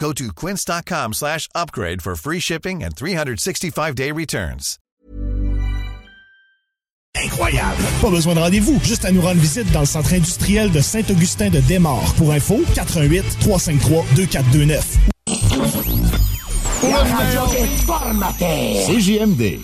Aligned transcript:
Go 0.00 0.12
to 0.14 0.32
quince.com 0.32 1.12
slash 1.12 1.46
upgrade 1.54 2.02
for 2.02 2.16
free 2.16 2.40
shipping 2.40 2.82
and 2.82 2.96
365-day 2.96 4.10
returns. 4.12 4.78
Incroyable! 7.16 7.84
Pas 8.00 8.10
besoin 8.10 8.34
de 8.34 8.40
rendez-vous, 8.40 8.80
juste 8.82 9.04
à 9.04 9.12
nous 9.12 9.20
rendre 9.20 9.40
visite 9.40 9.70
dans 9.72 9.80
le 9.80 9.86
centre 9.86 10.14
industriel 10.14 10.70
de 10.70 10.80
Saint-Augustin 10.80 11.50
de 11.50 11.60
Desmaures. 11.60 12.14
Pour 12.16 12.32
info, 12.32 12.62
88 12.74 13.40
353 13.40 14.04
2429. 14.14 14.98
CJMD. 18.86 19.60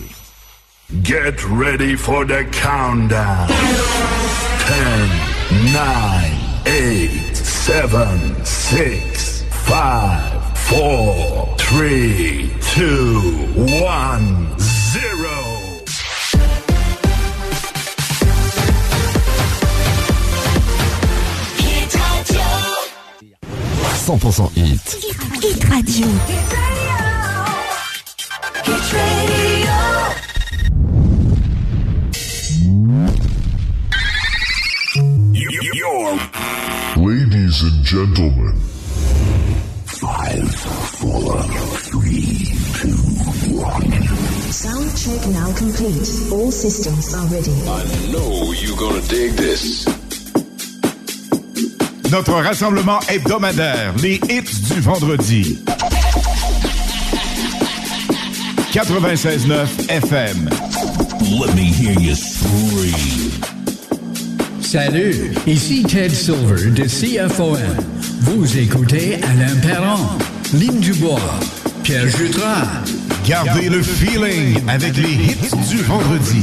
Get 1.01 1.43
ready 1.49 1.95
for 1.95 2.25
the 2.25 2.45
countdown. 2.51 3.47
10, 3.47 5.09
9, 5.73 6.31
8, 6.67 7.35
7, 7.35 8.45
6, 8.45 9.36
5, 9.67 10.57
4, 10.69 11.57
3, 11.57 12.51
2, 12.61 13.19
1, 13.81 14.59
0. 14.59 15.47
100% 24.07 24.51
hit. 24.55 24.79
Hit 25.43 25.69
Radio. 25.69 26.07
You're 35.73 36.19
Ladies 36.95 37.61
and 37.63 37.83
gentlemen, 37.83 38.55
five, 39.97 40.53
four, 41.01 41.41
three, 41.89 42.53
two, 42.77 42.93
one. 43.57 43.91
Sound 44.51 44.95
check 44.95 45.27
now 45.29 45.51
complete. 45.55 46.07
All 46.31 46.51
systems 46.51 47.13
are 47.15 47.25
ready. 47.27 47.51
I 47.67 47.83
know 48.11 48.51
you're 48.53 48.77
gonna 48.77 49.01
dig 49.07 49.31
this. 49.33 49.87
Notre 52.11 52.41
rassemblement 52.41 52.99
hebdomadaire, 53.09 53.93
les 54.01 54.19
hits 54.29 54.61
du 54.69 54.79
vendredi. 54.81 55.63
96.9 58.71 59.89
FM. 59.89 60.49
Let 61.39 61.55
me 61.55 61.63
hear 61.63 61.99
you 61.99 62.13
scream. 62.13 63.31
Salut, 64.61 65.33
ici 65.47 65.83
Ted 65.83 66.11
Silver 66.11 66.69
de 66.71 66.83
CFOM. 66.83 67.96
Vous 68.21 68.57
écoutez 68.57 69.15
Alain 69.23 69.55
Perron, 69.61 70.17
Lynn 70.53 70.79
Dubois, 70.79 71.19
Pierre 71.83 72.07
Jutras. 72.07 72.65
Gardez 73.25 73.69
le 73.69 73.81
feeling 73.81 74.57
avec 74.67 74.97
les 74.97 75.11
hits 75.11 75.55
du 75.69 75.77
vendredi. 75.83 76.41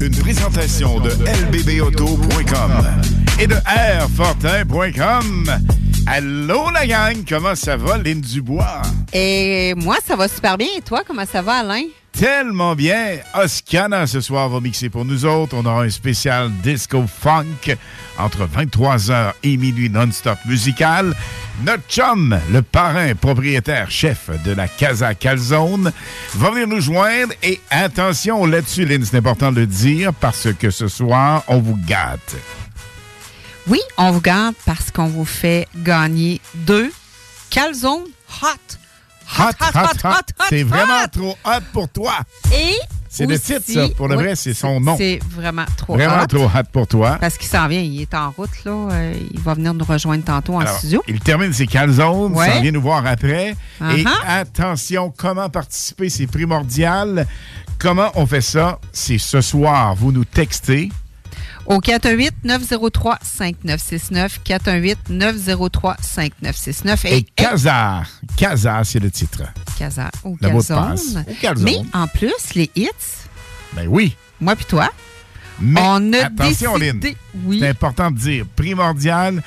Une 0.00 0.16
présentation 0.16 1.00
de 1.00 1.10
lbbauto.com 1.10 2.84
et 3.38 3.46
de 3.46 3.56
airfortin.com. 3.66 5.44
Allô 6.06 6.70
la 6.70 6.86
gang, 6.86 7.16
comment 7.28 7.54
ça 7.54 7.76
va, 7.76 7.98
Lynn 7.98 8.20
Dubois? 8.20 8.82
Et 9.12 9.74
moi, 9.76 9.96
ça 10.06 10.16
va 10.16 10.28
super 10.28 10.56
bien. 10.56 10.68
Et 10.76 10.80
toi, 10.82 11.02
comment 11.06 11.26
ça 11.30 11.42
va, 11.42 11.58
Alain? 11.58 11.82
Tellement 12.18 12.74
bien. 12.74 13.18
Oscana 13.34 14.06
ce 14.06 14.22
soir 14.22 14.48
va 14.48 14.60
mixer 14.60 14.88
pour 14.88 15.04
nous 15.04 15.26
autres. 15.26 15.54
On 15.54 15.66
aura 15.66 15.82
un 15.82 15.90
spécial 15.90 16.50
disco 16.62 17.04
funk 17.06 17.76
entre 18.18 18.46
23h 18.46 19.34
et 19.42 19.58
minuit 19.58 19.90
non-stop 19.90 20.38
musical. 20.46 21.14
Notre 21.62 21.82
chum, 21.90 22.38
le 22.50 22.62
parrain, 22.62 23.14
propriétaire, 23.14 23.90
chef 23.90 24.30
de 24.44 24.52
la 24.52 24.66
Casa 24.66 25.14
Calzone, 25.14 25.92
va 26.34 26.50
venir 26.50 26.68
nous 26.68 26.80
joindre. 26.80 27.34
Et 27.42 27.60
attention 27.70 28.46
là-dessus, 28.46 28.86
Lynn, 28.86 29.04
c'est 29.04 29.18
important 29.18 29.52
de 29.52 29.60
le 29.60 29.66
dire 29.66 30.14
parce 30.14 30.48
que 30.54 30.70
ce 30.70 30.88
soir, 30.88 31.44
on 31.48 31.58
vous 31.58 31.76
gâte. 31.86 32.36
Oui, 33.66 33.80
on 33.98 34.12
vous 34.12 34.22
garde 34.22 34.54
parce 34.64 34.90
qu'on 34.90 35.08
vous 35.08 35.26
fait 35.26 35.68
gagner 35.76 36.40
deux 36.54 36.90
calzones 37.50 38.06
hot. 38.42 38.85
Hot, 39.38 39.50
hot, 39.74 40.08
hot. 40.08 40.44
C'est 40.48 40.62
vraiment 40.62 41.06
trop 41.10 41.36
hot 41.44 41.60
pour 41.72 41.88
toi. 41.88 42.14
Et 42.54 42.74
C'est 43.08 43.26
le 43.26 43.38
titre, 43.38 43.62
ça. 43.66 43.88
Pour 43.96 44.08
le 44.08 44.16
oui, 44.16 44.24
vrai, 44.24 44.36
c'est 44.36 44.54
son 44.54 44.78
nom. 44.80 44.96
C'est 44.96 45.18
vraiment 45.34 45.64
trop 45.76 45.94
Vraiment 45.94 46.22
hot. 46.22 46.26
trop 46.26 46.44
hot 46.44 46.64
pour 46.72 46.86
toi. 46.86 47.16
Parce 47.20 47.36
qu'il 47.38 47.48
s'en 47.48 47.66
vient, 47.66 47.80
il 47.80 48.00
est 48.02 48.14
en 48.14 48.30
route, 48.30 48.50
là. 48.64 48.72
Euh, 48.92 49.14
il 49.32 49.40
va 49.40 49.54
venir 49.54 49.72
nous 49.74 49.84
rejoindre 49.84 50.24
tantôt 50.24 50.54
en 50.54 50.60
Alors, 50.60 50.76
studio. 50.78 51.02
il 51.08 51.18
termine 51.20 51.52
ses 51.52 51.66
calzones, 51.66 52.32
Ouais. 52.34 52.46
ça 52.50 52.60
vient 52.60 52.72
nous 52.72 52.82
voir 52.82 53.06
après. 53.06 53.50
Et 53.80 54.04
Uh-huh. 54.04 54.08
attention, 54.26 55.12
comment 55.16 55.48
participer, 55.48 56.08
c'est 56.10 56.26
primordial. 56.26 57.26
Comment 57.78 58.10
on 58.14 58.26
fait 58.26 58.40
ça? 58.40 58.78
C'est 58.92 59.18
ce 59.18 59.40
soir, 59.40 59.94
vous 59.96 60.12
nous 60.12 60.24
textez. 60.24 60.90
Au 61.66 61.80
418-903-5969. 61.80 64.38
418-903-5969. 64.44 67.06
Et 67.08 67.22
Kazar. 67.22 68.06
Kazar, 68.36 68.84
c'est 68.86 69.00
le 69.00 69.10
titre. 69.10 69.42
Mot 70.24 70.36
de 70.40 71.34
calzone. 71.40 71.64
Mais 71.64 71.78
en 71.92 72.06
plus, 72.06 72.32
les 72.54 72.70
hits, 72.76 72.88
Ben 73.74 73.86
oui. 73.88 74.14
moi 74.40 74.54
puis 74.56 74.64
toi, 74.66 74.90
Mais 75.60 75.80
on 75.82 76.12
a 76.12 76.26
attention, 76.26 76.78
décidé... 76.78 77.16
Oui. 77.44 77.58
C'est 77.60 77.68
important 77.68 78.10
de 78.10 78.18
dire. 78.18 78.44
Primordial. 78.56 79.42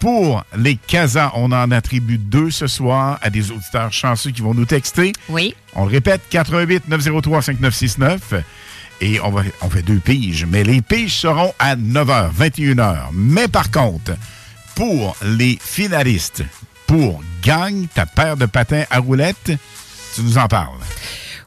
Pour 0.00 0.42
les 0.56 0.76
Kazans, 0.76 1.30
on 1.34 1.50
en 1.52 1.70
attribue 1.70 2.18
deux 2.18 2.50
ce 2.50 2.66
soir 2.66 3.18
à 3.22 3.30
des 3.30 3.50
auditeurs 3.50 3.90
chanceux 3.90 4.32
qui 4.32 4.42
vont 4.42 4.52
nous 4.52 4.66
texter. 4.66 5.12
Oui. 5.30 5.54
On 5.74 5.86
le 5.86 5.90
répète, 5.90 6.20
88 6.28 6.88
903 6.88 7.40
5969. 7.40 8.34
Et 9.00 9.20
on, 9.20 9.70
fait 9.70 9.82
deux 9.82 9.98
piges. 9.98 10.46
Mais 10.48 10.64
les 10.64 10.80
piges 10.80 11.16
seront 11.16 11.52
à 11.58 11.76
9h, 11.76 12.32
21h. 12.32 13.08
Mais 13.12 13.48
par 13.48 13.70
contre, 13.70 14.12
pour 14.74 15.16
les 15.22 15.58
finalistes, 15.60 16.42
pour 16.86 17.22
Gagne 17.42 17.86
ta 17.92 18.06
paire 18.06 18.36
de 18.36 18.46
patins 18.46 18.84
à 18.90 18.98
roulettes, 18.98 19.52
tu 20.14 20.22
nous 20.22 20.38
en 20.38 20.48
parles. 20.48 20.80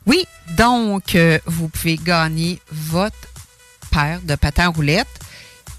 Oui, 0.06 0.26
donc, 0.56 1.16
euh, 1.16 1.40
vous 1.46 1.70
pouvez 1.70 1.98
gagner 1.98 2.62
votre 2.72 3.16
paire 3.92 4.22
de 4.22 4.36
patins 4.36 4.66
à 4.66 4.70
roulettes, 4.70 5.08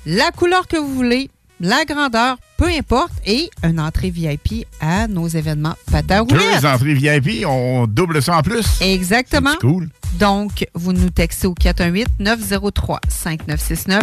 la 0.07 0.31
couleur 0.33 0.67
que 0.67 0.77
vous 0.77 0.95
voulez, 0.95 1.31
la 1.61 1.85
grandeur, 1.85 2.39
peu 2.57 2.67
importe, 2.67 3.13
et 3.27 3.51
une 3.63 3.79
entrée 3.81 4.11
VIP 4.11 4.67
à 4.81 5.07
nos 5.09 5.29
événements 5.29 5.75
roulettes. 6.21 6.63
Deux 6.63 6.67
entrées 6.67 6.95
VIP, 6.95 7.45
on 7.47 7.87
double 7.87 8.23
ça 8.23 8.39
en 8.39 8.43
plus. 8.43 8.67
Exactement. 8.81 9.53
C'est 9.53 9.67
cool. 9.67 9.91
Donc, 10.19 10.67
vous 10.75 10.93
nous 10.93 11.11
textez 11.11 11.47
au 11.47 11.55
418-903-5969, 11.55 14.01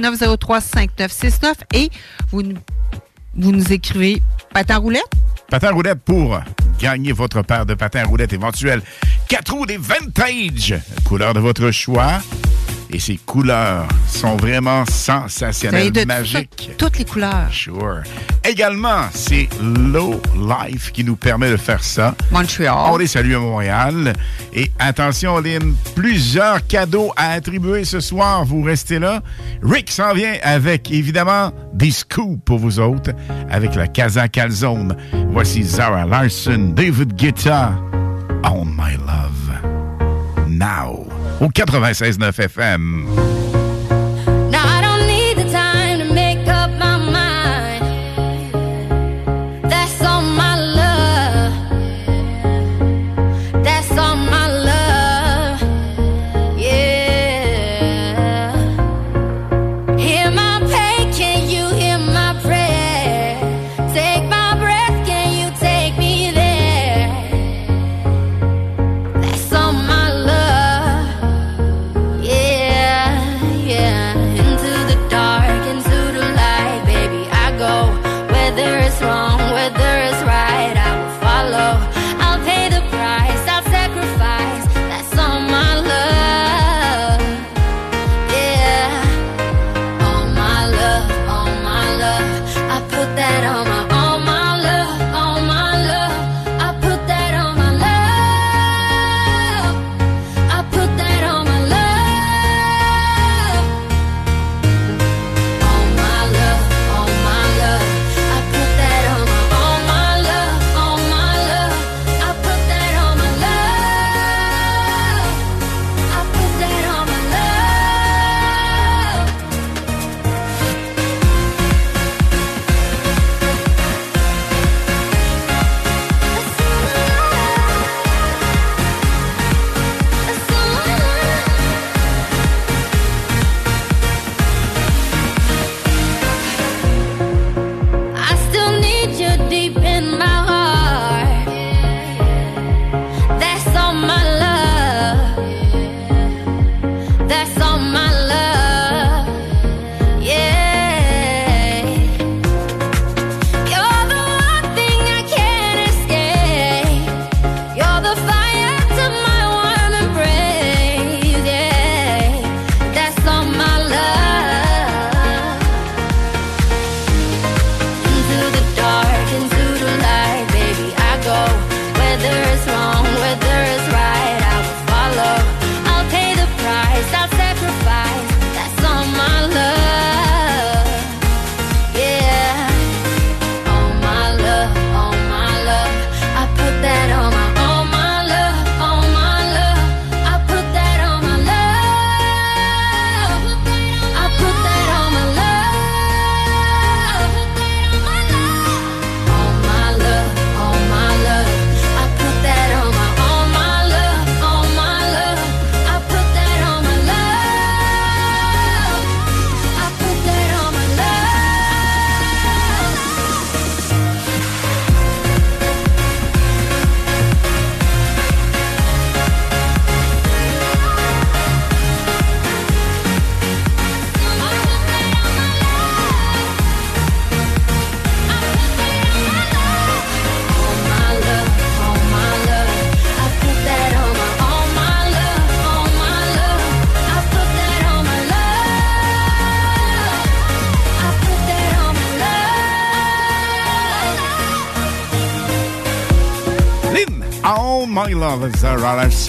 418-903-5969 0.00 1.54
et 1.74 1.90
vous 2.30 2.42
nous, 2.42 2.56
vous 3.36 3.52
nous 3.52 3.72
écrivez 3.72 4.22
patin. 4.52 4.80
Patins 5.50 5.68
à 5.68 5.72
roulettes 5.72 6.00
pour 6.04 6.40
gagner 6.80 7.12
votre 7.12 7.42
paire 7.42 7.66
de 7.66 7.74
patins 7.74 8.04
roulettes 8.04 8.32
éventuels. 8.32 8.80
4 9.28 9.52
roues 9.52 9.66
des 9.66 9.76
vintage, 9.76 10.74
couleur 11.04 11.34
de 11.34 11.40
votre 11.40 11.70
choix. 11.70 12.22
Et 12.90 12.98
ses 12.98 13.16
couleurs 13.16 13.88
sont 14.06 14.36
vraiment 14.36 14.84
sensationnelles, 14.86 15.90
de 15.90 16.04
magiques. 16.04 16.70
toutes 16.78 16.98
les 16.98 17.04
couleurs. 17.04 17.48
Sure. 17.50 18.02
Également, 18.44 19.04
c'est 19.12 19.48
Low 19.60 20.20
Life 20.36 20.92
qui 20.92 21.02
nous 21.02 21.16
permet 21.16 21.50
de 21.50 21.56
faire 21.56 21.82
ça. 21.82 22.14
Montréal. 22.30 22.74
On 22.90 22.96
les 22.96 23.06
salue 23.06 23.34
à 23.34 23.38
Montréal. 23.38 24.12
Et 24.52 24.70
attention, 24.78 25.38
Lynn, 25.40 25.74
plusieurs 25.94 26.64
cadeaux 26.66 27.12
à 27.16 27.30
attribuer 27.30 27.84
ce 27.84 28.00
soir. 28.00 28.44
Vous 28.44 28.62
restez 28.62 28.98
là. 28.98 29.22
Rick 29.62 29.90
s'en 29.90 30.12
vient 30.12 30.34
avec, 30.42 30.90
évidemment, 30.90 31.52
des 31.72 31.90
scoops 31.90 32.44
pour 32.44 32.58
vous 32.58 32.78
autres, 32.78 33.10
avec 33.50 33.74
la 33.74 33.88
Casa 33.88 34.28
Calzone. 34.28 34.96
Voici 35.30 35.62
Zara 35.62 36.04
Larson, 36.04 36.72
David 36.76 37.14
Guetta, 37.14 37.72
On 38.44 38.64
My 38.66 38.92
Love. 38.98 40.48
Now, 40.48 41.06
au 41.40 41.48
96.9 41.48 42.40
FM. 42.40 43.53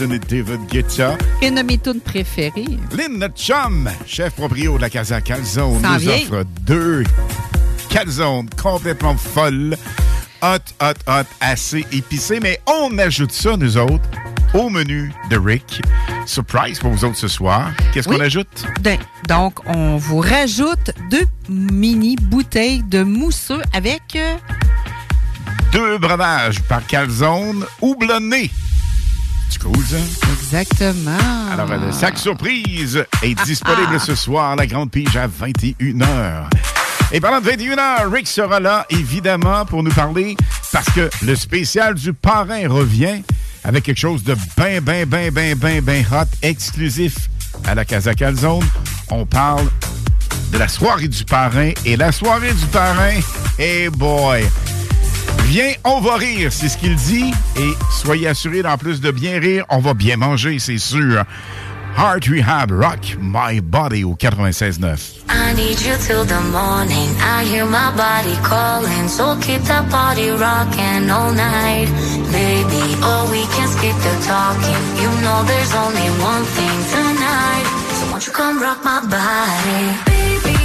Et 0.02 0.20
David 0.20 0.68
Guetta. 0.70 1.18
Une 1.42 1.56
de 1.56 1.62
mes 1.62 1.78
tunes 1.78 2.02
préférées. 2.02 2.66
Lynn, 2.92 3.18
notre 3.18 3.38
chum, 3.38 3.90
chef 4.06 4.34
proprio 4.34 4.76
de 4.76 4.82
la 4.82 4.90
Casa 4.90 5.22
Calzone, 5.22 5.82
nous 5.82 6.00
vient. 6.00 6.16
offre 6.16 6.44
deux 6.64 7.04
calzones 7.90 8.50
complètement 8.62 9.16
folles, 9.16 9.78
hot, 10.42 10.58
hot, 10.82 10.94
hot, 11.08 11.24
assez 11.40 11.86
épicées, 11.94 12.40
mais 12.42 12.60
on 12.68 12.98
ajoute 12.98 13.32
ça, 13.32 13.56
nous 13.56 13.78
autres, 13.78 14.04
au 14.54 14.70
menu 14.70 15.14
de 15.30 15.38
Rick. 15.38 15.82
Surprise 16.26 16.78
pour 16.80 16.92
vous 16.92 17.06
autres 17.06 17.16
ce 17.18 17.30
soir. 17.30 17.72
Qu'est-ce 17.94 18.10
Oui. 18.10 18.18
qu'on 18.18 18.22
ajoute? 18.24 18.66
Ben, 18.82 18.98
Donc, 19.30 19.60
on 19.66 19.96
vous 19.96 20.20
rajoute 20.20 20.92
deux 21.10 21.26
mini 21.48 22.18
bouteilles 22.18 22.84
de 22.84 23.02
mousseux 23.02 23.62
avec 23.72 24.02
euh, 24.18 24.36
Deux 25.72 25.98
breuvages 26.00 26.62
par 26.64 26.86
calzone 26.86 27.66
houblonné. 27.82 28.52
C'est 29.50 29.62
cool, 29.62 29.78
ça? 29.86 29.98
Exactement. 30.34 31.18
Alors, 31.52 31.68
le 31.68 31.92
sac 31.92 32.18
surprise 32.18 33.04
est 33.22 33.36
disponible 33.46 33.94
ah. 33.96 34.00
ce 34.00 34.16
soir, 34.16 34.56
la 34.56 34.68
grande 34.68 34.92
pige 34.92 35.16
à 35.16 35.28
21h. 35.28 36.50
Et 37.12 37.20
parlant 37.20 37.40
de 37.40 37.50
21h, 37.50 38.12
Rick 38.12 38.28
sera 38.28 38.60
là, 38.60 38.86
évidemment, 38.90 39.66
pour 39.66 39.84
nous 39.84 39.92
parler, 39.92 40.36
parce 40.72 40.90
que 40.92 41.10
le 41.24 41.36
spécial 41.36 41.94
du 41.96 42.14
parrain 42.14 42.68
revient 42.68 43.22
avec 43.64 43.84
quelque 43.84 44.00
chose 44.00 44.24
de 44.24 44.36
bien, 44.58 44.82
bien, 44.82 45.06
bien, 45.06 45.30
bien, 45.32 45.56
bien, 45.56 45.82
bien 45.82 46.04
hot, 46.12 46.26
exclusif 46.42 47.30
à 47.66 47.76
la 47.76 47.86
Casa 47.86 48.14
Calzone. 48.14 48.64
On 49.12 49.26
parle 49.26 49.68
de 50.52 50.58
la 50.58 50.68
soirée 50.68 51.08
du 51.08 51.24
parrain. 51.26 51.72
Et 51.86 51.98
la 51.98 52.12
soirée 52.12 52.54
du 52.54 52.66
parrain, 52.68 53.20
hey 53.60 53.90
boy! 53.90 54.46
Viens, 55.46 55.74
on 55.84 56.02
va 56.02 56.16
rire, 56.16 56.52
c'est 56.52 56.70
ce 56.70 56.78
qu'il 56.78 56.96
dit. 56.96 57.32
Et 57.58 57.72
soyez 57.92 58.28
assurés, 58.28 58.66
en 58.66 58.78
plus 58.78 59.00
de 59.02 59.12
bien 59.12 59.40
rire, 59.40 59.66
on 59.70 59.80
va 59.80 59.94
bien 59.94 60.18
manger, 60.18 60.60
c'est 60.60 60.78
sûr. 60.78 61.24
Heart 61.98 62.26
Rehab 62.28 62.72
Rock 62.72 63.16
My 63.22 63.62
Body 63.62 64.04
au 64.04 64.16
96.9. 64.16 65.24
I 65.30 65.54
need 65.56 65.80
you 65.80 65.96
till 66.06 66.26
the 66.26 66.42
morning. 66.52 67.10
I 67.22 67.46
hear 67.46 67.66
my 67.66 67.90
body 67.96 68.36
calling. 68.44 69.08
So 69.08 69.38
keep 69.40 69.62
that 69.72 69.90
body 69.90 70.30
rocking 70.32 71.10
all 71.10 71.32
night. 71.32 71.88
Baby, 72.36 72.84
oh, 73.00 73.30
we 73.32 73.48
can 73.56 73.68
skip 73.70 73.96
the 73.96 74.16
talking. 74.28 74.82
You 75.00 75.10
know 75.24 75.44
there's 75.48 75.74
only 75.74 76.10
one 76.20 76.44
thing 76.44 76.78
tonight. 76.92 77.66
So 77.96 78.12
won't 78.12 78.28
you 78.28 78.34
come 78.34 78.62
rock 78.62 78.84
my 78.84 79.00
body? 79.08 79.96
Baby, 80.12 80.65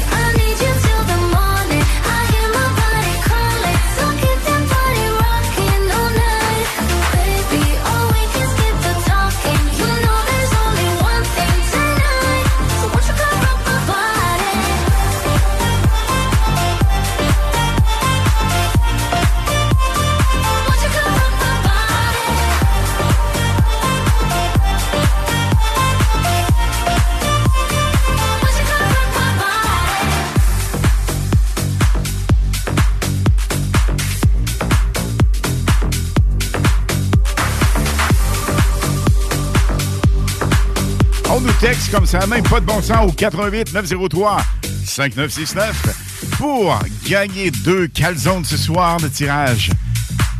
texte 41.61 41.91
comme 41.91 42.07
ça, 42.07 42.25
même 42.25 42.41
pas 42.41 42.59
de 42.59 42.65
bon 42.65 42.81
sens 42.81 43.07
au 43.07 43.11
88 43.11 43.71
903 43.71 44.41
5969 44.83 46.31
pour 46.39 46.79
gagner 47.07 47.51
deux 47.51 47.85
calzones 47.87 48.43
ce 48.43 48.57
soir 48.57 48.97
de 48.97 49.07
tirage 49.07 49.69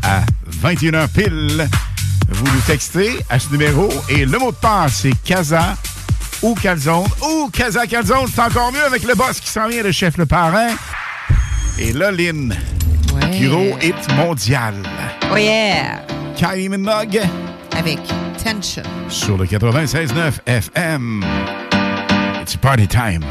à 0.02 0.22
21h 0.64 1.08
pile. 1.10 1.70
Vous 2.28 2.46
nous 2.46 2.62
textez 2.66 3.12
à 3.30 3.38
ce 3.38 3.52
numéro 3.52 3.88
et 4.10 4.26
le 4.26 4.40
mot 4.40 4.52
de 4.52 4.56
passe 4.56 5.02
c'est 5.04 5.14
Casa 5.24 5.78
ou 6.42 6.56
Calzone 6.56 7.08
ou 7.22 7.52
Casa 7.54 7.86
Calzone. 7.86 8.26
C'est 8.34 8.42
encore 8.42 8.72
mieux 8.72 8.84
avec 8.84 9.04
le 9.04 9.14
boss 9.14 9.40
qui 9.40 9.50
s'en 9.50 9.68
vient, 9.68 9.84
le 9.84 9.92
chef, 9.92 10.18
le 10.18 10.26
parrain. 10.26 10.70
Et 11.78 11.94
là, 11.94 12.10
Lynn, 12.10 12.58
gros 13.40 13.78
hit 13.80 14.16
mondial. 14.16 14.74
Oh 15.32 15.38
yeah! 15.38 16.04
Kylie 16.36 16.70
Minogue 16.70 17.22
Avec 17.78 18.00
Tension. 18.44 18.84
sur 19.10 19.38
le 19.38 19.46
96.9 19.46 20.40
FM. 20.48 21.24
It's 22.42 22.56
party 22.56 22.88
time. 22.88 23.22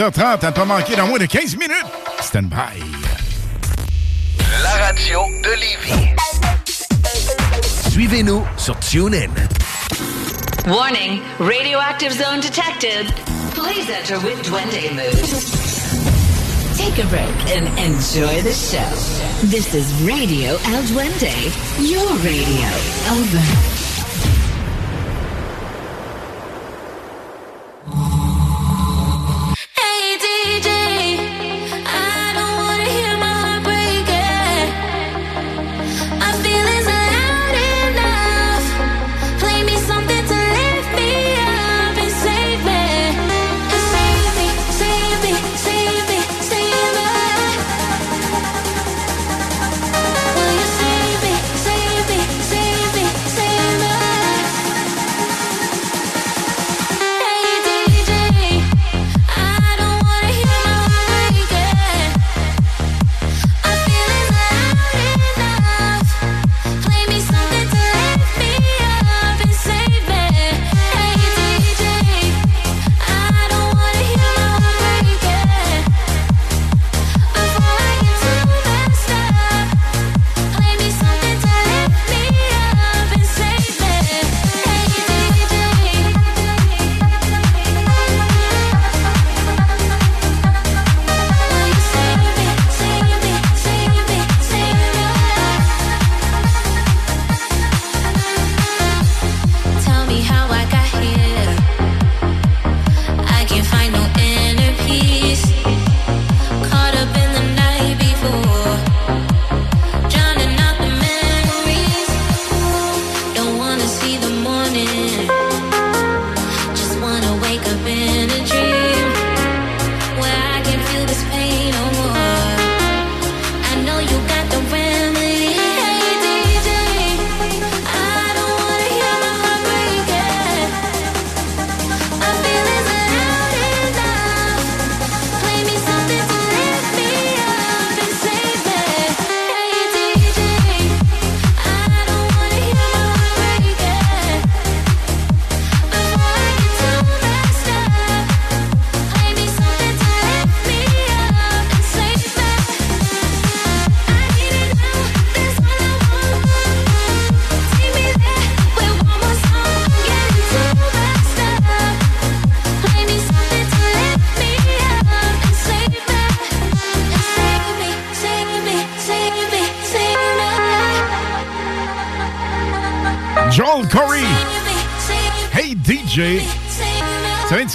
18h30, 0.00 0.44
à 0.44 0.46
ne 0.46 0.50
pas 0.52 0.64
manquer 0.64 0.96
dans 0.96 1.06
moins 1.06 1.18
de 1.18 1.26
15 1.26 1.56
minutes. 1.56 1.84
Stand 2.22 2.48
by. 2.48 2.80
La 4.62 4.86
radio 4.86 5.20
de 5.42 5.50
Lévis. 5.60 6.14
Suivez-nous 7.90 8.42
sur 8.56 8.78
TuneIn. 8.78 9.28
Warning, 10.66 11.20
radioactive 11.38 12.12
zone 12.12 12.40
detected. 12.40 13.12
Please 13.52 13.90
enter 13.90 14.18
with 14.20 14.42
Duende 14.42 14.90
mood. 14.94 15.28
Take 16.78 16.98
a 16.98 17.06
break 17.08 17.56
and 17.56 17.66
enjoy 17.78 18.40
the 18.40 18.54
show. 18.54 18.78
This 19.48 19.74
is 19.74 19.92
Radio 20.02 20.52
El 20.52 20.82
Duende, 20.84 21.34
your 21.78 22.08
radio. 22.22 22.68
Over. 23.10 23.79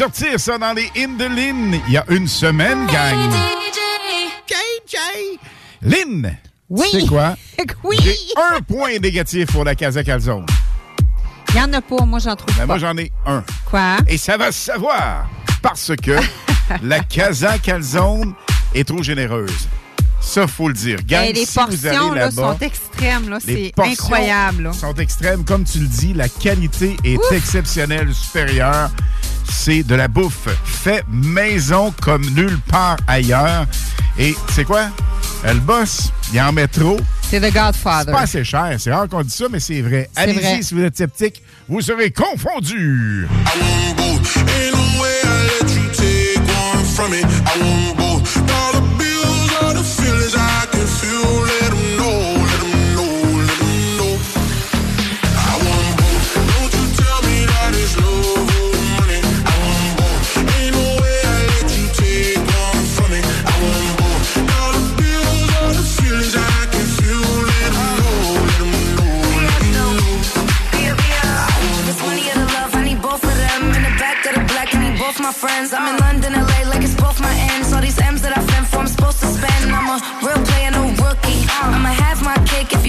Sortir, 0.05 0.39
ça, 0.39 0.57
dans 0.57 0.73
les 0.73 0.91
Indelines, 0.97 1.79
il 1.87 1.93
y 1.93 1.97
a 1.97 2.05
une 2.09 2.27
semaine, 2.27 2.85
gang. 2.87 3.31
JJ. 4.47 5.39
Lynn. 5.81 6.37
Oui. 6.69 6.87
C'est 6.91 7.05
quoi? 7.07 7.35
Oui. 7.83 7.97
J'ai 8.03 8.15
un 8.55 8.61
point 8.61 8.97
négatif 8.99 9.47
pour 9.51 9.63
la 9.63 9.75
Casa 9.75 10.03
Calzone. 10.03 10.45
Il 11.51 11.55
y 11.57 11.61
en 11.61 11.71
a 11.73 11.81
pas, 11.81 12.03
moi 12.05 12.19
j'en 12.19 12.35
trouve 12.35 12.53
Ben, 12.55 12.61
pas. 12.61 12.65
moi, 12.65 12.77
j'en 12.79 12.97
ai 12.97 13.11
un. 13.25 13.43
Quoi? 13.69 13.97
Et 14.07 14.17
ça 14.17 14.37
va 14.37 14.51
se 14.51 14.59
savoir 14.65 15.27
parce 15.61 15.91
que 16.01 16.17
la 16.83 16.99
Casa 16.99 17.57
Calzone 17.59 18.33
est 18.73 18.83
trop 18.87 19.01
généreuse. 19.03 19.67
Ça, 20.19 20.47
faut 20.47 20.67
le 20.67 20.73
dire. 20.73 20.99
Gang, 21.07 21.23
Hey, 21.25 21.33
les 21.33 21.45
si 21.45 21.57
vous 21.59 21.65
portions 21.65 22.11
allez 22.11 22.19
là, 22.19 22.31
sont 22.31 22.57
extrêmes, 22.59 23.29
là, 23.29 23.37
les 23.45 23.65
c'est 23.65 23.71
portions 23.75 23.91
incroyable. 24.05 24.63
là. 24.63 24.73
sont 24.73 24.93
extrêmes. 24.95 25.45
Comme 25.45 25.63
tu 25.63 25.79
le 25.79 25.87
dis, 25.87 26.13
la 26.13 26.27
qualité 26.27 26.97
est 27.03 27.17
Ouf. 27.17 27.31
exceptionnelle, 27.31 28.13
supérieure. 28.13 28.89
C'est 29.57 29.81
de 29.83 29.95
la 29.95 30.07
bouffe 30.07 30.47
fait 30.63 31.03
maison 31.09 31.91
comme 32.01 32.23
nulle 32.35 32.59
part 32.69 32.97
ailleurs. 33.07 33.65
Et 34.19 34.35
c'est 34.53 34.63
quoi? 34.63 34.89
Le 35.43 35.59
boss, 35.59 36.11
il 36.33 36.39
en 36.41 36.51
met 36.51 36.67
trop. 36.67 36.97
C'est 37.23 37.39
The 37.39 37.45
C'est 37.45 37.51
Godfather. 37.51 38.11
pas 38.11 38.21
assez 38.21 38.43
cher. 38.43 38.75
C'est 38.77 38.93
rare 38.93 39.07
qu'on 39.09 39.23
dit 39.23 39.31
ça, 39.31 39.45
mais 39.51 39.59
c'est 39.59 39.81
vrai. 39.81 40.09
C'est. 40.13 40.21
Allez-y 40.21 40.63
si 40.63 40.73
vous 40.75 40.81
êtes 40.83 40.95
sceptique. 40.95 41.41
Vous 41.67 41.81
serez 41.81 42.11
confondus. 42.11 43.27
I 47.47 48.04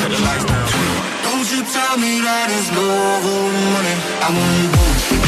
Cause 0.00 0.18
the 0.18 0.24
lights 0.24 0.44
down. 0.44 0.66
Don't 1.24 1.48
you 1.52 1.60
tell 1.76 1.98
me 1.98 2.20
that 2.22 2.48
it's 2.56 2.70
love 2.72 3.24
or 3.34 3.52
money. 3.74 3.96
I 4.24 4.28
want 4.32 4.72
both. 4.72 5.19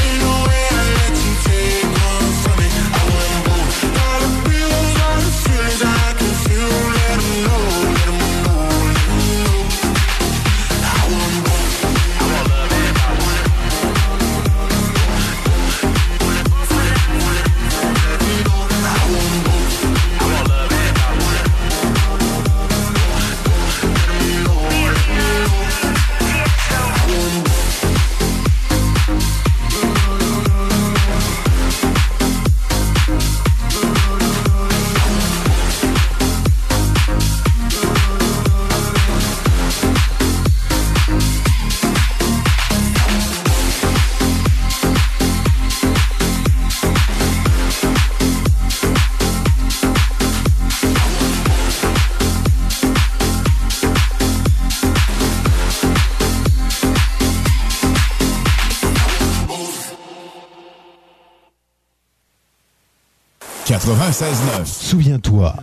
Souviens-toi, 64.64 65.54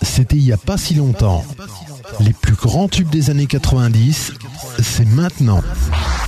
c'était 0.00 0.36
il 0.36 0.44
y 0.44 0.52
a 0.52 0.56
pas 0.56 0.78
si 0.78 0.94
longtemps. 0.94 1.44
Les 2.20 2.32
plus 2.32 2.54
grands 2.54 2.88
tubes 2.88 3.10
des 3.10 3.28
années 3.28 3.46
90, 3.46 4.32
c'est 4.82 5.04
maintenant. 5.04 5.60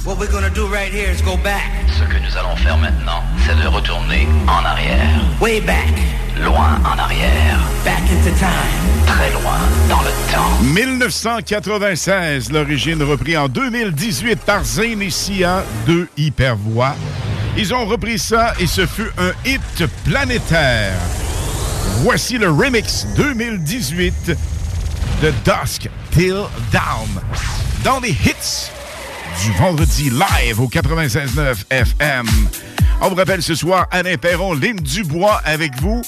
What 0.04 0.16
we're 0.18 0.30
gonna 0.30 0.50
do 0.50 0.66
right 0.66 0.92
here 0.92 1.10
is 1.10 1.22
go 1.22 1.36
back. 1.42 1.62
Ce 1.98 2.04
que 2.04 2.18
nous 2.18 2.36
allons 2.36 2.54
faire 2.56 2.76
maintenant, 2.78 3.22
c'est 3.46 3.56
de 3.60 3.66
retourner 3.66 4.28
en 4.46 4.64
arrière. 4.64 5.20
Way 5.40 5.60
back. 5.62 5.94
Loin 6.44 6.78
en 6.84 6.98
arrière. 6.98 7.58
Back 7.84 8.02
into 8.12 8.36
time. 8.38 9.06
Très 9.06 9.32
loin 9.32 9.58
dans 9.88 10.02
le 10.02 10.10
temps. 10.32 10.62
1996, 10.62 12.52
l'origine 12.52 13.02
repris 13.02 13.36
en 13.38 13.48
2018 13.48 14.40
par 14.40 14.64
Zayn 14.64 15.00
et 15.00 15.10
Sia, 15.10 15.64
deux 15.86 16.08
hypervoix. 16.18 16.94
Ils 17.58 17.72
ont 17.72 17.86
repris 17.86 18.18
ça 18.18 18.52
et 18.60 18.66
ce 18.66 18.86
fut 18.86 19.10
un 19.16 19.32
hit 19.46 19.86
planétaire. 20.04 20.92
Voici 22.02 22.36
le 22.36 22.50
remix 22.50 23.06
2018 23.16 24.36
de 25.22 25.32
Dusk 25.44 25.88
Till 26.10 26.42
Down. 26.70 27.08
Dans 27.82 27.98
les 28.00 28.10
hits 28.10 28.70
du 29.42 29.52
vendredi 29.52 30.10
live 30.10 30.60
au 30.60 30.68
96.9 30.68 31.64
FM. 31.70 32.26
On 33.00 33.08
vous 33.08 33.14
rappelle 33.14 33.42
ce 33.42 33.54
soir, 33.54 33.86
Alain 33.90 34.16
Perron, 34.16 34.52
Lynn 34.52 34.76
Dubois 34.76 35.40
avec 35.44 35.80
vous. 35.80 36.02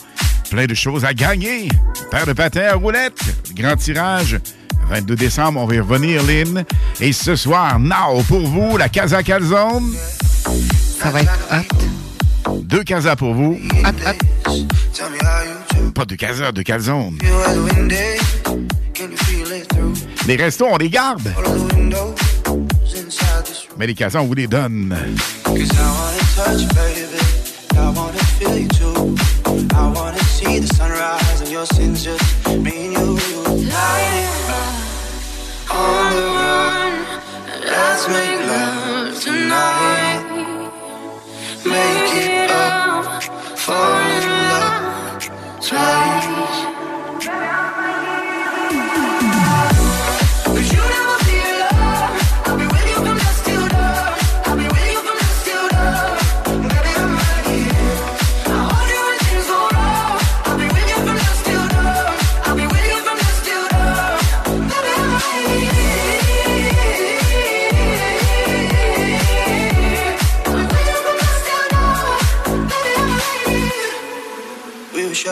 Plein 0.51 0.67
de 0.67 0.75
choses 0.75 1.07
à 1.07 1.15
gagner. 1.15 1.69
Paire 2.11 2.27
de 2.27 2.35
patins 2.35 2.69
à 2.71 2.75
roulettes, 2.75 3.23
grand 3.55 3.77
tirage. 3.77 4.39
22 4.91 5.17
décembre, 5.17 5.61
on 5.61 5.67
va 5.67 5.75
y 5.75 5.81
revenir, 5.81 6.23
Lynn. 6.25 6.65
Et 7.01 7.13
ce 7.13 7.37
soir, 7.37 7.79
now, 7.79 8.23
pour 8.29 8.47
vous, 8.47 8.77
la 8.77 8.89
Casa 8.89 9.23
Calzone. 9.23 9.95
Ça 11.01 11.11
va 11.11 11.21
être 11.21 11.33
hot. 11.53 12.61
Deux 12.63 12.83
casas 12.83 13.17
pour 13.17 13.35
vous. 13.35 13.59
Hot, 13.85 13.89
hot. 14.07 14.17
Pas 15.95 16.05
de 16.05 16.15
casa, 16.17 16.53
de 16.53 16.63
calzone. 16.63 17.19
Les 20.27 20.37
restos, 20.37 20.67
on 20.71 20.77
les 20.77 20.91
garde. 20.91 21.33
Mais 23.79 23.87
les 23.87 23.95
casas, 23.95 24.21
on 24.21 24.27
vous 24.27 24.35
les 24.35 24.47
donne. 24.47 24.97
Cause 25.45 25.57
I 25.57 25.77
wanna 25.79 26.19
touch, 26.35 26.69
baby. 26.75 27.05
I 27.75 27.91
wanna 27.95 28.19
feel 28.39 28.59
you 28.59 28.69
too. 28.69 29.15
I 29.75 29.93
wanna 29.95 30.19
see 30.25 30.61
the 30.61 30.67
sunrise 30.75 31.41
and 31.43 31.51
your 31.51 31.67
sins 31.67 32.03
just 32.05 32.49
me 32.49 32.95
and 32.95 32.95
you. 32.95 33.19
Light 33.69 34.27
up 34.51 35.75
on 35.75 36.11
the 36.11 36.23
run. 36.27 36.93
Let's 37.65 38.09
make 38.09 38.41
love 38.47 39.21
tonight. 39.21 40.08
Make 41.71 42.15
it 42.25 42.51
up, 42.51 43.23
fall 43.59 44.01
in 44.01 44.29
love 44.51 45.31
twice. 45.61 46.28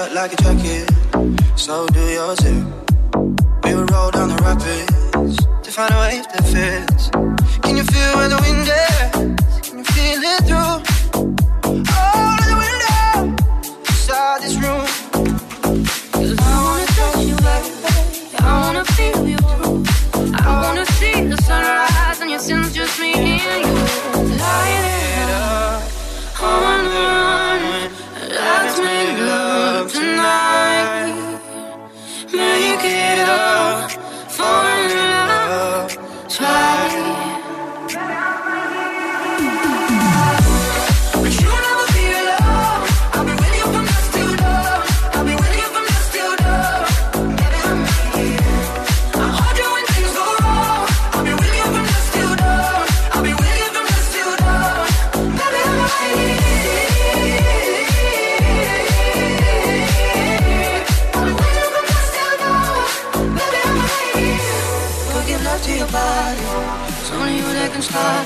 Shot 0.07 0.14
like 0.14 0.33
a 0.33 0.37
jacket. 0.37 0.90
so 1.57 1.87
do 1.88 2.01
yours 2.01 2.38
too. 2.38 2.66
We 3.64 3.75
will 3.75 3.87
roll 3.87 4.11
down 4.11 4.29
the 4.29 4.38
rapids 4.42 5.37
to 5.62 5.71
find 5.71 5.92
a 5.95 5.99
wave 6.01 6.27
that 6.33 6.45
fits. 6.45 7.11
Can 7.62 7.77
you 7.77 7.85
feel 7.85 8.16
where 8.16 8.29
the 8.29 8.38
wind 8.45 8.69
is? 8.69 9.69
Can 9.69 9.79
you 9.79 9.85
feel 9.85 10.21
it 10.23 10.45
through 10.45 10.86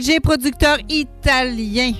DJ 0.00 0.18
producteur 0.20 0.78
italien 0.88 1.92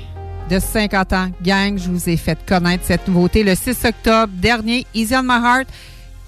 de 0.49 0.59
50 0.59 1.13
ans. 1.13 1.31
Gang, 1.43 1.79
je 1.79 1.91
vous 1.91 2.09
ai 2.09 2.17
fait 2.17 2.39
connaître 2.47 2.85
cette 2.87 3.07
nouveauté 3.07 3.43
le 3.43 3.55
6 3.55 3.85
octobre 3.85 4.33
dernier. 4.33 4.87
Easy 4.95 5.15
on 5.15 5.23
my 5.23 5.39
heart, 5.39 5.69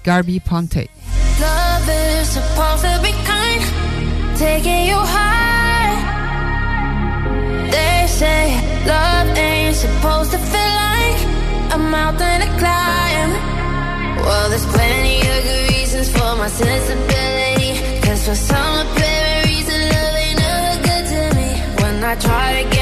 Garby 0.05 0.39
Ponte. 0.39 0.87
Well, 14.23 14.49
there's 14.49 14.65
plenty 14.67 15.19
of 15.21 15.43
good 15.43 15.69
reasons 15.71 16.09
for 16.09 16.35
my 16.37 16.47
sensibility. 16.47 17.33
I 22.05 22.15
try 22.15 22.63
to 22.63 22.72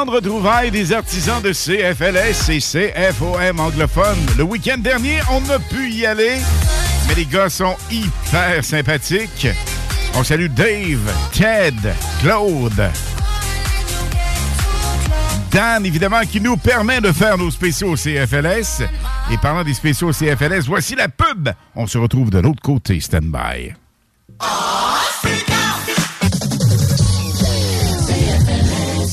Grande 0.00 0.14
retrouvaille 0.14 0.70
des 0.70 0.94
artisans 0.94 1.42
de 1.42 1.52
CFLS 1.52 2.48
et 2.48 2.58
CFOM 2.58 3.60
anglophone. 3.60 4.16
Le 4.38 4.44
week-end 4.44 4.78
dernier, 4.78 5.18
on 5.30 5.42
n'a 5.42 5.58
pu 5.58 5.90
y 5.90 6.06
aller, 6.06 6.38
mais 7.06 7.14
les 7.16 7.26
gars 7.26 7.50
sont 7.50 7.76
hyper 7.90 8.64
sympathiques. 8.64 9.48
On 10.14 10.24
salue 10.24 10.46
Dave, 10.46 11.12
Ted, 11.32 11.76
Claude, 12.22 12.90
Dan, 15.50 15.84
évidemment, 15.84 16.22
qui 16.22 16.40
nous 16.40 16.56
permet 16.56 17.02
de 17.02 17.12
faire 17.12 17.36
nos 17.36 17.50
spéciaux 17.50 17.94
CFLS. 17.94 18.82
Et 19.30 19.36
parlant 19.36 19.64
des 19.64 19.74
spéciaux 19.74 20.12
CFLS, 20.12 20.62
voici 20.66 20.94
la 20.94 21.10
pub. 21.10 21.50
On 21.76 21.86
se 21.86 21.98
retrouve 21.98 22.30
de 22.30 22.38
l'autre 22.38 22.62
côté. 22.62 23.00
Stand 23.00 23.30
by. 23.30 23.74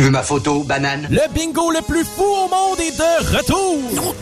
Tu 0.00 0.04
veux 0.04 0.10
ma 0.10 0.22
photo, 0.22 0.64
banane? 0.64 1.06
Le 1.10 1.20
bingo 1.34 1.70
le 1.70 1.82
plus 1.82 2.04
fou 2.04 2.24
au 2.24 2.48
monde 2.48 2.80
est 2.80 2.96
de 2.96 3.36
retour! 3.36 4.14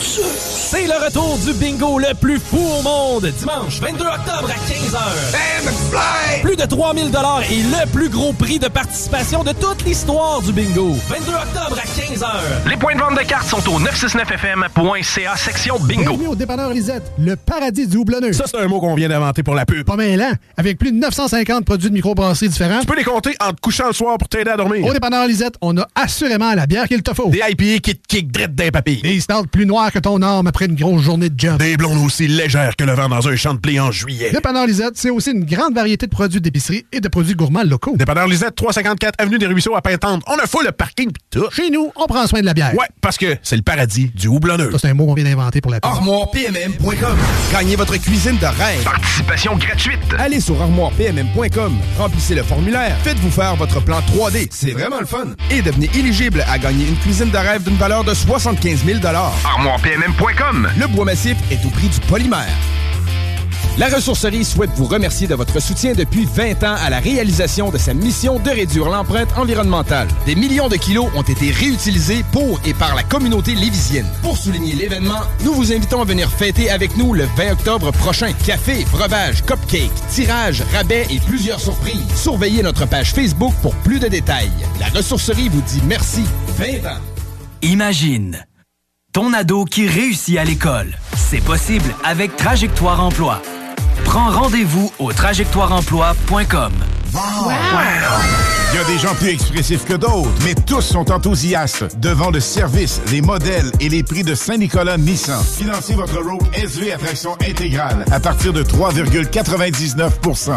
C'est 0.00 0.86
le 0.86 1.04
retour 1.04 1.36
du 1.44 1.52
bingo 1.54 1.98
le 1.98 2.14
plus 2.14 2.38
fou 2.38 2.60
au 2.78 2.82
monde, 2.82 3.26
dimanche 3.26 3.80
22 3.80 4.04
octobre 4.04 4.48
à 4.48 4.54
15h. 4.70 6.40
Plus 6.40 6.54
de 6.54 6.64
3000 6.64 7.10
dollars 7.10 7.42
et 7.50 7.56
le 7.56 7.90
plus 7.90 8.08
gros 8.10 8.32
prix 8.32 8.60
de 8.60 8.68
participation 8.68 9.42
de 9.42 9.50
toute 9.50 9.84
l'histoire 9.84 10.40
du 10.40 10.52
bingo. 10.52 10.94
22 11.08 11.32
octobre 11.32 11.78
à 11.82 12.00
15h. 12.00 12.70
Les 12.70 12.76
points 12.76 12.94
de 12.94 13.00
vente 13.00 13.18
de 13.18 13.24
cartes 13.24 13.48
sont 13.48 13.68
au 13.68 13.80
969fm.ca 13.80 15.36
section 15.36 15.80
bingo. 15.80 16.10
Bienvenue 16.10 16.28
au 16.28 16.36
dépanneur 16.36 16.70
Lisette, 16.70 17.10
le 17.18 17.34
paradis 17.34 17.88
du 17.88 17.96
houblonneux. 17.96 18.32
Ça, 18.34 18.44
c'est 18.48 18.58
un 18.58 18.68
mot 18.68 18.78
qu'on 18.78 18.94
vient 18.94 19.08
d'inventer 19.08 19.42
pour 19.42 19.56
la 19.56 19.66
pub. 19.66 19.84
Pas 19.84 19.96
mal, 19.96 20.20
hein? 20.20 20.34
Avec 20.56 20.78
plus 20.78 20.92
de 20.92 20.98
950 20.98 21.64
produits 21.64 21.88
de 21.88 21.94
microbrasserie 21.94 22.50
différents. 22.50 22.80
Tu 22.80 22.86
peux 22.86 22.96
les 22.96 23.02
compter 23.02 23.34
en 23.40 23.52
te 23.52 23.60
couchant 23.60 23.88
le 23.88 23.94
soir 23.94 24.16
pour 24.16 24.28
t'aider 24.28 24.52
à 24.52 24.56
dormir. 24.56 24.86
Au 24.86 24.92
dépanneur 24.92 25.23
Lisette, 25.26 25.54
on 25.60 25.76
a 25.78 25.86
assurément 25.94 26.54
la 26.54 26.66
bière 26.66 26.86
qu'il 26.88 27.02
te 27.02 27.12
faut. 27.14 27.28
Des 27.30 27.40
IPA 27.48 27.80
qui 27.80 27.96
te 27.96 28.06
kick 28.06 28.30
drette 28.32 28.54
d'un 28.54 28.70
papy. 28.70 29.00
Des 29.02 29.20
stouts 29.20 29.46
plus 29.50 29.66
noirs 29.66 29.92
que 29.92 29.98
ton 29.98 30.20
arme 30.22 30.46
après 30.46 30.66
une 30.66 30.74
grosse 30.74 31.02
journée 31.02 31.30
de 31.30 31.38
job. 31.38 31.58
Des 31.58 31.76
blondes 31.76 32.04
aussi 32.04 32.26
légères 32.26 32.76
que 32.76 32.84
le 32.84 32.92
vent 32.92 33.08
dans 33.08 33.26
un 33.28 33.36
champ 33.36 33.54
de 33.54 33.58
blé 33.58 33.78
en 33.80 33.90
juillet. 33.92 34.30
Dépanneur 34.32 34.66
Lisette, 34.66 34.94
c'est 34.96 35.10
aussi 35.10 35.30
une 35.30 35.44
grande 35.44 35.74
variété 35.74 36.06
de 36.06 36.10
produits 36.10 36.40
d'épicerie 36.40 36.84
et 36.92 37.00
de 37.00 37.08
produits 37.08 37.34
gourmands 37.34 37.64
locaux. 37.64 37.96
Dépanneur 37.96 38.26
Lisette, 38.26 38.54
354 38.54 39.14
Avenue 39.18 39.38
des 39.38 39.46
Ruisseaux 39.46 39.74
à 39.76 39.82
Pintante. 39.82 40.22
On 40.26 40.34
a 40.36 40.46
full 40.46 40.64
le 40.64 40.72
parking 40.72 41.10
pis 41.12 41.20
tout. 41.30 41.50
Chez 41.52 41.70
nous, 41.70 41.90
on 41.96 42.06
prend 42.06 42.26
soin 42.26 42.40
de 42.40 42.46
la 42.46 42.54
bière. 42.54 42.74
Ouais, 42.74 42.86
parce 43.00 43.18
que 43.18 43.36
c'est 43.42 43.56
le 43.56 43.62
paradis 43.62 44.10
du 44.14 44.28
houblonneux. 44.28 44.70
Ça, 44.72 44.78
c'est 44.78 44.88
un 44.88 44.94
mot 44.94 45.06
qu'on 45.06 45.14
vient 45.14 45.24
d'inventer 45.24 45.60
pour 45.60 45.70
la 45.70 45.80
pub. 45.80 45.90
ArmoirePMM.com. 45.90 47.16
Gagnez 47.52 47.76
votre 47.76 47.96
cuisine 47.96 48.36
de 48.38 48.46
rêve. 48.46 48.82
Participation 48.84 49.56
gratuite. 49.56 49.98
Allez 50.18 50.40
sur 50.40 50.60
ArmoirePMM.com. 50.62 51.76
Remplissez 51.98 52.34
le 52.34 52.42
formulaire. 52.42 52.96
Faites-vous 53.02 53.30
faire 53.30 53.56
votre 53.56 53.80
plan 53.82 54.00
3D. 54.00 54.48
C'est 54.50 54.72
vraiment 54.72 55.03
le 55.04 55.08
fun. 55.08 55.26
Et 55.50 55.62
devenez 55.62 55.90
éligible 55.94 56.44
à 56.48 56.58
gagner 56.58 56.88
une 56.88 56.96
cuisine 56.96 57.30
de 57.30 57.36
rêve 57.36 57.62
d'une 57.62 57.76
valeur 57.76 58.04
de 58.04 58.14
75 58.14 58.84
000 58.84 59.00
ArmoirePMM.com. 59.04 60.68
Le 60.78 60.86
bois 60.88 61.04
massif 61.04 61.36
est 61.50 61.64
au 61.66 61.70
prix 61.70 61.88
du 61.88 62.00
polymère. 62.00 62.48
La 63.76 63.88
ressourcerie 63.88 64.44
souhaite 64.44 64.70
vous 64.76 64.84
remercier 64.84 65.26
de 65.26 65.34
votre 65.34 65.60
soutien 65.60 65.94
depuis 65.94 66.26
20 66.32 66.62
ans 66.62 66.76
à 66.78 66.90
la 66.90 67.00
réalisation 67.00 67.70
de 67.70 67.78
sa 67.78 67.92
mission 67.92 68.38
de 68.38 68.48
réduire 68.48 68.88
l'empreinte 68.88 69.36
environnementale. 69.36 70.06
Des 70.26 70.36
millions 70.36 70.68
de 70.68 70.76
kilos 70.76 71.08
ont 71.16 71.22
été 71.22 71.50
réutilisés 71.50 72.24
pour 72.30 72.60
et 72.64 72.72
par 72.72 72.94
la 72.94 73.02
communauté 73.02 73.56
lévisienne. 73.56 74.06
Pour 74.22 74.36
souligner 74.36 74.74
l'événement, 74.74 75.22
nous 75.44 75.54
vous 75.54 75.72
invitons 75.72 76.02
à 76.02 76.04
venir 76.04 76.30
fêter 76.30 76.70
avec 76.70 76.96
nous 76.96 77.14
le 77.14 77.24
20 77.36 77.52
octobre 77.54 77.90
prochain. 77.90 78.32
Café, 78.46 78.84
breuvage, 78.92 79.44
cupcake, 79.44 79.90
tirage, 80.08 80.62
rabais 80.72 81.08
et 81.10 81.18
plusieurs 81.18 81.58
surprises. 81.58 82.06
Surveillez 82.14 82.62
notre 82.62 82.86
page 82.86 83.12
Facebook 83.12 83.54
pour 83.60 83.74
plus 83.76 83.98
de 83.98 84.06
détails. 84.06 84.52
La 84.78 84.86
ressourcerie 84.86 85.48
vous 85.48 85.62
dit 85.62 85.82
merci. 85.88 86.22
20 86.58 86.88
ans. 86.88 87.00
Imagine 87.62 88.44
ton 89.12 89.32
ado 89.32 89.64
qui 89.64 89.88
réussit 89.88 90.38
à 90.38 90.44
l'école. 90.44 90.96
C'est 91.16 91.42
possible 91.42 91.92
avec 92.04 92.36
Trajectoire 92.36 93.00
Emploi. 93.00 93.42
Prends 94.04 94.30
rendez-vous 94.30 94.90
au 94.98 95.12
trajectoireemploi.com. 95.12 96.72
Il 98.72 98.76
y 98.76 98.80
a 98.82 98.84
des 98.86 98.98
gens 98.98 99.14
plus 99.14 99.28
expressifs 99.28 99.84
que 99.84 99.92
d'autres, 99.94 100.28
mais 100.42 100.54
tous 100.56 100.80
sont 100.80 101.12
enthousiastes 101.12 101.96
devant 102.00 102.30
le 102.32 102.40
service, 102.40 103.00
les 103.12 103.20
modèles 103.22 103.70
et 103.78 103.88
les 103.88 104.02
prix 104.02 104.24
de 104.24 104.34
Saint-Nicolas 104.34 104.96
Nissan. 104.96 105.40
Financez 105.56 105.94
votre 105.94 106.18
Rogue 106.20 106.42
SV 106.54 106.92
à 106.92 106.98
traction 106.98 107.36
intégrale 107.48 108.04
à 108.10 108.18
partir 108.18 108.52
de 108.52 108.64
3,99% 108.64 110.56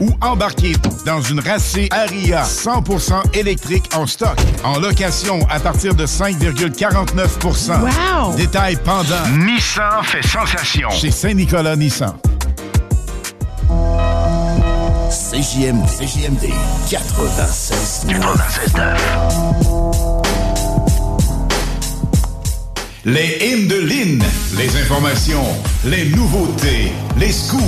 ou 0.00 0.10
embarquez 0.20 0.76
dans 1.04 1.20
une 1.20 1.40
racée 1.40 1.88
Aria 1.90 2.44
100% 2.44 3.34
électrique 3.36 3.90
en 3.96 4.06
stock. 4.06 4.38
En 4.62 4.78
location 4.78 5.40
à 5.50 5.58
partir 5.58 5.96
de 5.96 6.06
5,49% 6.06 7.80
Wow! 7.80 8.34
Détail 8.36 8.78
pendant 8.84 9.26
Nissan 9.36 10.04
fait 10.04 10.22
sensation. 10.24 10.90
chez 10.90 11.10
Saint-Nicolas 11.10 11.74
Nissan. 11.74 12.14
CJMD, 15.10 15.86
CJMD 15.86 16.48
96. 16.88 18.06
96.9. 18.06 18.96
Les 23.04 23.38
hymnes 23.40 23.68
de 23.68 23.76
Lynn, 23.76 24.22
les 24.56 24.76
informations, 24.82 25.46
les 25.84 26.06
nouveautés, 26.06 26.92
les 27.18 27.30
scoops, 27.30 27.62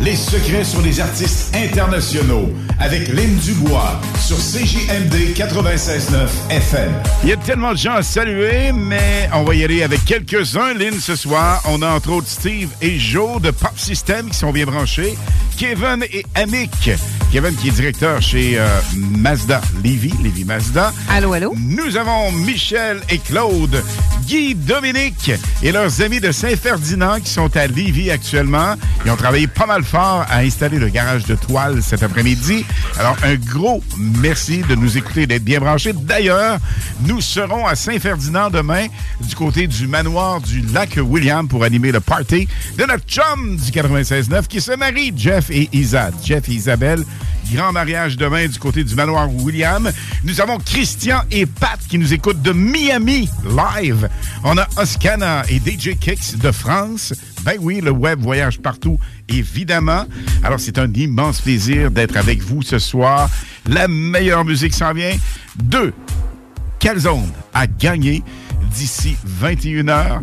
les 0.00 0.14
secrets 0.14 0.64
sur 0.64 0.80
les 0.82 1.00
artistes 1.00 1.54
internationaux 1.54 2.48
avec 2.78 3.08
Lynn 3.08 3.36
Dubois 3.36 4.00
sur 4.20 4.36
CJMD 4.36 5.34
96.9 5.34 6.28
FM. 6.50 6.92
Il 7.24 7.30
y 7.30 7.32
a 7.32 7.36
tellement 7.36 7.72
de 7.72 7.78
gens 7.78 7.94
à 7.94 8.02
saluer, 8.02 8.72
mais 8.72 9.28
on 9.34 9.42
va 9.42 9.54
y 9.54 9.64
aller 9.64 9.82
avec 9.82 10.04
quelques-uns, 10.04 10.74
Lynn, 10.74 10.98
ce 11.00 11.16
soir. 11.16 11.62
On 11.66 11.82
a 11.82 11.88
entre 11.88 12.12
autres 12.12 12.28
Steve 12.28 12.70
et 12.80 12.98
Joe 12.98 13.40
de 13.42 13.50
Pop 13.50 13.76
System 13.76 14.30
qui 14.30 14.36
sont 14.36 14.52
bien 14.52 14.64
branchés. 14.64 15.16
Kevin 15.58 16.04
et 16.10 16.24
Annick. 16.36 16.90
Kevin 17.32 17.54
qui 17.54 17.68
est 17.68 17.72
directeur 17.72 18.22
chez 18.22 18.58
euh, 18.58 18.66
Mazda 18.96 19.60
Lévis, 19.84 20.14
Lévis 20.22 20.44
Mazda. 20.44 20.92
Allô, 21.10 21.32
allô? 21.34 21.54
Nous 21.58 21.96
avons 21.96 22.32
Michel 22.32 23.00
et 23.10 23.18
Claude, 23.18 23.82
Guy, 24.26 24.54
Dominique 24.54 25.32
et 25.62 25.70
leurs 25.70 26.00
amis 26.00 26.20
de 26.20 26.32
Saint-Ferdinand 26.32 27.20
qui 27.20 27.30
sont 27.30 27.49
à 27.56 27.66
Lévis 27.66 28.10
actuellement. 28.10 28.74
Ils 29.04 29.10
ont 29.10 29.16
travaillé 29.16 29.46
pas 29.46 29.66
mal 29.66 29.82
fort 29.82 30.24
à 30.28 30.38
installer 30.38 30.78
le 30.78 30.88
garage 30.88 31.24
de 31.24 31.34
toile 31.34 31.82
cet 31.82 32.02
après-midi. 32.02 32.64
Alors, 32.98 33.16
un 33.22 33.34
gros 33.34 33.82
merci 33.96 34.62
de 34.68 34.74
nous 34.74 34.98
écouter, 34.98 35.26
d'être 35.26 35.44
bien 35.44 35.60
branchés. 35.60 35.92
D'ailleurs, 35.92 36.58
nous 37.06 37.20
serons 37.20 37.66
à 37.66 37.74
Saint-Ferdinand 37.74 38.50
demain 38.50 38.86
du 39.20 39.34
côté 39.34 39.66
du 39.66 39.86
manoir 39.86 40.40
du 40.40 40.60
lac 40.60 40.98
William 41.02 41.48
pour 41.48 41.64
animer 41.64 41.92
le 41.92 42.00
party 42.00 42.48
de 42.76 42.84
notre 42.84 43.04
chum 43.06 43.56
du 43.56 43.70
96.9 43.70 44.46
qui 44.46 44.60
se 44.60 44.72
marie, 44.72 45.12
Jeff 45.16 45.50
et 45.50 45.68
Isa. 45.72 46.10
Jeff 46.24 46.48
et 46.48 46.52
Isabelle. 46.52 47.04
Grand 47.52 47.72
mariage 47.72 48.16
demain 48.16 48.46
du 48.46 48.58
côté 48.58 48.84
du 48.84 48.94
manoir 48.94 49.28
William. 49.32 49.90
Nous 50.24 50.40
avons 50.40 50.58
Christian 50.58 51.22
et 51.30 51.46
Pat 51.46 51.78
qui 51.88 51.98
nous 51.98 52.14
écoutent 52.14 52.42
de 52.42 52.52
Miami 52.52 53.28
live. 53.44 54.08
On 54.44 54.56
a 54.56 54.68
Oscana 54.76 55.42
et 55.48 55.56
DJ 55.56 55.96
Kicks 55.98 56.38
de 56.38 56.52
France. 56.52 57.12
Ben 57.42 57.56
oui, 57.60 57.80
le 57.80 57.90
web 57.90 58.20
voyage 58.20 58.60
partout, 58.60 58.98
évidemment. 59.28 60.04
Alors, 60.44 60.60
c'est 60.60 60.78
un 60.78 60.92
immense 60.92 61.40
plaisir 61.40 61.90
d'être 61.90 62.16
avec 62.16 62.40
vous 62.40 62.62
ce 62.62 62.78
soir. 62.78 63.28
La 63.68 63.88
meilleure 63.88 64.44
musique 64.44 64.74
s'en 64.74 64.92
vient. 64.92 65.16
Deux 65.56 65.92
calzone 66.78 67.30
à 67.52 67.66
gagner 67.66 68.22
d'ici 68.74 69.16
21h. 69.42 70.20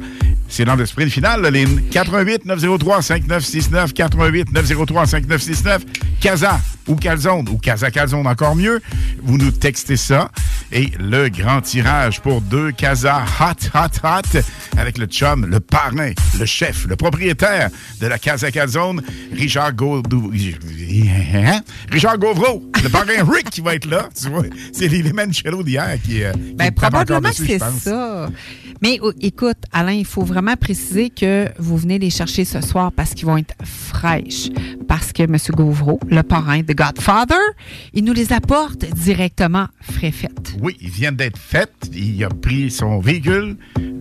C'est 0.49 0.65
dans 0.65 0.75
le 0.75 0.85
sprint 0.85 1.11
final, 1.11 1.41
la 1.41 1.51
ligne. 1.51 1.81
88 1.91 2.45
903 2.45 3.01
5969 3.01 3.93
88 3.93 4.51
903 4.53 5.05
5969 5.05 5.85
Casa 6.21 6.59
ou 6.87 6.95
calzone 6.95 7.47
ou 7.49 7.57
casa 7.57 7.91
calzone 7.91 8.27
encore 8.27 8.55
mieux, 8.55 8.81
vous 9.23 9.37
nous 9.37 9.51
textez 9.51 9.97
ça. 9.97 10.31
Et 10.71 10.91
le 10.99 11.29
grand 11.29 11.61
tirage 11.61 12.21
pour 12.21 12.41
deux 12.41 12.71
casas 12.71 13.23
hot, 13.39 13.69
hot, 13.73 13.99
hot 14.03 14.39
avec 14.77 14.97
le 14.97 15.05
chum, 15.05 15.45
le 15.45 15.59
parrain, 15.59 16.11
le 16.37 16.45
chef, 16.45 16.85
le 16.87 16.95
propriétaire 16.95 17.69
de 18.01 18.07
la 18.07 18.19
Casa 18.19 18.51
Calzone, 18.51 19.01
Richard 19.33 19.73
Gaudou... 19.73 20.31
Richard 21.91 22.17
Gauvreau, 22.17 22.63
le 22.83 22.89
parrain 22.89 23.23
Rick 23.31 23.49
qui 23.49 23.61
va 23.61 23.75
être 23.75 23.85
là. 23.85 24.09
Tu 24.19 24.29
vois, 24.29 24.43
c'est 24.71 24.87
les 24.87 25.01
Limoncello 25.01 25.63
d'hier 25.63 25.97
qui, 26.03 26.23
euh, 26.23 26.31
qui 26.33 26.53
Ben, 26.53 26.71
probablement 26.71 27.21
que 27.21 27.29
dessus, 27.29 27.45
c'est 27.47 27.59
ça. 27.59 28.29
Mais 28.81 28.99
oh, 29.01 29.11
écoute, 29.21 29.57
Alain, 29.71 29.93
il 29.93 30.05
faut 30.05 30.23
vraiment 30.23 30.55
préciser 30.55 31.09
que 31.09 31.47
vous 31.57 31.77
venez 31.77 31.97
les 31.97 32.09
chercher 32.09 32.45
ce 32.45 32.61
soir 32.61 32.91
parce 32.91 33.13
qu'ils 33.13 33.25
vont 33.25 33.37
être 33.37 33.55
fraîches. 33.63 34.49
Parce 34.87 35.11
que 35.13 35.23
M. 35.23 35.37
Gauvreau, 35.55 35.99
le 36.09 36.21
parrain 36.21 36.61
de 36.61 36.73
Godfather, 36.77 37.35
il 37.93 38.03
nous 38.03 38.13
les 38.13 38.31
apporte 38.31 38.85
directement 38.85 39.67
frais 39.81 40.11
faites. 40.11 40.55
Oui, 40.61 40.77
ils 40.79 40.91
viennent 40.91 41.15
d'être 41.15 41.37
faites. 41.37 41.89
Il 41.91 42.23
a 42.23 42.29
pris 42.29 42.69
son 42.69 42.99
véhicule 42.99 43.57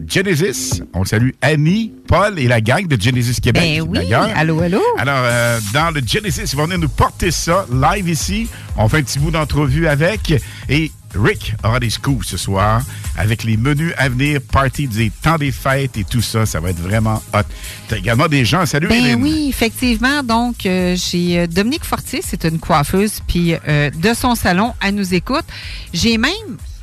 Genesis. 0.07 0.83
On 0.93 1.05
salue 1.05 1.31
Annie, 1.41 1.93
Paul 2.07 2.39
et 2.39 2.47
la 2.47 2.61
gang 2.61 2.87
de 2.87 3.01
Genesis 3.01 3.41
Québec. 3.41 3.63
Ben 3.63 3.83
oui, 3.89 4.13
allô, 4.13 4.61
allô? 4.61 4.83
Alors, 4.99 5.23
euh, 5.23 5.59
dans 5.73 5.91
le 5.91 6.03
Genesis, 6.07 6.53
ils 6.53 6.57
vont 6.57 6.65
venir 6.65 6.79
nous 6.79 6.89
porter 6.89 7.31
ça 7.31 7.67
live 7.73 8.09
ici. 8.09 8.47
On 8.77 8.89
fait 8.89 8.99
un 8.99 9.03
petit 9.03 9.19
bout 9.19 9.31
d'entrevue 9.31 9.89
avec. 9.89 10.35
Et 10.69 10.93
Rick 11.17 11.55
aura 11.65 11.81
des 11.81 11.91
scoops 11.91 12.27
ce 12.27 12.37
soir 12.37 12.83
avec 13.17 13.45
les 13.45 13.57
menus 13.57 13.93
à 13.97 14.09
venir, 14.09 14.41
party 14.41 14.87
des 14.89 15.11
temps 15.11 15.37
des 15.39 15.53
fêtes 15.53 15.97
et 15.97 16.05
tout 16.05 16.23
ça. 16.23 16.47
Ça 16.47 16.61
va 16.61 16.71
être 16.71 16.81
vraiment 16.81 17.23
hot. 17.35 17.41
T'as 17.89 17.97
également 17.97 18.29
des 18.29 18.45
gens. 18.45 18.67
Salut, 18.67 18.89
Ben 18.89 19.03
Hélène. 19.05 19.23
oui, 19.23 19.47
effectivement. 19.49 20.23
Donc, 20.23 20.67
euh, 20.67 20.97
j'ai 20.97 21.41
euh, 21.41 21.47
Dominique 21.47 21.85
Fortier, 21.85 22.21
c'est 22.25 22.45
une 22.45 22.59
coiffeuse, 22.59 23.21
puis 23.27 23.55
euh, 23.69 23.91
de 23.91 24.15
son 24.15 24.35
salon, 24.35 24.75
elle 24.83 24.95
nous 24.95 25.15
écoute. 25.15 25.45
J'ai 25.93 26.19
même, 26.19 26.33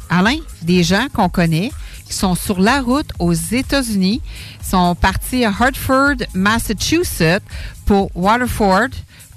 Alain, 0.09 0.37
des 0.61 0.83
gens 0.83 1.07
qu'on 1.13 1.29
connaît 1.29 1.71
qui 2.05 2.13
sont 2.13 2.35
sur 2.35 2.59
la 2.59 2.81
route 2.81 3.09
aux 3.19 3.33
États-Unis, 3.33 4.21
sont 4.61 4.93
partis 4.95 5.45
à 5.45 5.49
Hartford, 5.57 6.15
Massachusetts, 6.33 7.43
pour 7.85 8.11
Waterford, 8.15 8.89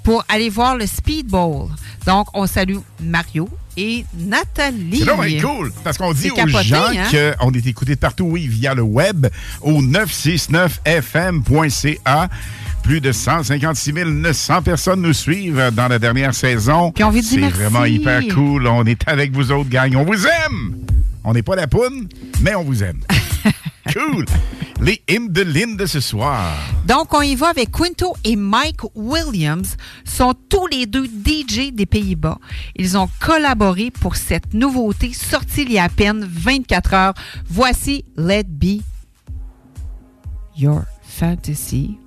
pour 0.03 0.23
aller 0.29 0.49
voir 0.49 0.75
le 0.75 0.85
Speedball. 0.85 1.67
Donc, 2.05 2.27
on 2.33 2.45
salue 2.47 2.77
Mario 3.01 3.49
et 3.77 4.03
Nathalie. 4.17 4.99
C'est 4.99 5.05
vraiment 5.05 5.41
cool, 5.41 5.71
parce 5.83 5.97
qu'on 5.97 6.11
dit 6.11 6.29
aux 6.31 6.47
gens 6.63 6.87
hein? 6.87 7.33
qu'on 7.39 7.51
est 7.51 7.65
écouté 7.65 7.95
partout, 7.95 8.25
oui, 8.25 8.45
via 8.47 8.73
le 8.73 8.81
web, 8.81 9.27
au 9.61 9.81
969fm.ca. 9.81 12.27
Plus 12.83 12.99
de 13.01 13.11
156 13.11 13.93
900 13.93 14.61
personnes 14.61 15.01
nous 15.01 15.13
suivent 15.13 15.71
dans 15.73 15.87
la 15.89 15.99
dernière 15.99 16.33
saison. 16.33 16.91
Puis 16.91 17.03
on 17.03 17.09
veut 17.09 17.21
C'est 17.21 17.49
vraiment 17.49 17.83
hyper 17.85 18.21
cool. 18.33 18.65
On 18.67 18.85
est 18.85 19.01
avec 19.07 19.33
vous 19.33 19.51
autres, 19.51 19.69
gang. 19.69 19.93
On 19.95 20.05
vous 20.05 20.25
aime! 20.25 20.77
On 21.25 21.33
n'est 21.33 21.43
pas 21.43 21.57
la 21.57 21.67
poune, 21.67 22.07
mais 22.41 22.55
on 22.55 22.63
vous 22.63 22.81
aime. 22.83 23.01
cool! 23.93 24.25
Les 24.79 25.01
hymnes 25.09 25.29
de 25.29 25.41
Lynn 25.41 25.87
ce 25.87 25.99
soir. 25.99 26.53
Donc, 26.85 27.13
on 27.13 27.21
y 27.21 27.35
va 27.35 27.49
avec 27.49 27.71
Quinto 27.71 28.15
et 28.23 28.35
Mike 28.35 28.81
Williams, 28.95 29.75
sont 30.05 30.35
tous 30.49 30.67
les 30.67 30.85
deux 30.85 31.05
DJ 31.05 31.71
des 31.73 31.85
Pays-Bas. 31.85 32.37
Ils 32.75 32.97
ont 32.97 33.09
collaboré 33.19 33.91
pour 33.91 34.15
cette 34.15 34.53
nouveauté 34.53 35.13
sortie 35.13 35.63
il 35.63 35.71
y 35.71 35.79
a 35.79 35.85
à 35.85 35.89
peine 35.89 36.27
24 36.29 36.93
heures. 36.93 37.13
Voici 37.49 38.05
Let 38.15 38.43
Be 38.43 38.81
Your 40.55 40.83
Fantasy. 41.01 41.97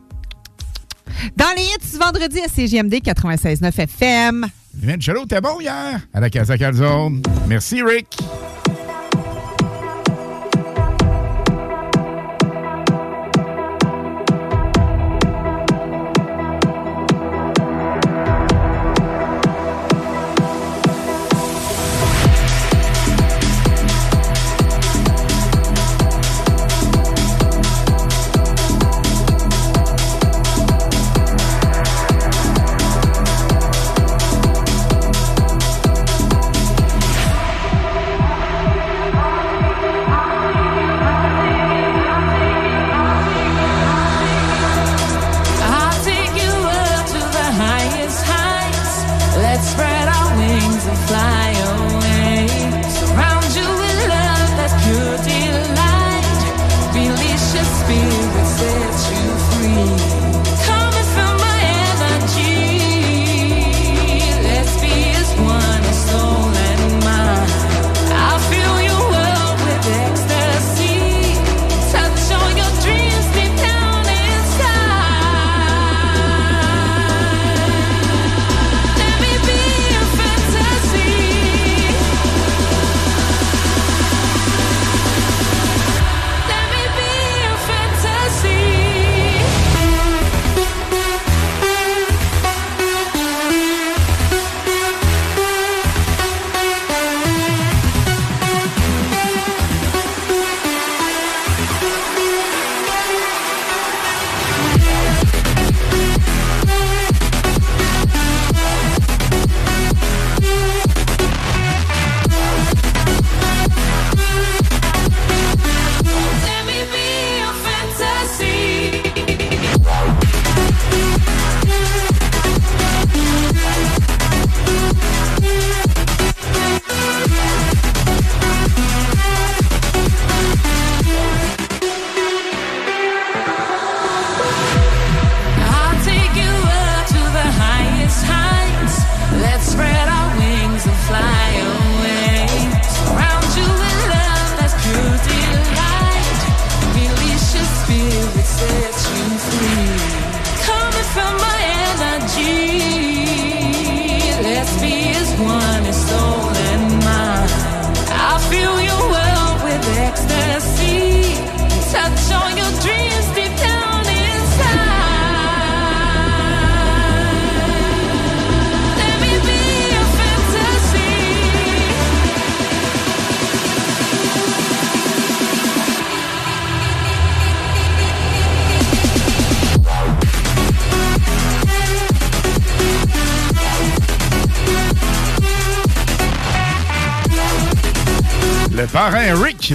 Dans 1.36 1.52
les 1.56 1.62
hits 1.62 1.98
vendredi 1.98 2.40
à 2.40 2.48
CGMD 2.48 2.94
96.9 2.94 3.80
FM. 3.80 4.46
Limoncello, 4.80 5.26
t'es 5.26 5.40
bon 5.40 5.60
hier? 5.60 6.00
À 6.12 6.20
la 6.20 6.30
Casa 6.30 6.56
Calzone. 6.56 7.22
Merci, 7.48 7.82
Rick. 7.82 8.18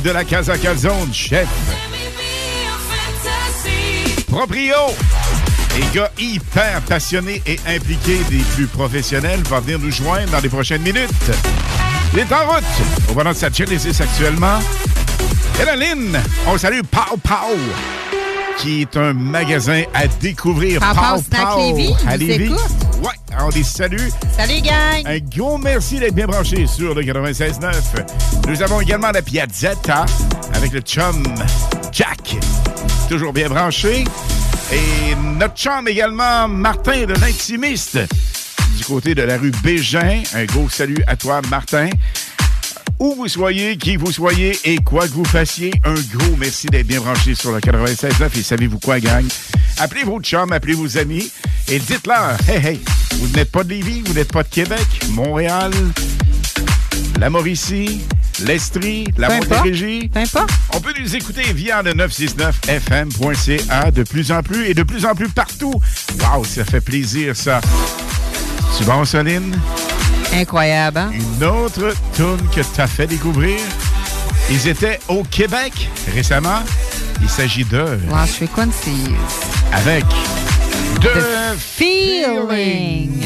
De 0.06 0.12
la 0.12 0.24
Casa 0.24 0.56
Calzone, 0.56 1.12
chef. 1.12 1.48
Proprio. 4.28 4.76
Et 5.78 5.96
gars 5.96 6.12
hyper 6.20 6.80
passionné 6.82 7.42
et 7.48 7.60
impliqué 7.68 8.20
des 8.30 8.44
plus 8.54 8.68
professionnels 8.68 9.42
va 9.50 9.60
venir 9.62 9.80
nous 9.80 9.92
joindre 9.92 10.30
dans 10.30 10.40
les 10.42 10.50
prochaines 10.50 10.84
minutes. 10.84 11.10
Il 12.14 12.20
est 12.20 12.32
en 12.32 12.46
route 12.48 12.64
au 13.10 13.14
volant 13.14 13.32
de 13.32 13.36
sa 13.36 13.50
Genesis 13.50 14.00
actuellement. 14.00 14.60
Et 15.60 15.66
la 15.66 15.76
ligne, 15.76 16.20
on 16.46 16.56
salue 16.56 16.82
Pau 16.92 17.18
Pau, 17.18 17.58
qui 18.60 18.82
est 18.82 18.98
un 18.98 19.14
magasin 19.14 19.84
à 19.96 20.06
découvrir. 20.06 20.82
Pau 20.82 20.94
Pau 20.94 21.24
Snack 21.28 21.58
Lévis, 21.58 21.96
à 22.08 22.16
Lévis. 22.16 22.52
Ouais, 23.02 23.16
on 23.40 23.50
les 23.50 23.64
salue. 23.64 24.10
Salut, 24.38 24.62
gang! 24.62 25.04
Un 25.06 25.18
gros 25.36 25.58
merci 25.58 26.00
d'être 26.00 26.14
bien 26.14 26.28
branché 26.28 26.68
sur 26.68 26.94
le 26.94 27.02
96.9. 27.02 27.74
Nous 28.48 28.62
avons 28.62 28.80
également 28.80 29.12
la 29.12 29.22
Piazzetta 29.22 30.06
avec 30.54 30.72
le 30.72 30.82
chum 30.82 31.24
Jack, 31.92 32.38
toujours 33.10 33.34
bien 33.34 33.50
branché. 33.50 34.04
Et 34.72 35.16
notre 35.38 35.56
chum 35.56 35.88
également, 35.88 36.48
Martin 36.48 37.06
de 37.06 37.14
l'Intimiste, 37.14 38.00
du 38.78 38.84
côté 38.86 39.16
de 39.16 39.24
la 39.24 39.38
rue 39.38 39.52
Bégin. 39.64 40.22
Un 40.34 40.46
gros 40.46 40.70
salut 40.70 41.04
à 41.08 41.16
toi, 41.16 41.42
Martin. 41.50 41.90
Où 43.00 43.16
vous 43.16 43.28
soyez, 43.28 43.78
qui 43.78 43.98
vous 43.98 44.12
soyez 44.12 44.58
et 44.64 44.78
quoi 44.78 45.08
que 45.08 45.14
vous 45.14 45.26
fassiez, 45.26 45.72
un 45.84 45.96
gros 45.96 46.36
merci 46.38 46.68
d'être 46.68 46.88
bien 46.88 47.02
branché 47.02 47.36
sur 47.36 47.52
le 47.52 47.60
96.9. 47.60 48.40
Et 48.40 48.44
savez-vous 48.44 48.80
quoi, 48.80 49.00
gang? 49.00 49.26
Appelez 49.78 50.04
vos 50.04 50.22
chums, 50.22 50.52
appelez 50.54 50.74
vos 50.74 50.98
amis 50.98 51.32
et 51.68 51.80
dites-leur, 51.80 52.38
hey, 52.48 52.66
hey, 52.66 52.82
vous 53.16 53.28
n'êtes 53.36 53.52
pas 53.52 53.64
de 53.64 53.70
Lévis, 53.70 54.02
vous 54.06 54.14
n'êtes 54.14 54.32
pas 54.32 54.44
de 54.44 54.50
Québec, 54.50 54.88
Montréal, 55.10 55.72
la 57.20 57.30
Mauricie, 57.30 58.02
l'Estrie, 58.40 59.06
la. 59.18 59.30
Montérégie. 59.30 60.10
On 60.74 60.80
peut 60.80 60.94
nous 61.00 61.16
écouter 61.16 61.44
via 61.54 61.82
le 61.82 61.94
969fm.ca 61.94 63.92
de 63.92 64.04
plus 64.04 64.32
en 64.32 64.44
plus 64.44 64.68
et 64.68 64.74
de 64.74 64.84
plus 64.84 65.06
en 65.06 65.16
plus 65.16 65.30
partout. 65.30 65.74
Wow, 66.20 66.44
ça 66.44 66.66
fait 66.66 66.82
plaisir, 66.82 67.36
ça. 67.36 67.62
Tu 68.78 68.84
bon, 68.84 69.06
Soline? 69.06 69.56
Incroyable, 70.34 70.98
hein? 70.98 71.12
Une 71.14 71.44
autre 71.46 71.94
tune 72.14 72.50
que 72.54 72.62
t'as 72.76 72.88
fait 72.88 73.08
découvrir. 73.08 73.60
Ils 74.50 74.68
étaient 74.68 75.00
au 75.08 75.24
Québec 75.24 75.90
récemment. 76.14 76.62
Il 77.22 77.30
s'agit 77.30 77.64
de... 77.66 77.82
Wow, 78.10 78.26
je 78.26 78.32
fais 78.32 78.48
quoi 78.48 78.66
de 78.66 78.74
ces... 78.74 78.92
Avec... 79.72 80.06
De... 81.02 81.10
The 81.10 81.58
Feeling. 81.58 82.38
open 82.38 83.26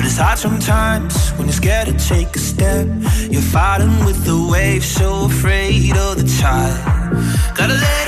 But 0.00 0.06
it's 0.06 0.16
hard 0.16 0.38
sometimes 0.38 1.28
when 1.32 1.46
you're 1.46 1.52
scared 1.52 1.88
to 1.88 1.92
take 1.92 2.34
a 2.34 2.38
step. 2.38 2.86
You're 3.30 3.42
fighting 3.42 4.02
with 4.06 4.24
the 4.24 4.48
waves, 4.50 4.86
so 4.86 5.26
afraid 5.26 5.94
of 5.94 6.16
the 6.16 6.26
tide. 6.40 7.54
Gotta 7.54 7.74
let 7.74 7.99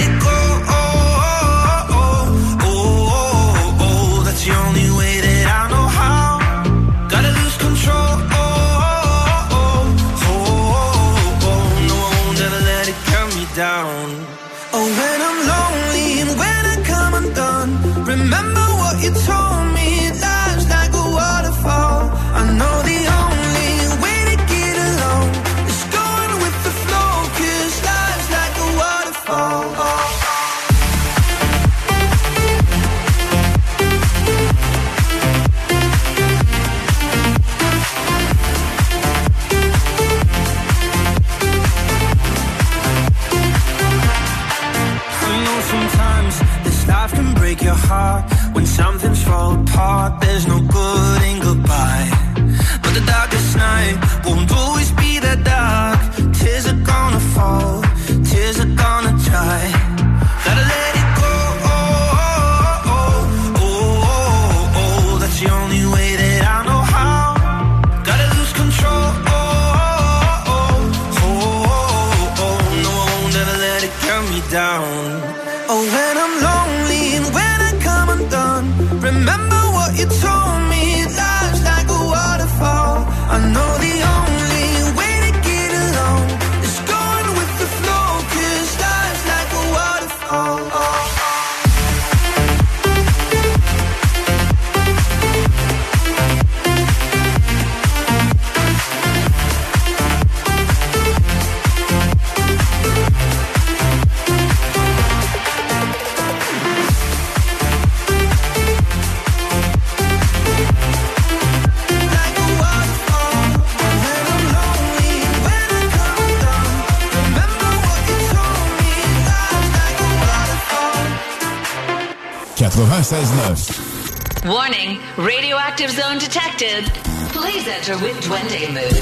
radioactive 125.73 126.03
zone 126.03 126.19
detected. 126.19 126.85
Please 127.33 127.67
enter 127.67 127.97
with 128.03 128.17
Duende 128.23 128.69
mood. 128.73 128.93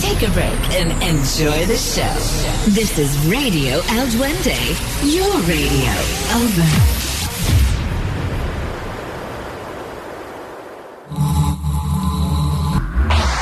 Take 0.00 0.28
a 0.28 0.32
break 0.32 0.60
and 0.78 0.90
enjoy 1.02 1.66
the 1.66 1.76
show. 1.76 2.14
This 2.70 2.98
is 2.98 3.16
Radio 3.26 3.80
El 3.90 4.06
Duende, 4.06 4.54
your 5.02 5.34
radio. 5.42 5.92
Over. 6.38 6.62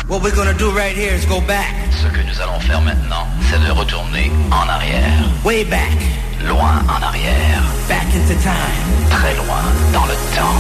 What 0.09 0.23
we're 0.23 0.35
gonna 0.35 0.55
do 0.57 0.71
right 0.71 0.97
here 0.97 1.13
is 1.13 1.27
go 1.27 1.41
back. 1.41 1.75
Ce 1.93 2.07
que 2.09 2.23
nous 2.23 2.41
allons 2.41 2.61
faire 2.61 2.81
maintenant, 2.81 3.27
c'est 3.51 3.61
de 3.61 3.71
retourner 3.73 4.31
en 4.51 4.69
arrière. 4.69 5.29
Way 5.45 5.65
back. 5.65 6.16
Loin 6.49 6.83
en 6.89 7.03
arrière. 7.03 7.63
Back 7.89 8.07
into 8.15 8.41
time. 8.41 9.11
Très 9.11 9.35
loin 9.35 9.63
dans 9.93 10.07
le 10.07 10.15
temps. 10.37 10.55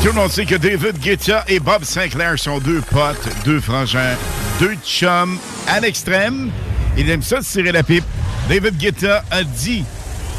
Tout 0.00 0.08
le 0.08 0.12
monde 0.12 0.30
sait 0.30 0.44
que 0.44 0.54
David 0.54 0.98
Guetta 0.98 1.44
et 1.48 1.58
Bob 1.58 1.84
Sinclair 1.84 2.38
sont 2.38 2.58
deux 2.58 2.80
potes, 2.80 3.28
deux 3.44 3.60
frangins, 3.60 4.16
deux 4.60 4.76
chums 4.84 5.38
à 5.66 5.80
l'extrême. 5.80 6.50
Il 6.96 7.10
aime 7.10 7.22
ça 7.22 7.38
de 7.40 7.44
tirer 7.44 7.72
la 7.72 7.82
pipe. 7.82 8.04
David 8.48 8.76
Guetta 8.76 9.24
a 9.30 9.42
dit 9.42 9.84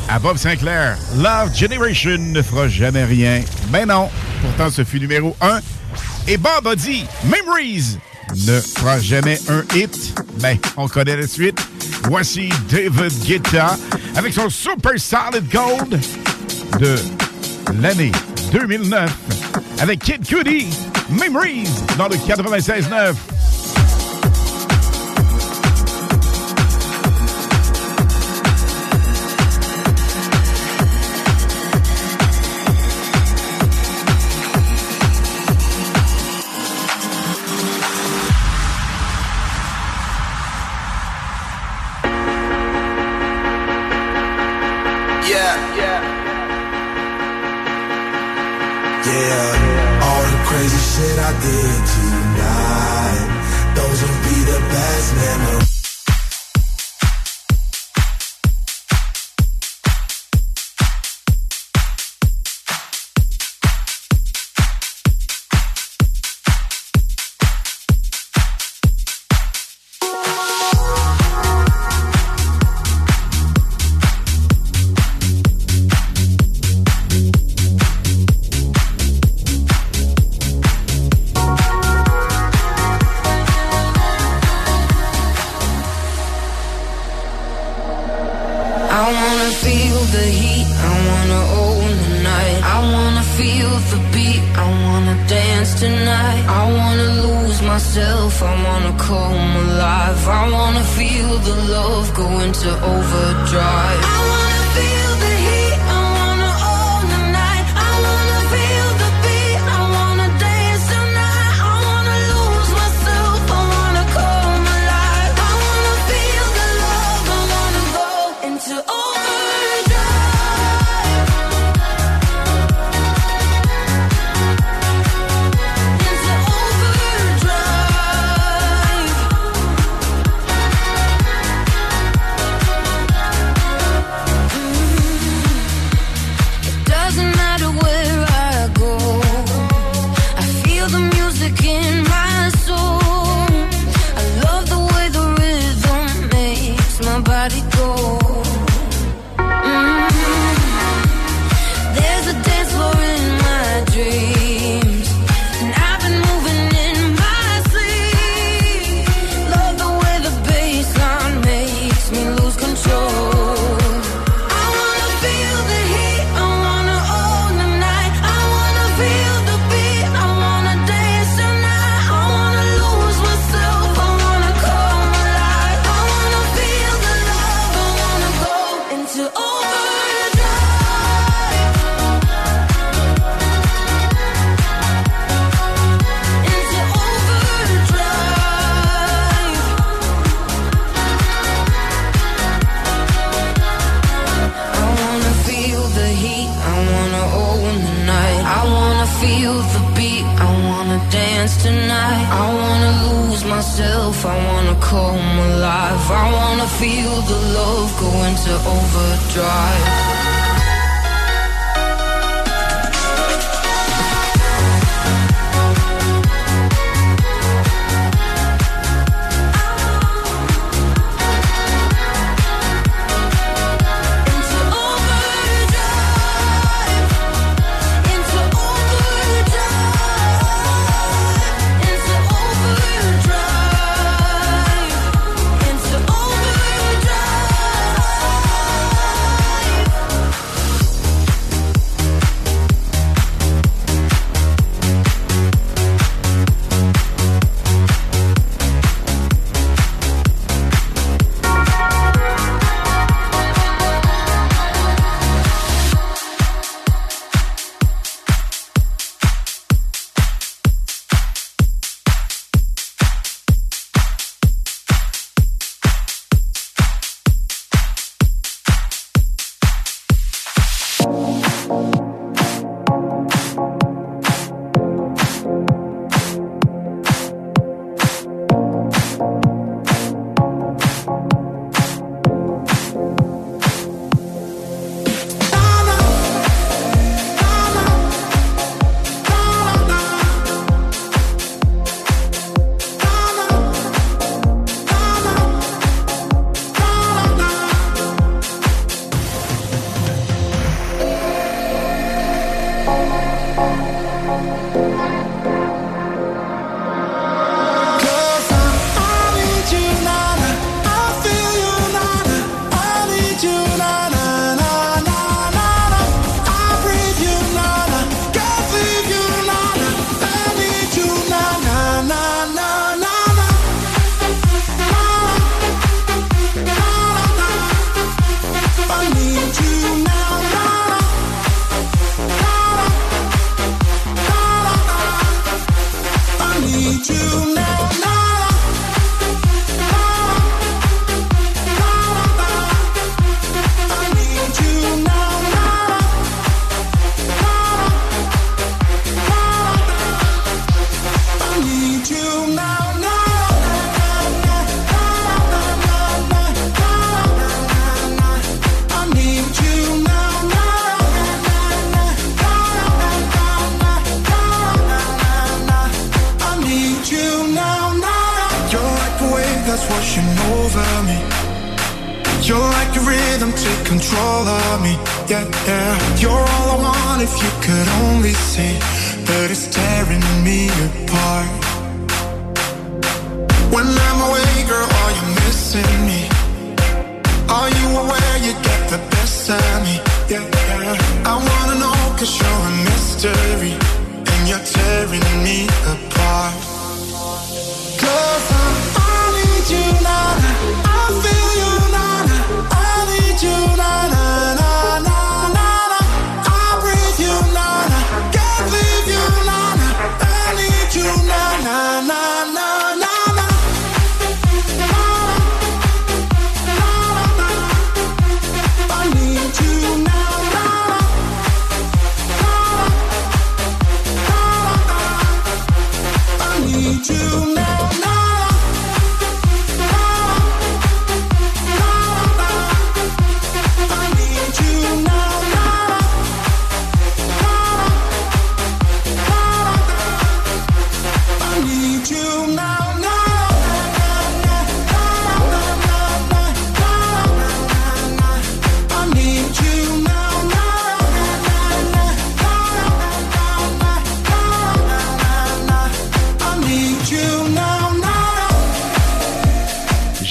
à 0.09 0.19
Bob 0.19 0.37
Sinclair, 0.37 0.97
Love 1.17 1.53
Generation 1.55 2.17
ne 2.17 2.41
fera 2.41 2.67
jamais 2.67 3.03
rien. 3.03 3.41
Ben 3.69 3.87
non, 3.87 4.09
pourtant 4.41 4.69
ce 4.69 4.83
fut 4.83 4.99
numéro 4.99 5.35
un. 5.41 5.59
Et 6.27 6.37
Bob 6.37 6.67
a 6.67 6.75
dit, 6.75 7.05
Memories 7.25 7.97
ne 8.47 8.59
fera 8.59 8.99
jamais 8.99 9.39
un 9.49 9.63
hit. 9.75 10.19
Ben, 10.39 10.57
on 10.77 10.87
connaît 10.87 11.17
la 11.17 11.27
suite. 11.27 11.59
Voici 12.03 12.49
David 12.69 13.13
Guetta 13.25 13.77
avec 14.15 14.33
son 14.33 14.49
Super 14.49 14.93
Solid 14.97 15.49
Gold 15.51 15.99
de 16.79 16.95
l'année 17.81 18.11
2009 18.51 19.11
avec 19.79 19.99
Kid 19.99 20.25
Cudi, 20.25 20.67
Memories 21.09 21.67
dans 21.97 22.07
le 22.07 22.15
96.9. 22.15 23.32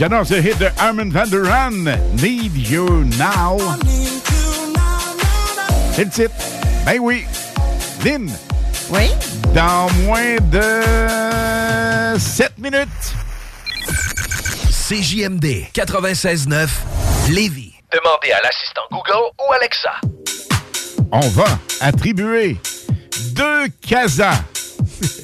J'adore 0.03 0.27
ce 0.27 0.35
hit 0.35 0.59
de 0.59 0.67
Armin 0.81 1.11
van 1.11 1.29
der 1.29 1.45
Ran, 1.45 1.71
Need 2.21 2.57
You 2.57 3.05
Now. 3.21 3.57
C'est 5.95 6.07
le 6.07 6.11
titre. 6.11 6.35
Ben 6.85 6.99
oui. 6.99 7.25
Lynn. 8.05 8.29
Oui? 8.91 9.13
Dans 9.55 9.89
moins 10.03 10.39
de 10.51 12.19
7 12.19 12.59
minutes. 12.59 12.89
CJMD 14.89 15.71
96.9 15.73 16.69
Lévis. 17.31 17.73
Demandez 17.93 18.33
à 18.33 18.41
l'assistant 18.43 18.83
Google 18.91 19.31
ou 19.39 19.53
Alexa. 19.53 20.01
On 21.13 21.29
va 21.29 21.47
attribuer 21.81 22.57
deux 23.35 23.69
casas 23.89 24.43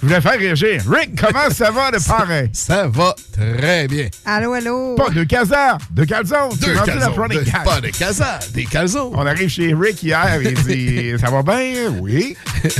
Je 0.00 0.06
voulais 0.06 0.20
faire 0.20 0.38
réagir. 0.38 0.82
Rick, 0.88 1.18
comment 1.18 1.48
ça 1.50 1.70
va 1.70 1.90
le 1.90 1.98
parrain? 2.06 2.44
Ça 2.52 2.86
va 2.86 3.14
très 3.58 3.88
bien. 3.88 4.08
Allô, 4.24 4.52
allô? 4.52 4.94
Pas 4.94 5.10
de 5.10 5.24
casar, 5.24 5.78
de 5.90 6.04
calzone. 6.04 6.56
Deux 6.60 6.74
chronique 7.12 7.44
de- 7.44 7.64
pas 7.64 7.80
de 7.80 7.88
casar, 7.88 8.38
des 8.54 8.64
calzones. 8.64 9.10
On 9.14 9.26
arrive 9.26 9.48
chez 9.48 9.74
Rick 9.74 10.02
hier, 10.02 10.40
il 10.42 10.54
dit 10.64 11.18
Ça 11.20 11.30
va 11.30 11.42
bien? 11.42 11.90
Oui. 12.00 12.36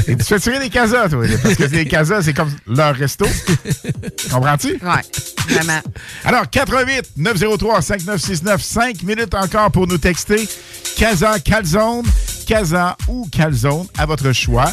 Et 0.06 0.16
tu 0.16 0.24
fais 0.24 0.38
tirer 0.38 0.58
des 0.60 0.70
casas, 0.70 1.08
toi. 1.08 1.24
Parce 1.42 1.54
que 1.56 1.64
les 1.64 1.86
casas, 1.86 2.22
c'est 2.22 2.32
comme 2.32 2.50
leur 2.66 2.94
resto. 2.94 3.26
Comprends-tu? 4.30 4.72
Ouais, 4.82 5.02
vraiment. 5.48 5.80
Alors, 6.24 6.48
88 6.48 7.10
903 7.16 7.82
5969, 7.82 8.62
5 8.62 9.02
minutes 9.02 9.34
encore 9.34 9.70
pour 9.70 9.86
nous 9.86 9.98
texter. 9.98 10.48
Casa, 10.96 11.38
calzone, 11.40 12.04
casa 12.46 12.96
ou 13.08 13.26
calzone, 13.30 13.86
à 13.98 14.06
votre 14.06 14.32
choix. 14.32 14.70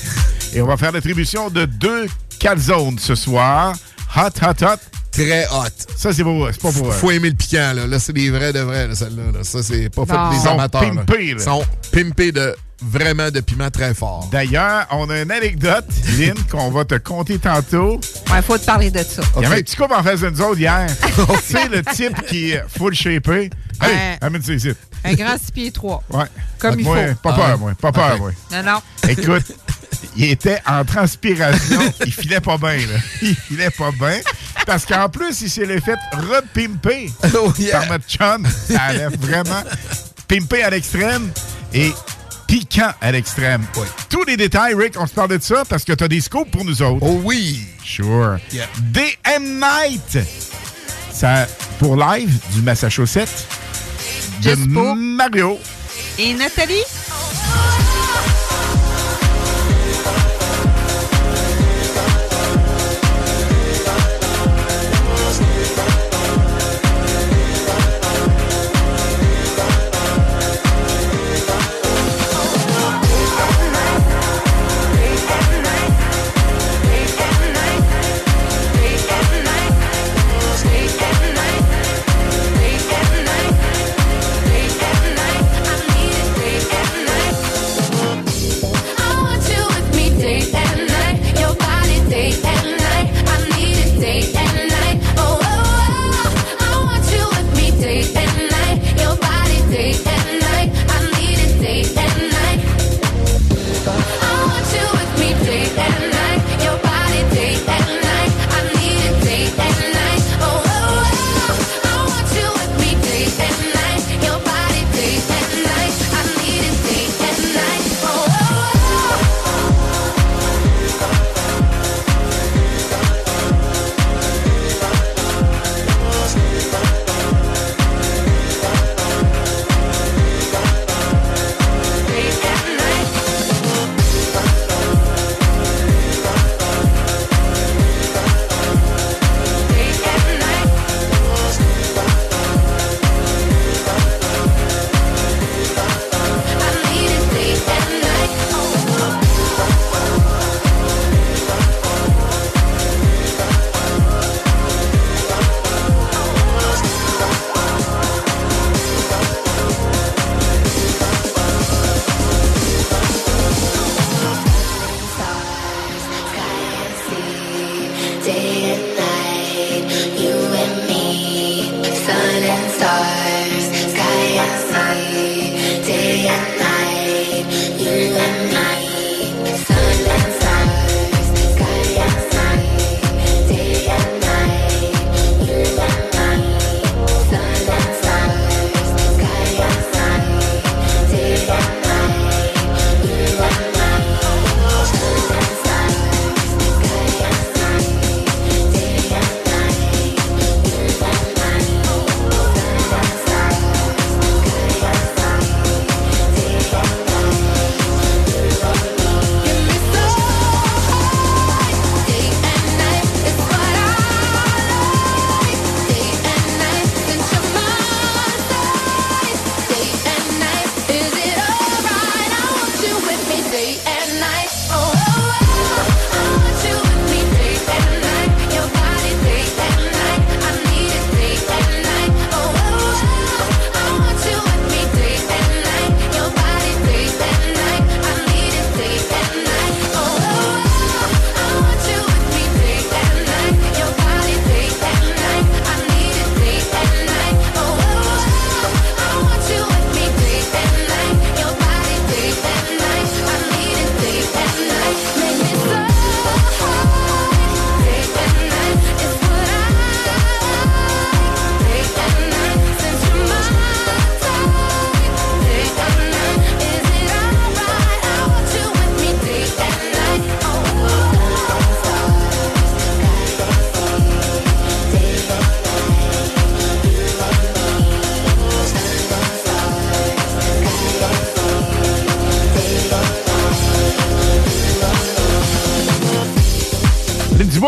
Et 0.54 0.62
on 0.62 0.68
va 0.68 0.78
faire 0.78 0.92
l'attribution 0.92 1.50
de 1.50 1.66
deux 1.66 2.08
calzones 2.40 2.98
ce 3.00 3.16
soir. 3.16 3.76
Hot, 4.16 4.30
hot, 4.42 4.64
hot. 4.66 4.80
Très 5.16 5.46
hot. 5.48 5.64
Ça, 5.98 6.14
c'est 6.14 6.24
pour 6.24 6.48
C'est 6.52 6.62
pas 6.62 6.72
pour 6.72 6.94
Faut 6.94 7.12
aimer 7.12 7.30
le 7.30 7.36
piquant, 7.36 7.74
là. 7.74 7.88
Là, 7.88 8.00
c'est 8.00 8.14
des 8.14 8.30
vrais 8.30 8.52
de 8.54 8.60
vrais, 8.60 8.88
là, 8.88 8.96
celle-là. 8.96 9.32
là. 9.34 9.44
Ça, 9.44 9.64
c'est 9.64 9.90
pas 9.90 10.06
fait 10.06 10.36
des 10.36 10.42
Sont 10.44 10.54
amateurs. 10.54 10.82
là. 10.94 11.04
pimpés, 11.06 11.34
là. 11.34 11.44
Sont 11.44 11.66
pimpés 11.92 12.32
de 12.32 12.56
vraiment 12.82 13.32
de 13.32 13.40
piment 13.40 13.70
très 13.72 13.94
fort. 13.94 14.28
D'ailleurs, 14.32 14.86
on 14.92 15.10
a 15.10 15.22
une 15.22 15.32
anecdote, 15.32 15.86
Lynn, 16.18 16.36
qu'on 16.52 16.70
va 16.72 16.84
te 16.86 16.96
conter 16.96 17.40
tantôt. 17.40 18.00
Ouais, 18.32 18.42
faut 18.42 18.58
te 18.58 18.66
parler 18.66 18.92
de 18.92 19.00
ça. 19.00 19.22
Il 19.38 19.44
y 19.44 19.46
avait 19.46 19.56
un 19.60 19.62
petit 19.62 19.78
couple 19.78 19.94
en 19.94 20.04
face 20.04 20.20
de 20.20 20.30
nous 20.30 20.42
autres 20.42 20.60
hier. 20.60 20.86
c'est 21.44 21.70
le 21.70 21.82
type 21.84 22.26
qui 22.28 22.52
est 22.52 22.64
full 22.78 22.94
shapé. 22.94 23.50
Hey, 23.82 24.18
amène 24.22 24.42
ça 24.44 24.54
ici. 24.54 24.72
Un 25.06 25.14
grand 25.14 25.38
6 25.38 25.52
pieds 25.52 25.72
3. 25.72 26.04
Ouais. 26.10 26.26
Comme 26.60 26.80
il 26.80 26.84
Moi, 26.86 26.98
faut. 27.08 27.14
Pas 27.24 27.30
Ah 27.34 27.36
peur, 27.36 27.50
ouais. 27.52 27.58
moi. 27.58 27.72
Pas 27.82 27.92
peur, 27.92 28.18
moi. 28.20 28.32
Non, 28.52 28.64
non. 28.64 29.10
Écoute, 29.10 29.44
il 30.18 30.26
était 30.32 30.60
en 30.68 30.84
transpiration. 30.84 31.80
il 32.06 32.12
filait 32.14 32.40
pas 32.42 32.58
bien, 32.58 32.76
là. 32.78 33.00
Il 33.22 33.36
filait 33.36 33.70
pas 33.72 33.92
bien. 33.92 34.20
Parce 34.66 34.86
qu'en 34.86 35.10
plus, 35.10 35.42
il 35.42 35.50
s'est 35.50 35.66
fait 35.80 35.96
repimper 36.14 37.12
Oh, 37.36 37.54
yeah. 37.60 37.80
par 37.80 37.90
notre 37.92 38.08
chum. 38.10 38.48
Ça 38.68 38.82
allait 38.82 39.08
vraiment 39.08 39.64
pimper 40.28 40.64
à 40.64 40.70
l'extrême 40.72 41.30
et 41.74 41.92
piquant 42.48 42.92
à 43.02 43.12
l'extrême. 43.12 43.64
Tous 44.10 44.24
les 44.24 44.38
détails, 44.38 44.74
Rick, 44.76 44.96
on 45.00 45.06
se 45.08 45.14
parle 45.14 45.38
de 45.38 45.42
ça 45.42 45.64
parce 45.70 45.84
que 45.84 45.94
tu 45.94 46.04
as 46.04 46.08
des 46.08 46.22
scoops 46.22 46.50
pour 46.52 46.66
nous 46.66 46.82
autres. 46.82 47.00
Oh 47.06 47.22
oui! 47.24 47.60
Sure. 47.84 48.38
Yeah. 48.52 48.66
DM 48.92 49.60
Night. 49.60 50.18
Ça, 51.12 51.48
pour 51.80 51.96
live 51.96 52.32
du 52.54 52.62
Massachusetts. 52.62 53.48
De 54.42 54.50
Juste 54.50 54.74
pour- 54.74 54.96
Mario. 54.96 55.60
Et 56.18 56.34
Nathalie? 56.34 56.82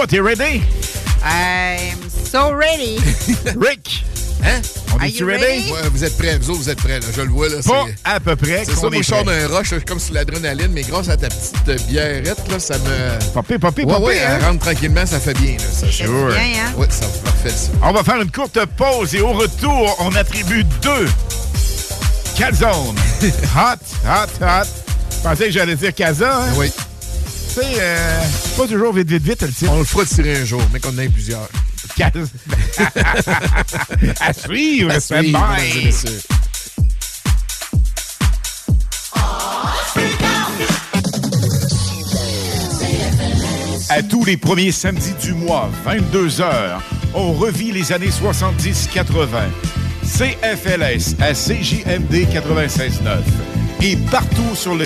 T'es 0.08 0.20
ready? 0.20 0.62
I'm 1.24 2.10
so 2.10 2.51
ready. 2.53 2.97
Rick! 3.60 4.03
Hein? 4.43 4.62
On 4.93 4.97
Are 4.99 5.05
est-tu 5.05 5.22
you 5.24 5.28
ready? 5.28 5.43
ready? 5.43 5.72
Ouais, 5.72 5.89
vous 5.91 6.03
êtes 6.03 6.16
prêts, 6.18 6.38
vous 6.38 6.51
autres, 6.51 6.60
vous 6.62 6.70
êtes 6.70 6.78
prêts, 6.78 6.99
là. 6.99 7.05
Je 7.16 7.22
le 7.22 7.30
vois, 7.30 7.49
là. 7.49 7.55
Pas 7.66 7.86
à 8.05 8.20
peu 8.20 8.36
près. 8.36 8.64
C'est 8.66 8.76
ça, 8.76 8.82
moi, 8.89 8.95
est 8.95 8.97
je 9.03 9.08
sors 9.08 9.24
d'un 9.24 9.47
rush, 9.47 9.68
suis 9.70 9.82
comme 9.82 9.99
sur 9.99 10.14
l'adrénaline, 10.14 10.72
mais 10.72 10.84
grâce 10.84 11.10
à 11.10 11.18
ta 11.18 11.28
petite 11.28 11.88
bièrrette, 11.88 12.38
là, 12.49 12.60
ça 12.60 12.78
me. 12.78 13.34
Popé, 13.34 13.58
popé, 13.58 13.84
Ouais, 13.84 13.93
popé, 13.93 14.05
ouais, 14.05 14.20
hein? 14.22 14.38
elle 14.39 14.45
rentre 14.45 14.60
tranquillement, 14.66 15.05
ça 15.05 15.20
fait 15.20 15.34
bien, 15.34 15.53
là. 15.53 15.64
Ça, 15.72 15.88
ça- 15.88 15.91
Sure. 15.91 16.28
Bien, 16.28 16.38
hein? 16.38 16.74
Ouais, 16.78 16.88
ça 16.89 17.08
fait 17.08 17.24
parfait, 17.24 17.49
ça. 17.49 17.70
On 17.82 17.91
va 17.91 18.03
faire 18.03 18.22
une 18.22 18.32
courte 18.32 18.60
pause 18.78 19.16
et 19.16 19.22
au 19.22 19.34
retour, 19.34 19.95
on 19.99 20.16
attribue 20.16 20.64
deux 20.82 21.08
calzones. 22.38 22.95
hot, 23.55 24.05
hot, 24.05 24.43
hot. 24.45 24.68
Je 25.12 25.24
pensais 25.24 25.45
que 25.45 25.51
j'allais 25.51 25.76
dire 25.76 25.93
casa, 25.95 26.38
hein? 26.43 26.53
Oui. 26.58 26.72
Tu 26.72 27.64
sais, 27.64 27.68
euh, 27.80 28.20
c'est 28.32 28.36
pas 28.58 28.68
toujours 28.68 28.91
vite, 28.91 29.10
vite, 29.10 29.22
vite, 29.24 29.41
le 29.43 29.49
titre. 29.49 29.72
On 29.72 29.78
le 29.78 29.84
fera 29.86 30.03
tirer 30.05 30.38
un 30.38 30.45
jour, 30.45 30.62
mais 30.74 30.80
qu'on 30.80 30.89
en 30.89 30.97
ait 30.97 31.10
plusieurs. 31.10 31.47
À 34.20 34.34
suivre, 34.34 34.91
À 34.91 34.99
suivre. 34.99 35.39
À 43.89 44.03
tous 44.03 44.26
les 44.26 44.38
premiers 44.38 44.72
samedis 44.72 45.14
du 45.22 45.34
mois, 45.34 45.70
22h, 45.86 46.80
on 47.14 47.34
revit 47.34 47.72
les 47.72 47.91
années 47.91 48.10
70-80. 48.10 49.28
CFLS 50.03 51.16
à 51.20 51.34
CJMD 51.34 52.28
96.9 52.32 53.20
et 53.82 53.95
partout 54.10 54.55
sur 54.55 54.76
le 54.76 54.86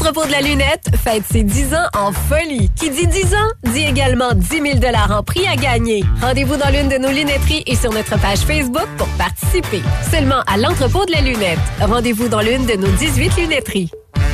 L'entrepôt 0.00 0.24
de 0.24 0.32
la 0.32 0.40
lunette 0.40 0.88
fête 1.04 1.24
ses 1.30 1.42
10 1.42 1.74
ans 1.74 1.86
en 1.94 2.10
folie. 2.10 2.70
Qui 2.74 2.88
dit 2.88 3.06
10 3.06 3.34
ans, 3.34 3.50
dit 3.64 3.84
également 3.84 4.32
10 4.32 4.80
000 4.80 4.96
en 5.10 5.22
prix 5.22 5.46
à 5.46 5.56
gagner. 5.56 6.04
Rendez-vous 6.22 6.56
dans 6.56 6.70
l'une 6.70 6.88
de 6.88 6.96
nos 6.96 7.10
lunetteries 7.10 7.62
et 7.66 7.76
sur 7.76 7.92
notre 7.92 8.18
page 8.18 8.38
Facebook 8.38 8.88
pour 8.96 9.08
participer. 9.18 9.82
Seulement 10.10 10.40
à 10.46 10.56
l'entrepôt 10.56 11.04
de 11.04 11.12
la 11.12 11.20
lunette. 11.20 11.58
Rendez-vous 11.82 12.28
dans 12.28 12.40
l'une 12.40 12.64
de 12.64 12.76
nos 12.76 12.90
18 12.92 13.36
lunetteries. 13.36 13.90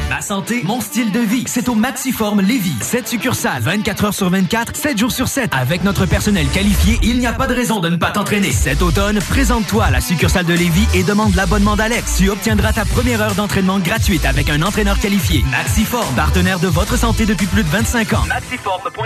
Ma 0.08 0.20
santé, 0.20 0.62
mon 0.62 0.80
style 0.80 1.10
de 1.10 1.18
vie, 1.18 1.42
c'est 1.48 1.68
au 1.68 1.74
Maxiform 1.74 2.40
Lévis. 2.40 2.76
7 2.80 3.08
succursales, 3.08 3.60
24 3.60 4.04
heures 4.04 4.14
sur 4.14 4.30
24, 4.30 4.76
7 4.76 4.96
jours 4.98 5.10
sur 5.10 5.26
7. 5.26 5.50
Avec 5.52 5.82
notre 5.82 6.06
personnel 6.06 6.46
qualifié, 6.54 7.00
il 7.02 7.18
n'y 7.18 7.26
a 7.26 7.32
pas 7.32 7.48
de 7.48 7.54
raison 7.54 7.80
de 7.80 7.88
ne 7.88 7.96
pas 7.96 8.12
t'entraîner. 8.12 8.52
Cet 8.52 8.82
automne, 8.82 9.18
présente-toi 9.18 9.86
à 9.86 9.90
la 9.90 10.00
succursale 10.00 10.46
de 10.46 10.52
Lévis 10.52 10.86
et 10.94 11.02
demande 11.02 11.34
l'abonnement 11.34 11.74
d'Alex. 11.74 12.18
Tu 12.18 12.30
obtiendras 12.30 12.72
ta 12.72 12.84
première 12.84 13.20
heure 13.20 13.34
d'entraînement 13.34 13.80
gratuite 13.80 14.24
avec 14.24 14.48
un 14.48 14.62
entraîneur 14.62 14.96
qualifié. 15.00 15.44
Maxiform, 15.50 16.14
partenaire 16.14 16.60
de 16.60 16.68
votre 16.68 16.96
santé 16.96 17.26
depuis 17.26 17.46
plus 17.46 17.64
de 17.64 17.68
25 17.68 18.12
ans. 18.12 18.24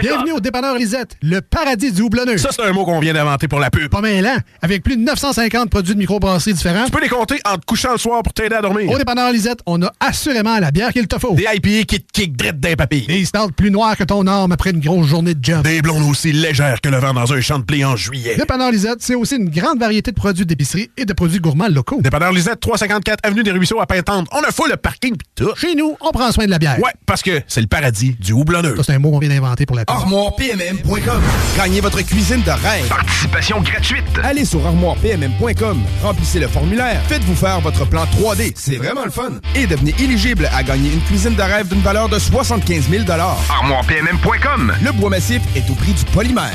Bienvenue 0.02 0.32
au 0.32 0.40
dépanneur 0.40 0.76
Lisette, 0.76 1.16
le 1.22 1.40
paradis 1.40 1.92
du 1.92 2.02
houblonneux. 2.02 2.36
Ça, 2.36 2.50
c'est 2.52 2.62
un 2.62 2.72
mot 2.72 2.84
qu'on 2.84 3.00
vient 3.00 3.14
d'inventer 3.14 3.48
pour 3.48 3.58
la 3.60 3.70
pub. 3.70 3.88
Pas 3.88 4.02
mêlant, 4.02 4.36
avec 4.60 4.82
plus 4.82 4.98
de 4.98 5.02
950 5.02 5.70
produits 5.70 5.94
de 5.94 5.98
microbrasserie 5.98 6.52
différents. 6.52 6.84
Tu 6.84 6.90
peux 6.90 7.00
les 7.00 7.08
compter 7.08 7.40
en 7.46 7.56
te 7.56 7.64
couchant 7.64 7.92
le 7.92 7.98
soir 7.98 8.22
pour 8.22 8.34
t'aider 8.34 8.56
à 8.56 8.60
dormir. 8.60 8.90
Au 8.90 8.98
dépanneur 8.98 9.32
Lisette, 9.32 9.60
on 9.64 9.80
a 9.82 9.90
assurément 9.98 10.58
la 10.58 10.70
bière 10.70 10.89
qu'il 10.92 11.06
te 11.06 11.18
faut. 11.18 11.34
Des 11.34 11.44
IPA 11.54 11.84
qui 11.86 12.00
te 12.00 12.12
kick 12.12 12.36
drette 12.36 12.60
d'un 12.60 12.74
papier. 12.74 13.04
Des 13.06 13.24
stouts 13.24 13.50
plus 13.56 13.70
noirs 13.70 13.96
que 13.96 14.04
ton 14.04 14.26
arme 14.26 14.52
après 14.52 14.70
une 14.70 14.80
grosse 14.80 15.06
journée 15.06 15.34
de 15.34 15.44
job. 15.44 15.62
Des 15.62 15.82
blondes 15.82 16.08
aussi 16.08 16.32
légères 16.32 16.80
que 16.80 16.88
le 16.88 16.98
vent 16.98 17.14
dans 17.14 17.32
un 17.32 17.40
champ 17.40 17.58
de 17.58 17.64
blé 17.64 17.84
en 17.84 17.96
juillet. 17.96 18.36
Dépanneur 18.36 18.70
Lisette, 18.70 18.98
c'est 19.00 19.14
aussi 19.14 19.36
une 19.36 19.50
grande 19.50 19.78
variété 19.78 20.10
de 20.10 20.16
produits 20.16 20.46
d'épicerie 20.46 20.90
et 20.96 21.04
de 21.04 21.12
produits 21.12 21.40
gourmands 21.40 21.68
locaux. 21.68 22.00
Dépanneur 22.00 22.32
Lisette, 22.32 22.60
354 22.60 23.20
Avenue 23.22 23.42
des 23.42 23.50
Ruisseaux 23.52 23.80
à 23.80 23.86
Pintante. 23.86 24.28
On 24.32 24.42
a 24.42 24.50
fou 24.50 24.66
le 24.68 24.76
parking 24.76 25.16
pis 25.16 25.26
tout. 25.34 25.54
Chez 25.56 25.74
nous, 25.74 25.96
on 26.00 26.10
prend 26.10 26.32
soin 26.32 26.46
de 26.46 26.50
la 26.50 26.58
bière. 26.58 26.78
Ouais, 26.78 26.92
parce 27.06 27.22
que 27.22 27.40
c'est 27.46 27.60
le 27.60 27.66
paradis 27.66 28.16
du 28.20 28.32
houblonneux. 28.32 28.76
Ça, 28.76 28.82
c'est 28.84 28.94
un 28.94 28.98
mot 28.98 29.10
qu'on 29.10 29.18
vient 29.18 29.28
d'inventer 29.28 29.66
pour 29.66 29.76
la. 29.76 29.84
ArmoirePMM.com. 29.86 31.22
Gagnez 31.56 31.80
votre 31.80 32.00
cuisine 32.02 32.42
de 32.42 32.50
rêve. 32.50 32.88
Participation 32.88 33.60
gratuite. 33.60 34.04
Allez 34.22 34.44
sur 34.44 34.64
armoirepmm.com, 34.66 35.78
remplissez 36.02 36.40
le 36.40 36.48
formulaire, 36.48 37.02
faites-vous 37.08 37.34
faire 37.34 37.60
votre 37.60 37.84
plan 37.86 38.04
3D, 38.04 38.52
c'est 38.54 38.76
vraiment 38.76 39.04
le 39.04 39.10
fun. 39.10 39.32
Et 39.54 39.66
devenez 39.66 39.94
éligible 39.98 40.48
à 40.54 40.62
gagner 40.62 40.79
une 40.88 41.02
cuisine 41.02 41.34
de 41.34 41.42
rêve 41.42 41.68
d'une 41.68 41.82
valeur 41.82 42.08
de 42.08 42.18
75 42.18 42.88
000 42.88 43.04
ArmoirePMM.com. 43.10 44.72
Le 44.82 44.92
bois 44.92 45.10
massif 45.10 45.42
est 45.54 45.68
au 45.70 45.74
prix 45.74 45.92
du 45.92 46.04
polymère. 46.06 46.52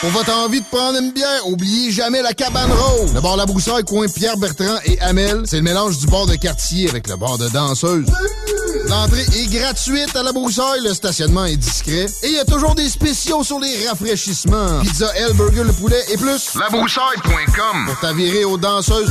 Pour 0.00 0.10
votre 0.10 0.32
envie 0.34 0.60
de 0.60 0.66
prendre 0.66 0.98
une 0.98 1.12
bière, 1.12 1.46
oubliez 1.46 1.90
jamais 1.90 2.20
la 2.20 2.34
cabane 2.34 2.70
rose. 2.70 3.14
Le 3.14 3.20
bar 3.20 3.36
La 3.36 3.46
Broussaille, 3.46 3.82
coin 3.84 4.06
Pierre 4.14 4.36
Bertrand 4.36 4.76
et 4.84 5.00
Amel, 5.00 5.42
c'est 5.46 5.56
le 5.56 5.62
mélange 5.62 5.98
du 5.98 6.06
bar 6.06 6.26
de 6.26 6.34
quartier 6.34 6.88
avec 6.90 7.08
le 7.08 7.16
bar 7.16 7.38
de 7.38 7.48
danseuse. 7.48 8.06
L'entrée 8.88 9.22
est 9.22 9.50
gratuite 9.50 10.14
à 10.14 10.22
La 10.22 10.32
Broussaille, 10.32 10.82
le 10.84 10.92
stationnement 10.92 11.46
est 11.46 11.56
discret 11.56 12.06
et 12.22 12.26
il 12.28 12.32
y 12.32 12.38
a 12.38 12.44
toujours 12.44 12.74
des 12.74 12.88
spéciaux 12.88 13.42
sur 13.42 13.58
les 13.58 13.88
rafraîchissements. 13.88 14.80
Pizza 14.82 15.10
L, 15.16 15.32
burger, 15.32 15.64
le 15.64 15.72
poulet 15.72 16.02
et 16.12 16.16
plus. 16.18 16.54
Labroussaille.com 16.54 17.86
Pour 17.86 17.98
t'avirer 18.00 18.44
aux 18.44 18.58
danseuses. 18.58 19.10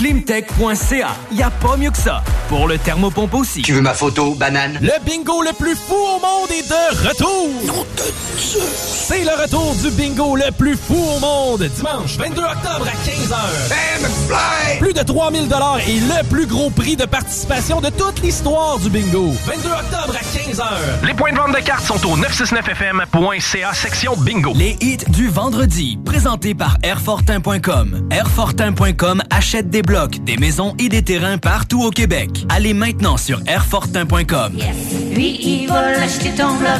Climtech.ca. 0.00 1.14
Y 1.30 1.42
a 1.42 1.50
pas 1.50 1.76
mieux 1.76 1.90
que 1.90 1.98
ça. 1.98 2.24
Pour 2.48 2.66
le 2.66 2.78
thermopompe 2.78 3.34
aussi. 3.34 3.60
Tu 3.60 3.74
veux 3.74 3.82
ma 3.82 3.92
photo, 3.92 4.34
banane? 4.34 4.78
Le 4.80 4.92
bingo 5.04 5.42
le 5.42 5.52
plus 5.52 5.76
fou 5.76 5.94
au 5.94 6.18
monde 6.18 6.50
est 6.50 6.66
de 6.66 7.06
retour! 7.06 7.86
C'est 8.38 9.24
le 9.24 9.42
retour 9.42 9.74
du 9.74 9.90
bingo 9.90 10.36
le 10.36 10.50
plus 10.52 10.74
fou 10.74 10.96
au 10.96 11.20
monde! 11.20 11.64
Dimanche 11.76 12.16
22 12.16 12.40
octobre 12.40 12.86
à 12.86 12.96
15h. 13.06 14.78
Plus 14.78 14.94
de 14.94 15.02
3000 15.02 15.42
et 15.86 16.00
le 16.00 16.28
plus 16.28 16.46
gros 16.46 16.70
prix 16.70 16.96
de 16.96 17.04
participation 17.04 17.82
de 17.82 17.90
toute 17.90 18.22
l'histoire 18.22 18.78
du 18.78 18.88
bingo. 18.88 19.34
22 19.44 19.68
octobre 19.68 20.14
à 20.16 20.22
15h. 20.38 21.06
Les 21.06 21.12
points 21.12 21.32
de 21.32 21.36
vente 21.36 21.54
de 21.54 21.60
cartes 21.60 21.84
sont 21.84 22.06
au 22.06 22.16
969fm.ca 22.16 23.74
section 23.74 24.16
bingo. 24.16 24.54
Les 24.56 24.78
hits 24.80 25.04
du 25.08 25.28
vendredi, 25.28 25.98
présentés 26.06 26.54
par 26.54 26.78
Airfortin.com. 26.82 28.08
Airfortin.com 28.10 29.22
achète 29.28 29.68
des 29.68 29.82
blocs, 29.90 30.22
des 30.22 30.36
maisons 30.36 30.76
et 30.78 30.88
des 30.88 31.02
terrains 31.02 31.36
partout 31.36 31.82
au 31.82 31.90
Québec. 31.90 32.30
Allez 32.48 32.74
maintenant 32.74 33.16
sur 33.16 33.40
Airfortin.com. 33.44 34.56
Lui, 35.12 35.36
il 35.42 35.66
va 35.66 35.90
l'acheter 35.90 36.30
ton 36.30 36.54
bloc. 36.58 36.78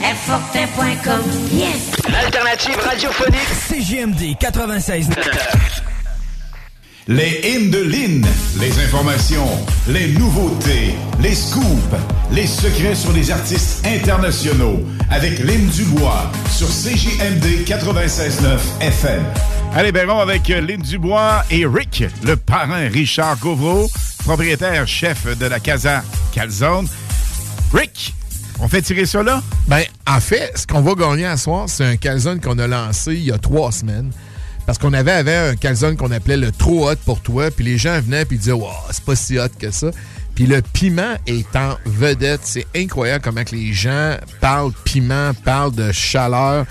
Airfortin.com. 0.00 1.22
Yes! 1.52 1.90
L'alternative 2.08 2.76
radiophonique. 2.78 3.48
CGMD 3.68 4.38
96. 4.38 5.08
Les 7.08 7.40
hymnes 7.42 7.70
de 7.70 7.78
Lynn, 7.78 8.24
les 8.60 8.78
informations, 8.84 9.48
les 9.88 10.12
nouveautés, 10.12 10.94
les 11.20 11.34
scoops, 11.34 11.96
les 12.30 12.46
secrets 12.46 12.94
sur 12.94 13.12
les 13.12 13.32
artistes 13.32 13.84
internationaux 13.84 14.80
avec 15.10 15.40
Lynn 15.40 15.66
Dubois 15.66 16.30
sur 16.48 16.68
CJMD 16.68 17.66
96.9 17.66 18.58
FM. 18.82 19.24
Allez, 19.74 19.90
Béron 19.90 20.18
avec 20.18 20.50
euh, 20.50 20.60
Lynn 20.60 20.82
Dubois 20.82 21.44
et 21.50 21.64
Rick, 21.64 22.04
le 22.24 22.36
parrain 22.36 22.88
Richard 22.88 23.38
Gauvreau, 23.38 23.90
propriétaire 24.18 24.86
chef 24.86 25.26
de 25.38 25.46
la 25.46 25.60
Casa 25.60 26.04
Calzone. 26.30 26.86
Rick, 27.72 28.14
on 28.60 28.68
fait 28.68 28.82
tirer 28.82 29.06
ça 29.06 29.22
là? 29.22 29.42
Ben, 29.68 29.82
en 30.06 30.20
fait, 30.20 30.52
ce 30.56 30.66
qu'on 30.66 30.82
va 30.82 30.94
gagner 30.94 31.24
à 31.24 31.38
soir, 31.38 31.70
c'est 31.70 31.86
un 31.86 31.96
calzone 31.96 32.38
qu'on 32.38 32.58
a 32.58 32.66
lancé 32.66 33.14
il 33.14 33.24
y 33.24 33.32
a 33.32 33.38
trois 33.38 33.72
semaines. 33.72 34.10
Parce 34.66 34.76
qu'on 34.76 34.92
avait, 34.92 35.34
un 35.34 35.56
calzone 35.56 35.96
qu'on 35.96 36.10
appelait 36.10 36.36
le 36.36 36.52
trop 36.52 36.90
hot 36.90 36.96
pour 37.06 37.20
toi, 37.20 37.50
puis 37.50 37.64
les 37.64 37.78
gens 37.78 37.98
venaient 37.98 38.26
puis 38.26 38.36
disaient, 38.36 38.52
wow, 38.52 38.68
c'est 38.90 39.04
pas 39.04 39.16
si 39.16 39.38
hot 39.38 39.48
que 39.58 39.70
ça. 39.70 39.90
Puis 40.34 40.46
le 40.46 40.60
piment 40.60 41.16
est 41.26 41.56
en 41.56 41.78
vedette. 41.86 42.42
C'est 42.44 42.66
incroyable 42.76 43.24
comment 43.24 43.42
que 43.42 43.56
les 43.56 43.72
gens 43.72 44.18
parlent 44.42 44.72
piment, 44.84 45.32
parlent 45.44 45.74
de 45.74 45.92
chaleur. 45.92 46.66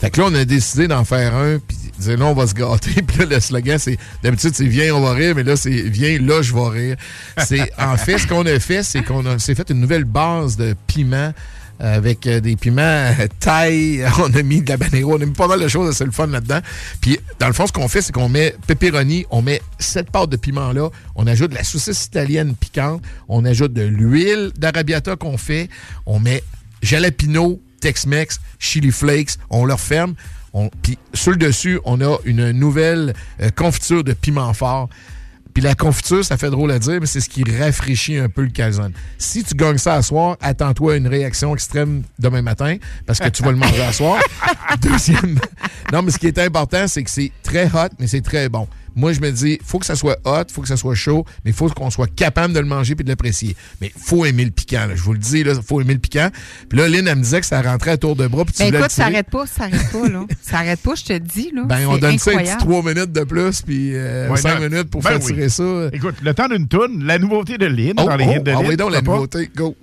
Fait 0.00 0.10
que 0.10 0.20
là, 0.20 0.28
on 0.30 0.34
a 0.34 0.44
décidé 0.44 0.86
d'en 0.86 1.04
faire 1.04 1.34
un, 1.34 1.58
dire 2.04 2.18
là, 2.18 2.26
on 2.26 2.34
va 2.34 2.46
se 2.46 2.54
gâter. 2.54 3.02
Puis 3.06 3.18
là, 3.18 3.26
le 3.26 3.40
slogan, 3.40 3.78
c'est 3.78 3.98
d'habitude, 4.22 4.54
c'est 4.54 4.66
viens, 4.66 4.94
on 4.94 5.00
va 5.00 5.12
rire, 5.12 5.34
mais 5.34 5.42
là, 5.42 5.56
c'est 5.56 5.70
viens, 5.70 6.18
là, 6.18 6.42
je 6.42 6.54
vais 6.54 6.68
rire. 6.68 6.96
C'est 7.38 7.70
En 7.78 7.96
fait, 7.96 8.18
ce 8.18 8.26
qu'on 8.26 8.46
a 8.46 8.58
fait, 8.58 8.82
c'est 8.82 9.02
qu'on 9.02 9.38
s'est 9.38 9.54
fait 9.54 9.70
une 9.70 9.80
nouvelle 9.80 10.04
base 10.04 10.56
de 10.56 10.74
piment 10.86 11.32
euh, 11.80 11.96
avec 11.96 12.28
euh, 12.28 12.38
des 12.38 12.54
piments 12.54 12.82
euh, 12.82 13.26
taille. 13.40 14.04
On 14.20 14.32
a 14.32 14.42
mis 14.42 14.62
de 14.62 14.68
la 14.68 14.76
banero, 14.76 15.16
on 15.16 15.20
a 15.20 15.26
mis 15.26 15.32
pas 15.32 15.48
mal 15.48 15.60
de 15.60 15.66
choses, 15.66 15.92
c'est 15.96 16.04
le 16.04 16.12
fun 16.12 16.28
là-dedans. 16.28 16.60
Puis, 17.00 17.18
dans 17.40 17.48
le 17.48 17.52
fond, 17.52 17.66
ce 17.66 17.72
qu'on 17.72 17.88
fait, 17.88 18.00
c'est 18.00 18.12
qu'on 18.12 18.28
met 18.28 18.54
pepperoni, 18.68 19.26
on 19.30 19.42
met 19.42 19.60
cette 19.80 20.08
pâte 20.12 20.30
de 20.30 20.36
piment 20.36 20.72
là, 20.72 20.88
on 21.16 21.26
ajoute 21.26 21.50
de 21.50 21.56
la 21.56 21.64
saucisse 21.64 22.04
italienne 22.04 22.54
piquante, 22.54 23.02
on 23.26 23.44
ajoute 23.44 23.72
de 23.72 23.82
l'huile 23.82 24.52
d'arabiata 24.56 25.16
qu'on 25.16 25.36
fait, 25.36 25.68
on 26.06 26.20
met 26.20 26.44
jalapeno, 26.80 27.60
Tex-Mex, 27.80 28.40
chili 28.60 28.92
flakes, 28.92 29.36
on 29.50 29.64
leur 29.64 29.80
ferme. 29.80 30.14
On, 30.54 30.70
puis 30.82 30.98
sur 31.12 31.32
le 31.32 31.36
dessus, 31.36 31.80
on 31.84 32.00
a 32.00 32.16
une 32.24 32.52
nouvelle 32.52 33.12
euh, 33.42 33.50
confiture 33.50 34.04
de 34.04 34.12
piment 34.12 34.54
fort. 34.54 34.88
Puis 35.52 35.62
la 35.62 35.76
confiture, 35.76 36.24
ça 36.24 36.36
fait 36.36 36.50
drôle 36.50 36.72
à 36.72 36.80
dire, 36.80 36.98
mais 37.00 37.06
c'est 37.06 37.20
ce 37.20 37.28
qui 37.28 37.44
rafraîchit 37.44 38.18
un 38.18 38.28
peu 38.28 38.42
le 38.42 38.50
calzone. 38.50 38.92
Si 39.18 39.44
tu 39.44 39.54
gagnes 39.54 39.78
ça 39.78 39.94
à 39.94 40.02
soir, 40.02 40.36
attends-toi 40.40 40.94
à 40.94 40.96
une 40.96 41.06
réaction 41.06 41.54
extrême 41.54 42.02
demain 42.18 42.42
matin, 42.42 42.76
parce 43.06 43.20
que 43.20 43.28
tu 43.28 43.44
vas 43.44 43.52
le 43.52 43.56
manger 43.56 43.82
à 43.82 43.92
soir. 43.92 44.18
Deuxième. 44.80 45.38
Non, 45.92 46.02
mais 46.02 46.10
ce 46.10 46.18
qui 46.18 46.26
est 46.26 46.38
important, 46.38 46.88
c'est 46.88 47.04
que 47.04 47.10
c'est 47.10 47.30
très 47.44 47.66
hot, 47.66 47.90
mais 48.00 48.08
c'est 48.08 48.20
très 48.20 48.48
bon. 48.48 48.66
Moi, 48.96 49.12
je 49.12 49.20
me 49.20 49.30
dis, 49.30 49.58
faut 49.64 49.78
que 49.78 49.86
ça 49.86 49.96
soit 49.96 50.18
hot, 50.24 50.44
faut 50.52 50.62
que 50.62 50.68
ça 50.68 50.76
soit 50.76 50.94
chaud, 50.94 51.24
mais 51.44 51.50
il 51.50 51.54
faut 51.54 51.68
qu'on 51.68 51.90
soit 51.90 52.12
capable 52.14 52.54
de 52.54 52.60
le 52.60 52.66
manger 52.66 52.94
puis 52.94 53.04
de 53.04 53.08
l'apprécier. 53.10 53.56
Mais 53.80 53.92
faut 53.96 54.24
aimer 54.24 54.44
le 54.44 54.50
piquant, 54.50 54.86
là. 54.86 54.94
je 54.94 55.02
vous 55.02 55.12
le 55.12 55.18
dis, 55.18 55.40
il 55.40 55.54
faut 55.66 55.80
aimer 55.80 55.94
le 55.94 56.00
piquant. 56.00 56.28
Puis 56.68 56.78
là, 56.78 56.88
Lynn, 56.88 57.06
elle 57.08 57.16
me 57.16 57.22
disait 57.22 57.40
que 57.40 57.46
ça 57.46 57.60
rentrait 57.62 57.92
à 57.92 57.96
tour 57.96 58.16
de 58.16 58.26
bras. 58.26 58.44
Puis 58.44 58.54
tu 58.54 58.62
Ben 58.70 58.74
écoute, 58.74 58.90
ça 58.90 59.06
arrête 59.06 59.28
pas, 59.30 59.46
ça 59.46 59.64
arrête 59.64 59.90
pas, 59.90 60.08
là. 60.08 60.24
ça 60.42 60.58
arrête 60.58 60.80
pas, 60.80 60.94
je 60.94 61.04
te 61.04 61.18
dis, 61.18 61.50
là. 61.54 61.62
Ben, 61.64 61.86
on 61.88 61.96
donne 61.98 62.18
ça 62.18 62.30
un 62.32 62.34
petit 62.34 62.50
incroyable. 62.50 62.60
3 62.60 62.82
minutes 62.94 63.12
de 63.12 63.24
plus, 63.24 63.62
puis 63.62 63.90
euh, 63.94 64.28
Ouais, 64.30 64.36
5 64.36 64.54
non. 64.60 64.68
minutes 64.68 64.90
pour 64.90 65.02
Ben 65.02 65.10
faire 65.10 65.20
oui. 65.20 65.26
tirer 65.34 65.48
ça. 65.48 65.88
Écoute, 65.92 66.16
le 66.22 66.34
temps 66.34 66.48
d'une 66.48 66.68
toune, 66.68 67.04
la 67.04 67.18
nouveauté 67.18 67.58
de 67.58 67.66
Lynn 67.66 67.94
Oh, 67.98 68.04
dans 68.04 68.16
les 68.16 68.26
oh, 68.26 68.32
hits 68.32 68.40
de 68.42 68.50
ah 68.50 68.54
Lynn. 68.60 68.66
oui, 68.68 68.76
donc, 68.76 68.92
la 68.92 69.02
nouveauté, 69.02 69.50
go. 69.54 69.76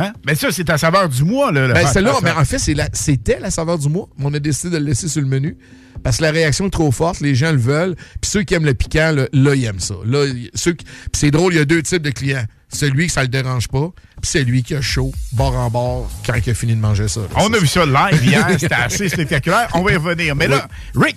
Hein? 0.00 0.12
Mais 0.24 0.34
ça, 0.36 0.52
c'est 0.52 0.64
ta 0.64 0.78
saveur 0.78 1.08
du 1.08 1.24
mois, 1.24 1.50
là. 1.52 1.68
Ben, 1.68 1.86
celle-là, 1.92 2.12
mais 2.22 2.30
en 2.30 2.44
fait, 2.44 2.58
c'est 2.58 2.74
la- 2.74 2.88
c'était 2.92 3.40
la 3.40 3.50
saveur 3.50 3.78
du 3.78 3.88
mois, 3.88 4.08
mais 4.16 4.26
on 4.26 4.32
a 4.34 4.38
décidé 4.38 4.70
de 4.70 4.78
le 4.78 4.84
laisser 4.86 5.08
sur 5.08 5.20
le 5.20 5.26
menu. 5.26 5.56
Parce 6.04 6.18
que 6.18 6.22
la 6.22 6.30
réaction 6.30 6.66
est 6.66 6.70
trop 6.70 6.92
forte, 6.92 7.20
les 7.20 7.34
gens 7.34 7.50
le 7.50 7.58
veulent. 7.58 7.96
Puis 8.20 8.30
ceux 8.30 8.44
qui 8.44 8.54
aiment 8.54 8.64
le 8.64 8.74
piquant, 8.74 9.10
là, 9.12 9.26
là, 9.32 9.54
ils 9.56 9.64
aiment 9.64 9.80
ça. 9.80 9.94
Là, 10.06 10.24
ceux 10.54 10.74
qui- 10.74 10.86
c'est 11.12 11.32
drôle, 11.32 11.52
il 11.52 11.56
y 11.56 11.60
a 11.60 11.64
deux 11.64 11.82
types 11.82 12.02
de 12.02 12.10
clients. 12.10 12.44
Celui 12.72 13.06
que 13.08 13.12
ça 13.12 13.22
le 13.22 13.28
dérange 13.28 13.66
pas, 13.66 13.90
puis 14.20 14.30
celui 14.30 14.62
qui 14.62 14.74
a 14.76 14.80
chaud, 14.80 15.10
bord 15.32 15.56
en 15.56 15.70
bord, 15.70 16.10
quand 16.24 16.34
il 16.46 16.50
a 16.50 16.54
fini 16.54 16.74
de 16.76 16.80
manger 16.80 17.08
ça. 17.08 17.22
On 17.36 17.52
a 17.52 17.58
vu 17.58 17.66
ça 17.66 17.84
live 17.86 18.24
hier, 18.24 18.46
c'était 18.60 18.74
assez 18.74 19.08
spectaculaire. 19.08 19.68
On 19.74 19.82
va 19.82 19.92
y 19.92 19.96
revenir. 19.96 20.36
Mais 20.36 20.46
là, 20.46 20.68
Rick, 20.94 21.16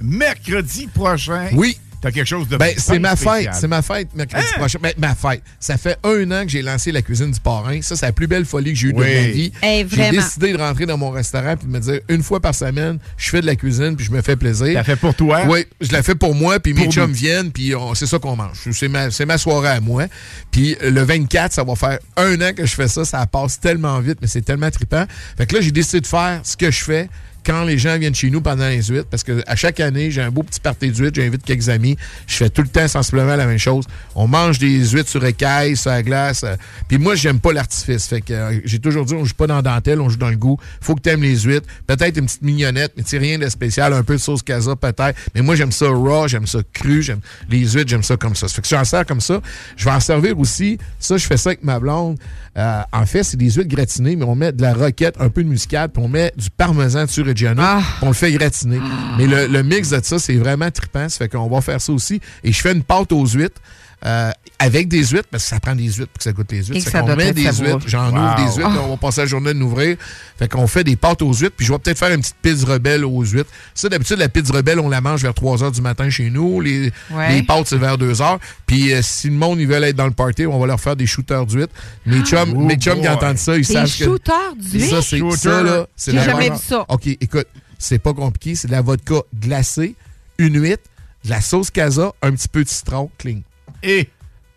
mercredi 0.00 0.86
prochain, 0.88 1.48
Oui. 1.54 1.78
T'as 2.00 2.10
quelque 2.10 2.26
chose 2.26 2.48
de 2.48 2.56
Ben, 2.56 2.72
c'est 2.76 2.98
ma 2.98 3.16
spécial. 3.16 3.42
fête. 3.44 3.54
C'est 3.60 3.68
ma 3.68 3.82
fête 3.82 4.08
mercredi 4.14 4.44
Hein? 4.54 4.58
prochain. 4.58 4.78
Ben, 4.82 4.92
ma 4.98 5.14
fête. 5.14 5.42
Ça 5.58 5.76
fait 5.76 5.96
un 6.04 6.30
an 6.30 6.42
que 6.44 6.48
j'ai 6.50 6.62
lancé 6.62 6.92
la 6.92 7.02
cuisine 7.02 7.30
du 7.30 7.40
parrain. 7.40 7.80
Ça, 7.82 7.96
c'est 7.96 8.06
la 8.06 8.12
plus 8.12 8.26
belle 8.26 8.44
folie 8.44 8.72
que 8.72 8.78
j'ai 8.78 8.88
eue 8.88 8.92
Oui. 8.94 9.06
de 9.06 9.14
ma 9.14 9.26
vie. 9.28 9.52
Hey, 9.62 9.86
j'ai 9.90 10.10
décidé 10.10 10.52
de 10.52 10.58
rentrer 10.58 10.86
dans 10.86 10.96
mon 10.98 11.10
restaurant 11.10 11.56
puis 11.56 11.66
de 11.66 11.72
me 11.72 11.78
dire 11.80 12.00
une 12.08 12.22
fois 12.22 12.40
par 12.40 12.54
semaine, 12.54 12.98
je 13.16 13.28
fais 13.30 13.40
de 13.40 13.46
la 13.46 13.56
cuisine 13.56 13.96
puis 13.96 14.06
je 14.06 14.12
me 14.12 14.22
fais 14.22 14.36
plaisir. 14.36 14.72
T'as 14.74 14.84
fait 14.84 14.96
pour 14.96 15.14
toi? 15.14 15.42
Oui, 15.48 15.66
je 15.80 15.92
la 15.92 16.02
fais 16.02 16.14
pour 16.14 16.34
moi 16.34 16.58
puis 16.60 16.72
mes 16.74 16.90
chums 16.90 17.12
viennent 17.12 17.50
puis 17.52 17.74
on- 17.74 17.94
c'est 17.94 18.06
ça 18.06 18.18
qu'on 18.18 18.36
mange. 18.36 18.56
C'est 18.72 18.88
ma, 18.88 19.10
c'est 19.10 19.26
ma 19.26 19.38
soirée 19.38 19.68
à 19.68 19.80
moi. 19.80 20.06
Puis 20.50 20.76
euh, 20.82 20.90
le 20.90 21.02
24, 21.02 21.52
ça 21.52 21.64
va 21.64 21.74
faire 21.74 21.98
un 22.16 22.40
an 22.40 22.52
que 22.56 22.64
je 22.66 22.74
fais 22.74 22.88
ça. 22.88 23.04
Ça 23.04 23.24
passe 23.26 23.60
tellement 23.60 23.98
vite, 24.00 24.18
mais 24.20 24.26
c'est 24.26 24.42
tellement 24.42 24.70
trippant. 24.70 25.04
Fait 25.36 25.46
que 25.46 25.54
là, 25.54 25.60
j'ai 25.60 25.70
décidé 25.70 26.00
de 26.00 26.06
faire 26.06 26.40
ce 26.44 26.56
que 26.56 26.70
je 26.70 26.82
fais 26.84 27.08
quand 27.44 27.64
les 27.64 27.78
gens 27.78 27.98
viennent 27.98 28.14
chez 28.14 28.30
nous 28.30 28.40
pendant 28.40 28.68
les 28.68 28.82
huîtres, 28.82 29.08
parce 29.10 29.22
que 29.24 29.42
à 29.46 29.56
chaque 29.56 29.80
année, 29.80 30.10
j'ai 30.10 30.22
un 30.22 30.30
beau 30.30 30.42
petit 30.42 30.60
party 30.60 30.90
d'huîtres, 30.90 31.20
j'invite 31.20 31.44
quelques 31.44 31.68
amis, 31.68 31.96
je 32.26 32.36
fais 32.36 32.50
tout 32.50 32.62
le 32.62 32.68
temps 32.68 32.88
sensiblement 32.88 33.36
la 33.36 33.46
même 33.46 33.58
chose. 33.58 33.84
On 34.14 34.26
mange 34.26 34.58
des 34.58 34.88
huîtres 34.88 35.08
sur 35.10 35.24
écailles, 35.24 35.76
sur 35.76 35.90
la 35.90 36.02
glace. 36.02 36.42
euh, 36.44 36.56
Puis 36.88 36.98
moi, 36.98 37.14
j'aime 37.14 37.40
pas 37.40 37.52
l'artifice. 37.52 38.06
Fait 38.06 38.20
que 38.20 38.32
euh, 38.32 38.60
j'ai 38.64 38.78
toujours 38.78 39.04
dit, 39.04 39.14
on 39.14 39.24
joue 39.24 39.34
pas 39.34 39.46
dans 39.46 39.62
dentelle, 39.62 40.00
on 40.00 40.08
joue 40.08 40.16
dans 40.18 40.30
le 40.30 40.36
goût. 40.36 40.58
Faut 40.80 40.94
que 40.94 41.00
t'aimes 41.00 41.22
les 41.22 41.38
huîtres. 41.40 41.66
Peut-être 41.86 42.16
une 42.16 42.26
petite 42.26 42.42
mignonnette, 42.42 42.92
mais 42.96 43.18
rien 43.18 43.38
de 43.38 43.48
spécial, 43.48 43.92
un 43.92 44.02
peu 44.02 44.14
de 44.14 44.20
sauce 44.20 44.42
casa 44.42 44.76
peut-être. 44.76 45.18
Mais 45.34 45.42
moi, 45.42 45.54
j'aime 45.56 45.72
ça 45.72 45.88
raw, 45.88 46.28
j'aime 46.28 46.46
ça 46.46 46.60
cru, 46.72 47.02
j'aime 47.02 47.20
les 47.48 47.66
huîtres, 47.72 47.88
j'aime 47.88 48.02
ça 48.02 48.16
comme 48.16 48.34
ça. 48.34 48.48
Fait 48.48 48.62
que 48.62 48.68
j'en 48.68 48.84
sers 48.84 49.04
comme 49.06 49.20
ça. 49.20 49.40
Je 49.76 49.84
vais 49.84 49.90
en 49.90 50.00
servir 50.00 50.38
aussi. 50.38 50.78
Ça, 50.98 51.16
je 51.16 51.26
fais 51.26 51.36
ça 51.36 51.50
avec 51.50 51.64
ma 51.64 51.78
blonde. 51.78 52.18
Euh, 52.56 52.80
en 52.92 53.06
fait, 53.06 53.22
c'est 53.22 53.36
des 53.36 53.50
huîtres 53.50 53.68
gratinées, 53.68 54.16
mais 54.16 54.24
on 54.24 54.34
met 54.34 54.52
de 54.52 54.62
la 54.62 54.74
roquette, 54.74 55.14
un 55.20 55.28
peu 55.28 55.42
de 55.44 55.48
muscade, 55.48 55.92
puis 55.92 56.02
on 56.02 56.08
met 56.08 56.32
du 56.36 56.50
parmesan 56.50 57.04
dessus 57.04 57.22
Ah. 57.58 57.82
on 58.02 58.08
le 58.08 58.12
fait 58.14 58.32
gratiner. 58.32 58.80
Mais 59.18 59.26
le, 59.26 59.46
le 59.46 59.62
mix 59.62 59.90
de 59.90 60.00
ça, 60.02 60.18
c'est 60.18 60.36
vraiment 60.36 60.70
trippant. 60.70 61.08
Ça 61.08 61.18
fait 61.18 61.28
qu'on 61.28 61.48
va 61.48 61.60
faire 61.60 61.80
ça 61.80 61.92
aussi. 61.92 62.20
Et 62.44 62.52
je 62.52 62.60
fais 62.60 62.72
une 62.72 62.82
pâte 62.82 63.12
aux 63.12 63.26
huîtres. 63.26 63.60
Euh, 64.04 64.30
avec 64.58 64.88
des 64.88 65.04
huîtres, 65.04 65.28
parce 65.30 65.44
que 65.44 65.48
ça 65.50 65.60
prend 65.60 65.74
des 65.74 65.84
huîtres 65.84 66.06
pour 66.08 66.18
que 66.18 66.22
ça 66.24 66.32
goûte 66.32 66.50
les 66.52 66.58
huîtres. 66.64 66.76
Et 66.76 66.80
Ça 66.80 66.90
que 66.90 66.98
fait 67.06 67.10
qu'on 67.12 67.16
met 67.16 67.32
des 67.32 67.42
huîtres, 67.52 67.80
j'en 67.86 68.10
Wow. 68.10 68.18
ouvre 68.18 68.34
des 68.36 68.56
huîtres, 68.56 68.70
Ah. 68.72 68.76
là, 68.76 68.82
on 68.84 68.90
va 68.90 68.96
passer 68.96 69.20
la 69.22 69.26
journée 69.26 69.52
de 69.54 69.58
l'ouvrir. 69.58 69.96
Fait 70.38 70.48
qu'on 70.48 70.66
fait 70.66 70.84
des 70.84 70.96
pâtes 70.96 71.22
aux 71.22 71.32
huîtres, 71.34 71.54
puis 71.56 71.66
je 71.66 71.72
vais 71.72 71.78
peut-être 71.78 71.98
faire 71.98 72.10
une 72.12 72.20
petite 72.20 72.36
pizza 72.42 72.66
rebelle 72.66 73.04
aux 73.04 73.22
huîtres. 73.24 73.50
Ça, 73.74 73.88
d'habitude, 73.88 74.18
la 74.18 74.28
pizza 74.28 74.52
rebelle, 74.54 74.80
on 74.80 74.88
la 74.88 75.00
mange 75.00 75.22
vers 75.22 75.34
3 75.34 75.58
h 75.58 75.72
du 75.72 75.80
matin 75.82 76.08
chez 76.10 76.30
nous. 76.30 76.60
Les, 76.60 76.90
Ouais. 77.10 77.34
les 77.36 77.42
pâtes, 77.42 77.66
c'est 77.68 77.76
vers 77.78 77.98
2 77.98 78.12
h. 78.14 78.38
Puis 78.66 78.92
euh, 78.92 79.00
si 79.02 79.28
le 79.28 79.34
monde, 79.36 79.60
ils 79.60 79.66
veulent 79.66 79.84
être 79.84 79.96
dans 79.96 80.06
le 80.06 80.12
party, 80.12 80.46
on 80.46 80.58
va 80.58 80.66
leur 80.66 80.80
faire 80.80 80.96
des 80.96 81.06
shooters 81.06 81.46
d'huîtres. 81.46 81.74
Mes 82.06 82.20
chums, 82.22 82.54
Oh 82.56 82.60
mes 82.60 82.76
chums 82.76 83.00
qui 83.00 83.08
entendent 83.08 83.38
ça, 83.38 83.56
ils 83.56 83.66
Des 83.66 83.72
savent 83.74 83.84
que... 83.84 84.04
shooters 84.04 84.54
d'huile? 84.58 84.88
Ça, 84.88 85.02
c'est 85.02 85.18
Shooter. 85.18 85.36
ça, 85.36 85.62
là. 85.62 85.86
c'est 85.96 86.12
J'ai 86.12 86.22
jamais 86.22 86.50
vu 86.50 86.56
ça. 86.62 86.84
OK, 86.88 87.06
écoute, 87.06 87.46
c'est 87.78 87.98
pas 87.98 88.12
compliqué. 88.14 88.54
C'est 88.54 88.68
de 88.68 88.72
la 88.72 88.82
vodka 88.82 89.16
glacée, 89.38 89.94
une 90.38 90.60
huître, 90.60 90.82
de 91.24 91.30
la 91.30 91.40
sauce 91.40 91.70
casa, 91.70 92.12
un 92.22 92.32
petit 92.32 92.48
peu 92.48 92.64
de 92.64 92.68
citron, 92.68 93.10
clean. 93.18 93.40
Et, 93.82 94.08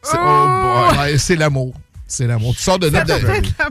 C'est 0.01 0.17
Oh 0.19 0.91
boy. 0.91 0.97
Ouais, 0.97 1.17
c'est 1.17 1.35
l'amour. 1.35 1.73
C'est 2.07 2.27
l'amour. 2.27 2.53
Tu 2.55 2.61
sors 2.61 2.77
de 2.79 2.89
notre. 2.89 3.13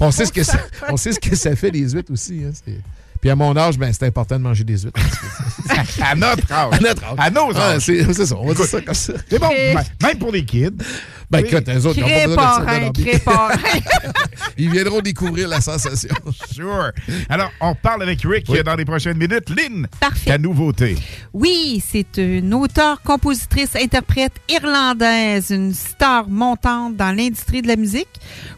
on, 0.01 0.11
sait 0.11 0.27
ce 0.27 0.33
que 0.33 0.43
ça, 0.43 0.59
on 0.89 0.97
sait 0.97 1.13
ce 1.13 1.21
que 1.21 1.37
ça 1.37 1.55
fait, 1.55 1.71
les 1.71 1.91
huîtres 1.91 2.13
aussi. 2.13 2.43
Hein, 2.45 2.73
Puis 3.21 3.31
à 3.31 3.37
mon 3.37 3.57
âge, 3.57 3.79
ben, 3.79 3.93
c'est 3.93 4.07
important 4.07 4.37
de 4.37 4.43
manger 4.43 4.65
des 4.65 4.79
huîtres. 4.79 5.01
à 6.03 6.15
notre 6.15 6.51
âge. 6.53 6.73
à 6.75 6.81
notre 6.81 7.05
âge. 7.05 7.15
À 7.19 7.31
nos 7.31 7.49
Ouais, 7.53 7.57
âges. 7.57 7.83
c'est 7.85 8.13
c'est 8.13 8.27
ça. 8.27 8.37
On 8.37 8.47
va 8.49 8.55
dire 8.55 8.65
ça 8.65 8.81
comme 8.81 8.95
ça. 8.95 9.13
C'est 9.29 9.39
bon, 9.39 9.51
même 10.03 10.19
pour 10.19 10.33
les 10.33 10.45
kids. 10.45 10.71
Ben, 11.33 11.43
Oui. 11.43 11.49
écoute, 11.49 11.69
eux 11.69 11.87
autres, 11.87 11.99
ils 11.99 12.35
pas 12.35 12.59
besoin 12.61 12.91
de. 12.91 13.03
Ils 14.59 14.71
viendront 14.71 15.01
découvrir 15.01 15.49
la 15.49 15.61
sensation. 15.63 16.15
Sure. 16.53 16.91
Alors, 17.31 17.51
on 17.61 17.75
parle 17.75 18.03
avec 18.03 18.21
Rick 18.23 18.45
Oui. 18.51 18.63
dans 18.63 18.75
les 18.75 18.85
prochaines 18.85 19.17
minutes. 19.17 19.49
Lynn, 19.49 19.87
Parfait. 19.99 20.31
ta 20.31 20.37
nouveauté. 20.39 20.97
Oui, 21.33 21.83
c'est 21.87 22.19
une 22.19 22.53
auteure, 22.53 23.01
compositrice, 23.03 23.75
interprète 23.75 24.35
irlandaise, 24.51 25.51
une 25.51 25.73
star 25.73 26.29
montante 26.29 26.97
dans 26.97 27.17
l'industrie 27.17 27.63
de 27.63 27.69
la 27.69 27.77
musique. 27.77 28.09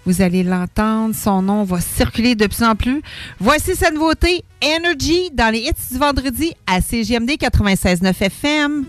Vous 0.05 0.21
allez 0.23 0.43
l'entendre, 0.43 1.15
son 1.15 1.43
nom 1.43 1.63
va 1.63 1.81
circuler 1.81 2.35
de 2.35 2.47
plus 2.49 2.65
en 2.65 2.75
plus. 2.75 3.01
Voici 3.39 3.77
sa 3.77 3.93
nouveauté, 3.93 4.43
Energy, 4.63 5.31
dans 5.33 5.53
les 5.53 5.61
hits 5.61 5.93
du 5.93 5.99
vendredi 5.99 6.53
à 6.67 6.81
CGMD 6.81 7.31
96.9 7.39 8.23
FM. 8.23 8.85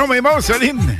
C'est 0.00 0.06
donc 0.06 0.14
même 0.14 0.24
bon, 0.24 0.40
Soline. 0.40 0.98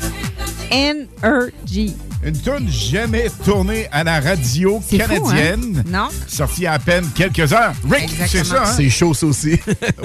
NRG. 0.71 1.95
Une 2.23 2.39
tune 2.39 2.69
jamais 2.71 3.31
tournée 3.47 3.89
à 3.91 4.05
la 4.05 4.21
radio 4.21 4.79
fou, 4.79 4.99
canadienne. 4.99 5.79
hein? 5.87 5.91
Non. 5.91 6.09
Sortie 6.27 6.67
à 6.67 6.79
peine 6.79 7.07
quelques 7.15 7.51
heures. 7.55 7.73
Rick, 7.91 8.11
c'est 8.27 8.45
ça, 8.45 8.65
hein? 8.65 8.73
C'est 8.77 8.91
chaud, 8.91 9.15
ça 9.15 9.25
aussi. 9.25 9.59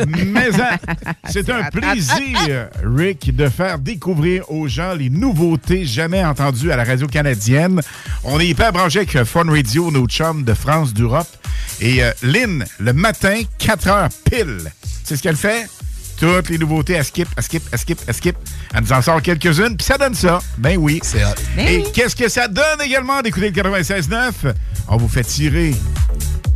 Mais 0.08 0.48
hein, 0.62 0.78
c'est 1.30 1.50
un 1.50 1.64
plaisir, 1.64 2.70
Rick, 2.86 3.36
de 3.36 3.50
faire 3.50 3.80
découvrir 3.80 4.50
aux 4.50 4.70
gens 4.70 4.94
les 4.94 5.10
nouveautés 5.10 5.84
jamais 5.84 6.24
entendues 6.24 6.72
à 6.72 6.78
la 6.78 6.86
radio 6.86 7.06
canadienne. 7.08 7.82
On 8.24 8.40
est 8.40 8.48
hyper 8.48 8.72
branché 8.72 9.00
avec 9.00 9.14
euh, 9.18 9.26
Fun 9.26 9.44
Radio, 9.50 9.92
nos 9.92 10.08
chums 10.08 10.46
de 10.46 10.54
France, 10.54 10.94
d'Europe. 10.94 11.28
Et 11.82 12.02
euh, 12.02 12.14
Lynn, 12.24 12.64
le 12.80 12.94
matin, 12.94 13.42
4 13.58 13.88
heures 13.90 14.10
pile. 14.24 14.72
C'est 15.04 15.18
ce 15.18 15.22
qu'elle 15.22 15.36
fait? 15.36 15.68
Toutes 16.20 16.50
les 16.50 16.58
nouveautés, 16.58 16.94
elle 16.94 17.04
skip, 17.04 17.28
elle 17.36 17.44
skip, 17.44 17.64
elle 17.72 17.80
skip, 17.80 18.00
elle 18.08 18.14
skip. 18.14 18.36
Elle 18.74 18.82
nous 18.84 18.94
en 18.94 19.02
sort 19.02 19.22
quelques-unes, 19.22 19.76
puis 19.76 19.86
ça 19.86 19.98
donne 19.98 20.14
ça. 20.16 20.40
Ben 20.58 20.78
oui. 20.78 21.00
C'est 21.04 21.24
hot. 21.24 21.30
Ben 21.56 21.68
Et 21.68 21.78
oui. 21.78 21.86
qu'est-ce 21.94 22.16
que 22.16 22.30
ça 22.30 22.48
donne 22.48 22.82
également 22.84 23.22
d'écouter 23.22 23.50
le 23.52 23.62
96.9? 23.62 24.32
On 24.88 24.98
vous 24.98 25.10
fait 25.10 25.24
tirer 25.24 25.76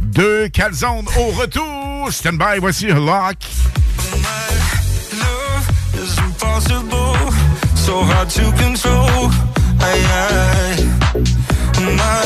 deux 0.01 0.47
calzones 0.49 1.05
au 1.17 1.25
retour. 1.31 2.07
Stand 2.11 2.37
by, 2.37 2.59
voici 2.59 2.87
Lock. 2.87 3.37
is 5.95 6.17
impossible, 6.19 7.33
so 7.75 8.01
hard 8.03 8.29
to 8.29 8.51
control. 8.53 9.29
Aye, 9.81 10.05
aye. 10.15 10.85
My 11.79 12.25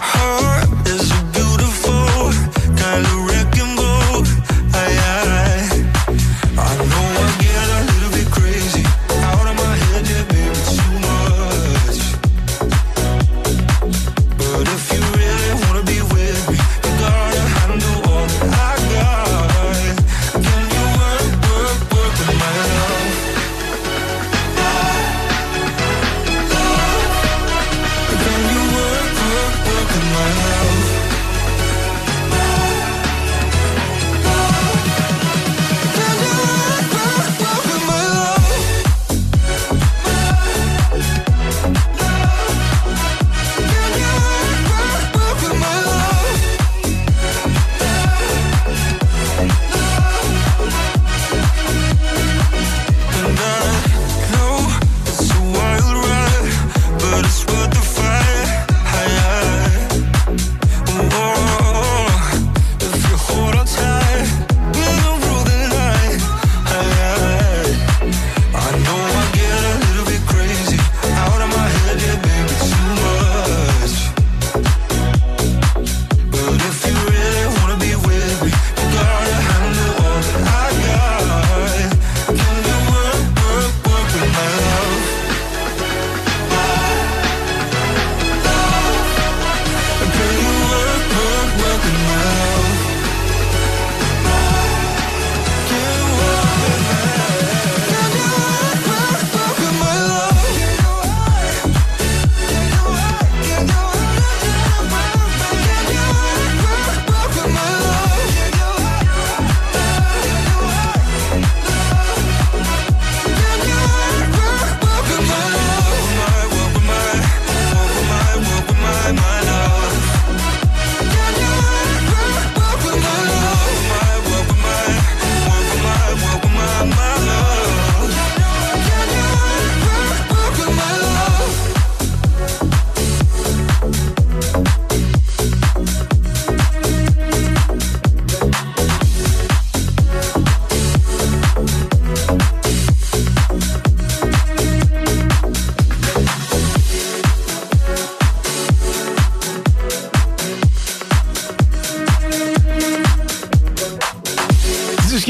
heart 0.00 0.68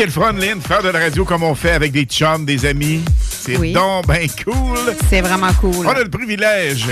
le 0.08 0.12
fun, 0.12 0.32
Lynn, 0.32 0.60
faire 0.60 0.82
de 0.82 0.88
la 0.88 0.98
radio 1.00 1.24
comme 1.24 1.42
on 1.42 1.54
fait 1.54 1.72
avec 1.72 1.92
des 1.92 2.04
chums, 2.04 2.44
des 2.44 2.64
amis. 2.66 3.02
C'est 3.30 3.56
Oui. 3.56 3.72
donc 3.72 4.06
ben 4.06 4.26
cool. 4.44 4.78
C'est 5.08 5.20
vraiment 5.20 5.52
cool. 5.54 5.86
On 5.86 5.90
a 5.90 6.02
le 6.02 6.08
privilège 6.10 6.86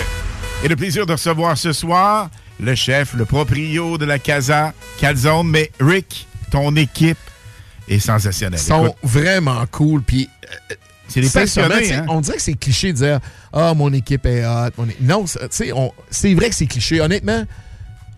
et 0.64 0.68
le 0.68 0.76
plaisir 0.76 1.06
de 1.06 1.12
recevoir 1.12 1.56
ce 1.59 1.72
soir 1.72 2.30
le 2.60 2.74
chef, 2.74 3.12
le 3.14 3.24
proprio 3.26 3.98
de 3.98 4.05
la 4.06 4.18
Casa 4.18 4.72
Calzone. 4.98 5.48
Mais 5.48 5.70
Rick, 5.80 6.26
ton 6.51 6.74
équipe 6.76 7.18
est 7.88 7.98
sensationnelle. 7.98 8.59
Ils 8.60 8.66
sont 8.66 8.86
Écoute, 8.86 8.97
vraiment 9.02 9.64
cool. 9.70 10.02
Puis, 10.02 10.28
euh, 10.70 10.74
C'est 11.09 11.20
des 11.20 11.28
passionnés, 11.30 11.93
hein? 11.94 12.06
On 12.09 12.20
dirait 12.20 12.36
que 12.36 12.43
c'est 12.43 12.55
cliché 12.55 12.93
de 12.93 12.98
dire 12.98 13.20
Ah, 13.52 13.74
mon 13.74 13.93
équipe 13.93 14.26
est 14.26 14.44
hot. 14.44 14.70
mon 14.78 14.86
Non, 15.01 15.26
c'est- 15.26 15.40
tu 15.40 15.47
sais, 15.51 15.72
on- 15.72 15.93
c'est 16.10 16.34
vrai 16.34 16.48
que 16.51 16.55
c'est 16.55 16.66
cliché. 16.66 17.01
Honnêtement, 17.01 17.44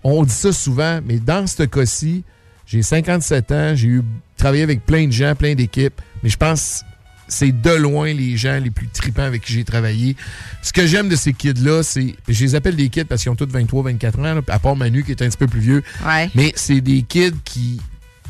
on 0.05 0.23
dit 0.25 0.33
ça 0.33 0.53
souvent, 0.53 1.01
mais 1.05 1.19
dans 1.19 1.47
ce 1.47 1.65
cas-ci, 1.65 2.25
j'ai 2.67 2.83
57 2.83 3.51
ans, 3.53 3.73
j'ai 3.75 3.89
eu 3.89 4.03
travaillé 4.39 4.63
avec 4.63 4.87
plein 4.87 5.07
de 5.07 5.13
gens, 5.13 5.35
plein 5.35 5.55
d'équipes, 5.55 6.01
mais 6.23 6.31
je 6.31 6.37
pense 6.37 6.81
que 6.81 6.89
c'est 7.29 7.53
de 7.53 7.71
loin 7.71 8.13
les 8.13 8.39
gens 8.39 8.59
les 8.59 8.71
plus 8.71 8.89
tripants 8.89 9.23
avec 9.23 9.43
qui 9.43 9.53
j'ai 9.53 9.65
travaillé. 9.65 10.17
Ce 10.63 10.73
que 10.73 10.87
j'aime 10.87 11.11
de 11.11 11.17
ces 11.17 11.35
kids-là, 11.35 11.83
c'est. 11.83 12.15
Je 12.27 12.43
les 12.43 12.55
appelle 12.55 12.75
des 12.77 12.89
kids 12.89 13.05
parce 13.05 13.23
qu'ils 13.23 13.31
ont 13.31 13.37
tous 13.37 13.49
23, 13.49 13.85
24 13.85 14.19
ans, 14.21 14.23
là, 14.23 14.41
à 14.49 14.59
part 14.59 14.77
Manu 14.77 15.05
qui 15.05 15.11
est 15.11 15.23
un 15.23 15.29
petit 15.29 15.37
peu 15.37 15.47
plus 15.47 15.61
vieux. 15.61 15.83
Ouais. 16.07 16.31
Mais 16.35 16.53
c'est 16.57 16.81
des 16.81 17.03
kids 17.03 17.37
qui 17.45 17.81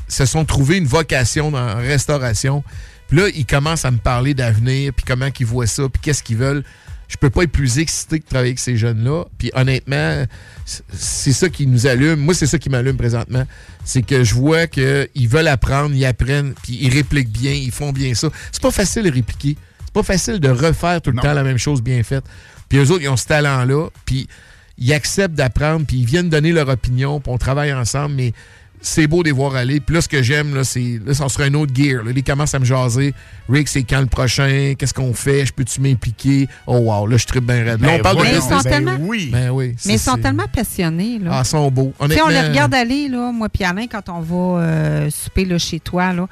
se 0.09 0.27
sont 0.27 0.45
trouvés 0.45 0.79
une 0.79 0.87
vocation 0.87 1.51
dans 1.51 1.65
la 1.65 1.77
restauration. 1.77 2.65
Puis 3.09 3.19
là, 3.19 3.29
ils 3.35 3.47
commencent 3.47 3.85
à 3.85 3.91
me 3.91 3.99
parler 3.99 4.35
d'avenir, 4.35 4.93
puis 4.93 5.05
comment 5.07 5.29
ils 5.39 5.47
voient 5.47 5.67
ça, 5.67 5.89
puis 5.89 6.01
qu'est-ce 6.03 6.23
qu'ils 6.23 6.37
veulent. 6.37 6.65
Je 7.09 7.17
peux 7.17 7.31
pas 7.31 7.45
être 7.45 7.53
plus 7.53 7.79
excité 7.79 8.21
que 8.21 8.25
de 8.25 8.29
travailler 8.29 8.51
avec 8.51 8.59
ces 8.59 8.77
jeunes-là. 8.77 9.25
Puis 9.39 9.51
honnêtement, 9.55 10.25
c'est 10.65 11.33
ça 11.33 11.49
qui 11.49 11.67
nous 11.67 11.87
allume. 11.87 12.21
Moi, 12.21 12.35
c'est 12.35 12.47
ça 12.47 12.59
qui 12.59 12.69
m'allume 12.69 12.99
présentement. 12.99 13.45
C'est 13.85 14.03
que 14.03 14.25
je 14.25 14.35
vois 14.35 14.67
qu'ils 14.67 15.29
veulent 15.29 15.49
apprendre, 15.49 15.95
ils 15.95 16.05
apprennent, 16.05 16.53
puis 16.63 16.79
ils 16.81 16.93
répliquent 16.93 17.33
bien, 17.33 17.53
ils 17.53 17.73
font 17.73 17.93
bien 17.93 18.13
ça. 18.15 18.29
C'est 18.53 18.63
pas 18.63 18.71
facile 18.71 19.05
de 19.05 19.11
répliquer. 19.11 19.57
C'est 19.85 19.95
pas 19.95 20.03
facile 20.03 20.39
de 20.39 20.51
refaire 20.51 21.01
tout 21.01 21.11
le 21.11 21.21
temps 21.21 21.33
la 21.33 21.45
même 21.45 21.57
chose 21.57 21.83
bien 21.83 22.03
faite. 22.03 22.25
Puis 22.69 22.79
eux 22.79 22.91
autres, 22.91 23.03
ils 23.03 23.09
ont 23.09 23.17
ce 23.17 23.27
talent-là, 23.27 23.89
puis 24.05 24.29
ils 24.77 24.93
acceptent 24.93 25.35
d'apprendre, 25.35 25.87
puis 25.87 25.97
ils 26.01 26.05
viennent 26.05 26.29
donner 26.29 26.53
leur 26.53 26.69
opinion, 26.69 27.21
puis 27.21 27.33
on 27.33 27.39
travaille 27.39 27.73
ensemble, 27.73 28.15
mais 28.17 28.35
c'est 28.81 29.07
beau 29.07 29.23
de 29.23 29.29
les 29.29 29.33
voir 29.33 29.55
aller. 29.57 29.81
Puis 29.81 29.95
là, 29.95 30.01
ce 30.01 30.09
que 30.09 30.23
j'aime, 30.23 30.55
là, 30.55 30.65
c'est. 30.65 31.01
Là, 31.05 31.15
ça 31.15 31.29
sera 31.29 31.45
un 31.45 31.55
autre 31.55 31.73
gear. 31.75 32.05
Là, 32.05 32.13
ils 32.15 32.23
commencent 32.25 32.55
à 32.55 32.59
me 32.59 32.65
jaser. 32.65 33.15
Rick, 33.49 33.69
c'est 33.69 33.83
quand 33.83 34.01
le 34.01 34.07
prochain? 34.07 34.75
Qu'est-ce 34.79 34.95
qu'on 34.95 35.15
fait? 35.15 35.47
Je 35.47 35.53
peux-tu 35.53 35.81
m'impliquer? 35.81 36.49
Oh, 36.67 36.77
wow, 36.79 37.07
là, 37.07 37.17
je 37.17 37.27
tripe 37.27 37.45
bien 37.45 37.65
raide. 37.65 37.81
Là, 37.81 37.89
Ben 37.89 37.97
on 37.99 38.03
parle 38.03 38.17
oui, 38.21 38.27
de 38.29 38.33
Mais 38.33 38.39
ils 38.39 38.43
sont 38.43 38.61
tellement- 38.63 38.97
oui. 39.01 39.29
Ben 39.33 39.51
oui. 39.51 39.75
Mais 39.87 39.95
ils 39.95 39.99
sont 39.99 40.15
c'est- 40.17 40.23
tellement 40.23 40.47
passionnés. 40.53 41.19
Là. 41.19 41.31
Ah, 41.35 41.43
ils 41.45 41.49
sont 41.49 41.71
beaux. 41.71 41.93
Sais, 41.99 42.05
on 42.05 42.07
les 42.07 42.17
Honnêtement, 42.21 42.49
regarde 42.51 42.75
aller, 42.75 43.09
là, 43.09 43.33
moi 43.33 43.49
puis 43.49 43.65
Alain, 43.65 43.87
quand 43.87 44.09
on 44.09 44.21
va 44.21 44.63
euh, 44.63 45.11
souper 45.11 45.45
là, 45.45 45.59
chez 45.59 45.81
toi. 45.81 46.13
Là. 46.13 46.27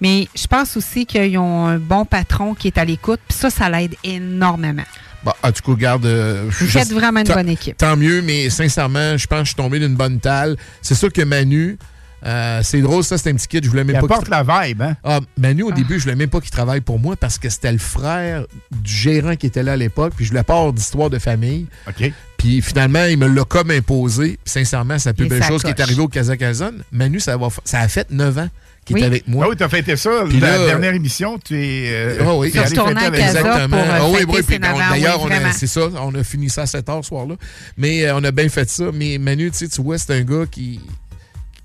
Mais 0.00 0.28
je 0.34 0.46
pense 0.46 0.76
aussi 0.76 1.06
qu'ils 1.06 1.38
ont 1.38 1.66
un 1.66 1.78
bon 1.78 2.04
patron 2.04 2.54
qui 2.54 2.68
est 2.68 2.78
à 2.78 2.84
l'écoute. 2.84 3.20
Puis 3.28 3.36
ça, 3.38 3.50
ça 3.50 3.68
l'aide 3.68 3.94
énormément. 4.04 4.82
Bon, 5.24 5.32
en 5.44 5.52
tout 5.52 5.62
cas, 5.62 5.70
regarde. 5.72 6.04
euh, 6.06 6.46
Vous 6.48 6.66
je- 6.66 6.70
faites 6.72 6.92
vraiment 6.92 7.20
une 7.20 7.28
bonne 7.32 7.48
équipe. 7.48 7.76
Tant 7.76 7.96
mieux, 7.96 8.22
mais 8.22 8.50
sincèrement, 8.50 9.16
je 9.16 9.26
pense 9.28 9.38
que 9.40 9.44
je 9.44 9.48
suis 9.50 9.54
tombé 9.56 9.78
d'une 9.78 9.94
bonne 9.94 10.18
talle. 10.18 10.56
C'est 10.80 10.96
sûr 10.96 11.12
que 11.12 11.22
Manu, 11.22 11.78
euh, 12.24 12.60
c'est 12.62 12.80
drôle, 12.80 13.02
ça, 13.04 13.18
c'est 13.18 13.30
un 13.30 13.34
petit 13.34 13.48
kid. 13.48 13.64
Je 13.64 13.70
voulais 13.70 13.84
même 13.84 13.96
Il 13.96 14.06
pas. 14.06 14.14
apporte 14.14 14.28
la 14.28 14.42
vibe, 14.42 14.82
hein? 14.82 14.96
Ah, 15.04 15.20
Manu, 15.38 15.62
au 15.64 15.72
début, 15.72 15.98
je 15.98 16.04
voulais 16.04 16.14
même 16.16 16.28
pas 16.28 16.40
qu'il 16.40 16.50
travaille 16.50 16.80
pour 16.80 16.98
moi 16.98 17.16
parce 17.16 17.38
que 17.38 17.48
c'était 17.48 17.72
le 17.72 17.78
frère 17.78 18.44
du 18.70 18.92
gérant 18.92 19.34
qui 19.36 19.46
était 19.46 19.62
là 19.62 19.72
à 19.72 19.76
l'époque. 19.76 20.12
Puis 20.16 20.24
je 20.24 20.30
voulais 20.30 20.42
pas 20.44 20.54
avoir 20.56 20.72
d'histoire 20.72 21.10
de 21.10 21.18
famille. 21.18 21.66
OK. 21.88 22.12
Puis 22.38 22.60
finalement, 22.62 23.04
il 23.04 23.18
me 23.18 23.26
l'a 23.28 23.44
comme 23.44 23.70
imposé. 23.70 24.38
Puis 24.44 24.52
sincèrement, 24.52 24.98
c'est 24.98 25.10
la 25.10 25.14
plus 25.14 25.26
Et 25.26 25.28
belle 25.28 25.44
chose 25.44 25.62
qui 25.62 25.70
est 25.70 25.80
arrivée 25.80 26.02
au 26.02 26.08
Kazakhstan. 26.08 26.72
Manu, 26.90 27.20
ça, 27.20 27.36
va, 27.36 27.48
ça 27.64 27.80
a 27.80 27.88
fait 27.88 28.10
9 28.10 28.38
ans 28.38 28.48
qu'il 28.84 28.96
Oui. 28.96 29.02
est 29.02 29.06
avec 29.06 29.28
moi. 29.28 29.44
Ah 29.46 29.48
oui, 29.50 29.56
t'as 29.56 29.68
fêté 29.68 29.94
ça. 29.96 30.24
Puis 30.28 30.40
la 30.40 30.58
là, 30.58 30.66
dernière 30.66 30.92
émission, 30.94 31.38
tu 31.38 31.54
es. 31.56 31.84
euh, 31.92 32.18
Ah 32.20 32.34
oui, 32.34 32.52
retourné 32.56 33.00
à 33.00 33.10
Casa 33.12 33.38
Exactement. 33.40 33.68
pour, 33.68 33.78
euh, 33.78 33.98
Ah 34.00 34.08
oui, 34.08 34.24
oui, 34.28 34.58
D'ailleurs, 34.58 35.22
oui, 35.24 35.30
c'est 35.52 35.68
ça, 35.68 35.82
on 36.00 36.12
a 36.16 36.24
fini 36.24 36.50
ça 36.50 36.62
à 36.62 36.66
7 36.66 36.88
heures 36.88 37.04
ce 37.04 37.08
soir-là. 37.10 37.36
Mais 37.76 38.04
euh, 38.06 38.16
on 38.16 38.24
a 38.24 38.32
bien 38.32 38.48
fait 38.48 38.68
ça. 38.68 38.86
Mais 38.92 39.18
Manu, 39.18 39.52
tu 39.52 39.58
sais, 39.58 39.68
tu 39.68 39.80
vois, 39.82 39.98
c'est 39.98 40.12
un 40.14 40.22
gars 40.22 40.46
qui, 40.50 40.80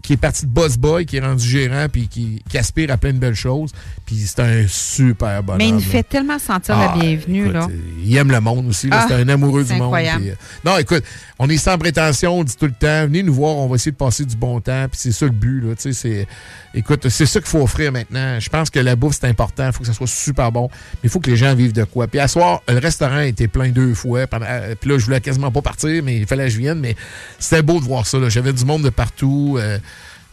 qui 0.07 0.13
est 0.13 0.17
parti 0.17 0.45
de 0.45 0.51
boss 0.51 0.77
boy, 0.77 1.05
qui 1.05 1.17
est 1.17 1.19
rendu 1.19 1.45
gérant, 1.45 1.87
puis 1.91 2.07
qui, 2.07 2.41
qui 2.49 2.57
aspire 2.57 2.91
à 2.91 2.97
plein 2.97 3.11
de 3.11 3.17
belles 3.17 3.35
choses. 3.35 3.71
Puis 4.07 4.23
c'est 4.25 4.39
un 4.39 4.65
super 4.69 5.43
bonhomme. 5.43 5.57
Mais 5.59 5.67
il 5.67 5.73
nous 5.73 5.79
là. 5.81 5.85
fait 5.85 6.01
tellement 6.03 6.39
sentir 6.39 6.75
Ah, 6.77 6.93
la 6.95 7.01
bienvenue. 7.01 7.41
écoute, 7.41 7.53
là. 7.53 7.67
Il 8.05 8.15
aime 8.15 8.31
le 8.31 8.39
monde 8.39 8.67
aussi. 8.69 8.87
là. 8.87 9.01
Ah, 9.01 9.05
c'est 9.07 9.15
un 9.15 9.27
amoureux 9.27 9.65
du 9.65 9.73
monde. 9.73 9.81
incroyable. 9.83 10.21
puis, 10.21 10.29
euh, 10.31 10.35
non, 10.63 10.77
écoute, 10.77 11.03
on 11.37 11.49
est 11.49 11.57
sans 11.57 11.77
prétention, 11.77 12.39
on 12.39 12.43
dit 12.45 12.55
tout 12.55 12.67
le 12.67 12.71
temps. 12.71 13.03
Venez 13.05 13.21
nous 13.21 13.33
voir, 13.33 13.57
on 13.57 13.67
va 13.67 13.75
essayer 13.75 13.91
de 13.91 13.97
passer 13.97 14.23
du 14.23 14.37
bon 14.37 14.61
temps. 14.61 14.87
Puis 14.89 14.97
c'est 15.01 15.11
ça 15.11 15.25
le 15.25 15.31
but. 15.31 15.59
Là, 15.59 15.75
tu 15.75 15.81
sais, 15.81 15.93
c'est, 15.93 16.27
écoute, 16.73 17.09
c'est 17.09 17.25
ça 17.25 17.41
qu'il 17.41 17.49
faut 17.49 17.61
offrir 17.61 17.91
maintenant. 17.91 18.39
Je 18.39 18.47
pense 18.47 18.69
que 18.69 18.79
la 18.79 18.95
bouffe, 18.95 19.17
c'est 19.19 19.27
important. 19.27 19.65
Il 19.67 19.73
faut 19.73 19.81
que 19.81 19.87
ça 19.87 19.93
soit 19.93 20.07
super 20.07 20.53
bon. 20.53 20.69
Mais 20.71 20.99
il 21.03 21.09
faut 21.09 21.19
que 21.19 21.29
les 21.29 21.35
gens 21.37 21.53
vivent 21.53 21.73
de 21.73 21.83
quoi. 21.83 22.07
Puis 22.07 22.21
à 22.21 22.29
soir, 22.29 22.61
le 22.69 22.79
restaurant 22.79 23.19
était 23.19 23.49
plein 23.49 23.67
deux 23.69 23.93
fois. 23.93 24.19
euh, 24.21 24.75
Puis 24.79 24.89
là, 24.89 24.97
je 24.99 25.03
voulais 25.03 25.19
quasiment 25.19 25.51
pas 25.51 25.61
partir, 25.61 26.01
mais 26.01 26.15
il 26.15 26.25
fallait 26.25 26.45
que 26.45 26.51
je 26.51 26.59
vienne. 26.59 26.79
Mais 26.79 26.95
c'était 27.39 27.61
beau 27.61 27.81
de 27.81 27.85
voir 27.85 28.07
ça. 28.07 28.17
J'avais 28.29 28.53
du 28.53 28.63
monde 28.63 28.83
de 28.83 28.89
partout. 28.89 29.57
euh, 29.59 29.79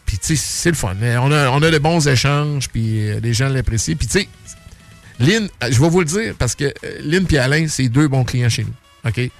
puis, 0.05 0.17
tu 0.19 0.35
sais, 0.35 0.43
c'est 0.43 0.69
le 0.69 0.75
fun. 0.75 0.95
On 1.01 1.31
a, 1.31 1.49
on 1.49 1.61
a 1.61 1.71
de 1.71 1.77
bons 1.79 2.07
échanges, 2.07 2.69
puis 2.69 3.09
euh, 3.09 3.19
les 3.21 3.33
gens 3.33 3.49
l'apprécient. 3.49 3.95
Puis, 3.95 4.07
tu 4.07 4.19
sais, 4.19 4.27
Lynn, 5.19 5.47
euh, 5.63 5.69
je 5.71 5.81
vais 5.81 5.89
vous 5.89 5.99
le 5.99 6.05
dire 6.05 6.35
parce 6.37 6.55
que 6.55 6.65
euh, 6.65 6.99
Lynn 7.01 7.25
et 7.29 7.37
Alain, 7.37 7.67
c'est 7.67 7.89
deux 7.89 8.07
bons 8.07 8.23
clients 8.23 8.49
chez 8.49 8.63
nous. 8.63 8.73
OK? 9.07 9.31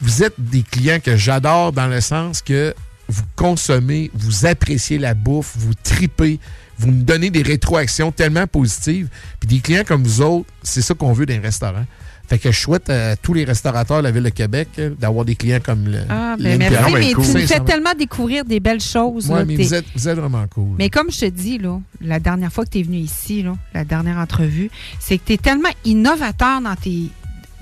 Vous 0.00 0.22
êtes 0.22 0.34
des 0.38 0.62
clients 0.62 1.00
que 1.00 1.16
j'adore 1.16 1.72
dans 1.72 1.88
le 1.88 2.00
sens 2.00 2.40
que 2.40 2.74
vous 3.08 3.22
consommez, 3.36 4.10
vous 4.14 4.46
appréciez 4.46 4.98
la 4.98 5.14
bouffe, 5.14 5.52
vous 5.56 5.74
tripez, 5.74 6.38
vous 6.78 6.88
me 6.88 7.02
donnez 7.02 7.30
des 7.30 7.42
rétroactions 7.42 8.12
tellement 8.12 8.46
positives. 8.46 9.08
Puis 9.40 9.48
des 9.48 9.60
clients 9.60 9.84
comme 9.84 10.04
vous 10.04 10.22
autres, 10.22 10.48
c'est 10.62 10.82
ça 10.82 10.94
qu'on 10.94 11.12
veut 11.12 11.26
d'un 11.26 11.40
restaurant. 11.40 11.84
Fait 12.30 12.38
que 12.38 12.52
je 12.52 12.60
souhaite 12.60 12.88
à 12.88 13.16
tous 13.16 13.34
les 13.34 13.42
restaurateurs 13.42 13.98
de 13.98 14.04
la 14.04 14.12
Ville 14.12 14.22
de 14.22 14.28
Québec 14.28 14.68
euh, 14.78 14.90
d'avoir 14.90 15.24
des 15.24 15.34
clients 15.34 15.58
comme 15.60 15.88
le. 15.88 15.98
Ah, 16.08 16.36
ben 16.38 16.58
merci, 16.58 16.92
mais 16.94 17.10
tu 17.10 17.16
nous 17.16 17.46
fais 17.46 17.58
tellement 17.58 17.92
découvrir 17.98 18.44
des 18.44 18.60
belles 18.60 18.80
choses. 18.80 19.28
Là, 19.28 19.44
mais 19.44 19.56
vous 19.56 19.74
êtes, 19.74 19.84
vous 19.96 20.08
êtes 20.08 20.16
vraiment 20.16 20.46
cool. 20.46 20.76
Mais 20.78 20.90
comme 20.90 21.10
je 21.10 21.18
te 21.18 21.24
dis, 21.24 21.58
là, 21.58 21.80
la 22.00 22.20
dernière 22.20 22.52
fois 22.52 22.64
que 22.64 22.70
tu 22.70 22.78
es 22.78 22.82
venu 22.84 22.98
ici, 22.98 23.42
là, 23.42 23.56
la 23.74 23.84
dernière 23.84 24.18
entrevue, 24.18 24.70
c'est 25.00 25.18
que 25.18 25.24
tu 25.26 25.32
es 25.32 25.38
tellement 25.38 25.70
innovateur 25.84 26.60
dans 26.60 26.76
tes. 26.76 27.08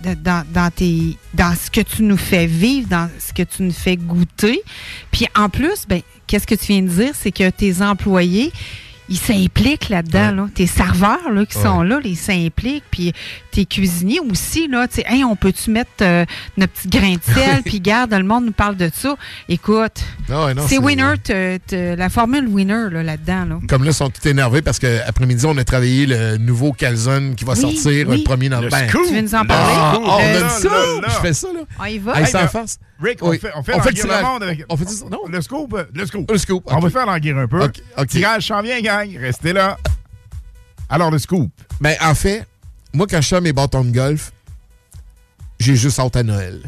Dans, 0.00 0.44
dans 0.54 0.70
tes 0.70 1.16
dans 1.34 1.56
ce 1.56 1.72
que 1.72 1.80
tu 1.80 2.04
nous 2.04 2.16
fais 2.16 2.46
vivre, 2.46 2.88
dans 2.88 3.10
ce 3.18 3.32
que 3.32 3.42
tu 3.42 3.64
nous 3.64 3.72
fais 3.72 3.96
goûter. 3.96 4.62
Puis 5.10 5.26
en 5.34 5.48
plus, 5.48 5.86
ben, 5.88 6.02
qu'est-ce 6.28 6.46
que 6.46 6.54
tu 6.54 6.66
viens 6.66 6.82
de 6.82 6.88
dire? 6.88 7.10
C'est 7.14 7.32
que 7.32 7.50
tes 7.50 7.82
employés, 7.82 8.52
ils 9.08 9.16
s'impliquent 9.16 9.88
là-dedans. 9.88 10.30
Là. 10.30 10.48
Tes 10.54 10.68
serveurs 10.68 11.32
là, 11.32 11.44
qui 11.46 11.58
sont 11.58 11.82
là, 11.82 11.98
ils 12.04 12.16
s'impliquent. 12.16 12.84
Puis 12.92 13.12
tes 13.58 13.64
cuisiniers 13.66 14.20
aussi, 14.20 14.68
là, 14.68 14.86
tu 14.86 14.96
sais, 14.96 15.04
Hey, 15.08 15.24
on 15.24 15.34
peut-tu 15.34 15.70
mettre 15.72 15.90
euh, 16.02 16.24
notre 16.56 16.72
petit 16.74 16.88
grain 16.88 17.14
de 17.14 17.22
sel? 17.34 17.62
Puis 17.64 17.80
garde, 17.80 18.12
le 18.14 18.22
monde 18.22 18.44
nous 18.46 18.52
parle 18.52 18.76
de 18.76 18.88
ça. 18.94 19.16
Écoute, 19.48 20.00
Ah 20.30 20.50
c'est 20.60 20.68
c'est- 20.68 20.78
winner, 20.78 21.14
t'as- 21.24 21.58
t'as 21.58 21.96
la 21.96 22.08
formule 22.08 22.46
winner 22.46 22.88
là, 22.90 23.02
là-dedans. 23.02 23.44
Là. 23.46 23.58
Comme 23.68 23.82
là, 23.82 23.90
ils 23.90 23.94
sont 23.94 24.10
tout 24.10 24.26
énervés 24.28 24.62
parce 24.62 24.78
qu'après-midi, 24.78 25.44
on 25.46 25.56
a 25.58 25.64
travaillé 25.64 26.06
le 26.06 26.36
nouveau 26.36 26.72
calzone 26.72 27.34
qui 27.34 27.44
va 27.44 27.54
Oui, 27.54 27.60
sortir 27.60 28.08
oui. 28.08 28.18
le 28.18 28.22
1er 28.22 28.48
novembre. 28.48 28.76
Le 28.80 28.88
scoop. 28.88 29.06
Tu 29.08 29.14
veux 29.14 29.20
nous 29.22 29.34
en 29.34 29.42
Le 29.42 29.48
parler? 29.48 29.74
Ah, 29.76 29.98
on 29.98 30.20
Euh. 30.20 30.48
Oh. 30.70 31.00
Je 31.08 31.14
fais 31.20 31.32
ça, 31.32 31.48
là. 31.52 31.60
On 31.80 31.84
y 31.86 31.98
va? 31.98 32.12
Hey, 32.20 32.26
Hey, 32.26 32.32
là. 32.32 32.50
Rick, 33.02 33.18
on 33.22 33.30
Oui. 33.30 33.38
fait, 33.38 33.50
on 33.56 33.62
fait 33.64 33.74
On 33.74 33.80
fait 33.82 33.90
le 34.04 34.22
monde 34.22 34.42
avec. 34.44 34.64
On 34.68 34.76
fait 34.76 34.88
ça? 34.88 35.04
Non. 35.10 35.20
Le 35.28 35.40
scoop, 35.40 35.74
euh, 35.74 35.84
le 35.94 36.06
scoop. 36.06 36.30
Le 36.30 36.38
scoop, 36.38 36.62
On 36.66 36.78
va 36.78 36.90
faire 36.90 37.06
languir 37.06 37.36
un 37.38 37.48
peu. 37.48 37.62
Ok, 37.62 37.80
ok. 37.96 38.06
Tirage 38.06 38.46
s'en 38.46 38.62
vient, 38.62 38.80
gang. 38.80 39.08
Restez 39.18 39.52
là. 39.52 39.76
Alors, 40.88 41.10
le 41.10 41.18
scoop. 41.18 41.50
Ben, 41.80 41.96
en 42.02 42.14
fait, 42.14 42.46
moi, 42.92 43.06
quand 43.08 43.20
je 43.20 43.28
sors 43.28 43.40
mes 43.42 43.52
bâtons 43.52 43.84
de 43.84 43.90
golf, 43.90 44.32
j'ai 45.60 45.76
juste 45.76 45.98
hâte 45.98 46.16
à 46.16 46.22
Noël. 46.22 46.60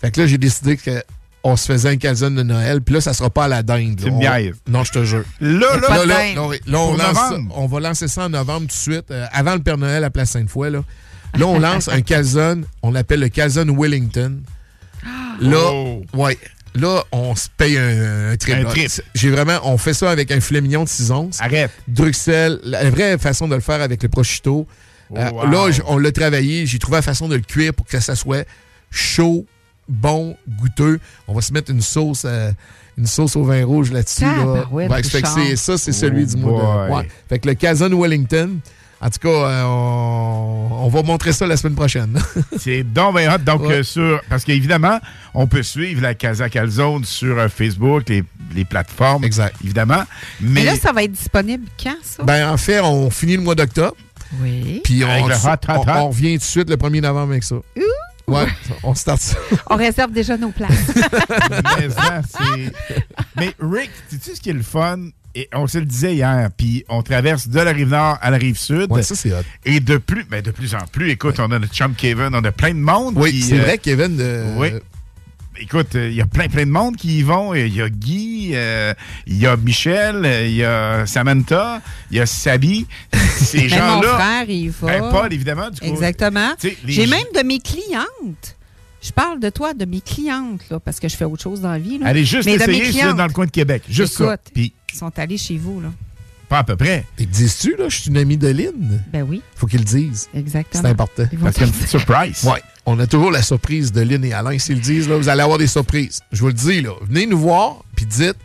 Fait 0.00 0.10
que 0.10 0.20
là, 0.20 0.26
j'ai 0.26 0.38
décidé 0.38 0.76
que 0.76 1.02
on 1.46 1.56
se 1.56 1.66
faisait 1.70 1.90
un 1.90 1.96
calzone 1.98 2.34
de 2.36 2.42
Noël, 2.42 2.80
puis 2.80 2.94
là, 2.94 3.00
ça 3.02 3.12
sera 3.12 3.28
pas 3.28 3.44
à 3.44 3.48
la 3.48 3.62
dinde. 3.62 4.00
C'est 4.02 4.08
là. 4.10 4.40
une 4.40 4.52
On-. 4.66 4.70
Non, 4.70 4.84
je 4.84 4.92
te 4.92 5.04
jure. 5.04 5.24
Là, 5.40 5.76
là, 5.76 6.04
là, 6.06 6.06
dinde. 6.06 6.36
là. 6.36 6.56
Là, 6.66 6.78
on, 6.78 6.96
lance 6.96 7.16
ça- 7.16 7.38
on 7.50 7.66
va 7.66 7.80
lancer 7.80 8.08
ça 8.08 8.24
en 8.24 8.28
novembre 8.30 8.60
tout 8.60 8.66
de 8.68 8.72
suite, 8.72 9.10
euh, 9.10 9.26
avant 9.30 9.54
le 9.54 9.60
Père 9.60 9.76
Noël 9.76 10.02
à 10.04 10.10
Place 10.10 10.30
Sainte-Foy. 10.30 10.70
Là, 10.70 10.82
là 11.36 11.46
on 11.46 11.58
lance 11.58 11.88
un 11.88 12.00
calzone, 12.00 12.64
on 12.82 12.90
l'appelle 12.92 13.20
le 13.20 13.28
calzone 13.28 13.70
Wellington. 13.78 14.40
Là, 15.40 15.58
Oh. 15.70 16.02
ouais. 16.14 16.38
Là, 16.76 17.04
on 17.12 17.36
se 17.36 17.48
paye 17.56 17.76
un, 17.78 18.32
un 18.32 18.36
trip. 18.36 18.54
Un 18.54 18.62
là. 18.64 18.70
trip. 18.70 18.90
J'ai 19.14 19.30
vraiment, 19.30 19.60
on 19.64 19.76
fait 19.78 19.94
ça 19.94 20.10
avec 20.10 20.32
un 20.32 20.40
filet 20.40 20.60
mignon 20.62 20.84
de 20.84 20.88
6 20.88 21.10
onces. 21.12 21.40
Arrête. 21.40 21.70
Bruxelles, 21.86 22.58
la 22.64 22.88
vraie 22.90 23.16
façon 23.18 23.46
de 23.48 23.54
le 23.54 23.60
faire 23.60 23.80
avec 23.82 24.02
le 24.02 24.08
prosciutto. 24.08 24.66
Euh, 25.16 25.30
wow. 25.30 25.46
Là, 25.50 25.66
on 25.86 25.98
l'a 25.98 26.12
travaillé. 26.12 26.66
J'ai 26.66 26.78
trouvé 26.78 26.96
la 26.98 27.02
façon 27.02 27.28
de 27.28 27.34
le 27.36 27.42
cuire 27.42 27.74
pour 27.74 27.86
que 27.86 28.00
ça 28.00 28.14
soit 28.16 28.46
chaud, 28.90 29.46
bon, 29.88 30.36
goûteux. 30.60 31.00
On 31.28 31.34
va 31.34 31.40
se 31.40 31.52
mettre 31.52 31.70
une 31.70 31.82
sauce, 31.82 32.22
euh, 32.24 32.50
une 32.96 33.06
sauce 33.06 33.36
au 33.36 33.44
vin 33.44 33.64
rouge 33.64 33.90
là-dessus. 33.92 34.24
Là. 34.24 34.66
Ouais, 34.70 34.88
fait 34.88 35.02
que 35.02 35.16
Richard. 35.16 35.34
c'est- 35.34 35.56
ça, 35.56 35.78
c'est 35.78 35.92
celui 35.92 36.22
Oh 36.24 36.26
du 36.26 36.36
mois 36.36 36.86
de. 36.88 36.92
Ouais. 36.94 37.08
Fait 37.28 37.38
que 37.38 37.48
le 37.48 37.54
Calzone 37.54 37.94
Wellington. 37.94 38.58
En 39.00 39.10
tout 39.10 39.18
cas, 39.18 39.28
euh, 39.28 39.62
on, 39.64 40.68
on 40.84 40.88
va 40.88 41.02
montrer 41.02 41.32
ça 41.34 41.46
la 41.46 41.58
semaine 41.58 41.74
prochaine. 41.74 42.18
C'est 42.58 42.84
donc 42.84 43.18
bien 43.18 43.34
hot. 43.34 43.38
Donc, 43.38 43.62
Ouais. 43.62 43.74
euh, 43.74 43.82
sur, 43.82 44.18
parce 44.30 44.44
qu'évidemment, 44.44 44.98
on 45.34 45.46
peut 45.46 45.62
suivre 45.62 46.00
la 46.00 46.14
Casa 46.14 46.48
Calzone 46.48 47.04
sur 47.04 47.38
euh, 47.38 47.48
Facebook, 47.50 48.08
les, 48.08 48.24
les 48.54 48.64
plateformes. 48.64 49.22
Exact. 49.24 49.56
Évidemment. 49.62 50.04
Mais 50.40 50.60
Mais, 50.62 50.64
là, 50.64 50.76
ça 50.76 50.92
va 50.92 51.02
être 51.02 51.12
disponible 51.12 51.66
quand, 51.82 51.96
ça? 52.02 52.22
ben, 52.22 52.48
en 52.48 52.56
fait, 52.56 52.80
on 52.80 53.10
finit 53.10 53.36
le 53.36 53.42
mois 53.42 53.54
d'octobre. 53.54 53.94
Oui. 54.42 54.80
Puis 54.84 55.04
on, 55.04 55.08
Avec 55.10 55.26
le 55.26 55.34
hot, 55.34 55.48
hot, 55.48 55.56
on- 55.68 55.80
hot. 55.82 56.04
on 56.04 56.08
revient 56.08 56.32
tout 56.34 56.38
de 56.38 56.42
suite 56.44 56.70
le 56.70 56.76
1er 56.76 57.00
novembre 57.02 57.32
avec 57.32 57.42
ça. 57.44 57.56
Ouais, 58.26 58.46
on 58.82 58.94
start 58.94 59.20
ça. 59.20 59.36
On 59.70 59.76
réserve 59.76 60.10
déjà 60.10 60.38
nos 60.38 60.48
places. 60.50 60.70
mais, 61.78 61.90
ça, 61.90 62.22
c'est- 62.26 62.72
mais 63.36 63.52
Rick, 63.60 63.90
sais-tu 64.08 64.34
ce 64.36 64.40
qui 64.40 64.48
est 64.48 64.54
le 64.54 64.62
fun? 64.62 65.08
Et 65.34 65.48
on 65.52 65.66
se 65.66 65.76
le 65.78 65.84
disait 65.84 66.14
hier, 66.14 66.48
puis 66.56 66.84
on 66.88 67.02
traverse 67.02 67.48
de 67.48 67.60
la 67.60 67.72
rive 67.72 67.88
nord 67.90 68.16
à 68.22 68.30
la 68.30 68.36
rive 68.38 68.56
sud. 68.56 68.86
Ouais, 68.90 69.02
ça, 69.02 69.14
c'est 69.14 69.32
hot. 69.32 69.42
Et 69.66 69.80
de 69.80 69.98
plus, 69.98 70.24
ben 70.24 70.40
de 70.40 70.52
plus 70.52 70.74
en 70.74 70.86
plus, 70.90 71.10
écoute, 71.10 71.38
on 71.38 71.50
a 71.50 71.58
notre 71.58 71.74
chum 71.74 71.92
Kevin, 71.94 72.30
on 72.32 72.44
a 72.44 72.52
plein 72.52 72.70
de 72.72 72.78
monde. 72.78 73.14
Oui, 73.18 73.42
c'est 73.42 73.58
euh, 73.58 73.62
vrai, 73.62 73.76
Kevin. 73.78 74.16
euh, 74.20 74.54
oui. 74.56 74.68
Écoute, 75.60 75.94
euh, 75.94 76.08
il 76.10 76.16
y 76.16 76.20
a 76.20 76.26
plein, 76.26 76.48
plein 76.48 76.66
de 76.66 76.70
monde 76.70 76.96
qui 76.96 77.18
y 77.18 77.22
vont. 77.22 77.54
Il 77.54 77.72
y 77.74 77.80
a 77.80 77.88
Guy, 77.88 78.50
euh, 78.54 78.92
il 79.26 79.38
y 79.38 79.46
a 79.46 79.56
Michel, 79.56 80.24
euh, 80.24 80.46
il 80.46 80.54
y 80.56 80.64
a 80.64 81.06
Samantha, 81.06 81.80
il 82.10 82.16
y 82.16 82.20
a 82.20 82.26
Sabi. 82.26 82.86
Ces 83.36 83.62
mon 83.62 83.68
gens-là. 83.68 84.14
frère, 84.18 84.50
il 84.50 84.70
va. 84.70 84.86
Ben, 84.88 85.10
Paul, 85.10 85.32
évidemment. 85.32 85.70
Du 85.70 85.80
coup, 85.80 85.86
Exactement. 85.86 86.54
J'ai 86.86 87.06
même 87.06 87.26
de 87.36 87.42
mes 87.46 87.60
clientes. 87.60 88.56
Je 89.00 89.12
parle 89.12 89.38
de 89.38 89.50
toi, 89.50 89.74
de 89.74 89.84
mes 89.84 90.00
clientes, 90.00 90.62
là, 90.70 90.80
parce 90.80 90.98
que 90.98 91.08
je 91.08 91.16
fais 91.16 91.26
autre 91.26 91.42
chose 91.42 91.60
dans 91.60 91.70
la 91.72 91.78
vie. 91.78 91.98
Là. 91.98 92.06
Allez 92.06 92.24
juste 92.24 92.46
Mais 92.46 92.54
essayer 92.54 92.92
ça 93.02 93.12
dans 93.12 93.26
le 93.26 93.32
coin 93.32 93.44
de 93.46 93.50
Québec. 93.50 93.82
Juste 93.88 94.14
ça. 94.14 94.36
Puis, 94.54 94.72
Ils 94.92 94.98
sont 94.98 95.12
allés 95.18 95.36
chez 95.38 95.58
vous, 95.58 95.80
là. 95.82 95.88
pas 96.48 96.58
à 96.60 96.64
peu 96.64 96.74
près. 96.74 97.04
Et 97.18 97.26
dis-tu, 97.26 97.76
là, 97.76 97.88
je 97.90 97.96
suis 98.00 98.10
une 98.10 98.16
amie 98.16 98.38
de 98.38 98.48
Lynn? 98.48 99.02
Ben 99.12 99.22
oui, 99.28 99.42
Faut 99.56 99.66
qu'ils 99.66 99.80
le 99.80 99.84
disent. 99.84 100.28
exactement. 100.34 100.82
C'est 100.82 100.88
important. 100.88 101.24
Ils 101.30 101.38
vont 101.38 101.44
Parce 101.44 101.56
qu'il 101.56 101.64
y 101.64 101.66
a 101.66 101.68
une 101.68 101.74
petite 101.74 101.90
surprise. 101.90 102.44
Ouais. 102.44 102.62
On 102.86 102.98
a 102.98 103.06
toujours 103.06 103.30
la 103.30 103.42
surprise 103.42 103.92
de 103.92 104.02
Lynn 104.02 104.24
et 104.24 104.32
Alain. 104.32 104.58
S'ils 104.58 104.76
le 104.76 104.80
disent, 104.82 105.08
là, 105.08 105.16
vous 105.16 105.28
allez 105.28 105.40
avoir 105.42 105.58
des 105.58 105.66
surprises. 105.66 106.20
Je 106.32 106.40
vous 106.40 106.48
le 106.48 106.52
dis, 106.52 106.82
là. 106.82 106.90
Venez 107.02 107.26
nous 107.26 107.38
voir, 107.38 107.82
puis 107.96 108.04
dites, 108.04 108.36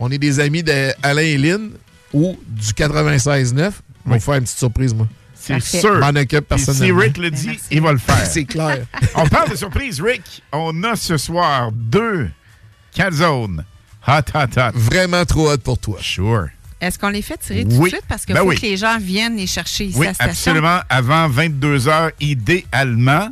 on 0.00 0.10
est 0.10 0.18
des 0.18 0.40
amis 0.40 0.62
d'Alain 0.62 1.22
et 1.22 1.38
Lynn 1.38 1.70
ou 2.12 2.36
du 2.46 2.72
96.9. 2.72 3.54
On 3.54 3.60
va 3.60 3.70
Oui. 4.06 4.18
vous 4.18 4.20
faire 4.20 4.34
une 4.34 4.44
petite 4.44 4.58
surprise, 4.58 4.94
moi. 4.94 5.06
C'est 5.34 5.60
sûr. 5.60 5.98
M'en 6.00 6.08
occupe 6.08 6.46
Puis 6.48 6.58
si 6.58 6.66
personnellement. 6.66 7.00
Rick 7.00 7.18
le 7.18 7.30
dit, 7.30 7.58
il 7.70 7.80
va 7.80 7.92
le 7.92 7.98
faire. 7.98 8.26
C'est 8.30 8.44
clair. 8.44 8.84
On 9.14 9.26
parle 9.28 9.50
de 9.50 9.56
surprise, 9.56 10.00
Rick. 10.00 10.42
On 10.52 10.82
a 10.82 10.96
ce 10.96 11.16
soir 11.16 11.70
deux 11.72 12.28
calzones 12.94 13.64
Hot, 14.06 14.12
hot, 14.34 14.58
hot. 14.58 14.70
Vraiment 14.74 15.24
trop 15.24 15.50
hot 15.52 15.58
pour 15.58 15.78
toi. 15.78 15.98
Sure. 16.00 16.48
Est-ce 16.80 16.98
qu'on 16.98 17.08
les 17.10 17.22
fait 17.22 17.36
tirer 17.38 17.64
tout 17.64 17.76
Oui. 17.76 17.90
de 17.90 17.96
suite? 17.96 18.04
Parce 18.08 18.24
qu'il 18.24 18.34
Ben 18.34 18.40
faut 18.42 18.48
oui. 18.48 18.56
que 18.56 18.62
les 18.62 18.76
gens 18.76 18.98
viennent 18.98 19.36
les 19.36 19.46
chercher 19.46 19.86
ici 19.86 19.98
Oui, 19.98 20.06
à 20.06 20.10
la 20.10 20.14
station. 20.14 20.52
absolument. 20.52 20.80
Avant 20.88 21.28
22 21.28 21.88
heures, 21.88 22.10
idéalement. 22.20 23.28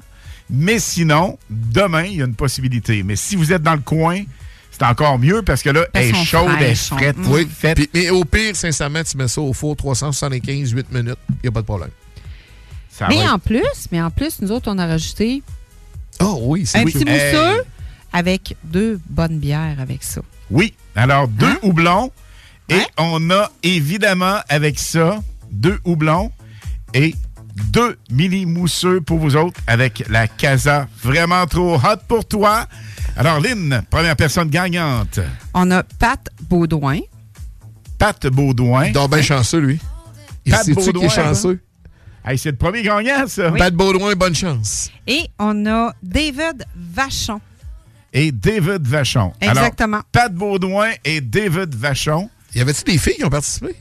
Mais 0.51 0.79
sinon, 0.79 1.39
demain, 1.51 2.05
il 2.05 2.17
y 2.19 2.23
a 2.23 2.25
une 2.27 2.35
possibilité. 2.35 3.03
Mais 3.03 3.17
si 3.17 3.35
vous 3.37 3.53
êtes 3.53 3.63
dans 3.63 3.75
le 3.75 3.81
coin, 3.81 4.23
c'est 4.71 4.83
encore 4.85 5.19
mieux 5.19 5.43
parce 5.43 5.63
que 5.63 5.71
là, 5.71 5.87
Elles 5.93 6.11
elle 6.11 6.15
est 6.17 6.25
chaude, 6.25 6.51
elle 6.59 6.67
est 6.71 6.75
frette. 6.75 7.77
Puis- 7.77 7.91
mais 7.95 8.11
au 8.11 8.25
pire, 8.25 8.55
sincèrement, 8.55 9.03
tu 9.03 9.17
mets 9.17 9.29
ça 9.29 9.41
au 9.41 9.53
four 9.53 9.75
375, 9.77 10.71
8 10.73 10.93
minutes, 10.93 11.19
il 11.31 11.37
n'y 11.45 11.49
a 11.49 11.53
pas 11.53 11.61
de 11.63 11.67
problème. 11.67 11.91
Ça 12.91 13.09
mais 13.09 13.25
va 13.25 13.35
en 13.35 13.39
plus, 13.39 13.89
mais 13.93 14.01
en 14.01 14.11
plus, 14.11 14.41
nous 14.41 14.51
autres, 14.53 14.71
on 14.73 14.79
a 14.79 14.87
rajouté 14.87 15.43
Oh 16.21 16.39
oui, 16.43 16.65
un 16.75 16.85
petit 16.85 17.05
mousseux 17.05 17.63
avec 18.13 18.57
deux 18.65 18.99
bonnes 19.09 19.39
bières 19.39 19.79
avec 19.81 20.03
ça. 20.03 20.23
Oui. 20.51 20.73
Alors, 20.95 21.29
deux 21.29 21.47
Hein? 21.47 21.59
houblons. 21.63 22.11
Et 22.69 22.81
on 22.99 23.31
a 23.31 23.51
évidemment 23.63 24.39
avec 24.49 24.79
ça 24.79 25.23
deux 25.53 25.79
houblons 25.85 26.33
et 26.95 27.15
deux 27.73 27.99
mini 28.11 28.47
mousseux 28.47 29.01
pour 29.01 29.19
vous 29.19 29.37
autres 29.37 29.61
avec 29.67 30.05
la 30.09 30.29
Casa. 30.29 30.89
Vraiment 31.03 31.47
trop 31.47 31.77
hot 31.77 31.99
pour 32.09 32.27
toi. 32.27 32.67
Alors, 33.17 33.41
Lynn, 33.41 33.83
première 33.91 34.17
personne 34.17 34.49
gagnante. 34.49 35.21
On 35.55 35.71
a 35.71 35.83
Pat 35.83 36.29
Baudouin. 36.43 37.01
Pat 37.99 38.27
Baudouin. 38.27 38.91
Donc, 38.91 39.11
ben 39.11 39.23
chanceux, 39.23 39.59
lui. 39.59 39.81
Pat 40.49 40.69
Baudouin. 40.71 41.05
est 41.05 41.09
chanceux? 41.09 41.61
Hey, 42.25 42.37
c'est 42.37 42.51
le 42.51 42.57
premier 42.57 42.83
gagnant, 42.83 43.27
ça. 43.27 43.53
Pat 43.53 43.73
Baudouin, 43.73 44.15
bonne 44.15 44.35
chance. 44.35 44.91
Et 45.07 45.29
on 45.39 45.65
a 45.67 45.95
David 46.03 46.67
Vachon. 46.75 47.41
Et 48.13 48.33
David 48.33 48.87
Vachon. 48.87 49.33
Exactement. 49.41 49.99
Alors, 49.99 50.05
Pat 50.13 50.35
Baudouin 50.35 50.91
et 51.05 51.21
David 51.21 51.75
Vachon. 51.75 52.29
Y 52.55 52.61
avait-tu 52.61 52.85
des 52.85 52.99
filles 52.99 53.17
qui 53.17 53.25
ont 53.25 53.31
participé? 53.31 53.77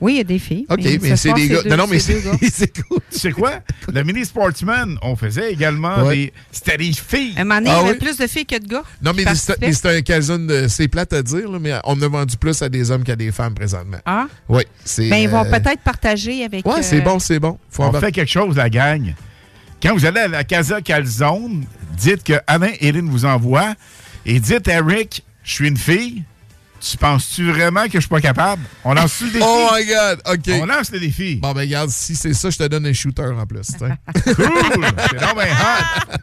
Oui, 0.00 0.14
il 0.14 0.16
y 0.18 0.20
a 0.20 0.24
des 0.24 0.38
filles. 0.38 0.64
OK, 0.70 0.78
mais 1.02 1.16
c'est 1.16 1.32
des 1.32 1.48
gars. 1.48 1.62
deux- 1.62 1.68
Non, 1.70 1.76
non, 1.78 1.86
mais 1.88 1.98
c'est 1.98 2.22
cool. 2.22 2.98
Tu 3.10 3.18
sais 3.18 3.32
quoi? 3.32 3.52
Le 3.92 4.02
Mini 4.04 4.24
Sportsman, 4.24 4.96
on 5.02 5.16
faisait 5.16 5.52
également 5.52 6.04
Ouais. 6.04 6.14
des. 6.16 6.32
C'était 6.52 6.76
des 6.76 6.92
filles. 6.92 7.34
Un 7.36 7.44
moment 7.44 7.56
donné, 7.56 7.70
Ah 7.70 7.74
il 7.74 7.76
y 7.76 7.80
avait 7.90 7.98
oui? 7.98 7.98
plus 8.06 8.16
de 8.16 8.26
filles 8.26 8.46
que 8.46 8.58
de 8.58 8.66
gars. 8.68 8.82
Non, 9.02 9.12
mais 9.16 9.24
c'est 9.34 9.86
un 9.86 10.00
calzone 10.02 10.46
de. 10.46 10.68
C'est 10.68 10.88
plate 10.88 11.12
à 11.12 11.22
dire, 11.22 11.50
là, 11.50 11.58
mais 11.60 11.72
on 11.84 12.00
a 12.00 12.08
vendu 12.08 12.36
plus 12.36 12.60
à 12.62 12.68
des 12.68 12.90
hommes 12.90 13.02
qu'à 13.02 13.16
des 13.16 13.32
femmes 13.32 13.54
présentement. 13.54 13.98
Ah? 14.06 14.26
Oui, 14.48 14.62
c'est. 14.84 15.08
Ben, 15.08 15.16
ils 15.16 15.28
vont 15.28 15.44
euh, 15.44 15.50
peut-être 15.50 15.80
partager 15.82 16.44
avec. 16.44 16.64
Ouais, 16.66 16.82
c'est 16.82 17.00
euh, 17.00 17.04
bon, 17.04 17.18
c'est 17.18 17.40
bon. 17.40 17.58
Faut 17.70 17.82
on 17.82 17.86
en- 17.94 18.00
fait 18.00 18.12
quelque 18.12 18.30
chose, 18.30 18.56
la 18.56 18.70
gang. 18.70 19.14
Quand 19.82 19.94
vous 19.94 20.04
allez 20.06 20.20
à 20.20 20.28
la 20.28 20.44
Casa 20.44 20.80
Calzone, 20.80 21.64
dites 21.96 22.24
que 22.24 22.34
Alain 22.46 22.70
et 22.80 22.88
Hélène 22.88 23.08
vous 23.08 23.24
envoient 23.24 23.74
et 24.26 24.40
dites 24.40 24.68
à 24.68 24.80
Rick, 24.80 25.24
je 25.44 25.52
suis 25.54 25.68
une 25.68 25.76
fille. 25.76 26.24
Tu 26.80 26.96
penses-tu 26.96 27.50
vraiment 27.50 27.84
que 27.86 27.94
je 27.94 28.00
suis 28.00 28.08
pas 28.08 28.20
capable? 28.20 28.62
On 28.84 28.94
lance 28.94 29.20
le 29.20 29.30
défi? 29.30 29.44
Oh 29.46 29.68
my 29.76 29.84
God, 29.86 30.20
OK. 30.32 30.60
On 30.62 30.66
lance 30.66 30.90
le 30.92 31.00
défi. 31.00 31.36
Bon, 31.36 31.52
ben, 31.52 31.60
regarde, 31.62 31.90
si 31.90 32.14
c'est 32.14 32.32
ça, 32.34 32.50
je 32.50 32.58
te 32.58 32.64
donne 32.68 32.86
un 32.86 32.92
shooter 32.92 33.22
en 33.38 33.46
plus. 33.46 33.66
Cool! 33.78 34.84
C'est 35.10 35.20
donc 35.20 35.34
bien 35.34 35.46
hot. 35.52 36.18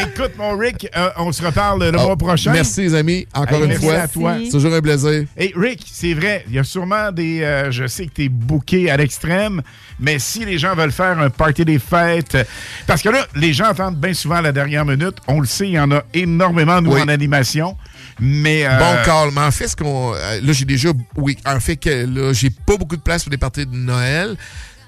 Écoute, 0.00 0.32
mon 0.38 0.56
Rick, 0.56 0.88
euh, 0.96 1.10
on 1.16 1.32
se 1.32 1.42
reparle 1.44 1.90
le 1.90 1.98
Oh, 1.98 2.04
mois 2.06 2.16
prochain. 2.16 2.52
Merci, 2.52 2.82
les 2.82 2.94
amis. 2.94 3.26
Encore 3.34 3.56
Hey, 3.58 3.62
une 3.64 3.68
merci 3.70 3.84
fois. 3.84 3.94
à 3.96 4.08
toi. 4.08 4.34
C'est 4.44 4.50
toujours 4.50 4.72
un 4.72 4.80
plaisir. 4.80 5.24
Hey 5.36 5.52
Rick, 5.56 5.84
c'est 5.92 6.14
vrai, 6.14 6.44
il 6.48 6.54
y 6.54 6.58
a 6.58 6.64
sûrement 6.64 7.10
des. 7.10 7.42
euh, 7.42 7.70
je 7.72 7.86
sais 7.88 8.06
que 8.06 8.12
tu 8.12 8.24
es 8.24 8.28
booké 8.28 8.90
à 8.92 8.96
l'extrême, 8.96 9.60
mais 9.98 10.18
si 10.20 10.44
les 10.44 10.56
gens 10.56 10.74
veulent 10.76 10.92
faire 10.92 11.18
un 11.18 11.30
party 11.30 11.64
des 11.64 11.80
fêtes. 11.80 12.36
euh, 12.36 12.44
Parce 12.86 13.02
que 13.02 13.08
là, 13.08 13.26
les 13.34 13.52
gens 13.52 13.64
attendent 13.66 13.96
bien 13.98 14.14
souvent 14.14 14.36
à 14.36 14.42
la 14.42 14.52
dernière 14.52 14.84
minute. 14.84 15.16
On 15.26 15.40
le 15.40 15.46
sait, 15.46 15.66
il 15.66 15.72
y 15.72 15.80
en 15.80 15.90
a 15.90 16.02
énormément, 16.14 16.80
nous, 16.80 16.92
Oui. 16.94 17.02
en 17.02 17.08
animation. 17.08 17.76
Mais. 18.20 18.66
euh, 18.66 18.78
Bon 18.78 19.04
call. 19.04 19.30
Mais 19.32 19.40
en 19.42 19.50
fait, 19.50 19.68
ce 19.68 19.76
qu'on. 19.76 20.14
euh, 20.14 20.40
Là, 20.40 20.52
j'ai 20.52 20.64
déjà. 20.64 20.90
Oui, 21.16 21.36
en 21.46 21.60
fait, 21.60 21.84
là, 21.86 22.32
j'ai 22.32 22.50
pas 22.50 22.76
beaucoup 22.76 22.96
de 22.96 23.02
place 23.02 23.22
pour 23.24 23.30
des 23.30 23.38
parties 23.38 23.66
de 23.66 23.74
Noël. 23.74 24.36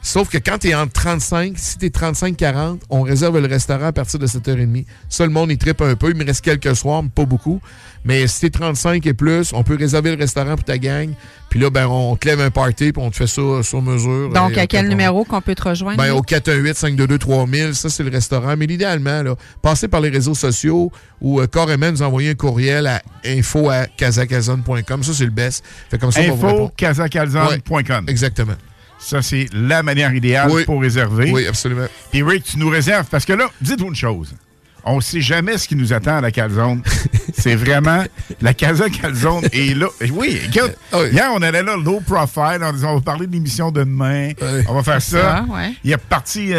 Sauf 0.03 0.31
que 0.31 0.39
quand 0.39 0.59
tu 0.59 0.69
es 0.69 0.75
entre 0.75 0.93
35, 0.93 1.59
si 1.59 1.79
tu 1.79 1.87
es 1.87 1.89
35-40, 1.91 2.81
on 2.89 3.03
réserve 3.03 3.39
le 3.39 3.47
restaurant 3.47 3.87
à 3.87 3.93
partir 3.93 4.19
de 4.19 4.27
7h30. 4.27 4.87
Ça, 5.09 5.25
le 5.25 5.31
monde, 5.31 5.51
il 5.51 5.59
trippe 5.59 5.83
un 5.83 5.95
peu. 5.95 6.11
Il 6.11 6.17
me 6.17 6.25
reste 6.25 6.43
quelques 6.43 6.75
soirs, 6.75 7.03
mais 7.03 7.11
pas 7.11 7.27
beaucoup. 7.27 7.61
Mais 8.05 8.27
si 8.27 8.41
t'es 8.41 8.51
35 8.51 9.05
et 9.07 9.13
plus, 9.13 9.53
on 9.53 9.63
peut 9.63 9.77
réserver 9.77 10.11
le 10.13 10.17
restaurant 10.17 10.57
pour 10.57 10.65
ta 10.65 10.79
gang. 10.79 11.11
Puis 11.51 11.61
là, 11.61 11.69
ben, 11.69 11.87
on 11.87 12.17
te 12.17 12.29
lève 12.29 12.41
un 12.41 12.51
party, 12.51 12.93
puis 12.93 13.03
on 13.03 13.11
te 13.11 13.17
fait 13.17 13.27
ça 13.27 13.63
sur 13.63 13.83
mesure. 13.83 14.31
Donc, 14.31 14.57
à 14.57 14.67
quel 14.67 14.89
numéro 14.89 15.25
qu'on 15.25 15.43
peut 15.43 15.55
te 15.55 15.69
rejoindre? 15.69 15.99
ben, 15.99 16.13
au 16.13 16.23
418-522-3000, 16.23 17.75
ça, 17.75 17.91
c'est 17.91 18.03
le 18.03 18.11
restaurant. 18.11 18.57
Mais 18.57 18.65
idéalement, 18.65 19.23
là, 19.23 19.35
passez 19.61 19.87
par 19.87 20.01
les 20.01 20.09
réseaux 20.09 20.35
sociaux 20.35 20.91
ou 21.21 21.41
euh, 21.41 21.47
carrément 21.47 21.91
nous 21.91 22.03
envoyer 22.03 22.31
un 22.31 22.35
courriel 22.35 22.87
à 22.87 23.03
info 23.27 23.69
à 23.69 23.85
casacazone.com. 23.87 25.03
Ça, 25.03 25.13
c'est 25.13 25.25
le 25.25 25.31
best. 25.31 25.63
Fait 25.91 25.99
comme 25.99 26.11
ça, 26.11 26.21
on 26.23 26.29
va 26.29 26.31
vous 26.31 26.47
info 26.47 26.47
répondre. 26.47 26.73
casacalzone.com. 26.77 28.05
Exactement. 28.09 28.55
Ça, 29.01 29.23
c'est 29.23 29.47
la 29.53 29.83
manière 29.83 30.15
idéale 30.15 30.51
Oui. 30.51 30.65
pour 30.65 30.81
réserver. 30.81 31.31
Oui, 31.33 31.47
absolument. 31.47 31.87
Puis 32.11 32.23
Rick, 32.23 32.45
tu 32.45 32.59
nous 32.59 32.69
réserves, 32.69 33.07
parce 33.11 33.25
que 33.25 33.33
là, 33.33 33.47
dites-vous 33.61 33.89
une 33.89 33.95
chose. 33.97 34.35
On 34.83 34.97
ne 34.97 35.01
sait 35.03 35.21
jamais 35.21 35.59
ce 35.59 35.69
qui 35.69 35.77
nous 35.77 35.93
attend 35.93 36.17
à 36.17 36.21
la 36.23 36.31
calzone. 36.31 36.83
c'est 37.37 37.55
vraiment... 37.55 38.03
La 38.41 38.55
Casa 38.55 38.89
Calzone 38.89 39.45
est 39.53 39.77
là. 39.77 39.89
Oui, 40.15 40.41
écoute, 40.47 40.75
Ah 40.91 41.03
hier, 41.13 41.31
on 41.35 41.43
allait 41.43 41.63
là, 41.63 41.77
low 41.77 42.01
profile, 42.01 42.63
en 42.63 42.73
disant, 42.73 42.93
on 42.93 42.95
va 42.97 43.01
parler 43.03 43.27
de 43.27 43.33
l'émission 43.33 43.71
de 43.71 43.81
demain. 43.81 44.31
On 44.69 44.73
va 44.75 44.83
faire 44.83 45.03
ça. 45.03 45.21
Ça, 45.21 45.45
ouais. 45.51 45.73
Il 45.85 45.93
est 45.93 45.97
parti 45.99 46.53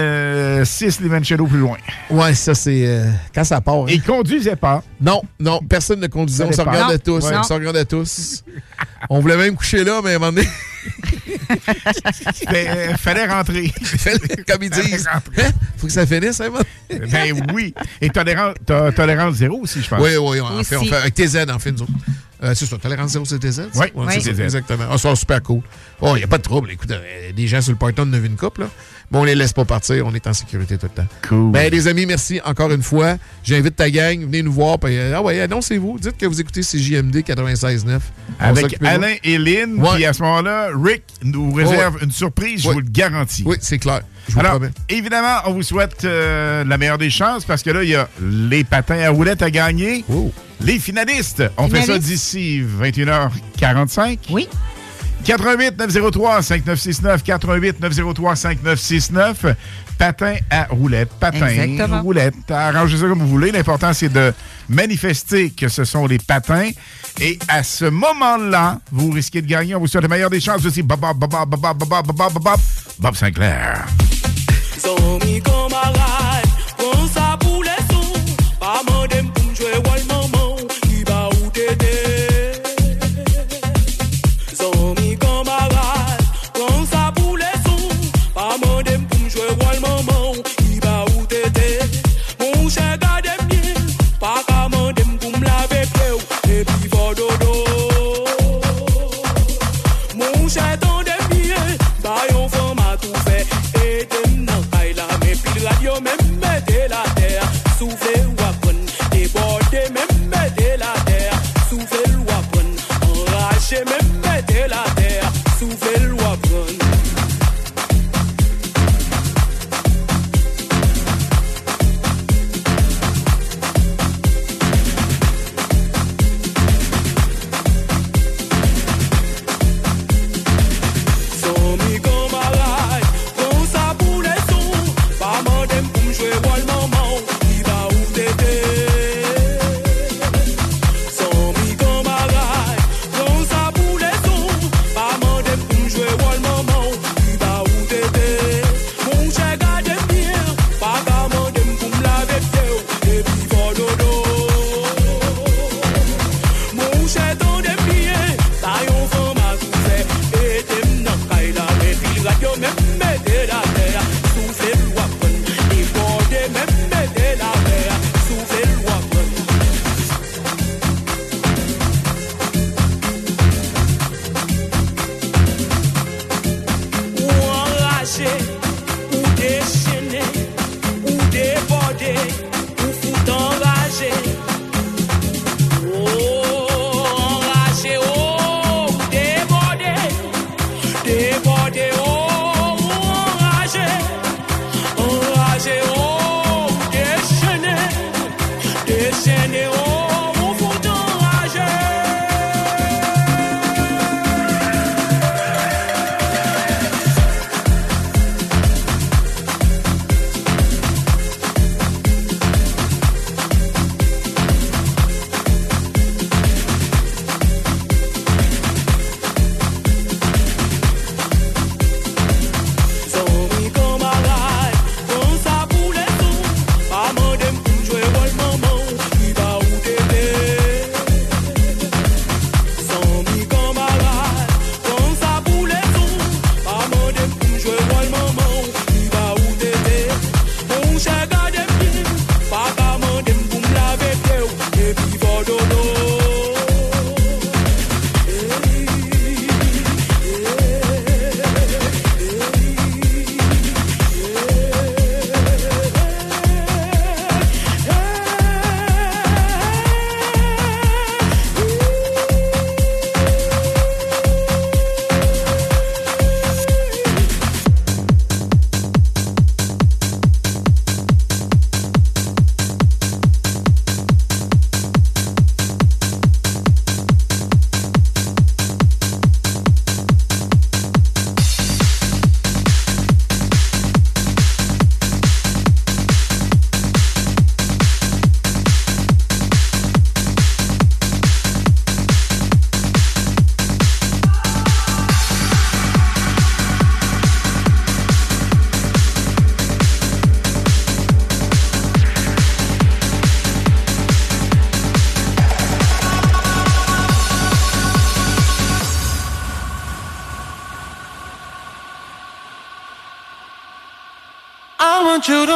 6 0.64 1.00
Limoncello 1.02 1.48
plus 1.48 1.58
loin. 1.60 1.78
Ouais, 2.12 2.36
ça, 2.36 2.54
c'est 2.54 2.86
euh, 2.86 3.06
quand 3.34 3.44
ça 3.44 3.60
part. 3.60 3.76
hein. 3.78 3.86
Et 3.88 3.94
il 3.96 4.04
conduisait 4.04 4.56
pas. 4.56 4.84
Non, 5.00 5.24
non, 5.40 5.60
personne 5.68 6.00
ne 6.00 6.08
conduisait. 6.08 6.44
On 6.44 6.52
se 6.52 6.62
regardait 6.62 7.00
tous. 7.00 7.26
Ouais. 7.26 7.38
On 7.38 7.44
se 7.44 7.54
regardait 7.54 7.86
tous. 7.86 8.44
on 9.10 9.20
voulait 9.20 9.38
même 9.38 9.56
coucher 9.56 9.84
là, 9.84 10.02
mais 10.04 10.14
à 10.14 10.16
un 10.16 10.20
moment 10.20 10.32
donné, 10.32 10.48
Ben, 12.52 12.98
fallait 12.98 13.28
rentrer. 13.28 13.72
comme 14.48 14.64
ils 14.64 14.70
disent, 14.70 15.08
Fallait 15.08 15.48
hein, 15.48 15.52
faut 15.78 15.88
que 15.88 15.94
ça 15.94 16.06
finisse, 16.06 16.42
hein, 16.42 16.50
ben 17.12 17.46
oui. 17.54 17.74
Et 18.02 18.10
tolérance, 18.10 18.56
to- 18.66 18.92
tolérance 18.92 19.36
zéro 19.36 19.60
aussi, 19.62 19.82
je 19.82 19.90
pense. 19.90 20.00
Oui, 20.02 20.16
oui, 20.18 20.40
on, 20.42 20.60
en 20.60 20.64
fait, 20.64 20.78
on 20.78 20.86
fait 20.86 20.96
avec 20.96 21.14
TZ, 21.14 21.46
en 21.50 21.60
fait, 21.60 21.72
nous 21.72 21.84
autres. 21.84 21.92
Euh, 22.44 22.54
c'est 22.56 22.66
ça, 22.66 22.78
tolérance 22.78 23.12
zéro, 23.12 23.24
c'est 23.26 23.38
TZ? 23.40 23.70
Oui, 23.76 23.80
Ouais, 23.80 23.92
oui. 24.08 24.22
c'est 24.22 24.34
TZ. 24.34 24.40
exactement. 24.40 24.86
Ah, 24.92 24.98
ça 24.98 25.10
va 25.10 25.16
super 25.16 25.42
cool. 25.44 25.62
Oh, 26.02 26.14
il 26.16 26.20
n'y 26.20 26.24
a 26.24 26.28
pas 26.28 26.40
de 26.40 26.44
trouble. 26.44 26.72
Écoute, 26.72 26.90
euh, 26.92 27.32
des 27.34 27.48
gens 27.48 27.62
sur 27.62 27.72
le 27.74 27.78
on 27.82 28.14
a 28.14 28.20
vu 28.20 28.26
une 28.28 28.36
couple, 28.38 28.62
là. 28.62 28.70
Mais 29.12 29.18
on 29.20 29.24
les 29.26 29.36
laisse 29.36 29.52
pas 29.54 29.66
partir, 29.66 30.06
on 30.08 30.14
est 30.14 30.26
en 30.26 30.34
sécurité 30.34 30.78
tout 30.78 30.86
le 30.96 31.02
temps. 31.04 31.08
Cool. 31.28 31.52
Ben, 31.52 31.70
les 31.72 31.88
amis, 31.88 32.06
merci 32.06 32.40
encore 32.46 32.72
une 32.72 32.82
fois. 32.84 33.18
J'invite 33.44 33.76
ta 33.76 33.90
gang, 33.90 34.22
venez 34.22 34.42
nous 34.42 34.54
voir. 34.54 34.80
puis, 34.80 34.98
euh, 34.98 35.14
ah 35.18 35.22
ouais, 35.22 35.42
annoncez-vous. 35.42 36.00
Dites 36.00 36.18
que 36.18 36.26
vous 36.26 36.40
écoutez 36.40 36.62
CJMD 36.62 37.18
96.9. 37.18 38.00
On 38.40 38.44
va 38.44 38.48
Avec. 38.48 38.78
Alain 38.84 39.16
et 39.24 39.38
Lynn. 39.38 39.76
Ouais. 39.82 39.90
Puis 39.96 40.06
à 40.06 40.14
ce 40.14 40.22
moment-là, 40.24 40.70
Rick 40.82 41.04
nous 41.24 41.52
réserve 41.54 41.98
une 42.02 42.12
surprise, 42.12 42.64
je 42.64 42.70
vous 42.70 42.80
le 42.80 42.86
garantis. 42.90 43.44
Oui, 43.46 43.58
c'est 43.60 43.80
clair. 43.80 44.02
Je 44.30 44.34
vous 44.34 44.40
Alors, 44.40 44.54
promets. 44.54 44.70
évidemment, 44.88 45.38
on 45.46 45.54
vous 45.54 45.64
souhaite 45.64 46.06
euh, 46.06 46.64
la 46.64 46.78
meilleure 46.78 46.98
des 47.00 47.10
chances 47.10 47.44
parce 47.44 47.64
que 47.64 47.72
là, 47.72 47.84
il 47.84 47.90
y 47.90 47.96
a 47.96 48.08
les 48.22 48.64
patins 48.64 49.00
à 49.00 49.10
roulettes 49.10 49.42
à 49.42 49.50
gagner. 49.52 50.06
Oh. 50.10 50.32
Les 50.62 50.78
finalistes, 50.80 51.44
on 51.58 51.68
fait 51.68 51.82
ça 51.82 51.98
d'ici 51.98 52.62
21h45. 53.60 54.20
Oui. 54.30 54.48
88 55.24 55.78
903 55.78 56.42
5969 56.42 57.24
88 57.24 57.80
903 57.80 58.36
5969 58.36 59.46
patin 59.98 60.36
à 60.50 60.66
roulettes 60.70 61.12
patin 61.20 61.48
Exactement. 61.48 62.02
roulettes 62.02 62.50
arrangez 62.50 62.98
ça 62.98 63.08
comme 63.08 63.20
vous 63.20 63.28
voulez 63.28 63.52
l'important 63.52 63.94
c'est 63.94 64.10
de 64.12 64.34
manifester 64.68 65.52
que 65.52 65.68
ce 65.70 65.84
sont 65.84 66.08
les 66.08 66.18
patins 66.18 66.72
et 67.20 67.38
à 67.48 67.62
ce 67.64 67.86
moment-là 67.86 68.80
vous 68.92 69.12
risquez 69.12 69.42
de 69.42 69.48
gagner 69.48 69.76
on 69.76 69.80
vous 69.80 69.88
souhaite 69.88 70.04
la 70.04 70.10
meilleure 70.10 70.30
des 70.30 70.40
chances 70.40 70.66
aussi 70.66 70.82
Bob 70.82 71.00
Bob 71.00 71.18
Bob 71.18 71.30
Bob 71.30 71.50
Bob 71.60 71.78
Bob 71.78 71.88
Bob 71.88 72.16
Bob 72.16 72.34
Bob 72.44 72.60
Bob 73.00 73.16
Sinclair 73.16 73.86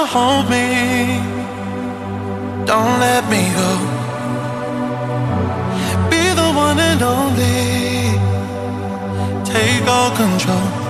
hold 0.06 0.50
me. 0.50 1.20
Don't 2.66 3.00
let 3.00 3.24
me 3.30 3.44
go. 3.60 3.72
Be 6.10 6.24
the 6.42 6.50
one 6.66 6.80
and 6.80 7.02
only. 7.02 8.20
Take 9.44 9.88
all 9.88 10.12
control. 10.16 10.85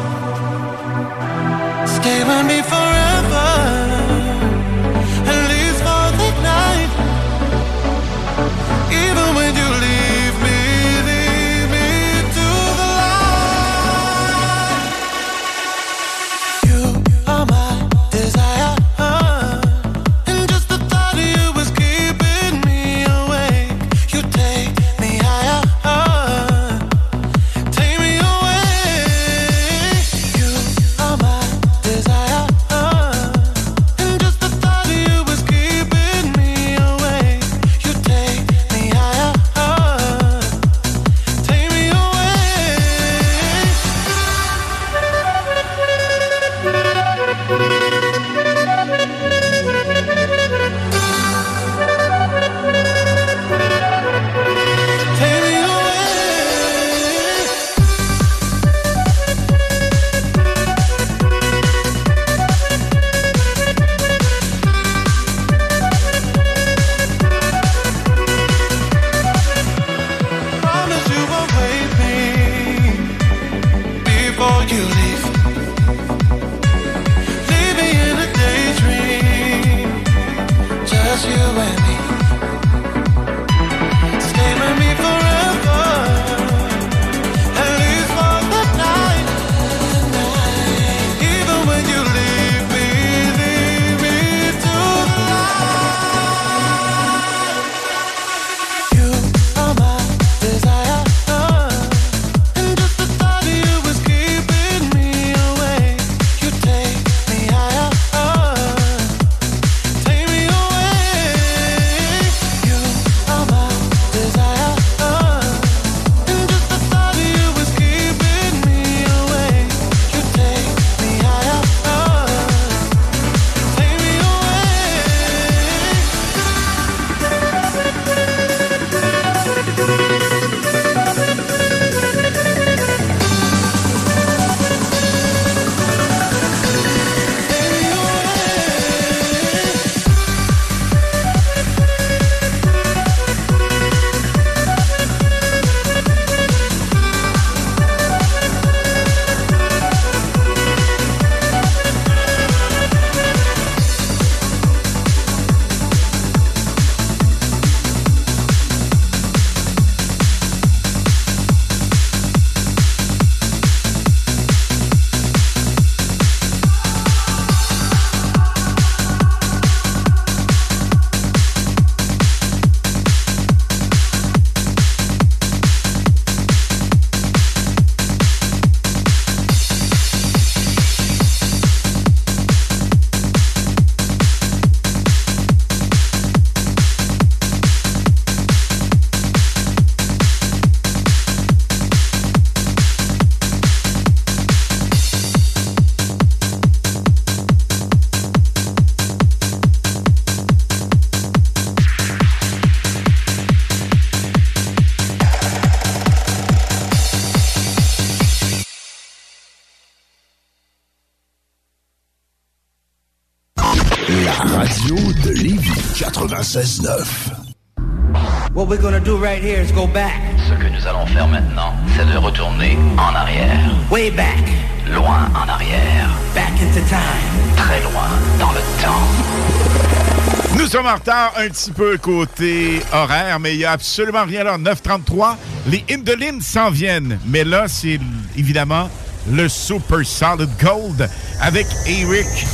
96.9. 216.65 218.55
What 218.55 218.67
we're 218.67 218.81
gonna 218.81 218.99
do 218.99 219.17
right 219.17 219.41
here 219.41 219.61
is 219.61 219.71
go 219.71 219.85
back. 219.85 220.19
Ce 220.47 220.53
que 220.55 220.67
nous 220.67 220.87
allons 220.87 221.05
faire 221.05 221.27
maintenant, 221.27 221.73
c'est 221.95 222.05
de 222.11 222.17
retourner 222.17 222.75
en 222.97 223.13
arrière. 223.13 223.69
Way 223.91 224.09
back. 224.09 224.43
Loin 224.91 225.29
en 225.35 225.47
arrière. 225.47 226.09
Back 226.33 226.53
into 226.59 226.81
time. 226.89 227.55
Très 227.55 227.83
loin 227.83 228.09
dans 228.39 228.51
le 228.51 228.61
temps. 228.81 230.57
Nous 230.57 230.65
sommes 230.65 230.87
en 230.87 230.95
retard 230.95 231.33
un 231.37 231.49
petit 231.49 231.71
peu 231.71 231.97
côté 231.97 232.81
horaire, 232.91 233.39
mais 233.39 233.53
il 233.53 233.59
n'y 233.59 233.65
a 233.65 233.73
absolument 233.73 234.25
rien 234.25 234.43
là. 234.43 234.57
9.33, 234.57 235.35
les 235.67 235.85
Indolines 235.91 236.41
s'en 236.41 236.71
viennent. 236.71 237.19
Mais 237.27 237.43
là, 237.43 237.67
c'est 237.67 237.99
évidemment 238.35 238.89
le 239.29 239.47
Super 239.49 240.03
Solid 240.03 240.49
Gold 240.59 241.07
avec 241.41 241.67
Eric. 241.85 242.47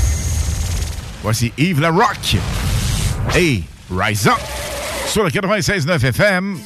Voici 1.23 1.53
Yves 1.57 1.79
Larocque 1.79 2.35
et 3.35 3.63
Rise 3.91 4.27
Up 4.27 4.39
sur 5.07 5.23
le 5.23 5.29
96.9 5.29 6.05
FM. 6.07 6.57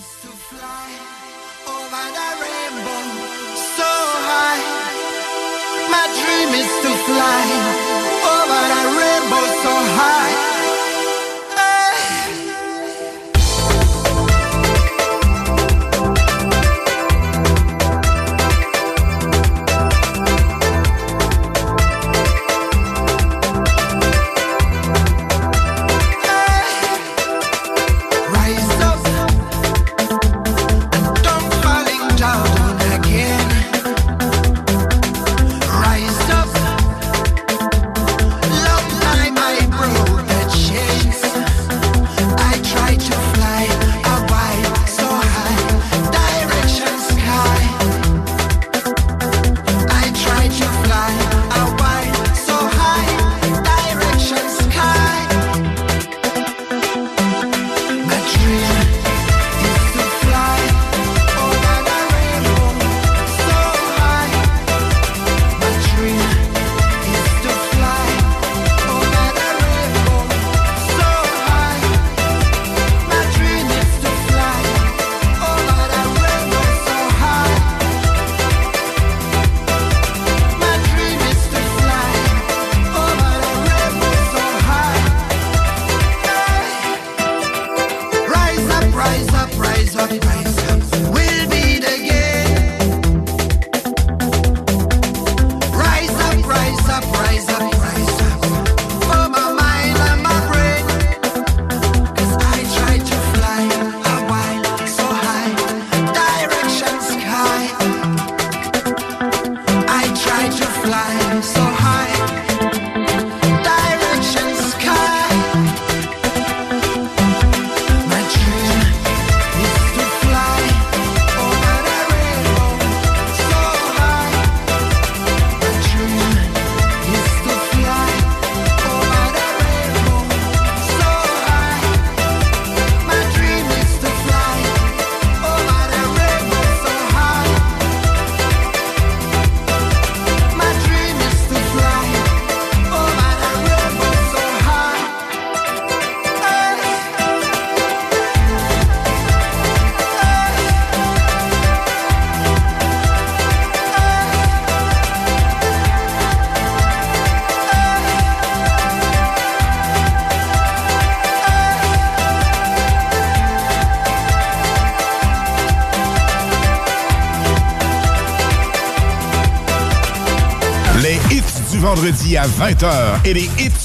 À 172.38 172.48
20h 172.48 173.20
et 173.24 173.34
les 173.34 173.49
hits 173.60 173.85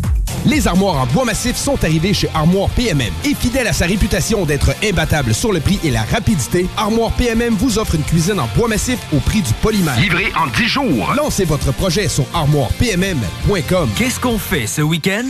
Les 0.45 0.67
armoires 0.67 0.95
en 1.01 1.05
bois 1.07 1.25
massif 1.25 1.55
sont 1.55 1.83
arrivées 1.83 2.13
chez 2.13 2.29
Armoire 2.33 2.69
PMM. 2.69 3.11
Et 3.25 3.35
fidèle 3.35 3.67
à 3.67 3.73
sa 3.73 3.85
réputation 3.85 4.45
d'être 4.45 4.71
imbattable 4.83 5.33
sur 5.33 5.51
le 5.51 5.59
prix 5.59 5.79
et 5.83 5.91
la 5.91 6.03
rapidité, 6.03 6.67
Armoire 6.77 7.11
PMM 7.11 7.53
vous 7.55 7.77
offre 7.77 7.95
une 7.95 8.03
cuisine 8.03 8.39
en 8.39 8.47
bois 8.55 8.67
massif 8.67 8.99
au 9.13 9.19
prix 9.19 9.41
du 9.41 9.53
polymère. 9.61 9.99
Livré 9.99 10.31
en 10.37 10.47
10 10.47 10.67
jours. 10.67 11.13
Lancez 11.15 11.45
votre 11.45 11.71
projet 11.71 12.07
sur 12.07 12.25
armoirepmm.com. 12.33 13.89
Qu'est-ce 13.95 14.19
qu'on 14.19 14.37
fait 14.39 14.67
ce 14.67 14.81
week-end? 14.81 15.29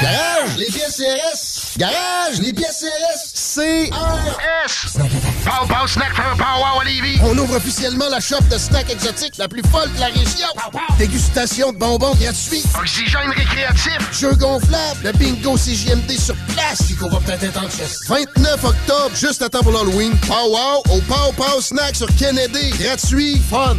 Garage, 0.00 0.56
les 0.56 0.66
pièces 0.66 0.96
CRS. 0.96 1.78
Garage, 1.78 2.38
les 2.40 2.52
pièces 2.52 2.84
CRS. 2.84 3.32
CRS. 3.34 4.98
Pow 5.44 5.66
Pow 5.66 5.86
Snack 5.88 6.14
for 6.14 6.36
Pow 6.36 6.80
Olivier. 6.80 7.20
On 7.24 7.36
ouvre 7.36 7.56
officiellement 7.56 8.08
la 8.08 8.20
shop 8.20 8.42
de 8.48 8.58
snacks 8.58 8.90
exotiques 8.90 9.38
la 9.38 9.48
plus 9.48 9.62
folle 9.72 9.92
de 9.94 9.98
la 9.98 10.06
région. 10.06 10.46
Dégustation 10.98 11.72
de 11.72 11.78
bonbons 11.78 12.14
gratuits. 12.14 12.62
Oxygène 12.78 13.30
récréatif. 13.34 13.98
Jeux 14.12 14.34
gonflables. 14.34 15.00
Le 15.02 15.12
bingo 15.12 15.56
CJMD 15.56 16.12
sur 16.12 16.36
place. 16.54 16.82
Qu'on 17.00 17.08
va 17.08 17.18
peut-être 17.18 17.42
être 17.42 17.58
en 17.58 17.68
chess. 17.68 17.98
29 18.08 18.64
octobre, 18.64 19.16
juste 19.16 19.42
à 19.42 19.48
temps 19.48 19.62
pour 19.62 19.72
l'Halloween. 19.72 20.16
Pow 20.28 20.34
Wow 20.48 20.96
au 20.96 21.00
Pow 21.00 21.32
Pow 21.36 21.60
Snack 21.60 21.96
sur 21.96 22.08
Kennedy. 22.16 22.70
Gratuit. 22.78 23.42
Fun. 23.50 23.76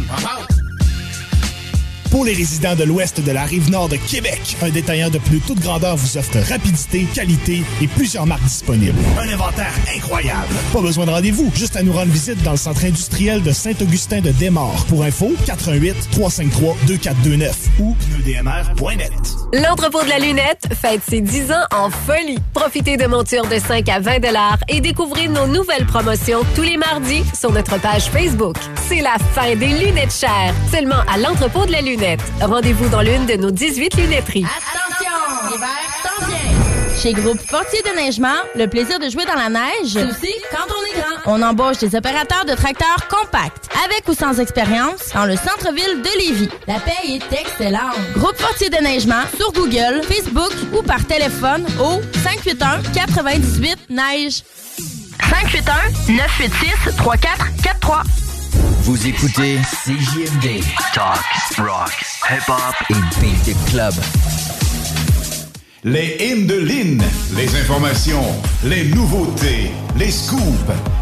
Pour 2.10 2.24
les 2.24 2.32
résidents 2.32 2.74
de 2.74 2.82
l'ouest 2.82 3.20
de 3.20 3.30
la 3.30 3.44
rive 3.44 3.70
nord 3.70 3.88
de 3.88 3.94
Québec, 3.94 4.56
un 4.62 4.70
détaillant 4.70 5.10
de 5.10 5.18
plus 5.18 5.38
toute 5.38 5.60
grandeur 5.60 5.96
vous 5.96 6.16
offre 6.16 6.38
rapidité, 6.50 7.06
qualité 7.14 7.62
et 7.80 7.86
plusieurs 7.86 8.26
marques 8.26 8.42
disponibles. 8.42 8.98
Un 9.16 9.28
inventaire 9.28 9.72
incroyable. 9.94 10.52
Pas 10.72 10.80
besoin 10.80 11.06
de 11.06 11.10
rendez-vous, 11.10 11.52
juste 11.54 11.76
à 11.76 11.84
nous 11.84 11.92
rendre 11.92 12.10
visite 12.10 12.42
dans 12.42 12.50
le 12.50 12.56
centre 12.56 12.84
industriel 12.84 13.42
de 13.42 13.52
Saint-Augustin 13.52 14.20
de 14.20 14.30
Desmaures. 14.32 14.84
Pour 14.88 15.04
info, 15.04 15.32
88 15.46 15.94
353 16.10 16.76
2429 16.88 17.56
ou 17.78 17.94
pneudmr.net. 17.94 19.12
L'entrepôt 19.52 20.02
de 20.02 20.08
la 20.08 20.18
lunette 20.18 20.68
fête 20.80 21.02
ses 21.08 21.20
10 21.20 21.52
ans 21.52 21.64
en 21.72 21.90
folie. 21.90 22.38
Profitez 22.54 22.96
de 22.96 23.06
montures 23.06 23.46
de 23.46 23.58
5 23.58 23.88
à 23.88 24.00
20 24.00 24.10
et 24.68 24.80
découvrez 24.80 25.28
nos 25.28 25.46
nouvelles 25.46 25.86
promotions 25.86 26.40
tous 26.56 26.62
les 26.62 26.76
mardis 26.76 27.22
sur 27.38 27.52
notre 27.52 27.80
page 27.80 28.06
Facebook. 28.06 28.56
C'est 28.88 29.00
la 29.00 29.16
fin 29.32 29.54
des 29.54 29.68
lunettes 29.68 30.12
chères, 30.12 30.54
seulement 30.72 31.02
à 31.12 31.16
l'entrepôt 31.16 31.66
de 31.66 31.72
la 31.72 31.80
lunette. 31.80 31.99
Rendez-vous 32.40 32.88
dans 32.88 33.02
l'une 33.02 33.26
de 33.26 33.34
nos 33.34 33.50
18 33.50 33.94
lunetteries. 33.96 34.46
Attention! 34.46 35.50
L'hiver 35.50 35.68
s'en 36.02 36.26
vient! 36.26 36.96
Chez 36.98 37.12
Groupe 37.12 37.38
Fortier 37.46 37.82
Déneigement, 37.82 38.38
le 38.56 38.66
plaisir 38.68 38.98
de 38.98 39.10
jouer 39.10 39.26
dans 39.26 39.34
la 39.34 39.50
neige, 39.50 39.92
c'est 39.92 40.04
aussi 40.04 40.32
quand 40.50 40.64
on 40.66 40.82
est 40.86 40.98
grand. 40.98 41.34
On 41.34 41.42
embauche 41.42 41.76
des 41.76 41.94
opérateurs 41.94 42.46
de 42.46 42.54
tracteurs 42.54 43.06
compacts, 43.08 43.68
avec 43.84 44.08
ou 44.08 44.14
sans 44.14 44.40
expérience, 44.40 45.10
dans 45.12 45.26
le 45.26 45.36
centre-ville 45.36 46.00
de 46.00 46.18
Lévis. 46.18 46.48
La 46.66 46.80
paie 46.80 47.06
est 47.06 47.32
excellente. 47.38 47.98
Groupe 48.16 48.36
Fortier 48.38 48.70
Déneigement 48.70 49.24
sur 49.36 49.52
Google, 49.52 50.00
Facebook 50.04 50.52
ou 50.72 50.82
par 50.82 51.04
téléphone 51.06 51.66
au 51.78 52.00
581 52.24 52.80
98 52.94 53.90
Vous 58.82 59.06
écoutez 59.06 59.58
CJMD. 59.84 60.62
Talk, 60.94 61.18
rock, 61.58 61.92
hip-hop 62.30 62.74
et 62.90 62.94
beat 63.20 63.44
the 63.44 63.70
club. 63.70 63.92
Les 65.84 66.16
hymnes 66.20 66.46
de 66.46 66.54
Lynn, 66.58 67.02
les 67.36 67.56
informations, 67.60 68.24
les 68.64 68.84
nouveautés, 68.86 69.70
les 69.96 70.10
scoops, 70.10 70.42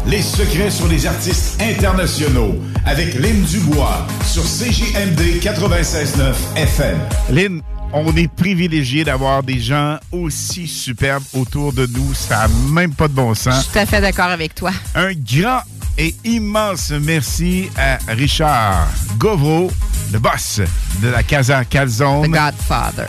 les 0.07 0.21
secrets 0.21 0.69
sur 0.71 0.87
les 0.87 1.05
artistes 1.05 1.61
internationaux 1.61 2.55
avec 2.85 3.13
Lynn 3.15 3.41
Dubois 3.43 4.05
sur 4.25 4.43
CJMD 4.43 5.41
96.9 5.41 6.33
FM. 6.55 6.97
Lynn, 7.31 7.61
on 7.93 8.15
est 8.15 8.31
privilégié 8.31 9.03
d'avoir 9.03 9.43
des 9.43 9.59
gens 9.59 9.97
aussi 10.11 10.67
superbes 10.67 11.23
autour 11.33 11.73
de 11.73 11.85
nous. 11.87 12.13
Ça 12.13 12.47
n'a 12.47 12.53
même 12.71 12.93
pas 12.93 13.07
de 13.07 13.13
bon 13.13 13.33
Je 13.33 13.39
sens. 13.39 13.63
suis 13.63 13.71
tout 13.73 13.79
à 13.79 13.85
fait 13.85 14.01
d'accord 14.01 14.27
avec 14.29 14.55
toi. 14.55 14.71
Un 14.95 15.11
grand 15.13 15.61
et 15.99 16.15
immense 16.23 16.91
merci 16.91 17.69
à 17.77 17.97
Richard 18.07 18.87
Govro, 19.17 19.69
le 20.13 20.19
boss 20.19 20.61
de 21.01 21.09
la 21.09 21.23
Casa 21.23 21.65
Calzone. 21.65 22.23
The 22.23 22.31
Godfather. 22.31 23.07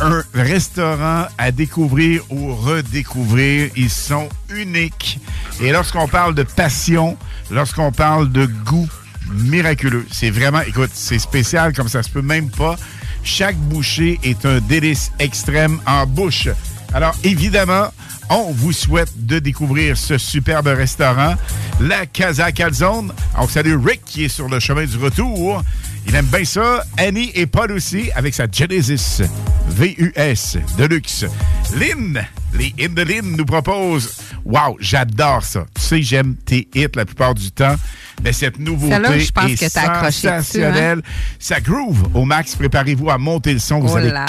Un 0.00 0.22
restaurant 0.32 1.26
à 1.36 1.50
découvrir 1.50 2.22
ou 2.30 2.54
redécouvrir. 2.54 3.70
Ils 3.76 3.90
sont 3.90 4.28
uniques. 4.50 5.18
Et 5.60 5.72
lorsqu'on 5.72 6.06
parle 6.06 6.36
de 6.36 6.44
passion, 6.44 7.16
lorsqu'on 7.50 7.90
parle 7.90 8.30
de 8.30 8.46
goût 8.46 8.88
miraculeux, 9.32 10.06
c'est 10.12 10.30
vraiment, 10.30 10.60
écoute, 10.60 10.90
c'est 10.94 11.18
spécial 11.18 11.72
comme 11.72 11.88
ça 11.88 12.04
se 12.04 12.08
peut 12.08 12.22
même 12.22 12.50
pas. 12.50 12.76
Chaque 13.24 13.56
bouchée 13.56 14.20
est 14.22 14.46
un 14.46 14.60
délice 14.60 15.10
extrême 15.18 15.80
en 15.86 16.06
bouche. 16.06 16.48
Alors, 16.94 17.16
évidemment, 17.24 17.88
on 18.30 18.52
vous 18.52 18.72
souhaite 18.72 19.26
de 19.26 19.38
découvrir 19.38 19.96
ce 19.96 20.18
superbe 20.18 20.66
restaurant, 20.68 21.34
la 21.80 22.06
Casa 22.06 22.52
Calzone. 22.52 23.12
On 23.38 23.48
salue 23.48 23.76
Rick 23.84 24.02
qui 24.04 24.24
est 24.24 24.28
sur 24.28 24.48
le 24.48 24.60
chemin 24.60 24.84
du 24.84 24.96
retour. 24.96 25.62
Il 26.06 26.14
aime 26.14 26.26
bien 26.26 26.44
ça. 26.44 26.82
Annie 26.96 27.30
et 27.34 27.46
Paul 27.46 27.72
aussi 27.72 28.10
avec 28.14 28.34
sa 28.34 28.46
Genesis 28.50 29.22
VUS 29.68 30.58
de 30.78 30.84
luxe. 30.86 31.26
Lynn, 31.74 32.22
les 32.54 32.74
hits 32.78 32.88
de 32.88 33.02
Lynn 33.02 33.36
nous 33.36 33.44
proposent. 33.44 34.16
Wow, 34.44 34.76
j'adore 34.80 35.42
ça. 35.42 35.66
Tu 35.74 35.82
sais, 35.82 36.02
j'aime 36.02 36.36
tes 36.36 36.66
hits 36.74 36.86
la 36.94 37.04
plupart 37.04 37.34
du 37.34 37.50
temps. 37.50 37.76
Mais 38.24 38.32
cette 38.32 38.58
nouveauté 38.58 39.20
je 39.20 39.30
pense 39.32 39.50
est 39.50 39.56
que 39.74 39.78
accroché 39.78 40.10
dessus, 40.10 40.28
hein? 40.28 40.42
sensationnelle. 40.42 41.02
Ça 41.38 41.60
groove 41.60 42.08
au 42.14 42.24
max. 42.24 42.56
Préparez-vous 42.56 43.10
à 43.10 43.18
monter 43.18 43.52
le 43.52 43.58
son. 43.58 43.78
Vous 43.80 43.92
Oh 43.92 43.96
allez 43.96 44.10
là. 44.10 44.26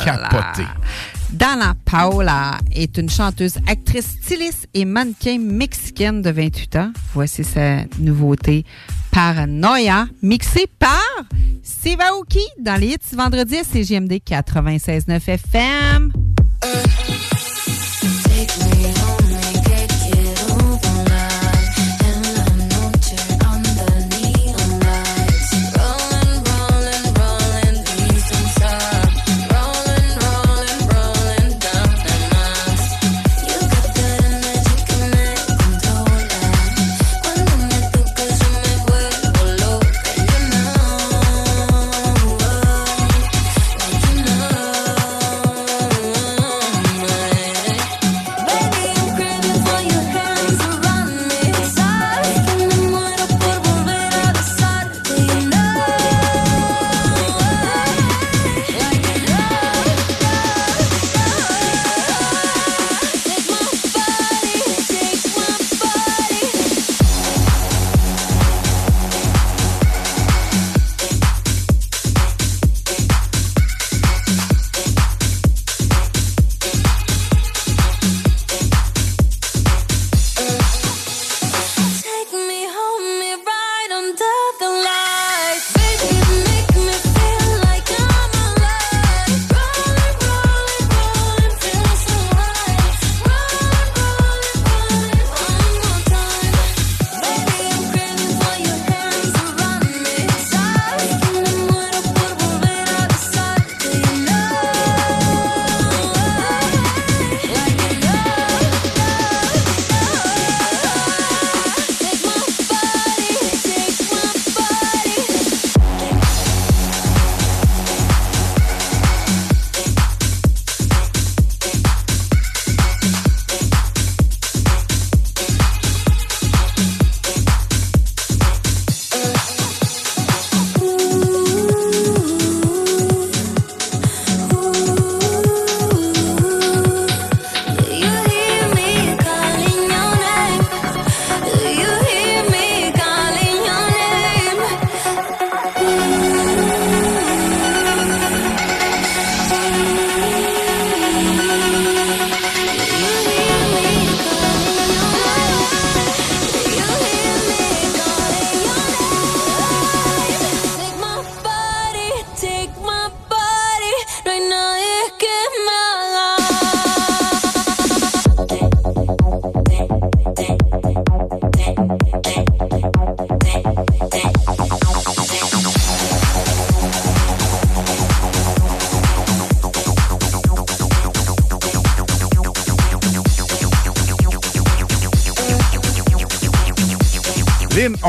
Dana 1.31 1.75
Paola 1.85 2.57
est 2.73 2.97
une 2.97 3.09
chanteuse, 3.09 3.57
actrice, 3.67 4.17
styliste 4.21 4.67
et 4.73 4.85
mannequin 4.85 5.37
mexicaine 5.39 6.21
de 6.21 6.29
28 6.29 6.75
ans. 6.77 6.91
Voici 7.13 7.43
sa 7.43 7.83
nouveauté 7.99 8.65
Paranoia, 9.11 10.07
mixée 10.21 10.67
par 10.79 10.99
Steve 11.63 12.01
Aoki 12.01 12.45
dans 12.59 12.79
les 12.79 12.87
hits 12.87 13.15
vendredi 13.15 13.57
à 13.57 13.63
CGMD 13.63 14.13
96.9 14.25 15.29
FM. 15.29 16.11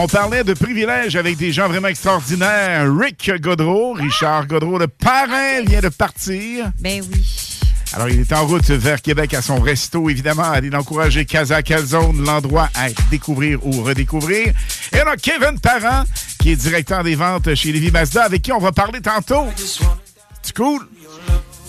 On 0.02 0.06
parlait 0.06 0.44
de 0.44 0.54
privilèges 0.54 1.14
avec 1.14 1.36
des 1.36 1.52
gens 1.52 1.68
vraiment 1.68 1.88
extraordinaires. 1.88 2.90
Rick 2.90 3.30
Godreau, 3.38 3.92
Richard 3.92 4.46
Godreau, 4.46 4.78
le 4.78 4.88
parrain 4.88 5.60
vient 5.66 5.82
de 5.82 5.90
partir. 5.90 6.70
Ben 6.80 7.02
oui. 7.12 7.58
Alors, 7.92 8.08
il 8.08 8.20
est 8.20 8.32
en 8.32 8.46
route 8.46 8.70
vers 8.70 9.02
Québec 9.02 9.34
à 9.34 9.42
son 9.42 9.60
resto, 9.60 10.08
évidemment, 10.08 10.44
à 10.44 10.52
aller 10.52 10.74
encourager 10.74 11.26
Casa 11.26 11.62
Calzone, 11.62 12.24
l'endroit 12.24 12.70
à 12.74 12.86
découvrir 13.10 13.66
ou 13.66 13.82
redécouvrir. 13.82 14.54
Et 14.94 15.02
on 15.04 15.08
a 15.10 15.16
Kevin 15.16 15.60
Parent, 15.60 16.04
qui 16.38 16.52
est 16.52 16.56
directeur 16.56 17.04
des 17.04 17.14
ventes 17.14 17.54
chez 17.54 17.70
Lévi 17.70 17.90
Mazda, 17.90 18.24
avec 18.24 18.40
qui 18.40 18.52
on 18.52 18.58
va 18.58 18.72
parler 18.72 19.02
tantôt. 19.02 19.44
C'est 19.56 20.56
cool? 20.56 20.88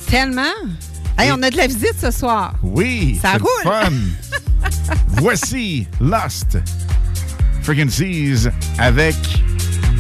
Tellement. 0.10 0.44
Hey, 1.18 1.32
on 1.34 1.44
a 1.44 1.50
de 1.50 1.58
la 1.58 1.68
visite 1.68 1.96
ce 2.00 2.12
soir. 2.12 2.54
Oui, 2.64 3.20
Ça 3.22 3.34
roule. 3.34 3.64
fun. 3.64 3.92
Voici 5.08 5.86
Lost 6.00 6.58
Frequencies 7.62 8.48
avec 8.78 9.16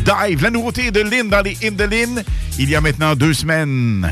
Dive, 0.05 0.43
la 0.43 0.49
nouveauté 0.49 0.91
de 0.91 1.01
Lynn 1.01 1.29
dans 1.29 1.41
les 1.41 1.57
hymnes 1.61 1.75
de 1.75 1.83
Lynn, 1.83 2.23
il 2.57 2.69
y 2.69 2.75
a 2.75 2.81
maintenant 2.81 3.15
deux 3.15 3.33
semaines. 3.33 4.11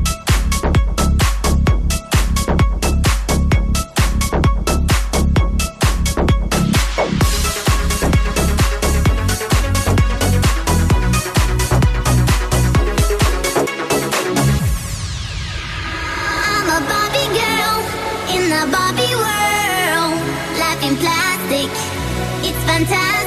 it's 22.83 23.20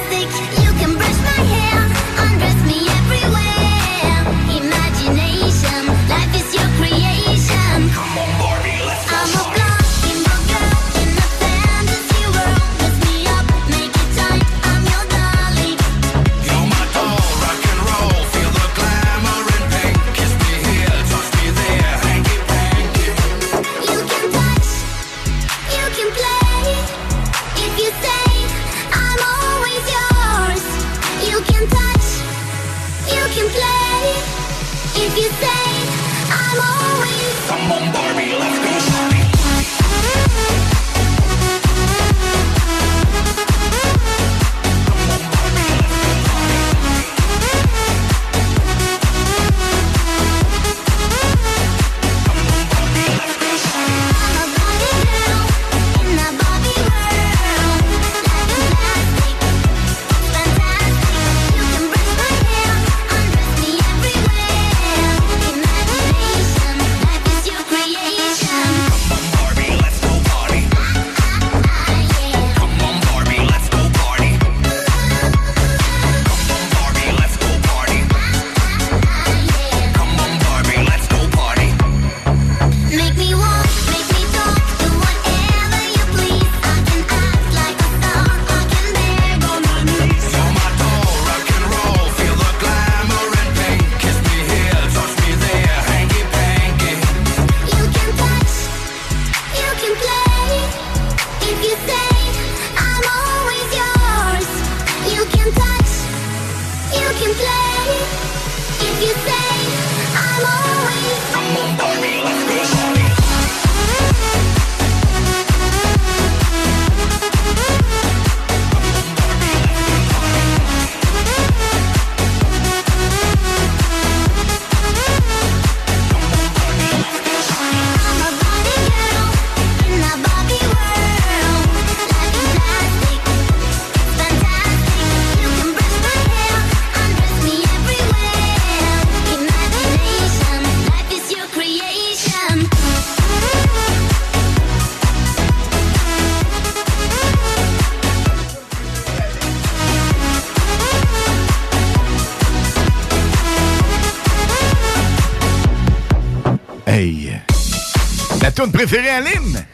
Tune 158.55 158.71
préférée 158.71 159.09
à 159.09 159.21
Lynn? 159.21 159.65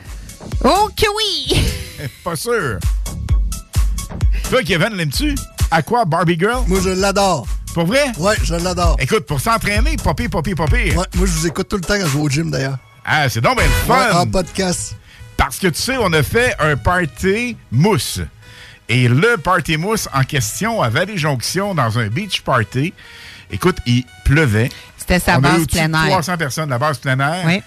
Oh 0.64 0.90
que 0.95 1.06
oui! 1.16 1.62
Pas 2.24 2.36
sûr. 2.36 2.80
Toi, 4.49 4.64
Kevin, 4.64 4.94
l'aimes-tu? 4.95 5.36
À 5.70 5.82
quoi, 5.82 6.03
Barbie 6.06 6.38
Girl? 6.38 6.64
Moi, 6.68 6.80
je 6.84 6.90
l'adore. 6.90 7.45
Pour 7.74 7.86
vrai? 7.86 8.12
Ouais, 8.18 8.36
je 8.44 8.56
l'adore. 8.56 8.98
Écoute, 8.99 9.26
pour 9.26 9.40
s'entraîner, 9.40 9.95
pas 9.98 10.14
pire. 10.14 10.30
Ouais, 10.34 10.94
moi, 10.95 11.06
je 11.14 11.20
vous 11.32 11.48
écoute 11.48 11.68
tout 11.70 11.78
le 11.78 11.82
temps 11.82 11.94
quand 11.94 12.08
je 12.08 12.18
vais 12.18 12.24
au 12.24 12.30
gym, 12.30 12.52
d'ailleurs. 12.52 12.78
Ah, 13.06 13.30
c'est 13.30 13.41
donc 13.41 13.58
bien 13.58 13.66
le 13.66 13.91
Ouais, 13.91 13.98
fun! 14.12 14.20
en 14.20 14.28
podcast. 14.28 14.95
Parce 15.38 15.58
que 15.58 15.68
tu 15.68 15.80
sais, 15.82 15.98
on 15.99 16.12
a 16.14 16.22
fait 16.24 16.56
un 16.60 16.76
party 16.76 17.56
mousse. 17.72 18.20
Et 18.90 19.08
le 19.08 19.38
party 19.38 19.78
mousse 19.78 20.10
en 20.14 20.24
question 20.24 20.82
à 20.82 20.90
Vallée-Jonction, 20.90 21.74
dans 21.76 21.98
un 21.98 22.08
beach 22.08 22.41
party, 22.41 22.94
écoute, 23.52 23.78
il 23.86 24.03
pleuvait. 24.26 24.70
C'était 24.98 25.20
sa 25.20 25.36
On 25.36 25.38
a 25.38 25.41
base 25.41 25.62
eu 25.62 25.68
plein 25.68 25.94
air. 25.94 26.10
300 26.12 26.38
personnes 26.38 26.66
de 26.66 26.72
la 26.72 26.78
base 26.80 26.98
plein 26.98 27.20
air. 27.20 27.44
Oui. 27.45 27.62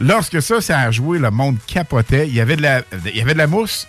Lorsque 0.00 0.40
ça, 0.42 0.60
ça 0.60 0.78
a 0.80 0.90
joué, 0.90 1.18
le 1.18 1.30
monde 1.30 1.56
capotait. 1.66 2.28
Il 2.28 2.34
y 2.34 2.40
avait 2.40 2.56
de 2.56 2.62
la, 2.62 2.82
il 3.06 3.16
y 3.16 3.20
avait 3.20 3.32
de 3.34 3.38
la 3.38 3.46
mousse 3.46 3.86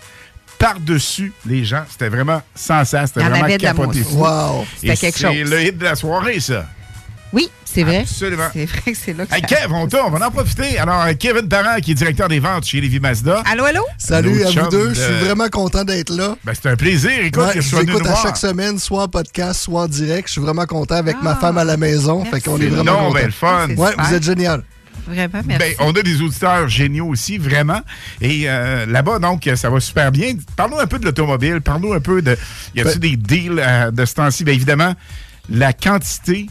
par-dessus 0.58 1.32
les 1.46 1.64
gens. 1.64 1.84
C'était 1.90 2.10
vraiment 2.10 2.42
sans 2.56 2.84
ça. 2.86 3.06
C'était 3.08 3.22
Il 3.22 3.24
y 3.24 3.26
en 3.26 3.30
vraiment 3.30 3.46
avait 3.46 3.58
de 3.58 3.64
la 3.64 3.70
capoté. 3.70 4.02
Wow. 4.12 4.66
C'était 4.80 4.96
quelque 4.98 5.18
C'est 5.20 5.28
chose. 5.42 5.50
le 5.52 5.62
hit 5.64 5.78
de 5.78 5.84
la 5.84 5.96
soirée, 5.96 6.40
ça. 6.40 6.66
Oui, 7.32 7.48
c'est 7.64 7.84
vrai. 7.84 8.00
Absolument. 8.00 8.48
C'est 8.52 8.66
vrai 8.66 8.92
que 8.92 8.98
c'est 8.98 9.14
là 9.14 9.26
que 9.28 9.36
Hey, 9.36 9.42
ça- 9.42 9.48
Kev, 9.48 9.72
on, 9.72 9.88
t'a- 9.88 10.04
on 10.04 10.10
va 10.10 10.26
en 10.28 10.32
profiter. 10.32 10.80
Alors, 10.80 11.06
Kevin 11.20 11.48
Parent, 11.48 11.76
qui 11.80 11.92
est 11.92 11.94
directeur 11.94 12.28
des 12.28 12.40
ventes 12.40 12.66
chez 12.66 12.82
Lévi 12.82 13.00
Mazda. 13.00 13.44
Allô, 13.46 13.66
allô? 13.66 13.84
Salut 14.00 14.44
à 14.44 14.50
vous 14.50 14.70
deux. 14.72 14.90
Je 14.96 15.00
suis 15.00 15.26
vraiment 15.26 15.48
content 15.50 15.84
d'être 15.84 16.10
là. 16.10 16.36
Ben, 16.44 16.54
c'est 16.60 16.70
un 16.72 16.76
plaisir. 16.76 17.12
Écoute, 17.24 17.44
Ouais, 17.44 17.54
que 17.54 17.62
je 17.62 17.76
écoute 17.78 18.08
à 18.08 18.16
chaque 18.16 18.38
semaine, 18.38 18.80
soit 18.80 19.04
en 19.04 19.08
podcast, 19.08 19.62
soit 19.62 19.82
en 19.84 19.88
direct. 19.88 20.28
Je 20.28 20.32
suis 20.34 20.42
vraiment 20.42 20.66
content 20.66 20.96
avec 20.96 21.22
ma 21.22 21.36
femme 21.36 21.60
à 21.60 21.64
la 21.64 21.78
maison. 21.78 22.26
Fait 22.26 22.42
qu'on 22.42 22.58
est 22.58 22.62
C'est 22.62 22.70
vraiment 22.70 22.84
donc 22.94 23.00
content. 23.10 23.14
ben 23.14 23.26
le 23.28 23.32
fun. 23.32 23.66
C'est 23.70 23.76
Ouais, 23.78 23.92
vous 24.00 24.14
êtes 24.16 24.24
génial. 24.24 24.64
Vraiment, 25.08 25.42
merci. 25.46 25.76
Ben, 25.78 25.86
on 25.88 25.92
a 25.92 26.02
des 26.02 26.22
auditeurs 26.22 26.68
géniaux 26.68 27.08
aussi, 27.08 27.38
vraiment. 27.38 27.82
Et 28.22 28.44
euh, 28.50 28.86
là-bas, 28.86 29.20
donc, 29.20 29.50
ça 29.56 29.70
va 29.70 29.80
super 29.80 30.12
bien. 30.12 30.34
Parle-nous 30.56 30.80
un 30.80 30.88
peu 30.88 31.00
de 31.00 31.06
l'automobile. 31.06 31.62
Parle-nous 31.62 31.94
un 31.94 32.00
peu 32.00 32.22
de. 32.22 32.38
Y 32.76 32.82
a-t-il 32.82 33.00
Ben- 33.00 33.10
des 33.12 33.16
deals 33.18 33.60
euh, 33.60 33.92
de 33.92 34.06
ce 34.06 34.14
temps-ci? 34.16 34.44
Bien 34.44 34.54
évidemment, 34.54 34.94
la 35.50 35.74
quantité 35.74 36.48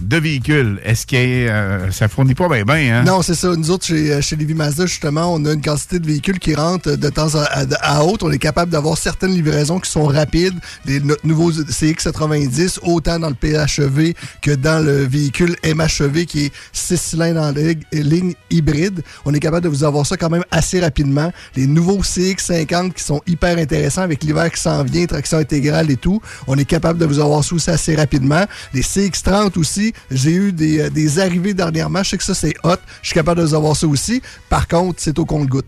de 0.00 0.16
véhicules, 0.16 0.80
est-ce 0.84 1.06
que 1.06 1.16
euh, 1.16 1.90
ça 1.90 2.08
fournit 2.08 2.34
pas 2.34 2.48
bien, 2.48 2.64
bien, 2.64 2.98
hein? 3.00 3.04
Non, 3.04 3.22
c'est 3.22 3.34
ça. 3.34 3.54
Nous 3.54 3.70
autres, 3.70 3.86
chez, 3.86 4.20
chez 4.22 4.36
Lévi 4.36 4.54
Mazda, 4.54 4.86
justement, 4.86 5.32
on 5.34 5.44
a 5.44 5.52
une 5.52 5.62
quantité 5.62 5.98
de 5.98 6.06
véhicules 6.06 6.38
qui 6.38 6.54
rentrent 6.54 6.92
de 6.92 7.08
temps 7.08 7.28
à 7.80 8.04
autre. 8.04 8.26
On 8.26 8.30
est 8.32 8.38
capable 8.38 8.70
d'avoir 8.72 8.96
certaines 8.96 9.32
livraisons 9.32 9.78
qui 9.78 9.90
sont 9.90 10.06
rapides. 10.06 10.58
Les, 10.86 11.00
notre 11.00 11.26
nouveau 11.26 11.52
CX90, 11.52 12.78
autant 12.82 13.18
dans 13.18 13.28
le 13.28 13.34
PHEV 13.34 14.14
que 14.40 14.52
dans 14.52 14.84
le 14.84 15.04
véhicule 15.04 15.56
MHEV 15.64 16.24
qui 16.26 16.46
est 16.46 16.52
6 16.72 16.96
cylindres 16.96 17.42
en 17.42 17.52
ligne, 17.52 17.80
ligne 17.92 18.34
hybride. 18.50 19.02
On 19.24 19.34
est 19.34 19.40
capable 19.40 19.64
de 19.64 19.68
vous 19.68 19.84
avoir 19.84 20.06
ça 20.06 20.16
quand 20.16 20.30
même 20.30 20.44
assez 20.50 20.80
rapidement. 20.80 21.32
Les 21.56 21.66
nouveaux 21.66 22.00
CX50 22.00 22.92
qui 22.92 23.04
sont 23.04 23.20
hyper 23.26 23.58
intéressants 23.58 24.02
avec 24.02 24.22
l'hiver 24.24 24.50
qui 24.50 24.60
s'en 24.60 24.82
vient, 24.84 25.06
traction 25.06 25.38
intégrale 25.38 25.90
et 25.90 25.96
tout. 25.96 26.20
On 26.46 26.56
est 26.56 26.64
capable 26.64 26.98
de 26.98 27.06
vous 27.06 27.18
avoir 27.18 27.44
ça 27.44 27.54
aussi 27.54 27.70
assez 27.70 27.94
rapidement. 27.94 28.44
Les 28.72 28.82
CX30 28.82 29.58
aussi, 29.58 29.89
j'ai 30.10 30.32
eu 30.32 30.52
des, 30.52 30.80
euh, 30.80 30.90
des 30.90 31.18
arrivées 31.18 31.54
dernièrement. 31.54 32.02
Je 32.02 32.10
sais 32.10 32.18
que 32.18 32.24
ça, 32.24 32.34
c'est 32.34 32.54
hot. 32.64 32.76
Je 33.02 33.08
suis 33.08 33.14
capable 33.14 33.40
de 33.40 33.46
vous 33.46 33.74
ça 33.74 33.86
aussi. 33.86 34.22
Par 34.48 34.68
contre, 34.68 35.00
c'est 35.00 35.18
au 35.18 35.24
compte-goutte. 35.24 35.66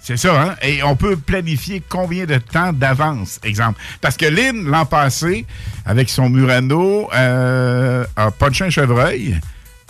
C'est 0.00 0.16
ça, 0.16 0.40
hein? 0.40 0.54
Et 0.62 0.82
on 0.82 0.96
peut 0.96 1.16
planifier 1.16 1.82
combien 1.86 2.24
de 2.24 2.38
temps 2.38 2.72
d'avance, 2.72 3.40
exemple. 3.42 3.78
Parce 4.00 4.16
que 4.16 4.26
Lynn, 4.26 4.64
l'an 4.64 4.86
passé, 4.86 5.44
avec 5.84 6.08
son 6.08 6.30
Murano, 6.30 7.10
euh, 7.14 8.04
a 8.16 8.30
punché 8.30 8.64
un 8.64 8.70
chevreuil. 8.70 9.38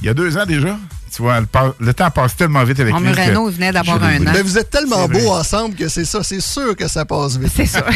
Il 0.00 0.06
y 0.06 0.08
a 0.08 0.14
deux 0.14 0.36
ans 0.36 0.46
déjà. 0.46 0.76
Tu 1.14 1.22
vois, 1.22 1.40
le, 1.40 1.94
temps 1.94 2.10
passe 2.10 2.36
tellement 2.36 2.64
vite 2.64 2.80
avec 2.80 2.92
Mon 2.94 3.00
Lynn. 3.00 3.14
que- 3.14 3.20
Murano 3.20 3.50
venait 3.50 3.72
d'avoir 3.72 4.02
un 4.02 4.26
an. 4.26 4.30
Mais 4.32 4.42
vous 4.42 4.58
êtes 4.58 4.70
tellement 4.70 5.08
beaux 5.08 5.30
ensemble 5.30 5.74
que 5.74 5.88
c'est 5.88 6.04
ça. 6.04 6.22
C'est 6.22 6.40
sûr 6.40 6.76
que 6.76 6.88
ça 6.88 7.04
passe 7.04 7.36
vite. 7.36 7.52
C'est 7.54 7.66
ça. 7.66 7.84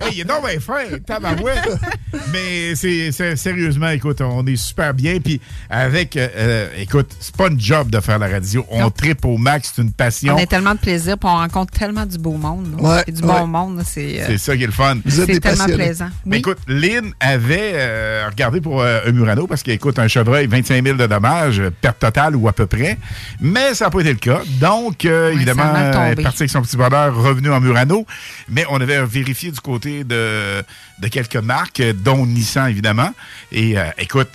Hey, 0.00 0.14
il 0.16 0.20
est 0.20 0.24
donc 0.24 0.44
bien 0.46 0.58
fin, 0.58 0.98
tabarouette. 1.06 1.78
Mais 2.32 2.74
c'est, 2.74 3.12
sérieusement, 3.36 3.88
écoute, 3.90 4.20
on 4.20 4.44
est 4.46 4.56
super 4.56 4.92
bien. 4.94 5.18
Puis 5.20 5.40
avec, 5.70 6.16
euh, 6.16 6.28
euh, 6.36 6.68
écoute, 6.76 7.10
c'est 7.20 7.34
pas 7.36 7.46
une 7.46 7.60
job 7.60 7.88
de 7.88 8.00
faire 8.00 8.18
la 8.18 8.26
radio. 8.28 8.66
On 8.70 8.90
tripe 8.90 9.24
au 9.24 9.38
max, 9.38 9.72
c'est 9.74 9.82
une 9.82 9.92
passion. 9.92 10.34
On 10.34 10.42
a 10.42 10.46
tellement 10.46 10.74
de 10.74 10.80
plaisir, 10.80 11.16
puis 11.16 11.28
on 11.30 11.36
rencontre 11.36 11.72
tellement 11.78 12.04
du 12.04 12.18
beau 12.18 12.32
monde. 12.32 12.74
Ouais, 12.80 13.04
Et 13.06 13.12
du 13.12 13.22
ouais. 13.22 13.28
bon 13.28 13.46
monde, 13.46 13.82
c'est 13.86 14.20
euh, 14.20 14.24
C'est 14.26 14.38
ça 14.38 14.56
qui 14.56 14.64
est 14.64 14.66
le 14.66 14.72
fun. 14.72 14.96
C'est 15.08 15.26
tellement 15.38 15.64
passionnés. 15.64 15.84
plaisant. 15.84 16.08
Mais 16.26 16.38
écoute, 16.38 16.58
Lynn 16.66 17.12
avait 17.20 17.72
euh, 17.74 18.26
regardé 18.28 18.60
pour 18.60 18.82
euh, 18.82 19.00
un 19.06 19.12
Murano 19.12 19.46
parce 19.46 19.62
qu'écoute, 19.62 19.98
un 20.00 20.08
chevreuil, 20.08 20.48
25 20.48 20.84
000 20.84 20.96
de 20.96 21.06
dommages, 21.06 21.62
perte 21.72 21.98
totale 21.98 22.36
ou 22.36 22.48
à 22.48 22.52
peu 22.52 22.66
près. 22.66 22.98
Mais 23.40 23.74
ça 23.74 23.86
n'a 23.86 23.90
pas 23.90 24.00
été 24.00 24.12
le 24.12 24.18
cas. 24.18 24.42
Donc, 24.60 25.04
euh, 25.04 25.28
Ouais, 25.30 25.34
évidemment, 25.34 25.62
elle 25.76 26.18
est 26.18 26.22
parti 26.22 26.42
avec 26.42 26.50
son 26.50 26.62
petit 26.62 26.76
bonheur, 26.76 27.14
revenu 27.16 27.50
en 27.50 27.60
Murano. 27.60 28.06
Mais 28.48 28.64
on 28.70 28.80
avait 28.80 29.04
vérifié 29.04 29.50
du 29.50 29.60
côté 29.60 30.04
de, 30.04 30.62
de 31.00 31.08
quelques 31.08 31.36
marques, 31.36 31.82
dont 32.04 32.26
Nissan, 32.26 32.68
évidemment. 32.68 33.12
Et 33.50 33.78
euh, 33.78 33.84
écoute, 33.98 34.28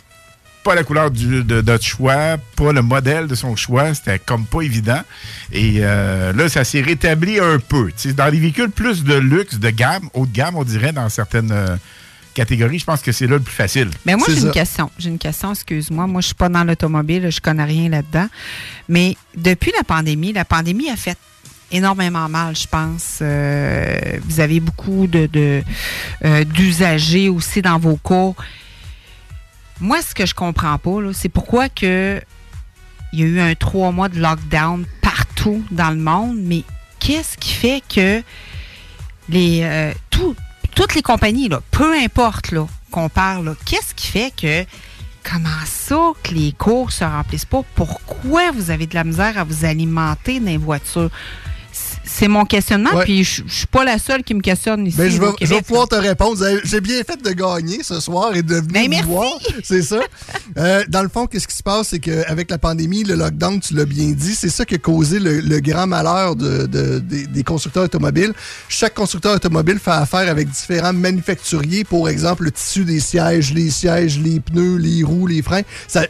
pas 0.64 0.76
la 0.76 0.84
couleur 0.84 1.12
du- 1.12 1.44
de 1.46 1.62
notre 1.62 1.86
choix, 1.86 2.36
pas 2.58 2.74
le 2.74 2.82
modèle 2.82 3.28
de 3.28 3.36
son 3.36 3.56
choix. 3.56 3.94
C'était 3.94 4.20
comme 4.20 4.46
pas 4.46 4.62
évident. 4.64 5.02
Et 5.54 5.78
euh, 5.80 6.34
là, 6.34 6.50
ça 6.50 6.66
s'est 6.66 6.82
rétabli 6.82 7.40
un 7.40 7.58
peu. 7.60 7.90
Dans 8.16 8.28
les 8.28 8.40
véhicules 8.40 8.70
plus 8.70 9.04
de 9.06 9.14
luxe, 9.16 9.60
de 9.60 9.70
gamme, 9.70 10.10
haut 10.14 10.26
de 10.26 10.34
gamme, 10.34 10.56
on 10.58 10.64
dirait, 10.66 10.92
dans 10.92 11.08
certaines 11.08 11.52
catégorie, 12.38 12.80
je 12.80 12.86
pense 12.86 13.02
que 13.02 13.12
c'est 13.12 13.26
là 13.28 13.36
le 13.38 13.42
plus 13.42 13.54
facile. 13.56 13.90
Mais 14.06 14.16
moi, 14.16 14.26
j'ai 14.30 14.40
une 14.42 14.52
question. 14.52 14.90
J'ai 15.00 15.10
une 15.10 15.18
question, 15.18 15.52
excuse-moi. 15.52 16.06
Moi, 16.08 16.22
je 16.22 16.28
suis 16.28 16.36
pas 16.36 16.50
dans 16.50 16.64
l'automobile, 16.64 17.30
je 17.32 17.42
connais 17.42 17.64
rien 17.64 17.90
là-dedans. 17.90 18.28
Mais 18.88 19.18
depuis 19.36 19.72
la 19.76 19.84
pandémie, 19.84 20.34
la 20.34 20.46
pandémie 20.46 20.90
a 20.90 20.96
fait 20.96 21.18
énormément 21.72 22.30
mal, 22.30 22.56
je 22.56 22.68
pense. 22.68 23.20
Euh, 23.22 24.20
vous 24.26 24.40
avez 24.40 24.60
beaucoup 24.60 25.08
de, 25.08 25.26
de, 25.26 25.64
euh, 26.24 26.44
d'usagers 26.46 27.28
aussi 27.30 27.62
dans 27.62 27.80
vos 27.80 27.98
cours. 27.98 28.36
Moi, 29.80 30.02
ce 30.02 30.14
que 30.16 30.26
je 30.26 30.34
comprends 30.34 30.78
pas, 30.78 30.98
c'est 31.14 31.30
pourquoi 31.30 31.70
que 31.70 32.22
il 33.14 33.20
y 33.20 33.24
a 33.24 33.26
eu 33.26 33.40
un 33.40 33.56
trois 33.56 33.92
mois 33.92 34.10
de 34.10 34.20
lockdown 34.20 34.86
partout 35.02 35.64
dans 35.72 35.90
le 35.92 35.98
monde, 35.98 36.38
mais 36.40 36.64
qu'est-ce 37.00 37.38
qui 37.38 37.54
fait 37.54 37.82
que 37.88 38.22
les 39.30 39.62
euh, 39.64 39.92
tout- 40.10 40.36
toutes 40.78 40.94
les 40.94 41.02
compagnies, 41.02 41.50
là, 41.50 41.60
peu 41.72 41.92
importe 41.96 42.54
qu'on 42.92 43.10
parle, 43.10 43.56
qu'est-ce 43.66 43.96
qui 43.96 44.08
fait 44.10 44.32
que 44.32 44.64
comment 45.28 45.50
ça 45.66 46.12
que 46.22 46.36
les 46.36 46.52
cours 46.52 46.92
se 46.92 47.04
remplissent 47.04 47.46
pas? 47.46 47.64
Pourquoi 47.74 48.52
vous 48.52 48.70
avez 48.70 48.86
de 48.86 48.94
la 48.94 49.04
misère 49.04 49.40
à 49.40 49.44
vous 49.44 49.66
alimenter 49.66 50.40
dans 50.40 50.46
les 50.46 50.58
voitures? 50.58 51.10
C'est 52.18 52.28
mon 52.28 52.46
questionnement, 52.46 52.94
Ouais. 52.96 53.04
puis 53.04 53.24
je 53.24 53.44
je 53.48 53.54
suis 53.54 53.68
pas 53.68 53.84
la 53.86 54.00
seule 54.00 54.24
qui 54.24 54.34
me 54.34 54.42
questionne 54.42 54.86
ici. 54.88 54.98
Ben, 54.98 55.10
je, 55.12 55.20
vais, 55.20 55.28
au 55.28 55.36
je 55.40 55.46
vais 55.46 55.62
pouvoir 55.62 55.88
te 55.88 55.96
répondre. 55.96 56.44
J'ai 56.64 56.82
bien 56.82 57.02
fait 57.04 57.22
de 57.22 57.32
gagner 57.32 57.84
ce 57.84 58.00
soir 58.00 58.36
et 58.36 58.42
de 58.44 58.56
venir 58.56 58.90
Ben, 58.90 59.02
nous 59.02 59.08
voir. 59.08 59.32
C'est 59.64 59.82
ça. 59.84 60.00
Euh, 60.58 60.84
dans 60.88 61.04
le 61.04 61.10
fond, 61.10 61.28
qu'est-ce 61.28 61.48
qui 61.48 61.56
se 61.56 61.62
passe? 61.62 61.90
C'est 61.90 62.00
qu'avec 62.00 62.50
la 62.50 62.58
pandémie, 62.58 63.04
le 63.04 63.14
lockdown, 63.14 63.60
tu 63.60 63.76
l'as 63.76 63.86
bien 63.86 64.08
dit, 64.08 64.34
c'est 64.34 64.50
ça 64.50 64.66
qui 64.66 64.74
a 64.76 64.78
causé 64.80 65.20
le, 65.20 65.40
le 65.40 65.60
grand 65.60 65.86
malheur 65.86 66.36
de- 66.36 66.66
de- 66.66 66.98
des, 66.98 67.28
des 67.28 67.44
constructeurs 67.44 67.84
automobiles. 67.84 68.34
Chaque 68.68 68.96
constructeur 68.96 69.36
automobile 69.36 69.78
fait 69.78 69.92
affaire 69.92 70.28
avec 70.32 70.50
différents 70.50 70.94
manufacturiers. 70.94 71.84
Pour 71.84 72.10
exemple, 72.10 72.46
le 72.46 72.52
tissu 72.52 72.86
des 72.86 73.00
sièges, 73.00 73.54
les 73.54 73.70
sièges, 73.70 74.18
les 74.20 74.40
pneus, 74.40 74.78
les 74.78 75.04
roues, 75.04 75.28
les 75.28 75.44
freins. 75.44 75.62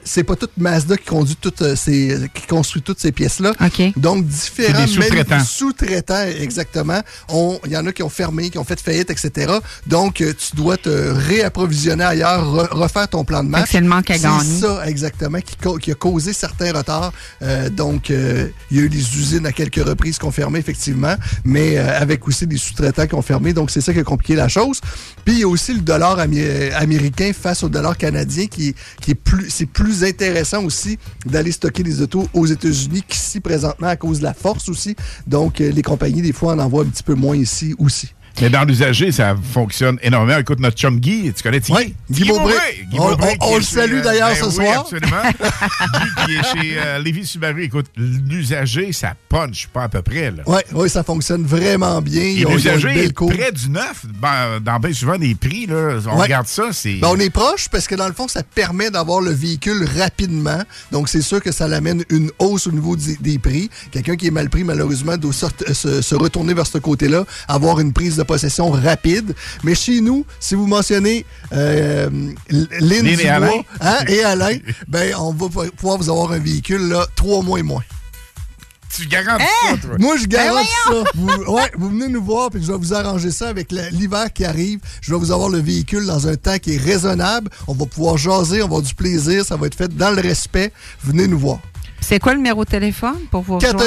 C'est 0.05 0.23
pas 0.23 0.37
toute 0.37 0.55
Mazda 0.57 0.95
qui, 0.95 1.05
conduit 1.05 1.35
toutes 1.41 1.61
euh, 1.63 1.75
ces, 1.75 2.17
qui 2.33 2.47
construit 2.47 2.81
toutes 2.81 3.01
ces 3.01 3.11
pièces-là. 3.11 3.51
Donc, 3.97 4.25
différents 4.25 4.87
sous-traitants. 4.87 5.43
Exactement. 6.39 7.01
Il 7.65 7.71
y 7.71 7.77
en 7.77 7.85
a 7.85 7.91
qui 7.91 8.03
ont 8.03 8.09
fermé, 8.09 8.49
qui 8.49 8.57
ont 8.57 8.63
fait 8.63 8.79
faillite, 8.79 9.09
etc. 9.09 9.53
Donc, 9.85 10.21
euh, 10.21 10.33
tu 10.33 10.55
dois 10.55 10.77
te 10.77 10.89
réapprovisionner 10.89 12.03
ailleurs, 12.03 12.45
re- 12.45 12.69
refaire 12.71 13.07
ton 13.07 13.23
plan 13.23 13.43
de 13.43 13.49
match. 13.49 13.69
C'est 13.71 13.81
le 13.81 13.87
manque 13.87 14.09
à 14.11 14.17
gagner. 14.17 14.39
C'est 14.43 14.65
ça, 14.65 14.87
exactement, 14.87 15.39
qui, 15.79 15.91
a 15.91 15.95
causé 15.95 16.33
certains 16.33 16.71
retards. 16.71 17.13
Euh, 17.41 17.69
donc, 17.69 18.09
euh, 18.11 18.49
il 18.71 18.77
y 18.77 18.79
a 18.79 18.83
eu 18.83 18.89
des 18.89 18.97
usines 19.17 19.45
à 19.45 19.51
quelques 19.51 19.83
reprises 19.83 20.17
qui 20.17 20.25
ont 20.25 20.31
fermé, 20.31 20.59
effectivement, 20.59 21.15
mais 21.43 21.77
euh, 21.77 21.99
avec 21.99 22.27
aussi 22.27 22.47
des 22.47 22.57
sous-traitants 22.57 23.07
qui 23.07 23.15
ont 23.15 23.21
fermé. 23.21 23.53
Donc, 23.53 23.71
c'est 23.71 23.81
ça 23.81 23.93
qui 23.93 23.99
a 23.99 24.03
compliqué 24.03 24.35
la 24.35 24.47
chose. 24.47 24.79
Puis, 25.27 25.35
il 25.35 25.39
y 25.41 25.43
a 25.43 25.47
aussi 25.49 25.73
le 25.73 25.81
dollar 25.81 26.19
amé- 26.19 26.71
américain 26.71 27.31
face 27.33 27.61
au 27.61 27.67
dollar 27.67 27.97
canadien 27.97 28.45
qui, 28.47 28.73
qui 29.01 29.11
est 29.11 29.15
plus, 29.15 29.49
c'est 29.49 29.65
plus 29.65 30.05
intéressant 30.05 30.63
aussi 30.63 30.97
d'aller 31.25 31.51
stocker 31.51 31.83
des 31.83 32.01
autos 32.01 32.29
aux 32.33 32.45
États-Unis 32.45 33.03
qu'ici 33.05 33.41
présentement 33.41 33.87
à 33.87 33.97
cause 33.97 34.19
de 34.19 34.23
la 34.23 34.33
force 34.33 34.69
aussi. 34.69 34.95
Donc, 35.27 35.59
euh, 35.59 35.69
les 35.69 35.81
compagnies, 35.81 36.21
des 36.21 36.31
fois, 36.31 36.53
en 36.53 36.59
envoient 36.59 36.83
un 36.83 36.87
petit 36.87 37.03
peu 37.03 37.13
moins 37.13 37.35
ici 37.35 37.75
aussi. 37.77 38.13
Mais 38.41 38.49
dans 38.49 38.63
l'usager, 38.65 39.11
ça 39.11 39.35
fonctionne 39.53 39.97
énormément. 40.01 40.37
Écoute, 40.39 40.59
notre 40.59 40.77
chum 40.77 40.99
Guy, 40.99 41.33
tu 41.35 41.41
connais 41.43 41.59
Guy? 41.59 41.71
Oui, 41.73 41.93
Guy 42.11 42.27
Beaubré. 42.27 42.53
Guy 42.91 42.97
On- 42.99 43.09
Beaubré 43.09 43.29
on- 43.29 43.31
qui 43.31 43.37
on 43.41 43.55
est 43.55 43.57
le 43.57 43.63
salue 43.63 43.93
euh, 43.95 44.01
d'ailleurs 44.03 44.29
ben 44.29 44.35
ce 44.35 44.45
oui, 44.45 44.65
soir. 44.65 44.79
absolument. 44.81 45.21
Guy 45.31 46.25
qui 46.25 46.35
est 46.35 46.43
chez 46.61 46.77
euh, 46.77 46.99
Lévis 46.99 47.25
Subaru. 47.25 47.63
Écoute, 47.63 47.87
l'usager, 47.97 48.91
ça 48.93 49.13
punch 49.29 49.67
pas 49.67 49.83
à 49.83 49.89
peu 49.89 50.01
près. 50.01 50.31
Là. 50.31 50.43
Oui, 50.45 50.59
ouais, 50.73 50.89
ça 50.89 51.03
fonctionne 51.03 51.45
vraiment 51.45 52.01
bien. 52.01 52.45
L'usager 52.47 53.05
est 53.05 53.13
près 53.13 53.51
du 53.51 53.69
neuf. 53.69 54.05
Ben, 54.21 54.59
dans 54.61 54.79
bien 54.79 54.93
souvent 54.93 55.17
des 55.17 55.33
prix, 55.35 55.65
là, 55.65 55.97
on 56.07 56.17
Ouais. 56.17 56.23
regarde 56.23 56.47
ça, 56.47 56.65
c'est... 56.71 56.95
Ben, 56.95 57.07
on 57.11 57.19
est 57.19 57.29
proche 57.29 57.69
parce 57.69 57.87
que 57.87 57.95
dans 57.95 58.07
le 58.07 58.13
fond, 58.13 58.27
ça 58.27 58.43
permet 58.43 58.91
d'avoir 58.91 59.21
le 59.21 59.31
véhicule 59.31 59.87
rapidement. 59.99 60.61
Donc, 60.91 61.09
c'est 61.09 61.21
sûr 61.21 61.41
que 61.41 61.51
ça 61.51 61.67
l'amène 61.67 62.03
une 62.09 62.29
hausse 62.39 62.67
au 62.67 62.71
niveau 62.71 62.95
des, 62.95 63.15
des 63.17 63.39
prix. 63.39 63.69
Quelqu'un 63.91 64.15
qui 64.15 64.27
est 64.27 64.31
mal 64.31 64.49
pris, 64.49 64.63
malheureusement, 64.63 65.17
doit 65.17 65.33
se, 65.33 66.01
se 66.01 66.15
retourner 66.15 66.53
vers 66.53 66.67
ce 66.67 66.77
côté-là, 66.77 67.25
avoir 67.47 67.79
une 67.79 67.93
prise 67.93 68.15
de 68.17 68.23
possession 68.27 68.69
rapide. 68.69 69.33
Mais 69.63 69.73
chez 69.73 70.01
nous, 70.01 70.25
si 70.39 70.53
vous 70.55 70.67
mentionnez 70.67 71.25
euh, 71.53 72.09
Lynn 72.49 72.67
Lynn 72.79 73.07
et 73.07 73.15
Dubois, 73.15 73.31
Alain. 73.31 73.61
hein, 73.81 73.97
et 74.07 74.23
Alain, 74.23 74.57
ben, 74.87 75.15
on 75.17 75.31
va 75.33 75.47
pou- 75.49 75.71
pouvoir 75.75 75.97
vous 75.97 76.09
avoir 76.09 76.31
un 76.33 76.39
véhicule 76.39 76.87
là, 76.89 77.07
trois 77.15 77.41
mois 77.41 77.59
et 77.59 77.63
moins. 77.63 77.83
Tu 78.95 79.05
garantis 79.07 79.43
Hein? 79.43 79.75
ça, 79.81 79.87
toi? 79.87 79.95
Moi, 79.99 80.17
je 80.17 80.25
garantis 80.25 80.69
Ben 80.89 81.03
ça. 81.03 81.11
Vous, 81.13 81.27
ouais, 81.53 81.71
vous 81.77 81.89
venez 81.89 82.07
nous 82.07 82.23
voir, 82.23 82.49
puis 82.49 82.63
je 82.63 82.71
vais 82.71 82.77
vous 82.77 82.93
arranger 82.95 83.29
ça 83.31 83.49
avec 83.49 83.71
l'hiver 83.91 84.31
qui 84.33 84.43
arrive. 84.43 84.79
Je 85.01 85.11
vais 85.13 85.19
vous 85.19 85.31
avoir 85.31 85.49
le 85.49 85.59
véhicule 85.59 86.05
dans 86.07 86.27
un 86.27 86.35
temps 86.35 86.57
qui 86.57 86.73
est 86.75 86.77
raisonnable. 86.81 87.49
On 87.67 87.73
va 87.73 87.85
pouvoir 87.85 88.17
jaser, 88.17 88.57
on 88.57 88.59
va 88.61 88.63
avoir 88.65 88.81
du 88.81 88.95
plaisir. 88.95 89.45
Ça 89.45 89.55
va 89.55 89.67
être 89.67 89.75
fait 89.75 89.95
dans 89.95 90.09
le 90.11 90.21
respect. 90.21 90.71
Venez 91.03 91.27
nous 91.27 91.37
voir. 91.37 91.59
C'est 91.99 92.19
quoi 92.19 92.31
le 92.33 92.37
numéro 92.37 92.63
de 92.63 92.69
téléphone 92.69 93.17
pour 93.31 93.41
vous 93.41 93.55
rejoindre? 93.57 93.83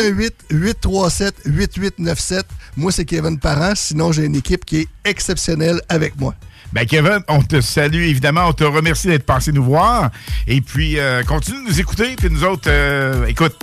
418-837-8897. 0.50 2.42
Moi, 2.76 2.92
c'est 2.92 3.04
Kevin 3.04 3.38
Parent. 3.38 3.72
Sinon, 3.74 4.12
j'ai 4.12 4.24
une 4.24 4.34
équipe 4.36 4.64
qui 4.64 4.78
est 4.78 4.88
exceptionnelle 5.04 5.80
avec 5.88 6.18
moi. 6.20 6.34
Ben 6.72 6.86
Kevin, 6.86 7.18
on 7.28 7.42
te 7.42 7.60
salue 7.60 8.02
évidemment, 8.02 8.46
on 8.46 8.52
te 8.52 8.62
remercie 8.62 9.08
d'être 9.08 9.26
passé 9.26 9.50
nous 9.50 9.64
voir. 9.64 10.10
Et 10.46 10.60
puis, 10.60 10.98
euh, 11.00 11.22
continue 11.24 11.64
de 11.64 11.68
nous 11.70 11.80
écouter. 11.80 12.14
Puis 12.16 12.30
nous 12.30 12.44
autres, 12.44 12.68
euh, 12.68 13.26
écoute, 13.26 13.56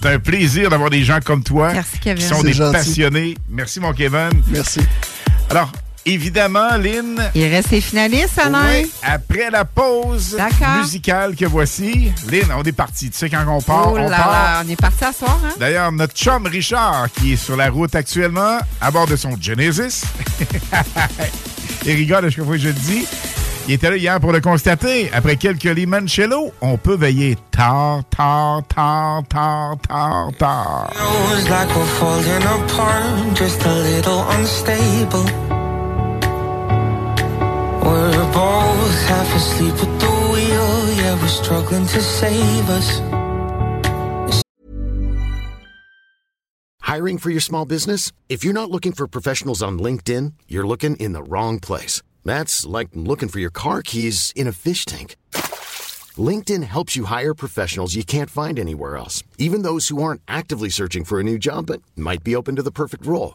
c'est 0.00 0.08
un 0.08 0.18
plaisir 0.18 0.70
d'avoir 0.70 0.88
des 0.90 1.04
gens 1.04 1.18
comme 1.22 1.42
toi 1.42 1.72
Merci, 1.74 1.98
Kevin. 1.98 2.22
qui 2.22 2.28
sont 2.34 2.42
des 2.42 2.54
gentil. 2.54 2.72
passionnés. 2.72 3.34
Merci 3.50 3.80
mon 3.80 3.92
Kevin. 3.92 4.30
Merci. 4.48 4.80
Alors, 5.50 5.70
évidemment, 6.06 6.76
Lynn. 6.76 7.20
Il 7.34 7.46
reste 7.48 7.70
les 7.70 7.80
finalistes, 7.80 8.38
Alain. 8.38 8.62
Oui, 8.82 8.90
après 9.02 9.50
la 9.50 9.64
pause 9.64 10.36
musicale 10.78 11.34
que 11.36 11.44
voici, 11.46 12.12
Lynn, 12.30 12.50
on 12.56 12.62
est 12.62 12.72
parti. 12.72 13.10
Tu 13.10 13.18
sais 13.18 13.30
quand 13.30 13.44
on 13.48 13.60
part, 13.60 13.92
Oh 13.92 13.96
là 13.96 14.04
on 14.04 14.08
part. 14.10 14.30
là, 14.30 14.62
on 14.64 14.68
est 14.68 14.76
parti 14.80 15.04
à 15.04 15.12
soir, 15.12 15.38
hein? 15.44 15.50
D'ailleurs, 15.58 15.90
notre 15.92 16.14
chum 16.14 16.46
Richard, 16.46 17.08
qui 17.12 17.32
est 17.34 17.36
sur 17.36 17.56
la 17.56 17.70
route 17.70 17.94
actuellement, 17.94 18.58
à 18.80 18.90
bord 18.90 19.06
de 19.06 19.16
son 19.16 19.36
Genesis. 19.40 20.02
Il 21.86 21.92
rigole 21.92 22.24
à 22.26 22.30
chaque 22.30 22.44
fois 22.44 22.54
que 22.56 22.62
je 22.62 22.68
le 22.68 22.74
dis. 22.74 23.06
Il 23.66 23.72
était 23.74 23.88
là 23.88 23.96
hier 23.96 24.20
pour 24.20 24.32
le 24.32 24.40
constater. 24.42 25.10
Après 25.14 25.36
quelques 25.36 25.64
limoncello, 25.64 26.52
on 26.60 26.76
peut 26.76 26.96
veiller 26.96 27.36
tard, 27.50 28.02
tard, 28.14 28.62
tard, 28.74 29.22
tard, 29.28 29.76
tard, 29.88 30.28
tard. 30.38 30.90
We're 37.84 38.32
both 38.32 39.06
half 39.06 39.36
asleep 39.36 39.74
at 39.74 40.00
the 40.00 40.10
wheel, 40.32 40.94
yeah, 40.96 41.20
we're 41.20 41.28
struggling 41.28 41.86
to 41.86 42.00
save 42.00 42.70
us. 42.70 43.00
Hiring 46.80 47.18
for 47.18 47.30
your 47.30 47.40
small 47.40 47.64
business? 47.66 48.12
If 48.28 48.44
you're 48.44 48.54
not 48.54 48.70
looking 48.70 48.92
for 48.92 49.06
professionals 49.06 49.62
on 49.62 49.78
LinkedIn, 49.78 50.32
you're 50.48 50.66
looking 50.66 50.96
in 50.96 51.12
the 51.12 51.22
wrong 51.22 51.60
place. 51.60 52.02
That's 52.24 52.64
like 52.64 52.88
looking 52.94 53.28
for 53.28 53.40
your 53.40 53.50
car 53.50 53.82
keys 53.82 54.32
in 54.34 54.46
a 54.46 54.52
fish 54.52 54.84
tank. 54.84 55.16
LinkedIn 56.16 56.62
helps 56.62 56.96
you 56.96 57.04
hire 57.04 57.34
professionals 57.34 57.94
you 57.94 58.04
can't 58.04 58.30
find 58.30 58.58
anywhere 58.58 58.96
else, 58.96 59.22
even 59.38 59.62
those 59.62 59.88
who 59.88 60.02
aren't 60.02 60.22
actively 60.28 60.68
searching 60.70 61.04
for 61.04 61.18
a 61.18 61.24
new 61.24 61.38
job 61.38 61.66
but 61.66 61.82
might 61.96 62.22
be 62.22 62.36
open 62.36 62.56
to 62.56 62.62
the 62.62 62.70
perfect 62.70 63.04
role. 63.04 63.34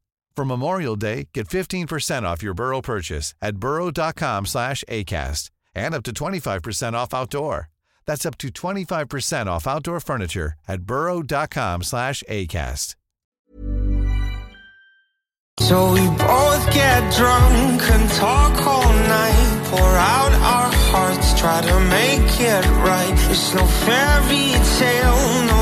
For 0.35 0.45
Memorial 0.45 0.95
Day, 0.95 1.27
get 1.33 1.47
15% 1.47 2.23
off 2.23 2.41
your 2.41 2.53
Burrow 2.53 2.81
purchase 2.81 3.35
at 3.41 3.57
burrow.com 3.57 4.45
slash 4.45 4.83
ACAST 4.87 5.49
and 5.75 5.93
up 5.93 6.03
to 6.03 6.11
25% 6.11 6.93
off 6.93 7.13
outdoor. 7.13 7.69
That's 8.05 8.25
up 8.25 8.37
to 8.39 8.47
25% 8.49 9.47
off 9.47 9.67
outdoor 9.67 9.99
furniture 9.99 10.53
at 10.67 10.81
burrow.com 10.81 11.83
slash 11.83 12.23
ACAST. 12.29 12.95
So 15.59 15.93
we 15.93 16.07
both 16.07 16.73
get 16.73 17.13
drunk 17.13 17.81
and 17.83 18.09
talk 18.11 18.65
all 18.65 18.93
night, 18.93 19.61
pour 19.65 19.79
out 19.79 20.31
our 20.31 20.71
hearts, 20.91 21.39
try 21.39 21.61
to 21.61 21.79
make 21.81 22.39
it 22.39 22.65
right. 22.81 23.13
It's 23.29 23.53
no 23.53 23.65
fairy 23.65 24.53
tale, 24.79 25.45
no 25.45 25.61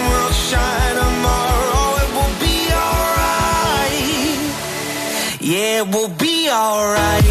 it 5.81 5.87
will 5.87 6.09
be 6.09 6.47
alright. 6.51 7.23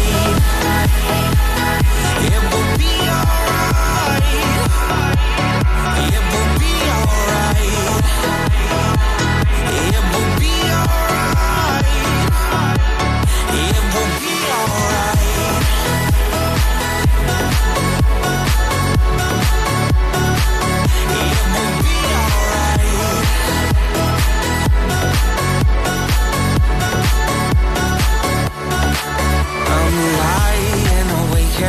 It 2.27 2.41
will 2.51 2.77
be 2.77 2.93
alright. 3.07 4.23
It 6.11 6.23
will 6.31 6.59
be 6.59 6.73
alright. 6.91 7.30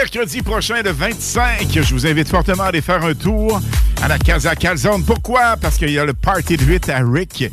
Mercredi 0.00 0.42
prochain, 0.42 0.82
le 0.82 0.90
25, 0.92 1.68
je 1.72 1.94
vous 1.94 2.06
invite 2.06 2.28
fortement 2.28 2.64
à 2.64 2.66
aller 2.66 2.82
faire 2.82 3.02
un 3.02 3.14
tour 3.14 3.62
à 4.02 4.08
la 4.08 4.18
Casa 4.18 4.54
Calzone. 4.54 5.02
Pourquoi? 5.04 5.56
Parce 5.58 5.78
qu'il 5.78 5.88
y 5.90 5.98
a 5.98 6.04
le 6.04 6.12
Party 6.12 6.58
de 6.58 6.64
8 6.66 6.90
à 6.90 6.98
Rick. 7.02 7.50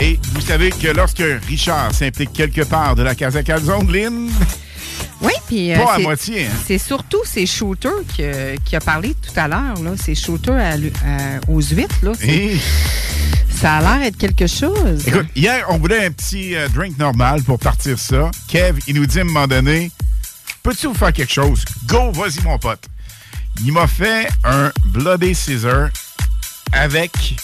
Et 0.00 0.18
vous 0.32 0.40
savez 0.40 0.70
que 0.70 0.88
lorsque 0.88 1.22
Richard 1.46 1.94
s'implique 1.94 2.32
quelque 2.32 2.62
part 2.62 2.96
de 2.96 3.04
la 3.04 3.14
Casa 3.14 3.44
Calzone, 3.44 3.92
Lynn, 3.92 4.28
Oui, 5.20 5.30
puis. 5.46 5.72
euh, 5.72 5.76
Pas 5.76 5.92
à 5.92 5.96
c'est- 5.98 6.02
moitié, 6.02 6.46
hein? 6.46 6.50
C'est 6.66 6.78
surtout 6.78 7.20
ces 7.24 7.46
shooters 7.46 7.92
que- 8.18 8.56
qui 8.64 8.74
a 8.74 8.80
parlé 8.80 9.14
tout 9.14 9.38
à 9.38 9.46
l'heure, 9.46 9.80
là. 9.80 9.92
Ces 9.96 10.16
shooters 10.16 10.56
à 10.58 10.76
l'hu- 10.76 10.92
à- 11.06 11.48
aux 11.48 11.60
huîtres, 11.62 11.94
là. 12.02 12.10
Et- 12.24 12.56
Ça 13.56 13.74
a 13.74 13.80
l'air 13.80 14.00
d'être 14.00 14.18
quelque 14.18 14.48
chose. 14.48 15.06
Écoute, 15.06 15.26
hier, 15.36 15.64
on 15.68 15.78
voulait 15.78 16.04
un 16.06 16.10
petit 16.10 16.56
euh, 16.56 16.66
drink 16.68 16.98
normal 16.98 17.44
pour 17.44 17.60
partir 17.60 17.96
ça. 18.00 18.32
Kev, 18.48 18.80
il 18.88 18.96
nous 18.96 19.06
dit 19.06 19.18
à 19.20 19.22
un 19.22 19.26
moment 19.26 19.46
donné, 19.46 19.92
peux-tu 20.64 20.88
vous 20.88 20.94
faire 20.94 21.12
quelque 21.12 21.32
chose? 21.32 21.64
Go, 21.86 22.12
vas-y, 22.12 22.42
mon 22.42 22.58
pote. 22.58 22.84
Il 23.64 23.72
m'a 23.72 23.86
fait 23.86 24.28
un 24.44 24.72
Bloody 24.86 25.34
Caesar 25.34 25.88
avec, 26.72 27.36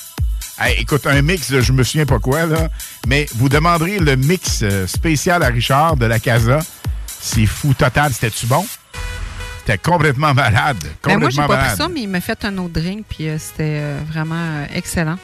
Hey, 0.59 0.81
écoute, 0.81 1.07
un 1.07 1.23
mix, 1.23 1.51
de 1.51 1.61
je 1.61 1.73
me 1.73 1.83
souviens 1.83 2.05
pas 2.07 2.19
quoi, 2.19 2.45
là, 2.47 2.69
mais 3.07 3.27
vous 3.37 3.49
demanderez 3.49 3.99
le 3.99 4.17
mix 4.17 4.61
euh, 4.63 4.87
spécial 4.87 5.43
à 5.43 5.47
Richard 5.47 5.97
de 5.97 6.05
la 6.07 6.19
Casa. 6.19 6.59
C'est 7.07 7.47
fou 7.47 7.73
total. 7.75 8.13
C'était-tu 8.13 8.47
bon? 8.47 8.67
C'était 9.61 9.79
complètement 9.79 10.35
malade. 10.35 10.77
Ben, 10.81 11.19
moi, 11.19 11.29
Complètement 11.29 11.31
j'ai 11.31 11.37
pas 11.37 11.47
pris 11.47 11.57
malade. 11.57 11.77
ça, 11.79 11.89
mais 11.89 12.01
il 12.03 12.09
m'a 12.09 12.21
fait 12.21 12.45
un 12.45 12.59
autre 12.59 12.75
drink, 12.75 13.07
puis 13.09 13.29
euh, 13.29 13.39
c'était 13.39 13.79
euh, 13.81 14.01
vraiment 14.11 14.35
euh, 14.37 14.67
excellent. 14.75 15.17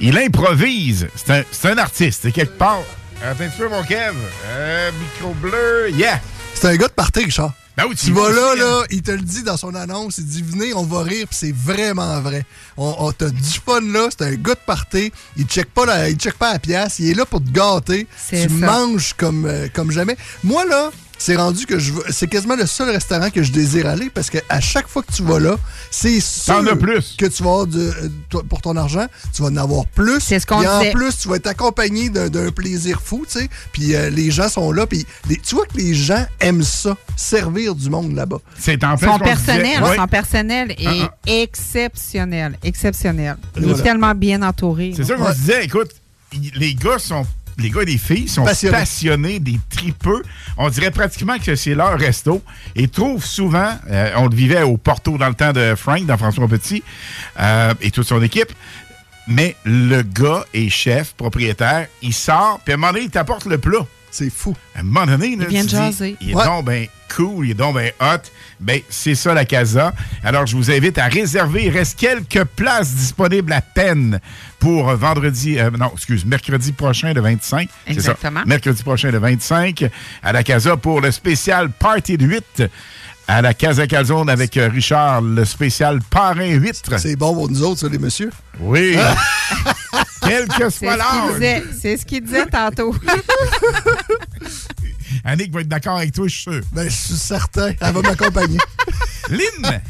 Il 0.00 0.16
improvise. 0.18 1.08
C'est 1.14 1.30
un, 1.30 1.42
c'est 1.52 1.70
un 1.70 1.78
artiste. 1.78 2.20
C'est 2.22 2.32
quelque 2.32 2.56
part. 2.56 2.80
Attends 3.22 3.44
un 3.44 3.48
petit 3.48 3.58
peu, 3.58 3.68
mon 3.68 3.82
Kev. 3.82 4.14
Euh, 4.46 4.90
micro 4.98 5.34
bleu. 5.34 5.90
Yeah. 5.92 6.20
C'est 6.54 6.68
un 6.68 6.76
gars 6.76 6.88
de 6.88 6.92
party, 6.92 7.24
Richard. 7.26 7.52
Ben 7.80 7.86
oui, 7.88 7.96
tu 7.96 8.12
vas 8.12 8.30
là, 8.30 8.52
aussi, 8.52 8.60
là, 8.60 8.82
il 8.90 9.00
te 9.00 9.10
le 9.10 9.22
dit 9.22 9.42
dans 9.42 9.56
son 9.56 9.74
annonce, 9.74 10.18
il 10.18 10.26
dit 10.26 10.42
venez, 10.42 10.74
on 10.74 10.84
va 10.84 11.02
rire, 11.02 11.26
puis 11.26 11.38
c'est 11.40 11.54
vraiment 11.54 12.20
vrai. 12.20 12.44
On, 12.76 12.94
on 12.98 13.10
t'a 13.10 13.30
du 13.30 13.42
fun 13.42 13.80
là, 13.80 14.08
c'est 14.10 14.22
un 14.22 14.34
gars 14.34 14.52
de 14.52 14.60
party, 14.66 15.10
il 15.38 15.46
check 15.46 15.72
pas 15.72 15.86
la, 15.86 16.10
il 16.10 16.16
check 16.16 16.34
pas 16.34 16.52
la 16.52 16.58
pièce, 16.58 16.98
il 16.98 17.08
est 17.08 17.14
là 17.14 17.24
pour 17.24 17.42
te 17.42 17.50
gâter. 17.50 18.06
Tu 18.28 18.36
ça. 18.36 18.48
manges 18.48 19.14
comme, 19.16 19.46
euh, 19.46 19.68
comme 19.72 19.90
jamais. 19.92 20.18
Moi 20.44 20.66
là, 20.66 20.90
c'est 21.20 21.36
rendu 21.36 21.66
que 21.66 21.78
je 21.78 21.92
veux- 21.92 22.04
c'est 22.10 22.26
quasiment 22.28 22.56
le 22.56 22.66
seul 22.66 22.88
restaurant 22.90 23.28
que 23.30 23.42
je 23.42 23.52
désire 23.52 23.86
aller 23.86 24.08
parce 24.08 24.30
que 24.30 24.38
à 24.48 24.58
chaque 24.60 24.88
fois 24.88 25.02
que 25.02 25.12
tu 25.12 25.22
vas 25.22 25.38
là, 25.38 25.56
c'est 25.90 26.18
sûr 26.18 26.62
plus. 26.78 27.14
que 27.18 27.26
tu 27.26 27.42
vas 27.42 27.50
avoir 27.50 27.66
de- 27.66 27.78
euh, 27.78 28.08
toi, 28.30 28.42
pour 28.48 28.62
ton 28.62 28.74
argent, 28.76 29.06
tu 29.34 29.42
vas 29.42 29.48
en 29.48 29.56
avoir 29.56 29.84
plus. 29.86 30.18
C'est 30.20 30.40
ce 30.40 30.46
qu'on 30.46 30.64
en 30.66 30.90
plus, 30.92 31.18
tu 31.18 31.28
vas 31.28 31.36
être 31.36 31.46
accompagné 31.46 32.08
d'un 32.08 32.28
d'un 32.30 32.50
plaisir 32.50 33.02
fou, 33.04 33.24
tu 33.30 33.38
sais. 33.40 33.48
Puis 33.72 33.94
euh, 33.94 34.08
les 34.08 34.30
gens 34.30 34.48
sont 34.48 34.72
là, 34.72 34.86
puis 34.86 35.04
les- 35.28 35.36
tu 35.36 35.54
vois 35.54 35.66
que 35.66 35.76
les 35.76 35.92
gens 35.94 36.24
aiment 36.40 36.62
ça, 36.62 36.96
servir 37.16 37.74
du 37.74 37.90
monde 37.90 38.14
là-bas. 38.14 38.38
C'est 38.58 38.82
en 38.82 38.96
fait 38.96 39.06
Son 39.06 39.18
personnel, 39.18 39.82
son 39.96 40.06
personnel 40.06 40.70
est 40.78 40.86
Ah, 41.02 41.14
exceptionnel. 41.26 42.58
Exceptionnel. 42.62 43.36
Il 43.56 43.64
Voilà. 43.64 43.78
est 43.78 43.82
tellement 43.82 44.14
bien 44.14 44.42
entouré. 44.42 44.94
C'est 44.96 45.04
ça 45.04 45.14
qu'on 45.16 45.28
se 45.32 45.38
disait. 45.38 45.64
Écoute, 45.64 45.90
les 46.56 46.74
gars 46.74 46.98
sont. 46.98 47.26
Les 47.60 47.70
gars 47.70 47.82
et 47.82 47.86
les 47.86 47.98
filles 47.98 48.28
sont 48.28 48.44
Passionnés. 48.44 48.78
passionnés, 48.78 49.38
des 49.38 49.58
tripeux. 49.68 50.22
On 50.56 50.68
dirait 50.70 50.90
pratiquement 50.90 51.38
que 51.38 51.54
c'est 51.54 51.74
leur 51.74 51.98
resto. 51.98 52.42
Et 52.74 52.88
trouvent 52.88 53.24
souvent, 53.24 53.72
euh, 53.90 54.10
on 54.16 54.28
le 54.28 54.34
vivait 54.34 54.62
au 54.62 54.76
Porto 54.76 55.18
dans 55.18 55.28
le 55.28 55.34
temps 55.34 55.52
de 55.52 55.74
Frank, 55.76 56.06
dans 56.06 56.16
François 56.16 56.48
Petit, 56.48 56.82
euh, 57.38 57.74
et 57.80 57.90
toute 57.90 58.06
son 58.06 58.22
équipe. 58.22 58.52
Mais 59.26 59.54
le 59.64 60.02
gars 60.02 60.44
est 60.54 60.70
chef, 60.70 61.12
propriétaire, 61.12 61.86
il 62.02 62.14
sort, 62.14 62.60
puis 62.64 62.72
à 62.72 62.74
un 62.74 62.78
moment 62.78 62.92
donné, 62.92 63.04
il 63.04 63.10
t'apporte 63.10 63.44
le 63.44 63.58
plat. 63.58 63.86
C'est 64.10 64.30
fou. 64.30 64.56
À 64.74 64.80
un 64.80 64.82
moment 64.82 65.06
donné, 65.06 65.36
là, 65.36 65.44
Il 65.48 65.48
vient 65.48 65.64
dis, 65.64 65.70
jaser. 65.70 66.16
il 66.20 66.30
est 66.30 66.34
Ouais. 66.34 66.44
donc 66.44 66.64
ben 66.64 66.86
cool, 67.14 67.46
il 67.46 67.50
est 67.52 67.54
donc 67.54 67.74
ben 67.74 67.90
hot. 68.00 68.22
Ben, 68.60 68.80
c'est 68.88 69.14
ça 69.14 69.32
la 69.34 69.44
casa. 69.44 69.92
Alors, 70.22 70.46
je 70.46 70.56
vous 70.56 70.70
invite 70.70 70.98
à 70.98 71.06
réserver. 71.06 71.64
Il 71.66 71.70
reste 71.70 71.98
quelques 71.98 72.44
places 72.44 72.94
disponibles 72.94 73.52
à 73.52 73.60
peine 73.60 74.20
pour 74.58 74.94
vendredi, 74.94 75.58
euh, 75.58 75.70
non, 75.70 75.90
excuse, 75.94 76.24
mercredi 76.26 76.72
prochain, 76.72 77.12
le 77.12 77.20
25. 77.20 77.68
C'est 77.86 77.92
ça. 77.94 77.98
Exactement. 78.12 78.42
Mercredi 78.46 78.82
prochain, 78.82 79.10
le 79.10 79.18
25, 79.18 79.86
à 80.22 80.32
la 80.32 80.42
casa 80.42 80.76
pour 80.76 81.00
le 81.00 81.10
spécial 81.10 81.70
Party 81.70 82.16
de 82.18 82.26
8. 82.26 82.64
À 83.30 83.42
la 83.42 83.54
Casa 83.54 83.86
Calzone 83.86 84.28
avec 84.28 84.56
euh, 84.56 84.68
Richard, 84.68 85.22
le 85.22 85.44
spécial 85.44 86.00
Parrain 86.10 86.48
8. 86.48 86.90
C'est 86.98 87.14
bon 87.14 87.32
pour 87.32 87.48
nous 87.48 87.62
autres, 87.62 87.78
ça, 87.78 87.88
les 87.88 87.96
messieurs. 87.96 88.32
Oui. 88.58 88.96
Quel 90.26 90.48
que 90.48 90.68
soit 90.68 90.96
l'âge. 90.96 91.62
c'est 91.80 91.96
ce 91.96 92.04
qu'il 92.04 92.24
disait 92.24 92.46
tantôt. 92.46 92.92
Annick 95.24 95.52
va 95.52 95.60
être 95.60 95.68
d'accord 95.68 95.98
avec 95.98 96.12
toi, 96.12 96.26
je 96.26 96.32
suis 96.32 96.42
sûr. 96.42 96.60
Ben, 96.72 96.90
je 96.90 96.92
suis 96.92 97.14
certain. 97.14 97.70
Elle 97.80 97.92
va 97.92 98.02
m'accompagner. 98.02 98.58
Lynn, 99.30 99.80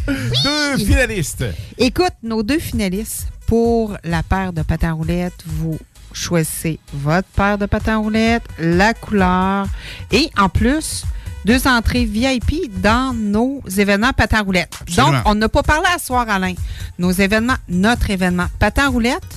deux 0.44 0.84
finalistes. 0.84 1.46
Écoute, 1.78 2.12
nos 2.22 2.42
deux 2.42 2.58
finalistes 2.58 3.28
pour 3.46 3.96
la 4.04 4.22
paire 4.22 4.52
de 4.52 4.60
patins 4.60 4.90
à 4.90 4.92
roulettes, 4.92 5.42
vous 5.46 5.78
choisissez 6.12 6.78
votre 6.92 7.28
paire 7.28 7.56
de 7.56 7.64
patins 7.64 7.94
à 7.94 7.98
roulettes, 8.00 8.44
la 8.58 8.92
couleur 8.92 9.66
et 10.12 10.28
en 10.36 10.50
plus, 10.50 11.06
deux 11.44 11.66
entrées 11.66 12.04
VIP 12.04 12.70
dans 12.80 13.14
nos 13.14 13.62
événements 13.76 14.12
roulettes. 14.44 14.76
Absolument. 14.80 15.12
Donc, 15.12 15.22
on 15.26 15.34
n'a 15.34 15.48
pas 15.48 15.62
parlé 15.62 15.86
à 15.94 15.98
ce 15.98 16.06
soir, 16.06 16.28
Alain. 16.28 16.54
Nos 16.98 17.12
événements, 17.12 17.56
notre 17.68 18.10
événement 18.10 18.46
patins 18.58 18.86
à 18.86 18.88
roulettes, 18.88 19.36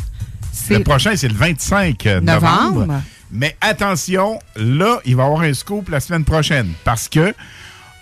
c'est 0.52 0.78
Le 0.78 0.84
prochain, 0.84 1.16
c'est 1.16 1.28
le 1.28 1.34
25 1.34 2.06
novembre. 2.22 2.80
Novembre. 2.82 3.02
Mais 3.32 3.58
attention, 3.62 4.40
là, 4.56 5.00
il 5.06 5.16
va 5.16 5.24
y 5.24 5.26
avoir 5.26 5.42
un 5.42 5.54
scoop 5.54 5.90
la 5.90 6.00
semaine 6.00 6.24
prochaine 6.24 6.72
parce 6.84 7.10
que 7.10 7.34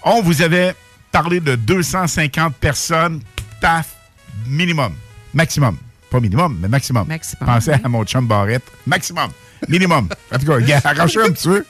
on 0.04 0.22
vous 0.22 0.42
avait 0.42 0.76
parlé 1.12 1.40
de 1.40 1.56
250 1.56 2.56
personnes, 2.56 3.22
paf, 3.62 3.96
minimum, 4.48 4.94
maximum. 5.34 5.78
Pas 6.12 6.20
minimum, 6.20 6.58
mais 6.62 6.68
maximum. 6.68 7.08
Maximum, 7.08 7.48
Pensez 7.48 7.72
oui. 7.72 7.78
à 7.84 7.88
mon 7.88 8.04
chum 8.04 8.28
Barrette. 8.28 8.66
Maximum. 8.86 9.32
Minimum. 9.70 10.10
En 10.32 10.38
tout 10.38 10.46
cas, 10.46 10.60
arrachez 10.84 11.22
un 11.22 11.32
petit 11.32 11.48
peu. 11.48 11.66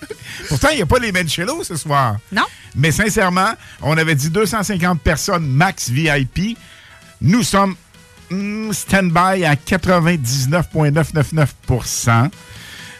Pourtant, 0.49 0.69
il 0.71 0.77
n'y 0.77 0.81
a 0.81 0.85
pas 0.87 0.97
les 0.97 1.11
Mencello 1.11 1.63
ce 1.63 1.75
soir. 1.75 2.17
Non. 2.31 2.45
Mais 2.75 2.91
sincèrement, 2.91 3.51
on 3.81 3.95
avait 3.97 4.15
dit 4.15 4.29
250 4.31 4.99
personnes 5.01 5.45
max 5.45 5.89
VIP. 5.89 6.57
Nous 7.21 7.43
sommes 7.43 7.75
hmm, 8.31 8.71
stand-by 8.71 9.45
à 9.45 9.53
99,999% 9.55 12.29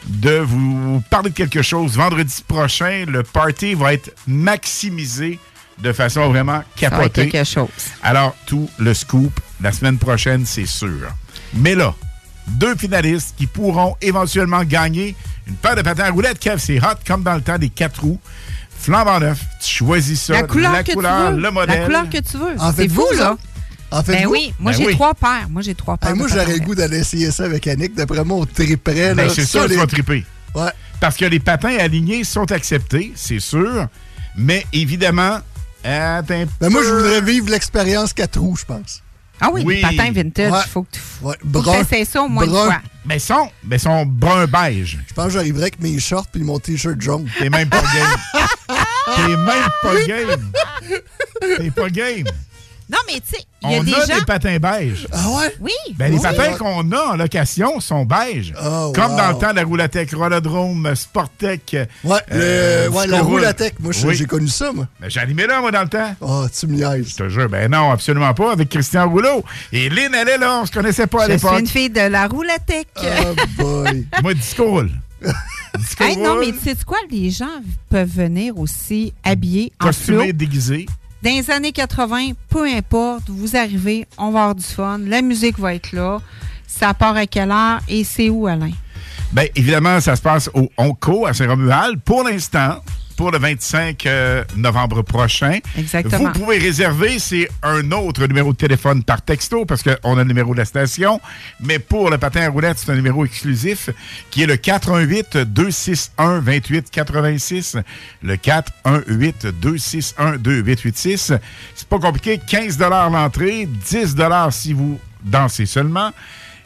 de 0.05 0.37
vous 0.39 1.01
parler 1.09 1.31
de 1.31 1.35
quelque 1.35 1.61
chose. 1.63 1.95
Vendredi 1.95 2.43
prochain, 2.47 3.05
le 3.07 3.23
party 3.23 3.73
va 3.73 3.93
être 3.93 4.13
maximisé 4.27 5.39
de 5.79 5.91
façon 5.93 6.29
vraiment 6.29 6.63
ça 6.75 6.89
va 6.89 7.05
être 7.05 7.13
capotée. 7.13 7.29
quelque 7.29 7.47
chose. 7.47 7.69
Alors, 8.03 8.35
tout 8.45 8.69
le 8.77 8.93
scoop, 8.93 9.39
la 9.61 9.71
semaine 9.71 9.97
prochaine, 9.97 10.45
c'est 10.45 10.65
sûr. 10.67 11.07
Mais 11.53 11.75
là, 11.75 11.93
deux 12.47 12.75
finalistes 12.75 13.35
qui 13.37 13.47
pourront 13.47 13.95
éventuellement 14.01 14.63
gagner 14.63 15.15
une 15.47 15.55
paire 15.55 15.75
de 15.75 15.81
patins 15.81 16.05
à 16.05 16.09
roulettes. 16.11 16.39
Kev, 16.39 16.57
c'est 16.59 16.79
hot 16.79 16.95
comme 17.05 17.23
dans 17.23 17.35
le 17.35 17.41
temps 17.41 17.57
des 17.57 17.69
quatre 17.69 18.01
roues. 18.01 18.19
Flambant 18.79 19.19
neuf, 19.19 19.39
tu 19.61 19.67
choisis 19.75 20.21
ça. 20.23 20.33
La 20.33 20.43
couleur 20.43 20.71
la 20.73 20.83
que 20.83 20.93
couleur, 20.93 21.27
tu 21.29 21.35
veux. 21.35 21.41
le 21.41 21.51
modèle. 21.51 21.79
La 21.79 21.85
couleur 21.85 22.09
que 22.09 22.17
tu 22.17 22.37
veux. 22.37 22.55
En 22.59 22.73
C'est 22.73 22.87
fou, 22.89 23.05
ça? 23.11 23.17
là. 23.23 23.37
En 23.91 23.97
Ben 24.01 24.03
faites-vous? 24.03 24.31
oui, 24.31 24.53
moi 24.57 24.71
Ben 24.71 24.77
j'ai 24.77 24.85
oui. 24.87 24.93
trois 24.93 25.13
paires. 25.13 25.47
Moi 25.49 25.61
j'ai 25.61 25.75
trois 25.75 25.97
paires. 25.97 26.09
Hey, 26.11 26.15
moi, 26.15 26.27
j'aurais 26.29 26.45
patins 26.45 26.53
le 26.57 26.59
goût 26.65 26.75
d'aller 26.75 26.99
essayer 26.99 27.29
ça 27.29 27.43
avec 27.43 27.67
Annick. 27.67 27.93
D'après 27.93 28.23
moi, 28.23 28.37
on 28.37 28.45
triperait. 28.45 29.13
Ben, 29.13 29.29
c'est 29.29 29.45
sûr 29.45 29.61
que 29.63 29.65
tu 29.67 29.71
les- 29.73 29.77
vas 29.77 29.87
triper. 29.87 30.25
Ouais. 30.55 30.71
Parce 30.99 31.17
que 31.17 31.25
les 31.25 31.39
patins 31.39 31.75
alignés 31.77 32.23
sont 32.23 32.49
acceptés, 32.51 33.11
c'est 33.15 33.39
sûr. 33.41 33.87
Mais 34.37 34.65
évidemment, 34.71 35.39
attends 35.83 36.33
un 36.35 36.45
Ben, 36.61 36.69
moi, 36.69 36.81
je 36.83 36.89
voudrais 36.89 37.21
vivre 37.21 37.49
l'expérience 37.49 38.13
4 38.13 38.39
roues, 38.39 38.55
je 38.57 38.65
pense. 38.65 39.03
Ah 39.41 39.49
oui, 39.51 39.81
patins 39.81 40.11
vintage, 40.11 40.51
Ouais. 40.51 40.59
il 40.65 40.69
faut 40.69 40.83
que 40.83 40.91
tu 40.91 40.99
Ouais, 41.23 41.33
faut 41.41 41.47
que 41.47 41.47
brun. 41.65 41.83
t'essaies 41.83 42.05
ça 42.05 42.21
au 42.21 42.27
moins 42.27 42.43
une 42.45 42.51
brun. 42.51 42.65
fois. 42.65 42.81
Mais 43.05 43.17
sont, 43.17 43.49
mais 43.63 43.79
sont 43.79 44.05
brun 44.05 44.45
beige. 44.45 44.99
Je 45.07 45.13
pense 45.15 45.25
que 45.25 45.31
j'arriverais 45.31 45.63
avec 45.63 45.79
mes 45.81 45.99
shorts 45.99 46.27
puis 46.31 46.43
mon 46.43 46.59
t-shirt 46.59 47.01
jaune. 47.01 47.27
T'es 47.39 47.49
même 47.49 47.67
pas 47.67 47.81
game. 47.81 48.45
T'es 49.15 49.27
même 49.27 49.69
pas 49.81 50.03
game. 50.05 50.51
T'es 51.57 51.71
pas 51.71 51.89
game. 51.89 52.25
Non, 52.91 52.97
mais 53.07 53.21
tu 53.21 53.35
sais, 53.37 53.43
il 53.63 53.71
y 53.71 53.75
a 53.75 53.79
On 53.79 53.83
des 53.83 53.93
a 53.93 54.05
gens. 54.05 54.19
des 54.19 54.25
patins 54.25 54.57
beige. 54.59 55.07
Ah 55.13 55.29
ouais? 55.37 55.55
Oui. 55.61 55.71
Ben, 55.95 56.11
les 56.11 56.17
Oui. 56.17 56.23
patins 56.23 56.57
qu'on 56.57 56.91
a 56.91 56.99
en 57.13 57.15
location 57.15 57.79
sont 57.79 58.03
beige. 58.05 58.53
Oh, 58.61 58.91
Comme 58.93 59.11
wow. 59.11 59.17
dans 59.17 59.27
le 59.29 59.37
temps 59.37 59.51
de 59.51 59.55
la 59.55 59.63
Roulatec, 59.63 60.13
Rollodrome, 60.13 60.93
Sportec. 60.95 61.77
Ouais, 62.03 62.19
euh, 62.33 62.85
le- 62.87 62.91
ouais, 62.91 63.07
la 63.07 63.21
roulatec. 63.21 63.79
Moi, 63.79 63.93
j'ai 63.93 64.07
Oui. 64.07 64.25
connu 64.25 64.47
ça, 64.49 64.73
moi. 64.73 64.87
Ben, 64.99 65.09
j'ai 65.09 65.19
animé 65.21 65.47
là, 65.47 65.61
moi, 65.61 65.71
dans 65.71 65.83
le 65.83 65.87
temps. 65.89 66.15
Oh, 66.19 66.45
tu 66.57 66.67
me 66.67 66.75
niaises. 66.75 67.09
Je 67.11 67.15
te 67.15 67.29
jure, 67.29 67.47
ben 67.47 67.71
non, 67.71 67.91
absolument 67.91 68.33
pas, 68.33 68.51
avec 68.51 68.67
Christian 68.69 69.09
Rouleau. 69.09 69.43
Et 69.71 69.89
Lynn, 69.89 70.13
elle 70.13 70.27
est 70.29 70.37
là, 70.37 70.59
on 70.61 70.65
se 70.65 70.71
connaissait 70.71 71.07
pas 71.07 71.23
à 71.23 71.27
Je 71.29 71.37
suis 71.37 71.47
l'époque. 71.47 71.59
une 71.61 71.67
fille 71.67 71.89
de 71.89 72.01
la 72.01 72.27
roulatec. 72.27 72.87
Oh 72.97 73.35
boy. 73.57 74.05
Moi, 74.21 74.33
disco 74.33 74.65
roule. 74.65 74.91
disco 75.77 76.03
Hey, 76.03 76.17
non, 76.17 76.35
mais 76.39 76.51
tu 76.51 76.59
sais 76.63 76.75
quoi? 76.85 76.97
Les 77.09 77.29
gens 77.29 77.45
peuvent 77.89 78.09
venir 78.09 78.57
aussi 78.57 79.13
habillés 79.23 79.71
en 79.79 79.85
costumé, 79.85 80.23
flou. 80.25 80.33
déguisé. 80.33 80.85
Dans 81.23 81.29
les 81.29 81.51
années 81.51 81.71
80, 81.71 82.31
peu 82.49 82.65
importe, 82.65 83.29
vous 83.29 83.55
arrivez, 83.55 84.07
on 84.17 84.31
va 84.31 84.39
avoir 84.39 84.55
du 84.55 84.63
fun, 84.63 84.99
la 85.05 85.21
musique 85.21 85.59
va 85.59 85.75
être 85.75 85.91
là, 85.91 86.19
ça 86.65 86.95
part 86.95 87.15
à 87.15 87.27
quelle 87.27 87.51
heure 87.51 87.79
et 87.87 88.03
c'est 88.03 88.29
où, 88.29 88.47
Alain? 88.47 88.71
Bien, 89.31 89.45
évidemment, 89.55 89.99
ça 90.01 90.15
se 90.15 90.21
passe 90.21 90.49
au 90.53 90.67
Onco 90.77 91.27
à 91.27 91.33
Saint-Romuald. 91.33 92.01
Pour 92.01 92.23
l'instant, 92.23 92.77
pour 93.21 93.29
le 93.29 93.37
25 93.37 94.03
euh, 94.07 94.43
novembre 94.55 95.03
prochain. 95.03 95.59
Exactement. 95.77 96.31
Vous 96.33 96.39
pouvez 96.39 96.57
réserver, 96.57 97.19
c'est 97.19 97.47
un 97.61 97.91
autre 97.91 98.25
numéro 98.25 98.51
de 98.51 98.57
téléphone 98.57 99.03
par 99.03 99.21
texto 99.21 99.63
parce 99.63 99.83
qu'on 99.83 100.17
a 100.17 100.23
le 100.23 100.23
numéro 100.23 100.53
de 100.53 100.57
la 100.57 100.65
station. 100.65 101.21
Mais 101.59 101.77
pour 101.77 102.09
le 102.09 102.17
patin 102.17 102.41
à 102.41 102.49
roulettes, 102.49 102.79
c'est 102.79 102.91
un 102.91 102.95
numéro 102.95 103.23
exclusif 103.23 103.91
qui 104.31 104.41
est 104.41 104.47
le 104.47 104.57
418 104.57 105.37
261 105.37 106.39
28 106.39 106.89
86. 106.89 107.77
Le 108.23 108.37
418 108.37 109.45
261 109.61 110.37
2886. 110.37 111.33
C'est 111.75 111.87
pas 111.87 111.99
compliqué, 111.99 112.39
15 112.39 112.79
l'entrée, 112.79 113.67
10 113.67 114.15
si 114.49 114.73
vous 114.73 114.99
dansez 115.23 115.67
seulement. 115.67 116.11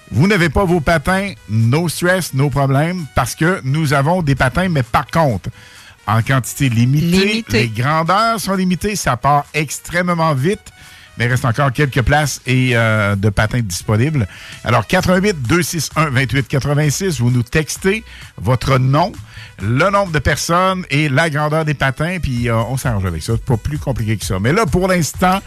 Vous 0.09 0.27
n'avez 0.27 0.47
pas 0.47 0.63
vos 0.63 0.79
patins, 0.79 1.33
no 1.49 1.89
stress, 1.89 2.33
no 2.33 2.49
problème, 2.49 3.07
parce 3.13 3.35
que 3.35 3.59
nous 3.65 3.91
avons 3.91 4.21
des 4.21 4.35
patins, 4.35 4.69
mais 4.69 4.83
par 4.83 5.07
contre, 5.07 5.49
en 6.07 6.21
quantité 6.21 6.69
limitée, 6.69 7.05
Limité. 7.25 7.61
les 7.63 7.69
grandeurs 7.69 8.39
sont 8.39 8.55
limitées, 8.55 8.95
ça 8.95 9.17
part 9.17 9.45
extrêmement 9.53 10.33
vite, 10.33 10.71
mais 11.17 11.25
il 11.25 11.29
reste 11.29 11.45
encore 11.45 11.71
quelques 11.71 12.01
places 12.01 12.41
et 12.45 12.71
euh, 12.73 13.15
de 13.15 13.29
patins 13.29 13.61
disponibles. 13.61 14.27
Alors, 14.63 14.85
88 14.85 15.41
261 15.41 16.09
28 16.09 16.47
86, 16.47 17.19
vous 17.21 17.31
nous 17.31 17.41
textez 17.43 18.03
votre 18.37 18.77
nom, 18.77 19.13
le 19.61 19.89
nombre 19.89 20.11
de 20.11 20.19
personnes 20.19 20.83
et 20.89 21.07
la 21.07 21.29
grandeur 21.29 21.63
des 21.63 21.73
patins, 21.73 22.17
puis 22.21 22.49
euh, 22.49 22.57
on 22.57 22.75
s'arrange 22.77 23.05
avec 23.05 23.23
ça. 23.23 23.33
C'est 23.35 23.45
pas 23.45 23.55
plus 23.57 23.79
compliqué 23.79 24.17
que 24.17 24.25
ça. 24.25 24.39
Mais 24.39 24.51
là, 24.51 24.65
pour 24.65 24.87
l'instant, 24.89 25.39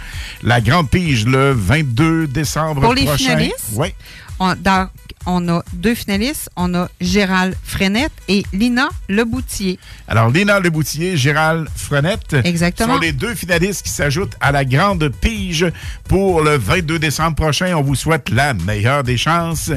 la 0.42 0.60
grande 0.62 0.88
pige 0.88 1.26
le 1.26 1.52
22 1.52 2.26
décembre 2.28 2.80
Pour 2.80 2.94
les 2.94 3.04
prochain. 3.04 3.16
finalistes? 3.18 3.72
Oui. 3.74 3.94
On, 4.40 4.54
dans- 4.54 4.88
on 5.26 5.46
a 5.48 5.62
deux 5.74 5.94
finalistes. 5.94 6.48
On 6.56 6.74
a 6.74 6.88
Gérald 7.00 7.54
Frenette 7.64 8.12
et 8.28 8.44
Lina 8.52 8.88
Leboutier. 9.08 9.78
Alors, 10.06 10.30
Léna 10.30 10.60
Leboutillier, 10.60 11.16
Gérald 11.16 11.68
Frenette 11.76 12.34
Exactement. 12.44 12.94
sont 12.94 13.00
les 13.00 13.12
deux 13.12 13.34
finalistes 13.34 13.82
qui 13.84 13.90
s'ajoutent 13.90 14.36
à 14.40 14.52
la 14.52 14.64
grande 14.64 15.08
pige 15.20 15.66
pour 16.08 16.42
le 16.42 16.56
22 16.56 16.98
décembre 16.98 17.36
prochain. 17.36 17.74
On 17.76 17.82
vous 17.82 17.94
souhaite 17.94 18.30
la 18.30 18.54
meilleure 18.54 19.02
des 19.04 19.16
chances. 19.16 19.70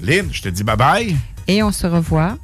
Lynn, 0.00 0.28
je 0.32 0.42
te 0.42 0.48
dis 0.48 0.64
bye-bye. 0.64 1.14
Et 1.48 1.62
on 1.62 1.70
se 1.70 1.86
revoit. 1.86 2.36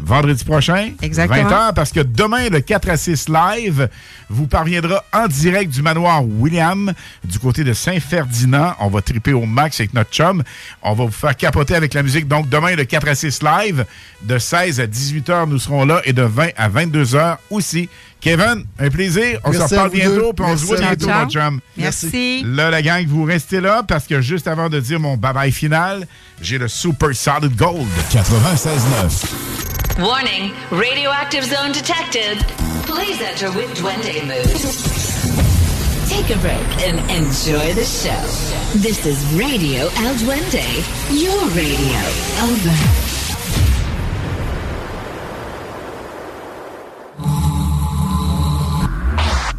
Vendredi 0.00 0.44
prochain, 0.44 0.90
Exactement. 1.02 1.48
20h, 1.48 1.74
parce 1.74 1.92
que 1.92 2.00
demain, 2.00 2.48
le 2.50 2.60
4 2.60 2.90
à 2.90 2.96
6 2.96 3.28
live, 3.28 3.88
vous 4.28 4.46
parviendra 4.46 5.04
en 5.12 5.26
direct 5.28 5.72
du 5.72 5.82
manoir 5.82 6.22
William, 6.24 6.92
du 7.24 7.38
côté 7.38 7.64
de 7.64 7.72
Saint-Ferdinand. 7.72 8.74
On 8.80 8.88
va 8.88 9.00
triper 9.02 9.32
au 9.32 9.46
max 9.46 9.80
avec 9.80 9.94
notre 9.94 10.10
chum. 10.10 10.42
On 10.82 10.94
va 10.94 11.04
vous 11.04 11.10
faire 11.10 11.36
capoter 11.36 11.74
avec 11.74 11.94
la 11.94 12.02
musique. 12.02 12.28
Donc, 12.28 12.48
demain, 12.48 12.74
le 12.74 12.84
4 12.84 13.08
à 13.08 13.14
6 13.14 13.42
live, 13.42 13.86
de 14.22 14.38
16 14.38 14.80
à 14.80 14.86
18h, 14.86 15.48
nous 15.48 15.58
serons 15.58 15.84
là, 15.84 16.00
et 16.04 16.12
de 16.12 16.22
20 16.22 16.48
à 16.56 16.68
22h 16.68 17.36
aussi. 17.50 17.88
Kevin, 18.24 18.64
un 18.78 18.88
plaisir. 18.88 19.38
On 19.44 19.50
Merci 19.50 19.68
se 19.68 19.74
reparle 19.74 19.90
vous 19.90 19.96
bientôt, 19.96 20.32
puis 20.32 20.46
on 20.48 20.56
se 20.56 20.64
voit 20.64 20.78
Merci. 20.78 20.96
bientôt, 20.96 21.12
mon 21.20 21.28
chum. 21.28 21.60
Merci. 21.76 22.42
Là, 22.46 22.70
la 22.70 22.80
gang, 22.80 23.04
vous 23.06 23.24
restez 23.24 23.60
là 23.60 23.82
parce 23.86 24.06
que 24.06 24.22
juste 24.22 24.48
avant 24.48 24.70
de 24.70 24.80
dire 24.80 24.98
mon 24.98 25.18
bye-bye 25.18 25.52
final, 25.52 26.06
j'ai 26.40 26.56
le 26.56 26.66
Super 26.66 27.14
Solid 27.14 27.54
Gold. 27.54 27.86
96.9. 28.10 30.00
Warning, 30.00 30.52
radioactive 30.72 31.44
zone 31.44 31.72
detected. 31.72 32.38
Please 32.86 33.20
enter 33.20 33.50
with 33.50 33.68
Duende 33.76 34.24
mood. 34.24 34.48
Take 36.08 36.34
a 36.34 36.38
break 36.38 36.88
and 36.88 36.98
enjoy 37.10 37.74
the 37.74 37.84
show. 37.84 38.24
This 38.80 39.04
is 39.04 39.18
Radio 39.36 39.90
El 39.98 40.14
Duende, 40.16 40.64
your 41.12 41.38
radio. 41.50 42.00
Over. 42.42 43.23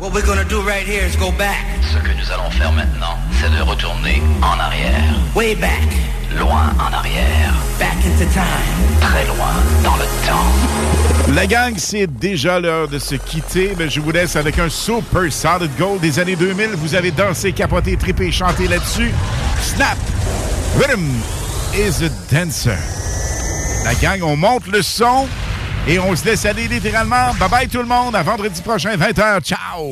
What 0.05 0.13
we're 0.13 0.21
gonna 0.27 0.45
do 0.47 0.61
right 0.61 0.85
here 0.85 1.03
is 1.03 1.15
go 1.15 1.31
back, 1.31 1.65
Ce 1.81 1.97
que 1.97 2.13
nous 2.15 2.31
allons 2.31 2.51
faire 2.51 2.71
maintenant, 2.71 3.17
c'est 3.41 3.49
de 3.49 3.59
retourner 3.63 4.21
en 4.39 4.59
arrière. 4.59 5.15
way 5.33 5.55
back, 5.55 5.81
Loin 6.37 6.71
en 6.77 6.93
arrière. 6.93 7.51
back 7.79 7.95
into 8.05 8.31
time. 8.31 9.01
Très 9.01 9.25
loin 9.25 9.55
dans 9.83 9.95
le 9.95 10.03
temps. 10.27 11.33
La 11.33 11.47
gang, 11.47 11.73
c'est 11.77 12.05
déjà 12.05 12.59
l'heure 12.59 12.87
de 12.87 12.99
se 12.99 13.15
quitter, 13.15 13.73
mais 13.79 13.89
je 13.89 13.99
vous 13.99 14.11
laisse 14.11 14.35
avec 14.35 14.59
un 14.59 14.69
Super 14.69 15.33
Solid 15.33 15.71
Gold 15.75 16.01
des 16.01 16.19
années 16.19 16.35
2000. 16.35 16.75
Vous 16.75 16.93
avez 16.93 17.09
dansé, 17.09 17.51
capoté, 17.51 17.97
trippé, 17.97 18.31
chanté 18.31 18.67
là-dessus. 18.67 19.11
Snap! 19.59 19.97
Rhythm 20.77 21.01
is 21.73 22.03
a 22.05 22.09
dancer. 22.31 22.77
La 23.83 23.95
gang, 23.95 24.21
on 24.21 24.35
monte 24.35 24.67
le 24.67 24.83
son 24.83 25.27
et 25.87 25.99
on 25.99 26.15
se 26.15 26.25
laisse 26.25 26.45
aller 26.45 26.67
littéralement. 26.67 27.33
Bye 27.39 27.49
bye 27.49 27.67
tout 27.67 27.79
le 27.79 27.85
monde, 27.85 28.15
à 28.15 28.23
vendredi 28.23 28.61
prochain, 28.61 28.95
20h. 28.95 29.41
Ciao! 29.41 29.91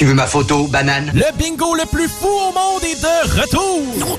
Tu 0.00 0.06
veux 0.06 0.14
ma 0.14 0.26
photo, 0.26 0.66
banane? 0.66 1.12
Le 1.12 1.26
bingo 1.36 1.74
le 1.74 1.84
plus 1.84 2.08
fou 2.08 2.26
au 2.26 2.54
monde 2.54 2.82
est 2.84 3.02
de 3.02 3.38
retour! 3.38 4.18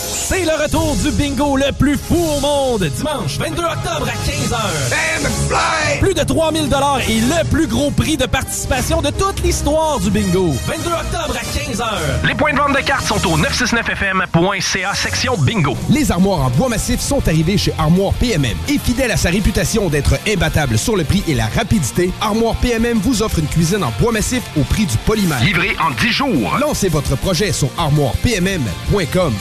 C'est 0.00 0.44
le 0.44 0.62
retour 0.62 0.96
du 0.96 1.10
bingo 1.10 1.58
le 1.58 1.72
plus 1.72 1.98
fou 1.98 2.16
au 2.16 2.40
monde, 2.40 2.84
dimanche 2.84 3.36
22 3.38 3.62
octobre 3.62 4.08
à 4.08 4.14
15h. 4.26 6.00
Plus 6.00 6.14
de 6.14 6.22
3000 6.22 6.70
dollars 6.70 7.00
et 7.06 7.20
le 7.20 7.44
plus 7.50 7.66
gros 7.66 7.90
prix 7.90 8.16
de 8.16 8.24
participation 8.24 9.02
de 9.02 9.10
toute 9.10 9.42
l'histoire 9.42 10.00
du 10.00 10.10
bingo. 10.10 10.54
22 10.66 10.90
octobre 10.90 11.36
à 11.36 11.44
15h. 11.44 12.26
Les 12.26 12.34
points 12.34 12.54
de 12.54 12.58
vente 12.58 12.74
de 12.74 12.80
cartes 12.80 13.06
sont 13.06 13.26
au 13.26 13.36
969fm.ca 13.36 14.94
section 14.94 15.36
bingo. 15.36 15.76
Les 15.90 16.10
armoires 16.10 16.46
en 16.46 16.50
bois 16.50 16.70
massif 16.70 17.00
sont 17.00 17.26
arrivées 17.28 17.58
chez 17.58 17.74
Armoire 17.78 18.14
PMM. 18.14 18.56
Et 18.68 18.78
fidèle 18.78 19.10
à 19.10 19.18
sa 19.18 19.28
réputation 19.28 19.90
d'être 19.90 20.18
imbattable 20.26 20.78
sur 20.78 20.96
le 20.96 21.04
prix 21.04 21.22
et 21.28 21.34
la 21.34 21.46
rapidité, 21.46 22.10
Armoire 22.22 22.54
PMM 22.56 22.98
vous 22.98 23.22
offre 23.22 23.38
une 23.38 23.48
cuisine 23.48 23.84
en 23.84 23.92
bois 24.00 24.12
massif 24.12 24.42
au 24.56 24.62
prix 24.62 24.77
du 24.86 24.96
polymère. 24.98 25.42
Livré 25.42 25.76
en 25.80 25.90
10 25.90 26.08
jours. 26.10 26.56
Lancez 26.60 26.88
votre 26.88 27.16
projet 27.16 27.52
sur 27.52 27.68
armoirepmm.com. 27.78 29.34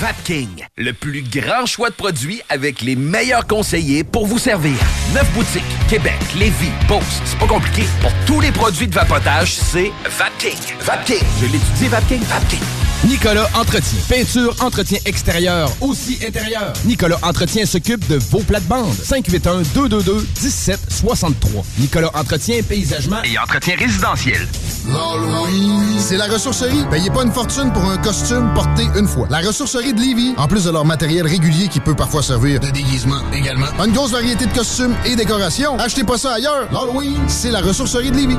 Vapking, 0.00 0.66
le 0.76 0.92
plus 0.92 1.22
grand 1.22 1.64
choix 1.64 1.88
de 1.88 1.94
produits 1.94 2.42
avec 2.50 2.82
les 2.82 2.96
meilleurs 2.96 3.46
conseillers 3.46 4.04
pour 4.04 4.26
vous 4.26 4.38
servir. 4.38 4.76
Neuf 5.14 5.30
boutiques, 5.32 5.62
Québec, 5.88 6.18
Lévis, 6.38 6.70
Beauce, 6.86 7.22
c'est 7.24 7.38
pas 7.38 7.46
compliqué. 7.46 7.84
Pour 8.02 8.12
tous 8.26 8.40
les 8.40 8.52
produits 8.52 8.88
de 8.88 8.94
vapotage, 8.94 9.54
c'est 9.54 9.90
Vapking. 10.04 10.58
Vapking, 10.80 11.24
je 11.40 11.46
l'étudie, 11.46 11.88
Vapking, 11.88 12.20
Vapking. 12.24 12.85
Nicolas 13.06 13.48
Entretien. 13.54 13.98
Peinture, 14.08 14.56
entretien 14.60 14.98
extérieur, 15.06 15.70
aussi 15.80 16.18
intérieur. 16.26 16.72
Nicolas 16.84 17.18
Entretien 17.22 17.64
s'occupe 17.64 18.04
de 18.08 18.16
vos 18.16 18.40
plates-bandes. 18.40 18.92
581-222-1763. 18.94 21.62
Nicolas 21.78 22.10
Entretien, 22.14 22.60
paysagement 22.68 23.22
Et 23.22 23.38
entretien 23.38 23.76
résidentiel. 23.78 24.48
C'est 25.98 26.16
la 26.16 26.26
ressourcerie. 26.26 26.84
Payez 26.90 27.10
pas 27.10 27.22
une 27.22 27.32
fortune 27.32 27.72
pour 27.72 27.84
un 27.84 27.98
costume 27.98 28.52
porté 28.54 28.88
une 28.96 29.06
fois. 29.06 29.28
La 29.30 29.38
ressourcerie 29.38 29.94
de 29.94 30.00
Lévis, 30.00 30.34
en 30.36 30.48
plus 30.48 30.64
de 30.64 30.72
leur 30.72 30.84
matériel 30.84 31.28
régulier 31.28 31.68
qui 31.68 31.78
peut 31.78 31.94
parfois 31.94 32.24
servir 32.24 32.58
de 32.58 32.70
déguisement 32.70 33.20
également. 33.32 33.68
Une 33.84 33.92
grosse 33.92 34.10
variété 34.10 34.46
de 34.46 34.52
costumes 34.52 34.96
et 35.04 35.14
décorations. 35.14 35.78
Achetez 35.78 36.02
pas 36.02 36.18
ça 36.18 36.32
ailleurs. 36.34 36.66
L'Halloween, 36.72 37.20
c'est 37.28 37.52
la 37.52 37.60
ressourcerie 37.60 38.10
de 38.10 38.16
Lévis. 38.16 38.38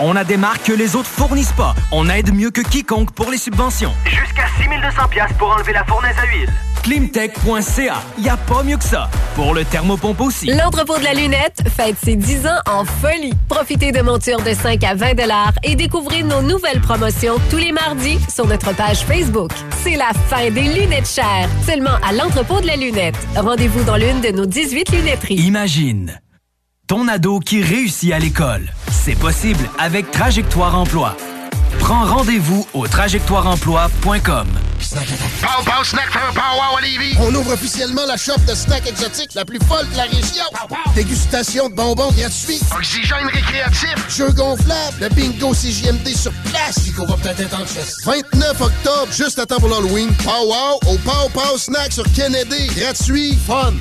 On 0.00 0.14
a 0.14 0.24
des 0.24 0.36
marques 0.36 0.64
que 0.64 0.72
les 0.72 0.94
autres 0.94 1.08
fournissent 1.08 1.52
pas. 1.52 1.74
On 1.90 2.08
aide 2.10 2.34
mieux 2.34 2.50
que 2.50 2.60
quiconque 2.60 3.12
pour 3.12 3.30
les 3.30 3.38
subventions. 3.38 3.92
Jusqu'à 4.04 4.44
6200 4.58 5.08
pièces 5.08 5.32
pour 5.38 5.50
enlever 5.50 5.72
la 5.72 5.84
fournaise 5.84 6.16
à 6.22 6.26
huile. 6.26 6.52
Climtech.ca. 6.82 8.02
Y 8.18 8.28
a 8.28 8.36
pas 8.36 8.62
mieux 8.62 8.76
que 8.76 8.84
ça. 8.84 9.08
Pour 9.34 9.54
le 9.54 9.64
thermopompe 9.64 10.20
aussi. 10.20 10.46
L'entrepôt 10.46 10.98
de 10.98 11.04
la 11.04 11.14
lunette 11.14 11.62
fête 11.74 11.96
ses 12.02 12.14
10 12.14 12.46
ans 12.46 12.60
en 12.66 12.84
folie. 12.84 13.32
Profitez 13.48 13.90
de 13.90 14.02
montures 14.02 14.42
de 14.42 14.52
5 14.52 14.84
à 14.84 14.94
20 14.94 15.14
et 15.64 15.76
découvrez 15.76 16.22
nos 16.22 16.42
nouvelles 16.42 16.80
promotions 16.80 17.36
tous 17.50 17.58
les 17.58 17.72
mardis 17.72 18.18
sur 18.32 18.46
notre 18.46 18.74
page 18.74 18.98
Facebook. 18.98 19.50
C'est 19.82 19.96
la 19.96 20.12
fin 20.28 20.50
des 20.50 20.62
lunettes 20.62 21.08
chères. 21.08 21.48
Seulement 21.66 21.98
à 22.06 22.12
l'entrepôt 22.12 22.60
de 22.60 22.66
la 22.66 22.76
lunette. 22.76 23.16
Rendez-vous 23.34 23.82
dans 23.84 23.96
l'une 23.96 24.20
de 24.20 24.28
nos 24.28 24.46
18 24.46 24.90
lunetteries. 24.92 25.36
Imagine 25.36 26.20
ton 26.86 27.08
ado 27.08 27.40
qui 27.40 27.62
réussit 27.62 28.12
à 28.12 28.18
l'école. 28.18 28.72
C'est 28.90 29.16
possible 29.16 29.68
avec 29.78 30.10
Trajectoire 30.10 30.78
Emploi. 30.78 31.16
Prends 31.80 32.04
rendez-vous 32.04 32.66
au 32.74 32.86
trajectoireemploi.com. 32.86 34.46
On 37.20 37.34
ouvre 37.34 37.52
officiellement 37.52 38.06
la 38.06 38.16
shop 38.16 38.38
de 38.48 38.54
snacks 38.54 38.86
exotiques 38.86 39.34
la 39.34 39.44
plus 39.44 39.58
folle 39.66 39.88
de 39.90 39.96
la 39.96 40.04
région. 40.04 40.44
Dégustation 40.94 41.68
de 41.68 41.74
bonbons 41.74 42.12
gratuits. 42.12 42.60
Oxygène 42.76 43.26
récréatif. 43.32 43.94
Jeux 44.08 44.32
gonflables. 44.32 44.96
Le 45.00 45.08
bingo 45.08 45.52
CJMD 45.52 46.08
sur 46.08 46.32
place. 46.50 46.90
Qu'on 46.96 47.06
va 47.06 47.16
peut-être 47.16 47.40
être 47.40 47.60
en 47.60 47.66
chest. 47.66 48.04
29 48.04 48.60
octobre, 48.60 49.12
juste 49.12 49.38
à 49.38 49.46
temps 49.46 49.58
pour 49.58 49.68
l'Halloween. 49.68 50.08
Pow 50.24 50.30
Wow 50.30 50.92
au 50.92 50.98
Pow 50.98 51.28
Pow 51.32 51.58
Snack 51.58 51.92
sur 51.92 52.04
Kennedy. 52.12 52.68
Gratuit. 52.76 53.36
Fun. 53.46 53.74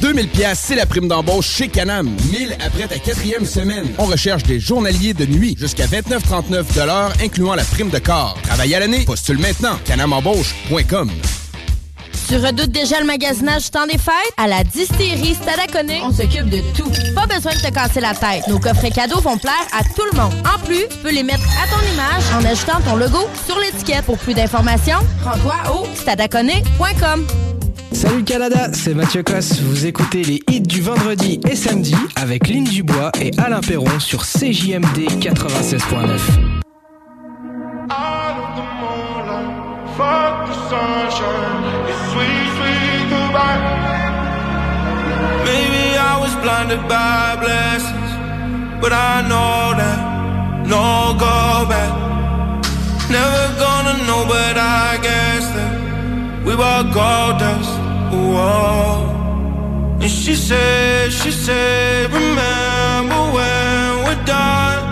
2000 0.00 0.28
pièces, 0.28 0.60
c'est 0.66 0.74
la 0.74 0.86
prime 0.86 1.08
d'embauche 1.08 1.48
chez 1.48 1.68
Canam. 1.68 2.08
1000 2.32 2.56
après 2.64 2.88
ta 2.88 2.98
quatrième 2.98 3.44
semaine. 3.44 3.86
On 3.98 4.06
recherche 4.06 4.42
des 4.44 4.58
journaliers 4.58 5.14
de 5.14 5.26
nuit 5.26 5.56
jusqu'à 5.58 5.86
29,39 5.86 6.74
de 6.74 6.86
l'heure, 6.86 7.12
incluant 7.22 7.54
la 7.54 7.64
prime 7.64 7.90
de 7.90 7.98
corps. 7.98 8.36
Travail 8.42 8.74
à 8.74 8.80
l'année, 8.80 9.04
postule 9.04 9.38
maintenant. 9.38 9.78
canamembauche.com. 9.84 11.10
Tu 12.28 12.36
redoutes 12.36 12.70
déjà 12.70 13.00
le 13.00 13.06
magasinage 13.06 13.64
du 13.64 13.70
temps 13.70 13.86
des 13.86 13.98
fêtes? 13.98 14.32
À 14.36 14.46
la 14.46 14.62
distillerie 14.62 15.34
Stadaconé, 15.34 16.00
on 16.04 16.12
s'occupe 16.12 16.48
de 16.48 16.60
tout. 16.76 16.88
Pas 17.12 17.26
besoin 17.26 17.52
de 17.52 17.58
te 17.58 17.74
casser 17.74 18.00
la 18.00 18.14
tête. 18.14 18.46
Nos 18.46 18.60
coffrets 18.60 18.92
cadeaux 18.92 19.20
vont 19.20 19.36
plaire 19.36 19.66
à 19.76 19.82
tout 19.82 20.04
le 20.12 20.16
monde. 20.16 20.32
En 20.46 20.64
plus, 20.64 20.86
tu 20.88 20.96
peux 21.02 21.10
les 21.10 21.24
mettre 21.24 21.42
à 21.60 21.66
ton 21.66 21.80
image 21.92 22.22
en 22.38 22.44
ajoutant 22.48 22.80
ton 22.88 22.94
logo 22.94 23.28
sur 23.46 23.58
l'étiquette. 23.58 24.04
Pour 24.04 24.16
plus 24.16 24.34
d'informations, 24.34 25.00
rends-toi 25.24 25.56
au 25.74 25.86
stadaconé.com. 25.96 27.26
Salut 27.92 28.24
Canada, 28.24 28.68
c'est 28.72 28.94
Mathieu 28.94 29.22
Cosse. 29.22 29.60
Vous 29.60 29.86
écoutez 29.86 30.22
les 30.22 30.42
hits 30.48 30.60
du 30.60 30.80
vendredi 30.80 31.40
et 31.48 31.56
samedi 31.56 31.94
avec 32.16 32.48
Lynn 32.48 32.64
Dubois 32.64 33.10
et 33.20 33.30
Alain 33.38 33.60
Perron 33.60 33.98
sur 33.98 34.22
CJMD 34.22 35.08
96.9. 35.20 35.80
Fuck 39.96 40.46
the 40.46 40.54
sunshine, 40.70 41.62
it's 41.88 42.12
sweet, 42.12 42.48
sweet 42.56 43.10
goodbye. 43.10 43.58
Maybe 45.44 45.98
I 45.98 46.16
was 46.22 46.34
blinded 46.42 46.80
by 46.88 47.36
blessings, 47.36 48.10
but 48.80 48.92
I 48.92 49.20
know 49.28 49.74
that 49.76 50.66
no 50.66 51.12
go 51.18 51.66
back. 51.68 51.92
Never 53.10 53.44
gonna 53.58 53.98
know, 54.06 54.24
but 54.26 54.56
I 54.56 54.98
guess 55.02 55.44
that 55.52 56.44
we 56.46 56.54
were 56.54 56.82
gold 56.94 57.40
dust. 57.40 57.69
Whoa. 58.10 59.98
And 60.00 60.10
she 60.10 60.34
said, 60.34 61.12
she 61.12 61.30
said, 61.30 62.10
remember 62.10 63.20
when 63.36 64.04
we're 64.04 64.24
done. 64.24 64.82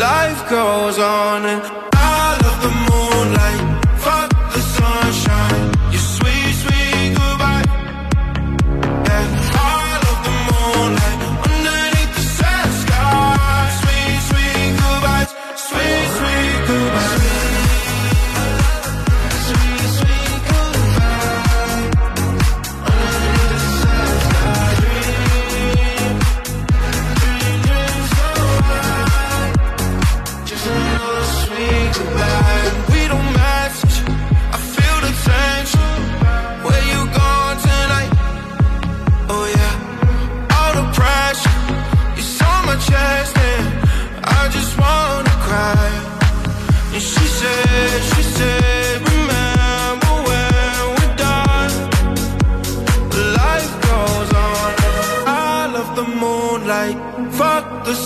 Life 0.00 0.48
goes 0.48 0.98
on 0.98 1.44
and 1.44 1.62
I 1.94 2.38
love 2.42 2.58
the 2.66 2.72
moonlight. 2.88 3.62
Fuck 4.04 4.37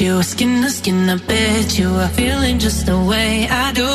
You? 0.00 0.22
Skin 0.22 0.62
to 0.62 0.70
skin, 0.70 1.08
I 1.08 1.16
bet 1.16 1.78
you 1.78 1.88
are 1.88 2.08
feeling 2.08 2.58
just 2.58 2.86
the 2.86 2.96
way 2.96 3.46
I 3.48 3.72
do. 3.72 3.90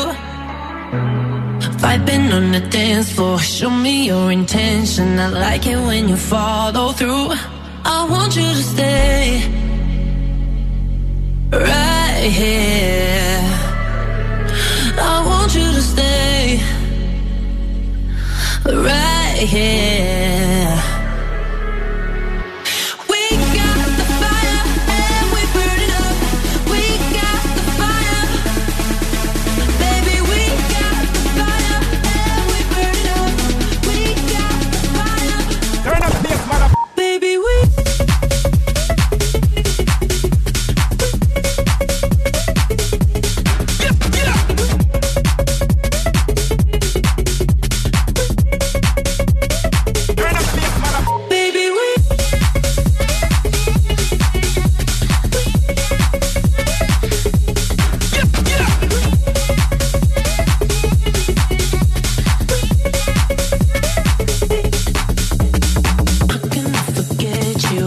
Vibing 1.82 2.32
on 2.32 2.52
the 2.52 2.60
dance 2.60 3.12
floor, 3.12 3.38
show 3.38 3.70
me 3.70 4.06
your 4.06 4.30
intention. 4.30 5.18
I 5.18 5.28
like 5.28 5.66
it 5.66 5.76
when 5.76 6.08
you 6.08 6.16
follow 6.16 6.92
through. 6.92 7.28
I 7.84 8.06
want 8.10 8.36
you 8.36 8.48
to 8.58 8.62
stay 8.74 9.42
right 11.52 12.30
here. 12.40 13.42
I 14.98 15.16
want 15.26 15.54
you 15.54 15.68
to 15.76 15.82
stay 15.82 16.60
right 18.64 19.38
here. 19.54 20.55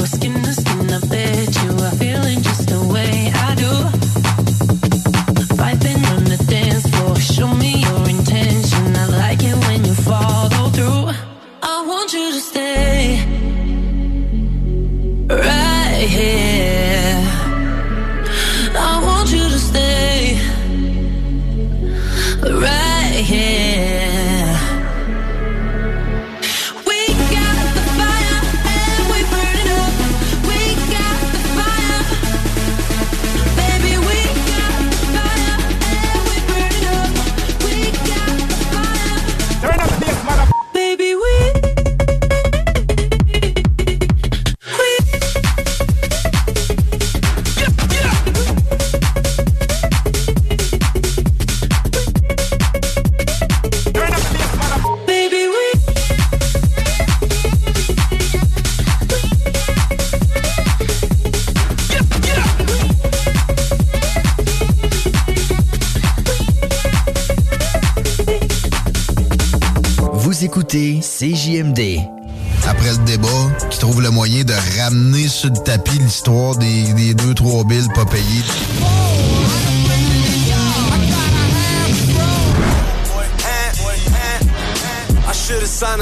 skin 0.10 0.34
to 0.42 0.54
skin, 0.54 0.92
I 0.92 1.00
bet 1.08 1.64
you 1.64 1.72
are 1.86 1.92
feeling 1.92 2.42
just 2.42 2.68
the 2.70 2.80
way 2.94 3.32
I 3.34 3.56
do. 3.56 3.99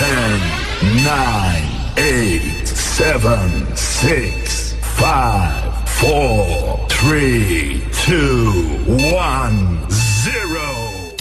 10, 0.00 1.04
9, 1.04 1.94
8, 1.98 2.66
7, 2.66 3.76
6, 3.76 4.72
5, 4.72 5.88
4, 5.90 6.88
3, 6.88 7.82
2, 7.92 8.84
1, 9.12 9.90
0. 9.90 11.12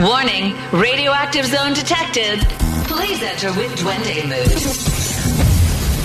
Warning, 0.00 0.54
radioactive 0.72 1.46
zone 1.46 1.72
detected. 1.72 2.40
Please 2.84 3.22
enter 3.22 3.54
with 3.58 3.74
Duende 3.78 4.28
mood. 4.28 4.52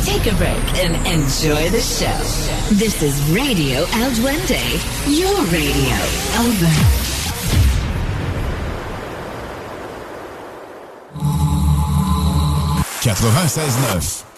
Take 0.05 0.31
a 0.31 0.35
break 0.37 0.63
and 0.79 0.95
enjoy 1.05 1.69
the 1.69 1.81
show. 1.81 2.17
This 2.73 3.03
is 3.03 3.21
Radio 3.29 3.79
El 3.79 4.11
Duende, 4.11 4.63
your 5.05 5.35
radio. 5.47 5.97
Over. 6.39 7.08
96.9. 13.19 14.28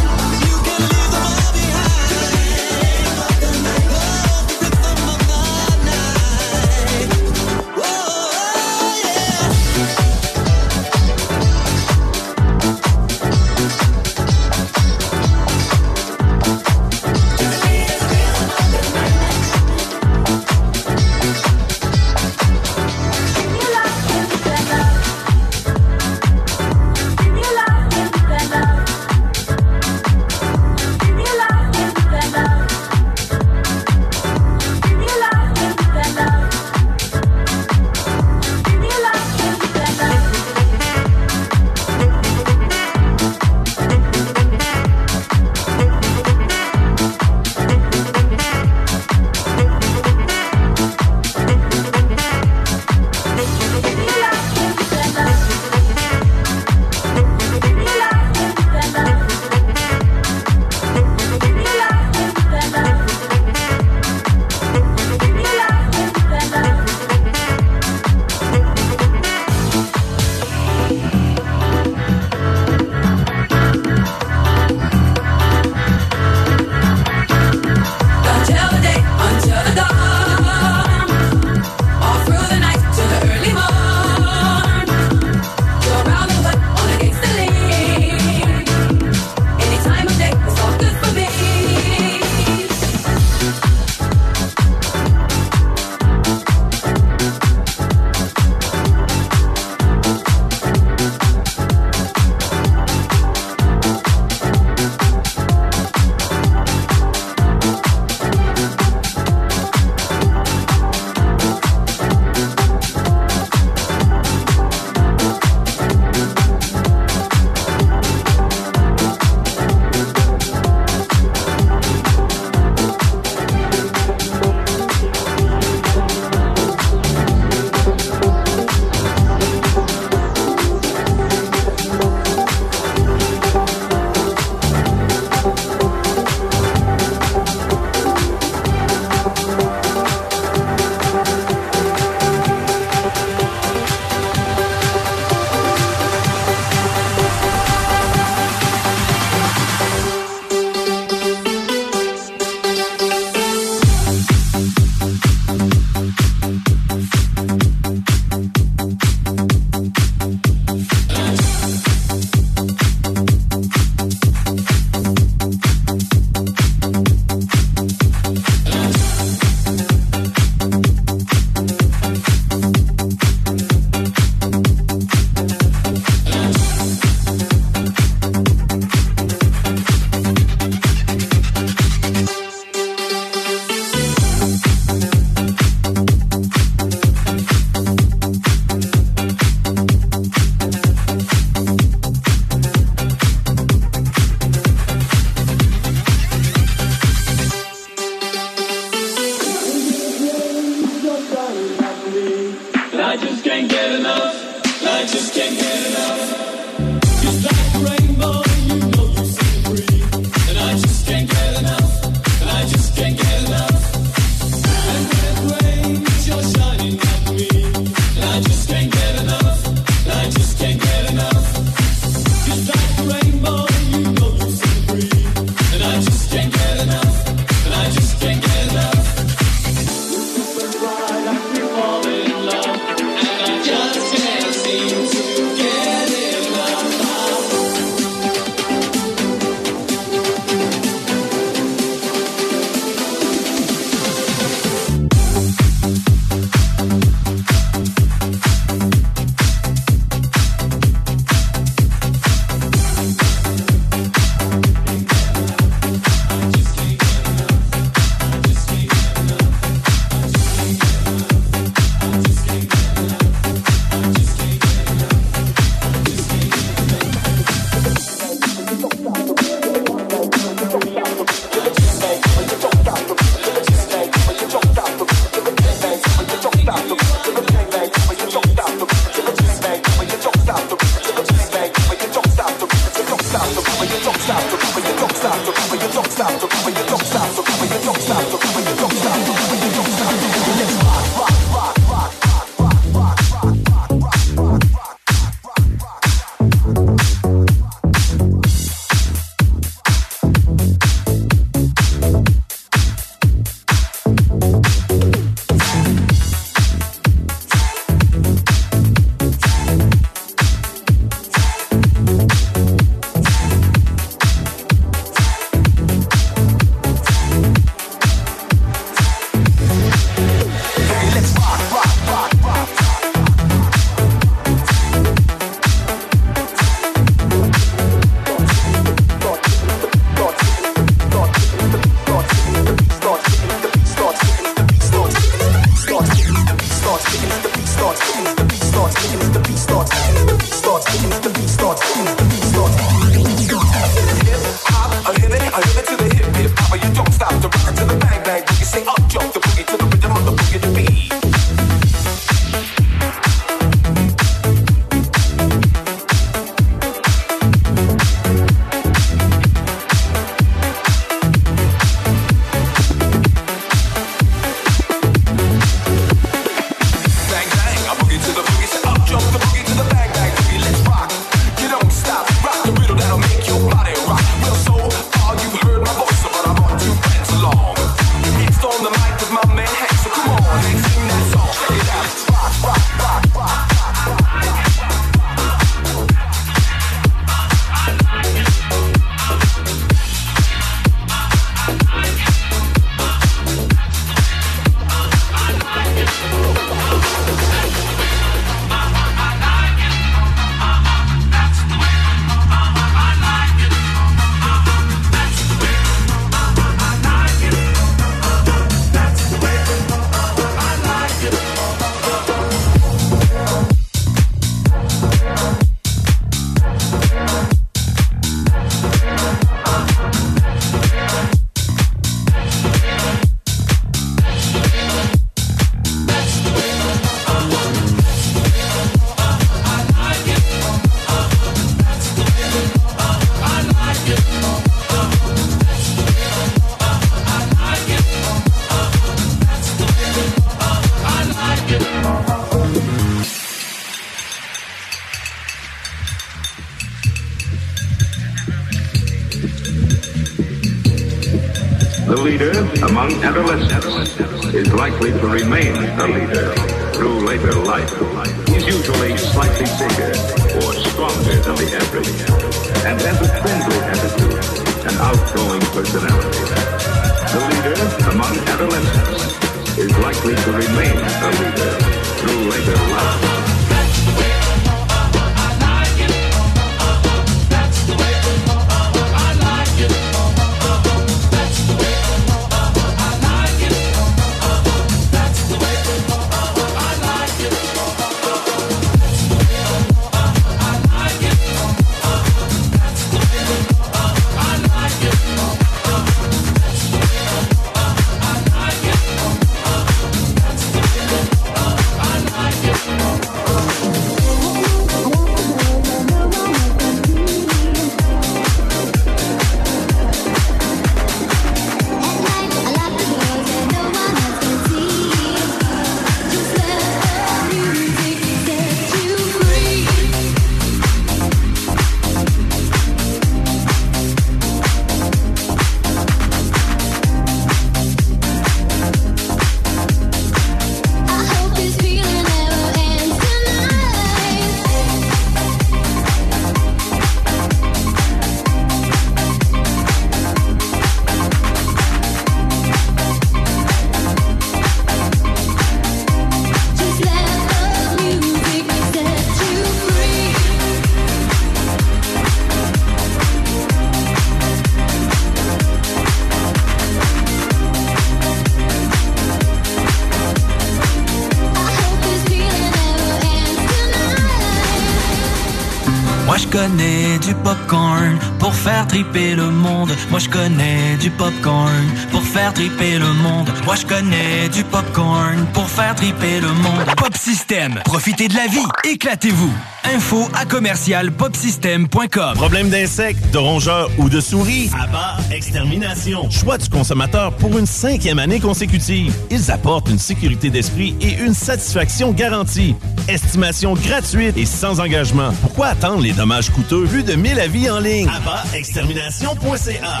triper 568.92 569.34
le 569.34 569.48
monde. 569.50 569.90
Moi 570.10 570.18
je 570.18 570.28
connais 570.28 570.96
du 571.00 571.10
popcorn 571.10 571.86
pour 572.10 572.22
faire 572.22 572.52
triper 572.52 572.98
le 572.98 573.10
monde. 573.14 573.50
Moi 573.64 573.74
je 573.74 573.86
connais 573.86 574.50
du 574.50 574.62
popcorn 574.64 575.46
pour 575.54 575.66
faire 575.66 575.94
triper 575.94 576.40
le 576.40 576.48
monde. 576.48 576.84
Pop 576.98 577.16
System, 577.16 577.80
profitez 577.86 578.28
de 578.28 578.34
la 578.34 578.46
vie, 578.48 578.66
éclatez-vous. 578.84 579.52
Info 579.94 580.28
à 580.34 580.44
commercial 580.44 581.10
popsystem.com. 581.10 582.34
Problème 582.34 582.68
d'insectes, 582.68 583.30
de 583.32 583.38
rongeurs 583.38 583.90
ou 583.98 584.08
de 584.10 584.20
souris? 584.20 584.70
Abat 584.78 585.16
Extermination. 585.34 586.30
Choix 586.30 586.58
du 586.58 586.68
consommateur 586.68 587.32
pour 587.36 587.58
une 587.58 587.66
cinquième 587.66 588.18
année 588.18 588.40
consécutive. 588.40 589.14
Ils 589.30 589.50
apportent 589.50 589.88
une 589.88 589.98
sécurité 589.98 590.50
d'esprit 590.50 590.94
et 591.00 591.14
une 591.14 591.34
satisfaction 591.34 592.12
garantie. 592.12 592.76
Estimation 593.08 593.74
gratuite 593.74 594.36
et 594.36 594.46
sans 594.46 594.80
engagement. 594.80 595.32
Pourquoi 595.40 595.68
attendre 595.68 596.02
les 596.02 596.12
dommages 596.12 596.50
coûteux? 596.50 596.84
Plus 596.84 597.02
de 597.02 597.14
1000 597.14 597.40
avis 597.40 597.70
en 597.70 597.80
ligne? 597.80 598.08
Abatextermination.ca 598.08 600.00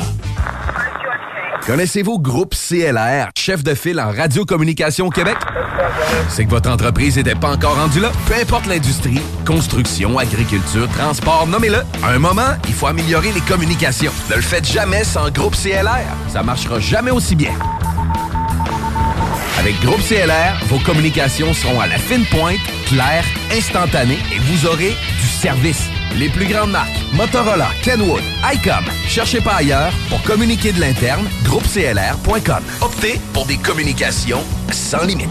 Connaissez-vous 1.66 2.18
Groupe 2.18 2.54
CLR, 2.56 3.28
chef 3.38 3.62
de 3.62 3.74
file 3.74 4.00
en 4.00 4.10
radiocommunication 4.10 5.06
au 5.06 5.10
Québec? 5.10 5.36
C'est 6.28 6.44
que 6.44 6.50
votre 6.50 6.68
entreprise 6.68 7.16
n'était 7.16 7.36
pas 7.36 7.52
encore 7.52 7.76
rendue 7.76 8.00
là? 8.00 8.10
Peu 8.26 8.34
importe 8.34 8.66
l'industrie, 8.66 9.20
construction, 9.46 10.18
agriculture, 10.18 10.88
transport, 10.88 11.46
nommez-le. 11.46 11.78
À 12.02 12.10
un 12.10 12.18
moment, 12.18 12.56
il 12.66 12.74
faut 12.74 12.88
améliorer 12.88 13.30
les 13.30 13.40
communications. 13.42 14.12
Ne 14.30 14.36
le 14.36 14.42
faites 14.42 14.66
jamais 14.66 15.04
sans 15.04 15.30
Groupe 15.30 15.54
CLR. 15.54 16.02
Ça 16.32 16.42
marchera 16.42 16.80
jamais 16.80 17.12
aussi 17.12 17.36
bien. 17.36 17.52
Avec 19.62 19.80
Groupe 19.80 20.00
CLR, 20.00 20.66
vos 20.66 20.80
communications 20.80 21.54
seront 21.54 21.80
à 21.80 21.86
la 21.86 21.96
fine 21.96 22.24
pointe, 22.26 22.58
claires, 22.86 23.24
instantanées 23.52 24.18
et 24.34 24.38
vous 24.40 24.66
aurez 24.66 24.90
du 25.20 25.28
service. 25.28 25.88
Les 26.16 26.28
plus 26.28 26.46
grandes 26.46 26.72
marques, 26.72 26.90
Motorola, 27.12 27.68
Kenwood, 27.84 28.24
ICOM. 28.42 28.84
Cherchez 29.06 29.40
pas 29.40 29.54
ailleurs 29.54 29.92
pour 30.08 30.20
communiquer 30.24 30.72
de 30.72 30.80
l'interne, 30.80 31.24
groupeclr.com. 31.44 32.64
Optez 32.80 33.20
pour 33.32 33.46
des 33.46 33.56
communications 33.56 34.42
sans 34.72 35.04
limite. 35.04 35.28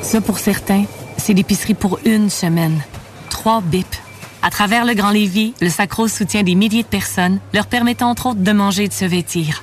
Ça, 0.00 0.22
pour 0.22 0.38
certains, 0.38 0.86
c'est 1.18 1.34
l'épicerie 1.34 1.74
pour 1.74 1.98
une 2.06 2.30
semaine. 2.30 2.80
Trois 3.28 3.60
bips. 3.60 4.00
À 4.40 4.48
travers 4.48 4.86
le 4.86 4.94
Grand 4.94 5.10
Lévis, 5.10 5.52
le 5.60 5.68
Sacro 5.68 6.08
soutient 6.08 6.42
des 6.42 6.54
milliers 6.54 6.84
de 6.84 6.88
personnes, 6.88 7.38
leur 7.52 7.66
permettant 7.66 8.08
entre 8.08 8.28
autres 8.28 8.40
de 8.40 8.52
manger 8.52 8.84
et 8.84 8.88
de 8.88 8.94
se 8.94 9.04
vêtir. 9.04 9.62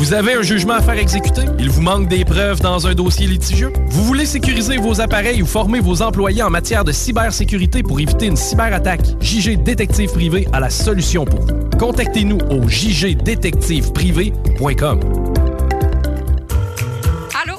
Vous 0.00 0.14
avez 0.14 0.32
un 0.32 0.40
jugement 0.40 0.72
à 0.72 0.80
faire 0.80 0.98
exécuter? 0.98 1.42
Il 1.58 1.68
vous 1.68 1.82
manque 1.82 2.08
des 2.08 2.24
preuves 2.24 2.62
dans 2.62 2.86
un 2.86 2.94
dossier 2.94 3.26
litigieux? 3.26 3.70
Vous 3.90 4.02
voulez 4.02 4.24
sécuriser 4.24 4.78
vos 4.78 5.02
appareils 5.02 5.42
ou 5.42 5.46
former 5.46 5.80
vos 5.80 6.00
employés 6.00 6.42
en 6.42 6.48
matière 6.48 6.84
de 6.84 6.92
cybersécurité 6.92 7.82
pour 7.82 8.00
éviter 8.00 8.24
une 8.24 8.36
cyberattaque? 8.36 9.02
JG 9.20 9.62
Détective 9.62 10.10
Privé 10.10 10.48
a 10.54 10.60
la 10.60 10.70
solution 10.70 11.26
pour 11.26 11.42
vous. 11.42 11.52
Contactez-nous 11.78 12.38
au 12.48 12.66
jgdétectiveprivé.com. 12.66 15.00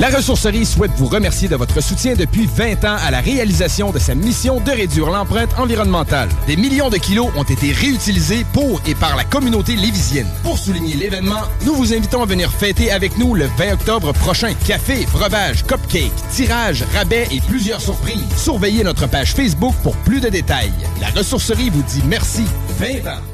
La 0.00 0.08
Ressourcerie 0.08 0.66
souhaite 0.66 0.90
vous 0.96 1.06
remercier 1.06 1.46
de 1.46 1.54
votre 1.54 1.80
soutien 1.80 2.14
depuis 2.14 2.46
20 2.46 2.84
ans 2.84 2.96
à 3.00 3.12
la 3.12 3.20
réalisation 3.20 3.92
de 3.92 4.00
sa 4.00 4.16
mission 4.16 4.60
de 4.60 4.70
réduire 4.72 5.08
l'empreinte 5.08 5.56
environnementale. 5.56 6.28
Des 6.48 6.56
millions 6.56 6.90
de 6.90 6.96
kilos 6.96 7.28
ont 7.36 7.44
été 7.44 7.70
réutilisés 7.70 8.44
pour 8.52 8.82
et 8.88 8.96
par 8.96 9.14
la 9.14 9.22
communauté 9.22 9.76
lévisienne. 9.76 10.26
Pour 10.42 10.58
souligner 10.58 10.96
l'événement, 10.96 11.42
nous 11.64 11.74
vous 11.74 11.94
invitons 11.94 12.24
à 12.24 12.26
venir 12.26 12.50
fêter 12.50 12.90
avec 12.90 13.16
nous 13.18 13.36
le 13.36 13.48
20 13.56 13.74
octobre 13.74 14.12
prochain. 14.12 14.52
Café, 14.66 15.06
breuvage, 15.12 15.64
cupcake, 15.64 16.10
tirage, 16.32 16.82
rabais 16.92 17.28
et 17.30 17.40
plusieurs 17.40 17.80
surprises. 17.80 18.26
Surveillez 18.36 18.82
notre 18.82 19.06
page 19.06 19.32
Facebook 19.32 19.76
pour 19.84 19.94
plus 19.98 20.20
de 20.20 20.28
détails. 20.28 20.72
La 21.00 21.10
Ressourcerie 21.10 21.70
vous 21.70 21.82
dit 21.82 22.02
merci. 22.08 22.42
20 22.80 23.08
ans. 23.12 23.33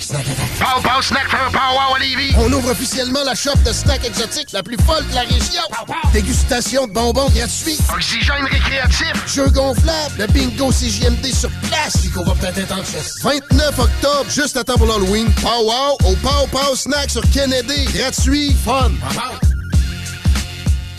Pow 0.00 0.80
Pow 0.82 1.02
Snack 1.02 1.28
for 1.28 1.36
a 1.36 1.50
Pow 1.50 1.74
Wow 1.74 1.94
à 1.96 1.98
Lévis. 1.98 2.34
On 2.38 2.50
ouvre 2.52 2.70
officiellement 2.70 3.22
la 3.22 3.34
shop 3.34 3.56
de 3.66 3.72
snacks 3.72 4.04
exotiques 4.06 4.50
la 4.52 4.62
plus 4.62 4.78
folle 4.86 5.06
de 5.08 5.14
la 5.14 5.20
région. 5.20 5.62
Dégustation 6.14 6.86
de 6.86 6.92
bonbons 6.92 7.28
gratuits. 7.28 7.78
Oxygène 7.94 8.46
récréatif. 8.50 9.12
Jeux 9.26 9.50
gonflables. 9.50 10.14
Le 10.18 10.26
bingo 10.28 10.70
CJMD 10.70 11.26
sur 11.26 11.50
place. 11.68 11.98
Puis 12.00 12.10
qu'on 12.10 12.24
va 12.24 12.34
peut-être 12.34 12.58
être 12.58 12.72
en 12.72 12.82
chess. 12.82 13.12
29 13.22 13.78
octobre, 13.78 14.30
juste 14.30 14.56
à 14.56 14.64
temps 14.64 14.78
pour 14.78 14.86
l'Halloween. 14.86 15.30
Pow 15.42 15.64
Wow 15.64 16.10
au 16.10 16.16
Pow 16.16 16.46
Pow 16.50 16.74
Snack 16.74 17.10
sur 17.10 17.22
Kennedy. 17.30 17.84
Gratuit, 17.92 18.56
fun. 18.64 18.90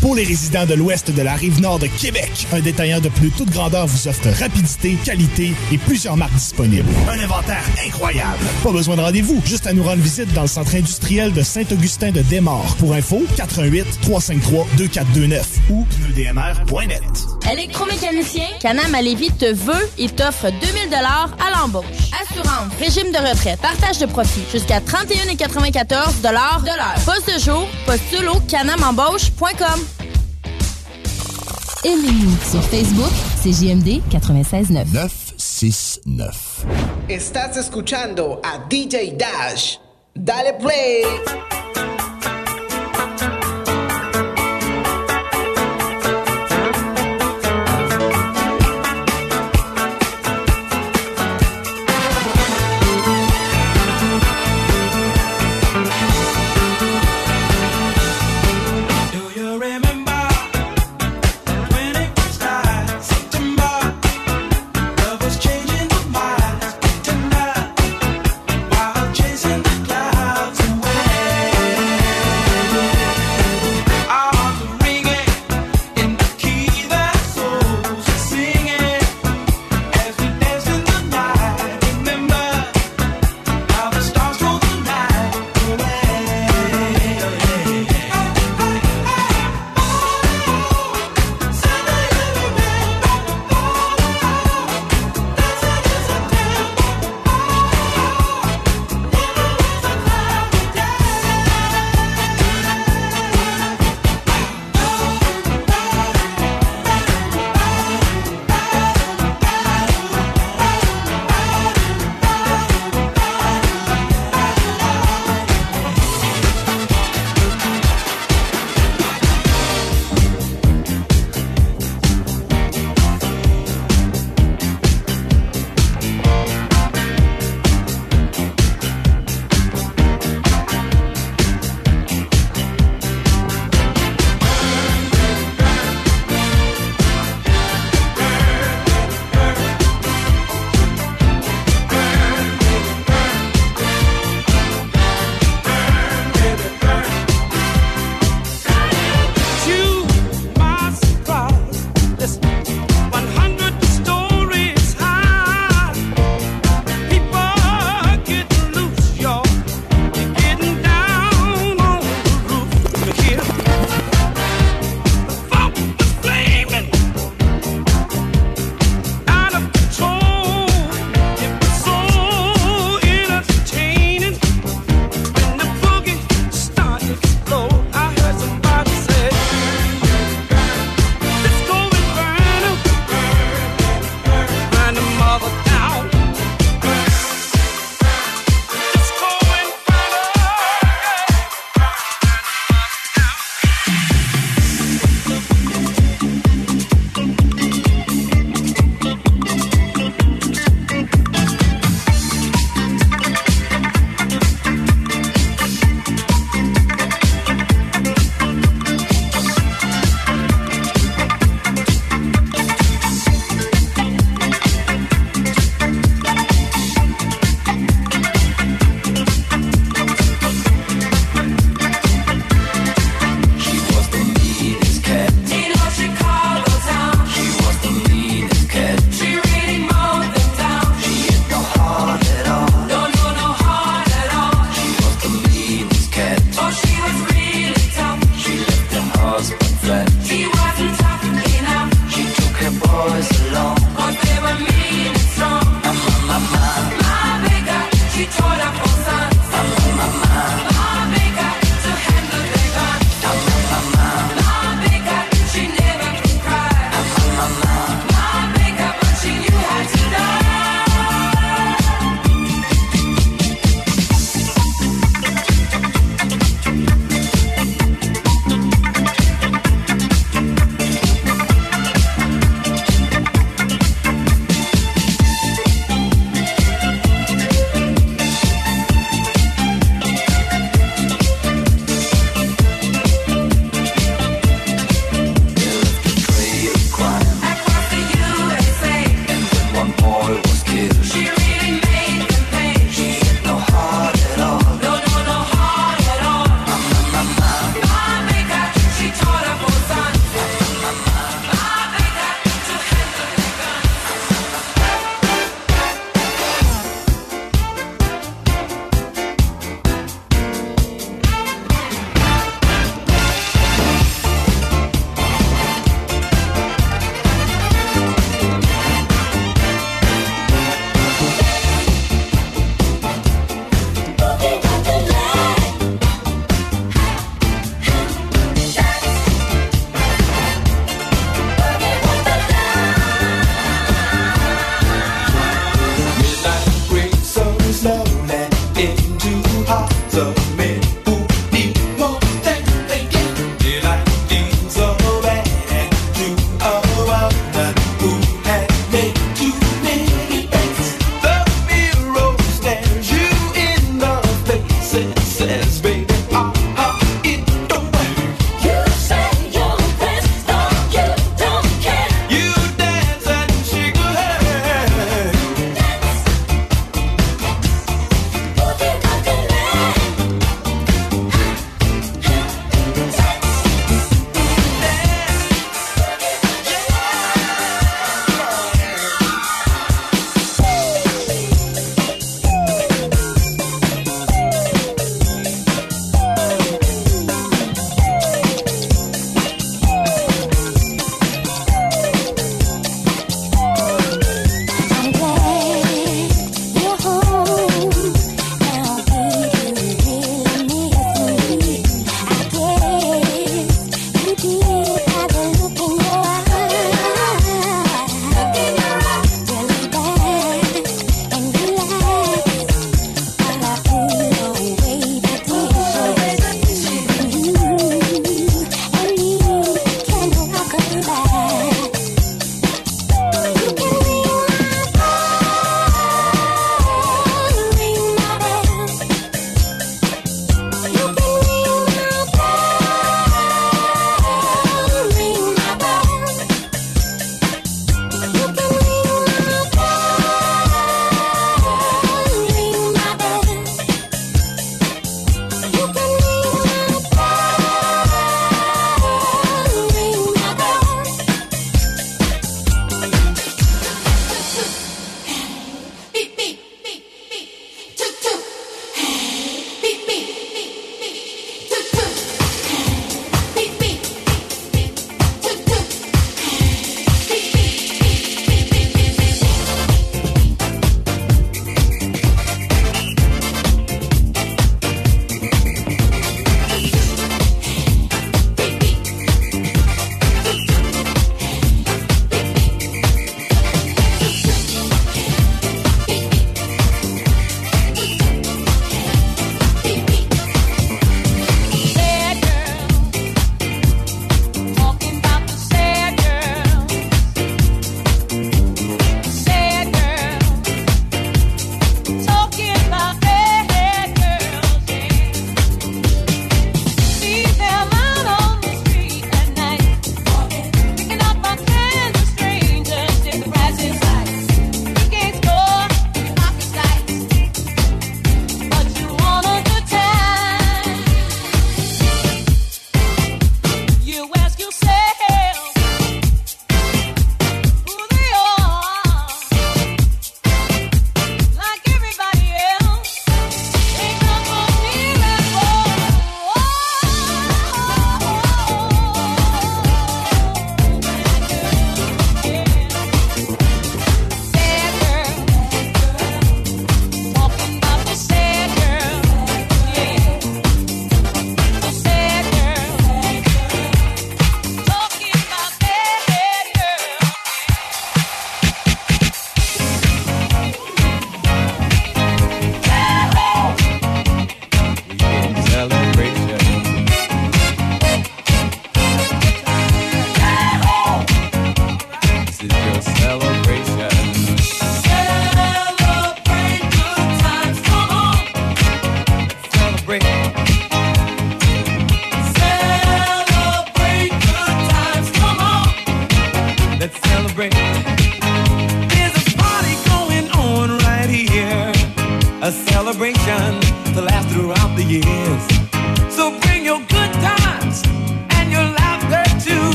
Pour 0.00 0.14
les 0.14 0.24
résidents 0.24 0.66
de 0.66 0.74
l'ouest 0.74 1.10
de 1.10 1.22
la 1.22 1.34
rive 1.34 1.60
nord 1.60 1.78
de 1.78 1.86
Québec, 1.86 2.46
un 2.52 2.60
détaillant 2.60 3.00
de 3.00 3.08
plus 3.08 3.30
toute 3.30 3.50
grandeur 3.50 3.86
vous 3.86 4.08
offre 4.08 4.28
rapidité, 4.40 4.96
qualité 5.04 5.52
et 5.72 5.78
plusieurs 5.78 6.16
marques 6.16 6.34
disponibles. 6.34 6.88
Un 7.08 7.18
inventaire 7.18 7.64
incroyable. 7.84 8.44
Pas 8.62 8.72
besoin 8.72 8.96
de 8.96 9.00
rendez-vous, 9.00 9.42
juste 9.44 9.66
à 9.66 9.72
nous 9.72 9.82
rendre 9.82 10.02
visite 10.02 10.32
dans 10.34 10.42
le 10.42 10.48
centre 10.48 10.74
industriel 10.76 11.32
de 11.32 11.42
Saint-Augustin 11.42 12.12
de 12.12 12.22
Desmaures. 12.22 12.76
Pour 12.78 12.94
info, 12.94 13.22
88 13.36 14.00
353 14.02 14.66
2429 14.76 15.46
ou 15.70 15.84
pneudmr.net. 15.84 17.37
Électromécanicien, 17.50 18.46
Canam 18.60 18.94
à 18.94 19.02
Lévis 19.02 19.30
te 19.32 19.52
veut 19.52 19.90
et 19.98 20.08
t'offre 20.08 20.50
2000 20.50 20.94
à 20.94 21.58
l'embauche. 21.58 21.84
Assurance, 22.22 22.72
régime 22.78 23.10
de 23.12 23.18
retraite, 23.18 23.60
partage 23.60 23.98
de 23.98 24.06
profit 24.06 24.42
jusqu'à 24.52 24.80
31,94 24.80 26.20
de 26.20 26.32
l'heure. 26.32 26.62
Poste 27.04 27.34
de 27.34 27.38
jour, 27.38 27.66
postule 27.86 28.28
au 28.28 28.40
canamembauche.com. 28.40 29.84
Aimez-nous 31.84 32.36
sur 32.50 32.62
Facebook, 32.64 33.12
c'est 33.42 33.52
JMD 33.52 34.02
96.9. 34.10 35.28
969. 35.58 36.66
Estás 37.08 37.56
escuchando 37.56 38.40
a 38.44 38.58
DJ 38.68 39.16
Dash. 39.16 39.80
Dale 40.14 40.56
play. 40.58 41.02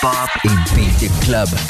Hip-hop 0.00 0.30
et 0.44 0.74
beat 0.74 1.10
club. 1.20 1.69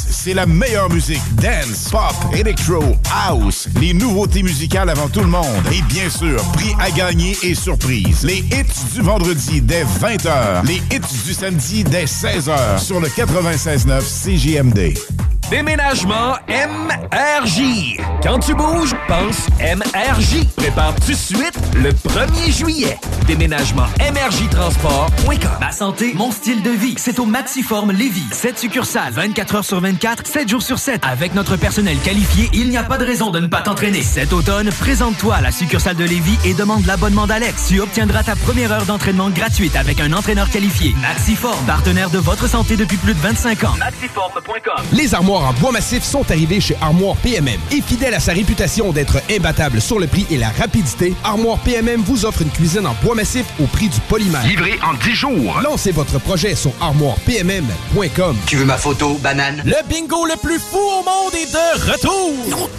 c'est 0.23 0.33
la 0.35 0.45
meilleure 0.45 0.89
musique. 0.89 1.21
Dance, 1.35 1.89
pop, 1.89 2.13
electro, 2.33 2.95
house. 3.11 3.67
Les 3.79 3.91
nouveautés 3.91 4.43
musicales 4.43 4.89
avant 4.89 5.07
tout 5.07 5.21
le 5.21 5.27
monde. 5.27 5.45
Et 5.71 5.81
bien 5.83 6.09
sûr, 6.11 6.39
prix 6.53 6.75
à 6.79 6.91
gagner 6.91 7.35
et 7.41 7.55
surprise. 7.55 8.23
Les 8.23 8.37
hits 8.37 8.93
du 8.93 9.01
vendredi 9.01 9.61
dès 9.61 9.83
20h. 9.83 10.65
Les 10.67 10.75
hits 10.75 11.23
du 11.25 11.33
samedi 11.33 11.83
dès 11.83 12.05
16h 12.05 12.77
sur 12.77 12.99
le 12.99 13.07
96.9 13.07 14.01
CJMD. 14.01 14.93
Déménagement 15.49 16.35
MRJ. 16.47 17.97
Quand 18.21 18.39
tu 18.39 18.53
bouges, 18.53 18.95
pense 19.07 19.47
MRJ. 19.59 20.45
Prépare 20.55 20.93
tout 20.95 21.11
de 21.11 21.17
suite 21.17 21.59
le 21.75 21.89
1er 21.89 22.51
juillet. 22.51 22.97
Déménagement 23.31 23.85
MRJtransport.com. 24.01 25.51
Ma 25.61 25.71
santé, 25.71 26.13
mon 26.15 26.31
style 26.31 26.61
de 26.63 26.69
vie. 26.69 26.95
C'est 26.97 27.17
au 27.17 27.25
Maxiform 27.25 27.93
Lévis. 27.93 28.25
7 28.29 28.59
succursales, 28.59 29.13
24 29.13 29.55
heures 29.55 29.63
sur 29.63 29.79
24, 29.79 30.27
7 30.27 30.49
jours 30.49 30.61
sur 30.61 30.77
7. 30.77 31.01
Avec 31.09 31.33
notre 31.33 31.55
personnel 31.55 31.97
qualifié, 31.99 32.49
il 32.51 32.67
n'y 32.67 32.75
a 32.75 32.83
pas 32.83 32.97
de 32.97 33.05
raison 33.05 33.31
de 33.31 33.39
ne 33.39 33.47
pas 33.47 33.61
t'entraîner. 33.61 34.01
Cet 34.01 34.33
automne, 34.33 34.69
présente-toi 34.81 35.35
à 35.35 35.41
la 35.41 35.53
succursale 35.53 35.95
de 35.95 36.03
Lévis 36.03 36.37
et 36.43 36.53
demande 36.53 36.85
l'abonnement 36.85 37.25
d'Alex. 37.25 37.67
Tu 37.69 37.79
obtiendras 37.79 38.23
ta 38.23 38.35
première 38.35 38.73
heure 38.73 38.85
d'entraînement 38.85 39.29
gratuite 39.29 39.77
avec 39.77 40.01
un 40.01 40.11
entraîneur 40.11 40.49
qualifié. 40.49 40.93
Maxiform, 41.01 41.65
partenaire 41.65 42.09
de 42.09 42.17
votre 42.17 42.49
santé 42.49 42.75
depuis 42.75 42.97
plus 42.97 43.13
de 43.13 43.19
25 43.19 43.63
ans. 43.63 43.75
Maxiform.com. 43.79 44.83
Les 44.91 45.15
armoires 45.15 45.47
en 45.47 45.53
bois 45.53 45.71
massif 45.71 46.03
sont 46.03 46.29
arrivées 46.29 46.59
chez 46.59 46.75
Armoire 46.81 47.15
PMM. 47.15 47.61
Et 47.71 47.81
fidèle 47.81 48.13
à 48.13 48.19
sa 48.19 48.33
réputation 48.33 48.91
d'être 48.91 49.21
imbattable 49.31 49.79
sur 49.79 49.99
le 49.99 50.07
prix 50.07 50.27
et 50.29 50.37
la 50.37 50.49
rapidité, 50.49 51.13
Armoire 51.23 51.59
PMM 51.59 52.01
vous 52.01 52.25
offre 52.25 52.41
une 52.41 52.51
cuisine 52.51 52.85
en 52.85 52.95
bois 53.01 53.15
massif 53.15 53.20
au 53.59 53.67
prix 53.67 53.87
du 53.87 53.99
polymère. 54.01 54.43
Livré 54.47 54.79
en 54.83 54.95
10 54.95 55.13
jours. 55.13 55.61
Lancez 55.63 55.91
votre 55.91 56.19
projet 56.19 56.55
sur 56.55 56.71
armoirepmm.com. 56.81 58.35
Tu 58.47 58.55
veux 58.55 58.65
ma 58.65 58.77
photo, 58.77 59.13
banane? 59.21 59.61
Le 59.63 59.75
bingo 59.87 60.25
le 60.25 60.37
plus 60.41 60.57
fou 60.57 60.79
au 60.79 61.03
monde 61.03 61.33
est 61.35 61.51
de 61.51 61.91
retour! 61.91 62.69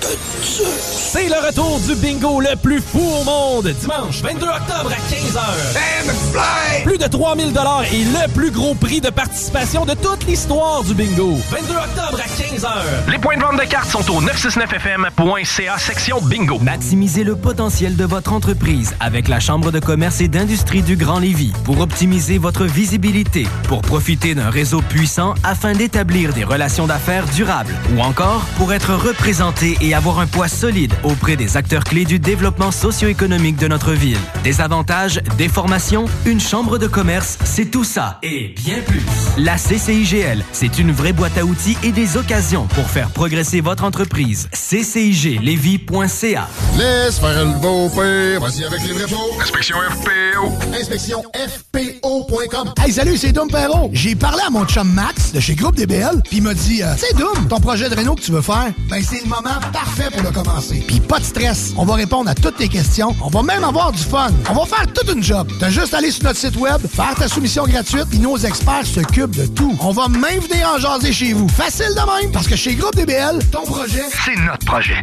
C'est 1.13 1.29
le 1.29 1.47
retour 1.47 1.79
du 1.87 1.95
bingo 1.95 2.41
le 2.41 2.57
plus 2.57 2.81
fou 2.81 2.99
au 2.99 3.25
monde! 3.25 3.69
Dimanche 3.81 4.21
22 4.23 4.47
octobre 4.47 4.91
à 4.91 4.97
15h. 5.15 6.83
Plus 6.83 6.99
de 6.99 7.07
3000 7.07 7.53
et 7.93 8.05
le 8.05 8.33
plus 8.33 8.51
gros 8.51 8.75
prix 8.75 9.01
de 9.01 9.11
participation 9.11 9.85
de 9.85 9.95
toute 9.95 10.27
l'histoire 10.27 10.83
du 10.83 10.95
bingo. 10.95 11.39
22 11.51 11.75
octobre 11.75 12.19
à 12.19 12.27
15h. 12.27 13.11
Les 13.13 13.19
points 13.19 13.37
de 13.37 13.43
vente 13.43 13.61
de 13.61 13.65
cartes 13.65 13.91
sont 13.91 14.11
au 14.11 14.21
969fm.ca 14.23 15.79
section 15.79 16.21
bingo. 16.21 16.59
Maximisez 16.59 17.23
le 17.23 17.37
potentiel 17.37 17.95
de 17.97 18.05
votre 18.05 18.33
entreprise 18.33 18.97
avec 18.99 19.29
la 19.29 19.39
Chambre 19.39 19.71
de 19.71 19.79
commerce 19.79 20.22
d'industrie 20.29 20.83
du 20.83 20.97
Grand 20.97 21.19
Lévis 21.19 21.53
pour 21.65 21.81
optimiser 21.81 22.39
votre 22.39 22.65
visibilité, 22.65 23.47
pour 23.69 23.83
profiter 23.83 24.35
d'un 24.35 24.51
réseau 24.51 24.81
puissant 24.81 25.35
afin 25.43 25.73
d'établir 25.73 26.33
des 26.33 26.45
relations 26.45 26.87
d'affaires 26.87 27.27
durables 27.27 27.75
ou 27.95 28.01
encore 28.01 28.45
pour 28.57 28.73
être 28.73 28.95
représenté 28.95 29.77
et 29.81 29.95
avoir 29.95 30.21
un 30.21 30.27
poids 30.27 30.49
solide 30.49 30.95
auprès 31.03 31.37
des 31.37 31.57
acteurs 31.57 31.85
clés 31.85 32.05
du 32.05 32.19
développement 32.19 32.71
socio-économique 32.71 33.57
de 33.57 33.69
notre 33.69 33.93
ville. 33.93 34.19
Des 34.45 34.61
avantages, 34.61 35.21
des 35.39 35.49
formations, 35.49 36.07
une 36.27 36.41
chambre 36.41 36.79
de 36.79 36.87
commerce, 36.87 37.39
c'est 37.45 37.71
tout 37.71 37.85
ça 37.85 38.19
et 38.23 38.55
bien 38.57 38.81
plus. 38.87 39.03
La 39.39 39.57
CCIGL, 39.57 40.45
c'est 40.53 40.79
une 40.79 40.93
vraie 40.93 41.13
boîte 41.13 41.39
à 41.39 41.45
outils 41.45 41.77
et 41.83 41.93
des 41.93 42.17
occasions 42.17 42.67
pour 42.67 42.89
faire 42.89 43.11
progresser 43.11 43.61
votre 43.61 43.85
entreprise. 43.85 44.49
CCIGLevy.ca 44.53 46.49
Laisse 46.79 47.19
faire 47.19 47.45
le. 47.45 48.39
Vas-y 48.39 48.65
avec 48.65 48.81
les 48.83 48.93
vrais. 48.93 49.07
Inspection 49.41 49.77
FPO. 50.13 50.75
Inspection 50.79 51.23
FPO.com. 51.35 52.73
Hey, 52.79 52.93
salut, 52.93 53.17
c'est 53.17 53.33
Dom 53.33 53.49
Perrault. 53.49 53.91
J'ai 53.93 54.15
parlé 54.15 54.43
à 54.47 54.51
mon 54.51 54.65
chum 54.67 54.91
Max 54.93 55.33
de 55.33 55.41
chez 55.41 55.55
Groupe 55.55 55.77
DBL, 55.77 56.21
puis 56.25 56.39
il 56.39 56.43
m'a 56.43 56.53
dit, 56.55 56.83
euh, 56.83 56.93
c'est 56.99 57.17
Dom, 57.17 57.49
ton 57.49 57.61
projet 57.61 57.89
de 57.89 57.95
réno 57.95 58.15
que 58.15 58.21
tu 58.21 58.33
veux 58.33 58.43
faire, 58.43 58.73
ben 58.91 59.03
c'est 59.03 59.23
le 59.23 59.29
moment 59.29 59.59
parfait 59.73 60.11
pour 60.13 60.23
le 60.23 60.31
commencer. 60.31 60.85
Puis 60.87 61.01
pas 61.01 61.19
de 61.19 61.25
stress, 61.25 61.73
on 61.79 61.85
va 61.85 61.95
répondre 61.95 62.29
à 62.31 62.35
toutes 62.35 62.57
tes 62.57 62.69
questions, 62.69 63.15
on 63.23 63.29
va 63.29 63.43
même 63.43 63.65
avoir 63.65 63.93
du 63.93 64.03
fun. 64.03 64.29
On 64.51 64.55
va 64.55 64.67
faire 64.67 64.87
toute 64.93 65.11
une 65.15 65.23
job. 65.23 65.51
T'as 65.59 65.71
juste 65.71 65.95
à 65.95 65.99
aller 65.99 66.11
sur 66.11 66.25
notre 66.25 66.39
site 66.39 66.57
web, 66.57 66.81
faire 66.87 67.15
ta 67.15 67.29
soumission 67.29 67.65
gratuite, 67.65 68.07
puis 68.11 68.19
nos 68.19 68.37
experts 68.37 68.87
s'occupent 68.87 69.37
de 69.37 69.47
tout. 69.47 69.77
On 69.81 69.93
va 69.93 70.09
même 70.09 70.41
venir 70.41 70.69
en 70.75 70.79
jaser 70.79 71.13
chez 71.13 71.33
vous. 71.33 71.49
Facile 71.49 71.95
de 71.95 72.23
même, 72.23 72.33
parce 72.33 72.47
que 72.49 72.57
chez 72.57 72.75
Groupe 72.75 72.95
DBL, 72.97 73.39
ton 73.51 73.63
projet, 73.65 74.03
C'est 74.25 74.37
notre 74.37 74.67
projet. 74.67 75.03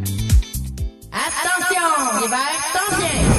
Attention! 1.11 2.21
L'hiver 2.21 2.37
s'en 2.73 2.97
vient! 2.97 3.38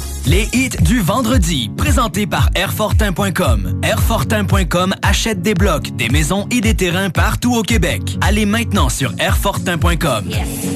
neige. 0.21 0.21
581 0.21 0.23
986 0.23 0.23
3443. 0.25 0.27
Les 0.27 0.47
hits 0.53 0.69
du 0.81 0.99
vendredi, 1.01 1.69
présentés 1.77 2.25
par 2.27 2.49
Airfortin.com. 2.55 3.79
Airfortin.com 3.83 4.93
achète 5.01 5.41
des 5.41 5.53
blocs, 5.53 5.95
des 5.95 6.09
maisons 6.09 6.47
et 6.51 6.59
des 6.61 6.75
terrains 6.75 7.09
partout 7.09 7.55
au 7.55 7.63
Québec. 7.63 8.17
Allez 8.21 8.45
maintenant 8.45 8.87
sur 8.89 9.13
Airfortin.com. 9.19 10.25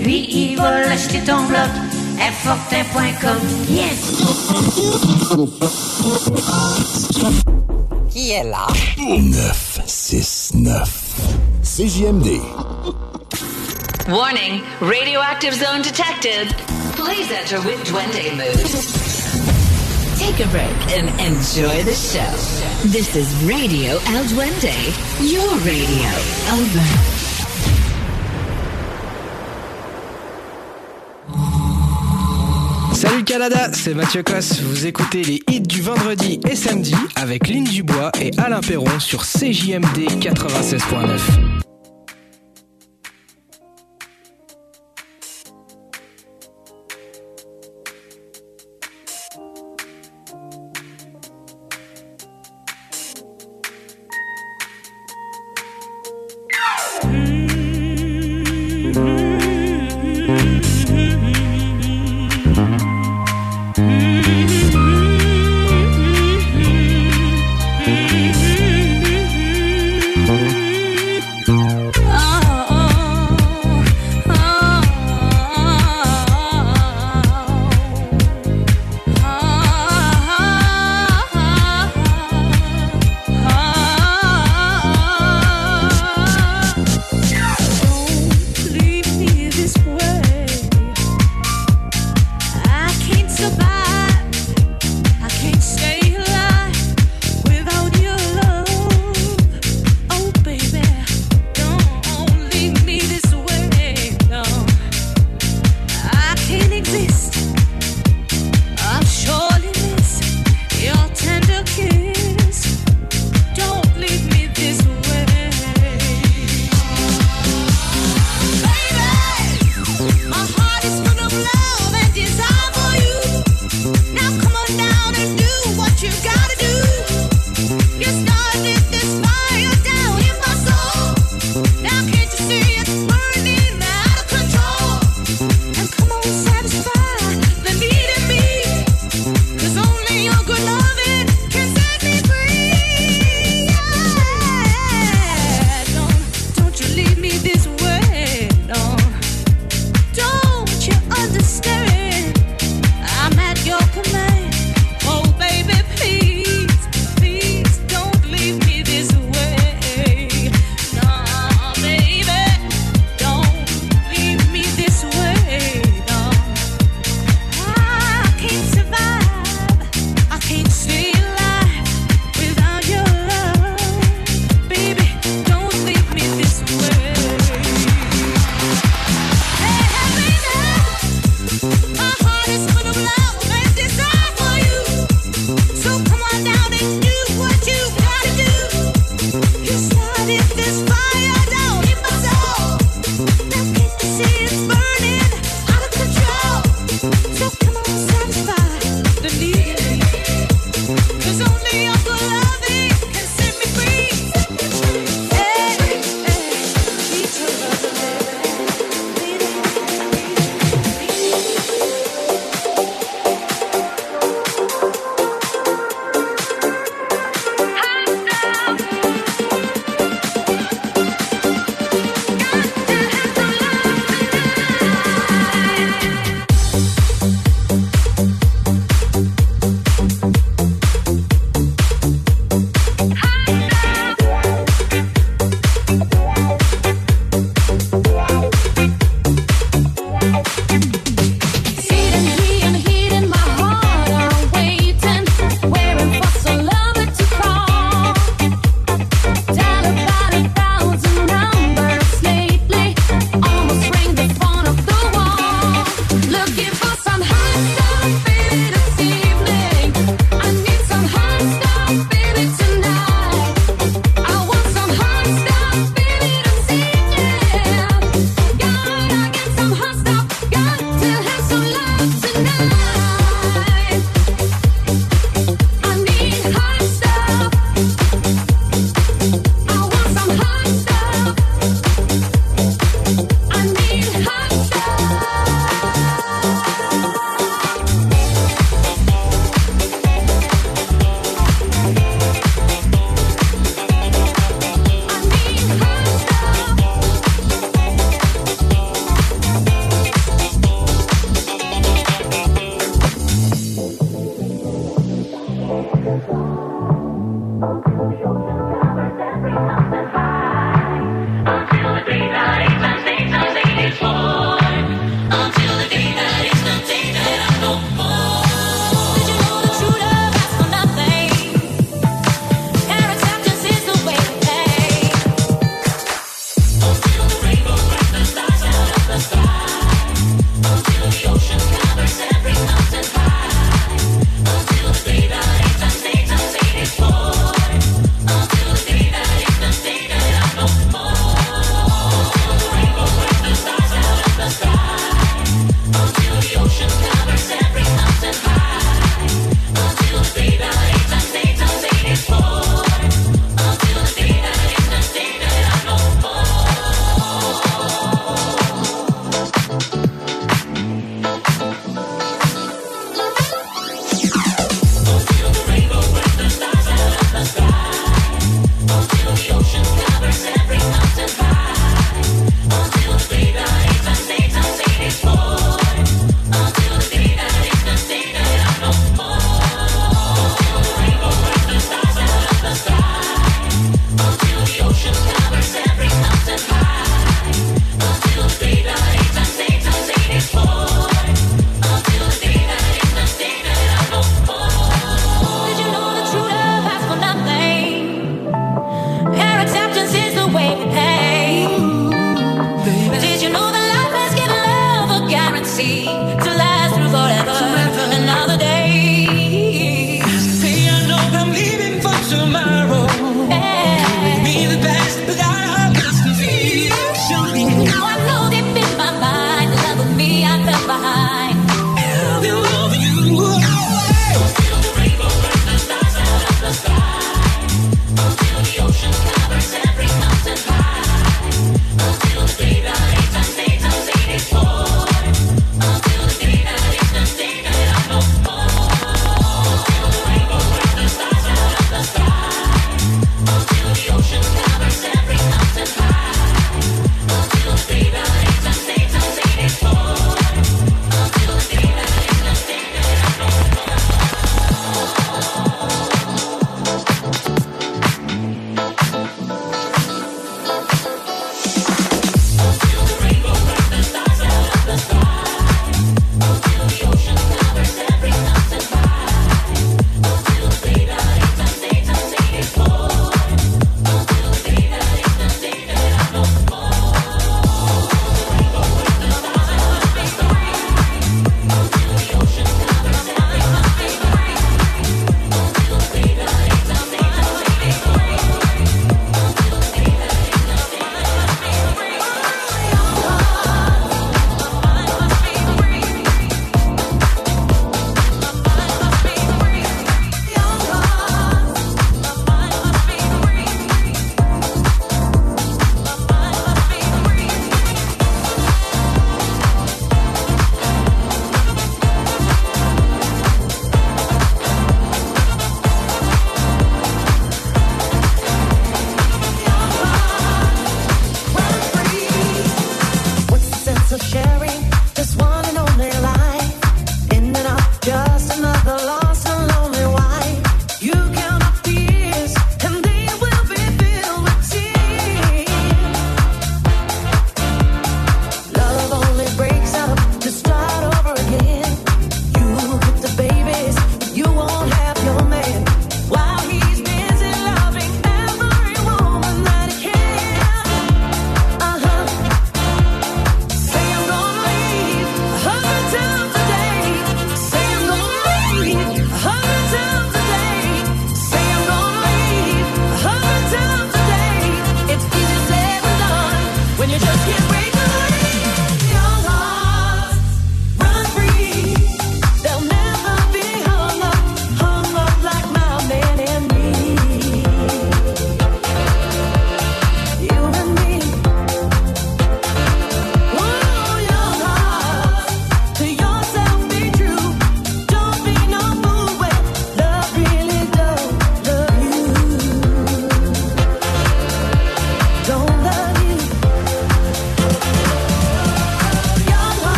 Lui, 0.00 0.26
il 0.30 0.56
va 0.56 0.68
acheter 0.90 1.20
ton 1.20 1.44
bloc. 1.46 1.68
Airfortin.com. 2.20 3.38
Yes! 3.68 4.16
Qui 8.10 8.32
est 8.32 8.44
là? 8.44 8.66
969. 8.98 11.04
CJMD. 11.62 12.40
Warning, 14.08 14.62
radioactive 14.80 15.52
zone 15.54 15.82
detected. 15.82 16.48
Please 16.96 17.30
enter 17.30 17.58
with 17.60 17.84
Duende 17.84 18.32
mood. 18.36 19.17
Take 20.18 20.40
a 20.44 20.48
break 20.48 20.98
and 20.98 21.08
enjoy 21.20 21.84
the 21.84 21.94
show. 21.94 22.18
This 22.88 23.14
is 23.14 23.32
Radio 23.44 24.00
El 24.08 24.24
Duende, 24.24 24.74
your 25.20 25.48
radio. 25.62 26.10
Over. 26.52 26.82
Salut 32.94 33.22
Canada, 33.22 33.70
c'est 33.72 33.94
Mathieu 33.94 34.24
Cosse. 34.24 34.60
Vous 34.60 34.86
écoutez 34.86 35.22
les 35.22 35.40
hits 35.48 35.60
du 35.60 35.82
vendredi 35.82 36.40
et 36.50 36.56
samedi 36.56 36.96
avec 37.14 37.46
Lynn 37.46 37.62
Dubois 37.62 38.10
et 38.20 38.32
Alain 38.38 38.60
Perron 38.60 38.98
sur 38.98 39.22
CJMD 39.22 40.08
96.9. 40.20 41.67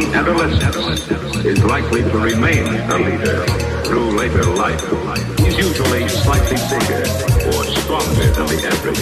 young 0.00 0.14
adolescent 0.14 1.44
is 1.44 1.64
likely 1.64 2.02
to 2.02 2.18
remain 2.18 2.66
a 2.66 2.98
leader 2.98 3.44
through 3.84 4.10
later 4.16 4.44
life. 4.44 4.80
He's 5.38 5.56
usually 5.56 6.08
slightly 6.08 6.56
bigger 6.70 7.02
or 7.50 7.64
stronger 7.64 8.30
than 8.30 8.46
the 8.46 8.60
average 8.70 8.98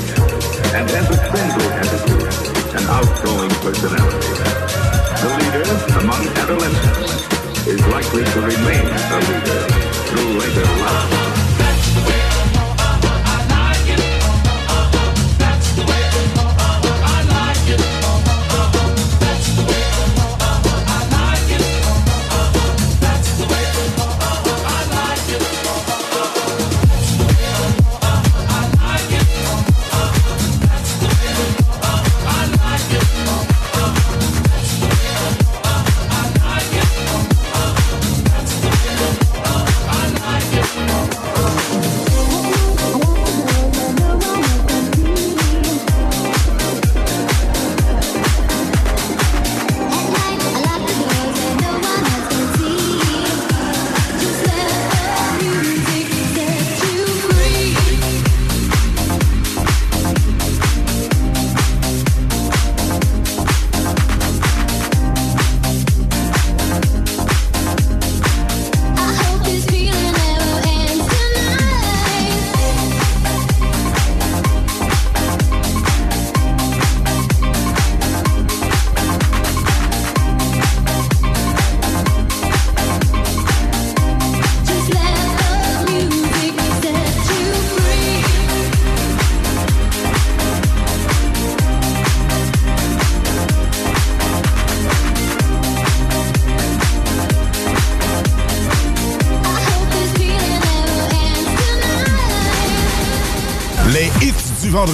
and 0.72 0.88
has 0.88 1.10
a 1.10 1.18
friendly 1.30 1.66
attitude 1.82 2.32
and 2.76 2.84
outgoing 2.88 3.50
personality. 3.60 4.32
The 5.20 5.30
leader 5.38 5.66
among 6.00 6.26
adolescents 6.38 7.66
is 7.66 7.86
likely 7.88 8.24
to 8.24 8.40
remain 8.40 8.86
a 8.86 9.18
leader 9.20 9.65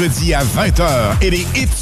vendredi 0.02 0.34
à 0.34 0.42
20h 0.42 1.22
et 1.22 1.30
les 1.30 1.46
hits 1.54 1.81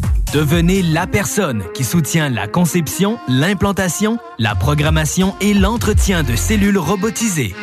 Devenez 0.33 0.81
la 0.81 1.07
personne 1.07 1.61
qui 1.73 1.83
soutient 1.83 2.29
la 2.29 2.47
conception, 2.47 3.19
l'implantation, 3.27 4.17
la 4.39 4.55
programmation 4.55 5.35
et 5.41 5.53
l'entretien 5.53 6.23
de 6.23 6.37
cellules 6.37 6.77
robotisées. 6.77 7.53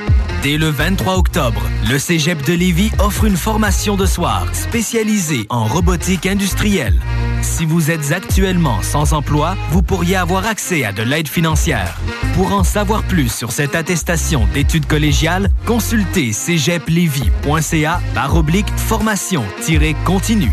Dès 0.43 0.59
le 0.59 0.69
23 0.69 1.17
octobre, 1.17 1.63
le 1.89 1.99
Cégep 1.99 2.45
de 2.45 2.53
Lévis 2.53 2.91
offre 2.99 3.25
une 3.25 3.39
formation 3.39 3.97
de 3.97 4.05
soir 4.05 4.47
spécialisée 4.53 5.47
en 5.49 5.65
robotique 5.65 6.27
industrielle. 6.27 7.01
Si 7.41 7.65
vous 7.65 7.91
êtes 7.91 8.13
actuellement 8.13 8.83
sans 8.83 9.15
emploi, 9.15 9.57
vous 9.71 9.83
pourriez 9.83 10.17
avoir 10.17 10.47
accès 10.47 10.85
à 10.85 10.93
de 10.93 11.03
l'aide 11.03 11.29
financière. 11.29 11.99
Pour 12.35 12.53
en 12.53 12.65
savoir 12.65 13.03
plus 13.03 13.33
sur 13.33 13.51
cette 13.51 13.75
attestation 13.75 14.47
d'études 14.53 14.87
collégiales, 14.87 15.49
consultez 15.65 16.35
cégeplevy.ca 16.35 18.03
par 18.15 18.37
oblique 18.37 18.71
formation-continue. 18.77 20.53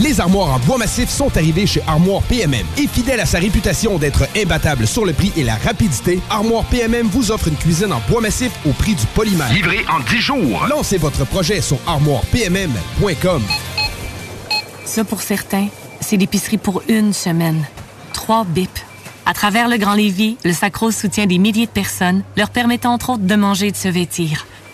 neige. 0.00 0.10
581 0.10 0.10
986 0.10 0.10
3443. 0.10 0.10
Les 0.10 0.20
armoires 0.20 0.54
en 0.54 0.58
bois 0.60 0.78
massif 0.78 1.08
sont 1.08 1.36
arrivées 1.36 1.66
chez 1.66 1.82
Armoire 1.86 2.22
PMM. 2.22 2.66
Et 2.78 2.86
fidèle 2.86 3.20
à 3.20 3.26
sa 3.26 3.38
réputation 3.38 3.98
d'être 3.98 4.24
imbattable 4.36 4.86
sur 4.86 5.04
le 5.04 5.12
prix 5.12 5.32
et 5.36 5.44
la 5.44 5.56
rapidité, 5.56 6.20
Armoire 6.30 6.64
PMM 6.64 7.06
vous 7.06 7.30
offre 7.30 7.48
une 7.48 7.56
cuisine 7.56 7.92
en 7.92 8.00
bois 8.08 8.20
massif 8.20 8.50
au 8.66 8.72
prix 8.72 8.94
du 8.94 9.06
polymère. 9.14 9.52
Livré 9.52 9.84
en 9.90 10.00
10 10.00 10.16
jours. 10.18 10.66
Lancez 10.68 10.98
votre 10.98 11.24
projet 11.26 11.60
sur 11.60 11.78
armoirepmm.com. 11.86 13.42
Ça, 14.84 15.04
pour 15.04 15.22
certains, 15.22 15.68
c'est 16.00 16.16
l'épicerie 16.16 16.58
pour 16.58 16.82
une 16.88 17.12
semaine. 17.12 17.64
Trois 18.12 18.44
bips. 18.44 18.84
À 19.26 19.34
travers 19.34 19.68
le 19.68 19.76
Grand 19.76 19.94
Lévis, 19.94 20.38
le 20.44 20.52
Sacro 20.52 20.90
soutient 20.90 21.26
des 21.26 21.38
milliers 21.38 21.66
de 21.66 21.70
personnes, 21.70 22.22
leur 22.36 22.50
permettant 22.50 22.92
entre 22.94 23.10
autres 23.10 23.22
de 23.22 23.34
manger 23.36 23.68
et 23.68 23.70
de 23.70 23.76
se 23.76 23.88
vêtir. 23.88 24.46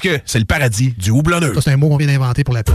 que 0.00 0.18
c'est 0.24 0.38
le 0.38 0.44
paradis 0.44 0.94
du 0.96 1.10
houblonneux. 1.10 1.54
Ça, 1.54 1.60
c'est 1.60 1.72
un 1.72 1.76
mot 1.76 1.88
qu'on 1.88 1.96
vient 1.96 2.06
d'inventer 2.06 2.44
pour 2.44 2.54
la 2.54 2.62
pub. 2.62 2.74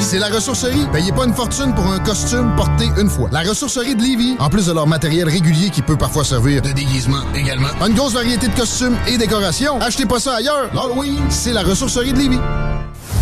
C'est 0.00 0.18
la 0.18 0.28
ressourcerie. 0.28 0.86
Payez 0.92 1.10
pas 1.12 1.24
une 1.24 1.32
fortune 1.32 1.74
pour 1.74 1.86
un 1.86 1.98
costume 1.98 2.54
porté 2.54 2.84
une 3.00 3.08
fois. 3.08 3.30
La 3.32 3.40
ressourcerie 3.40 3.94
de 3.94 4.02
Lévis, 4.02 4.36
en 4.38 4.50
plus 4.50 4.66
de 4.66 4.72
leur 4.72 4.86
matériel 4.86 5.28
régulier 5.28 5.70
qui 5.70 5.80
peut 5.80 5.96
parfois 5.96 6.22
servir 6.22 6.60
de 6.60 6.70
déguisement 6.72 7.22
également. 7.34 7.68
Une 7.86 7.94
grosse 7.94 8.12
variété 8.12 8.48
de 8.48 8.54
costumes 8.54 8.96
et 9.06 9.16
décorations. 9.16 9.80
Achetez 9.80 10.04
pas 10.04 10.20
ça 10.20 10.34
ailleurs. 10.34 10.68
L'Halloween, 10.74 11.18
c'est 11.30 11.52
la 11.52 11.62
ressourcerie 11.62 12.12
de 12.12 12.18
Lévis. 12.18 12.40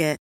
It. 0.00 0.25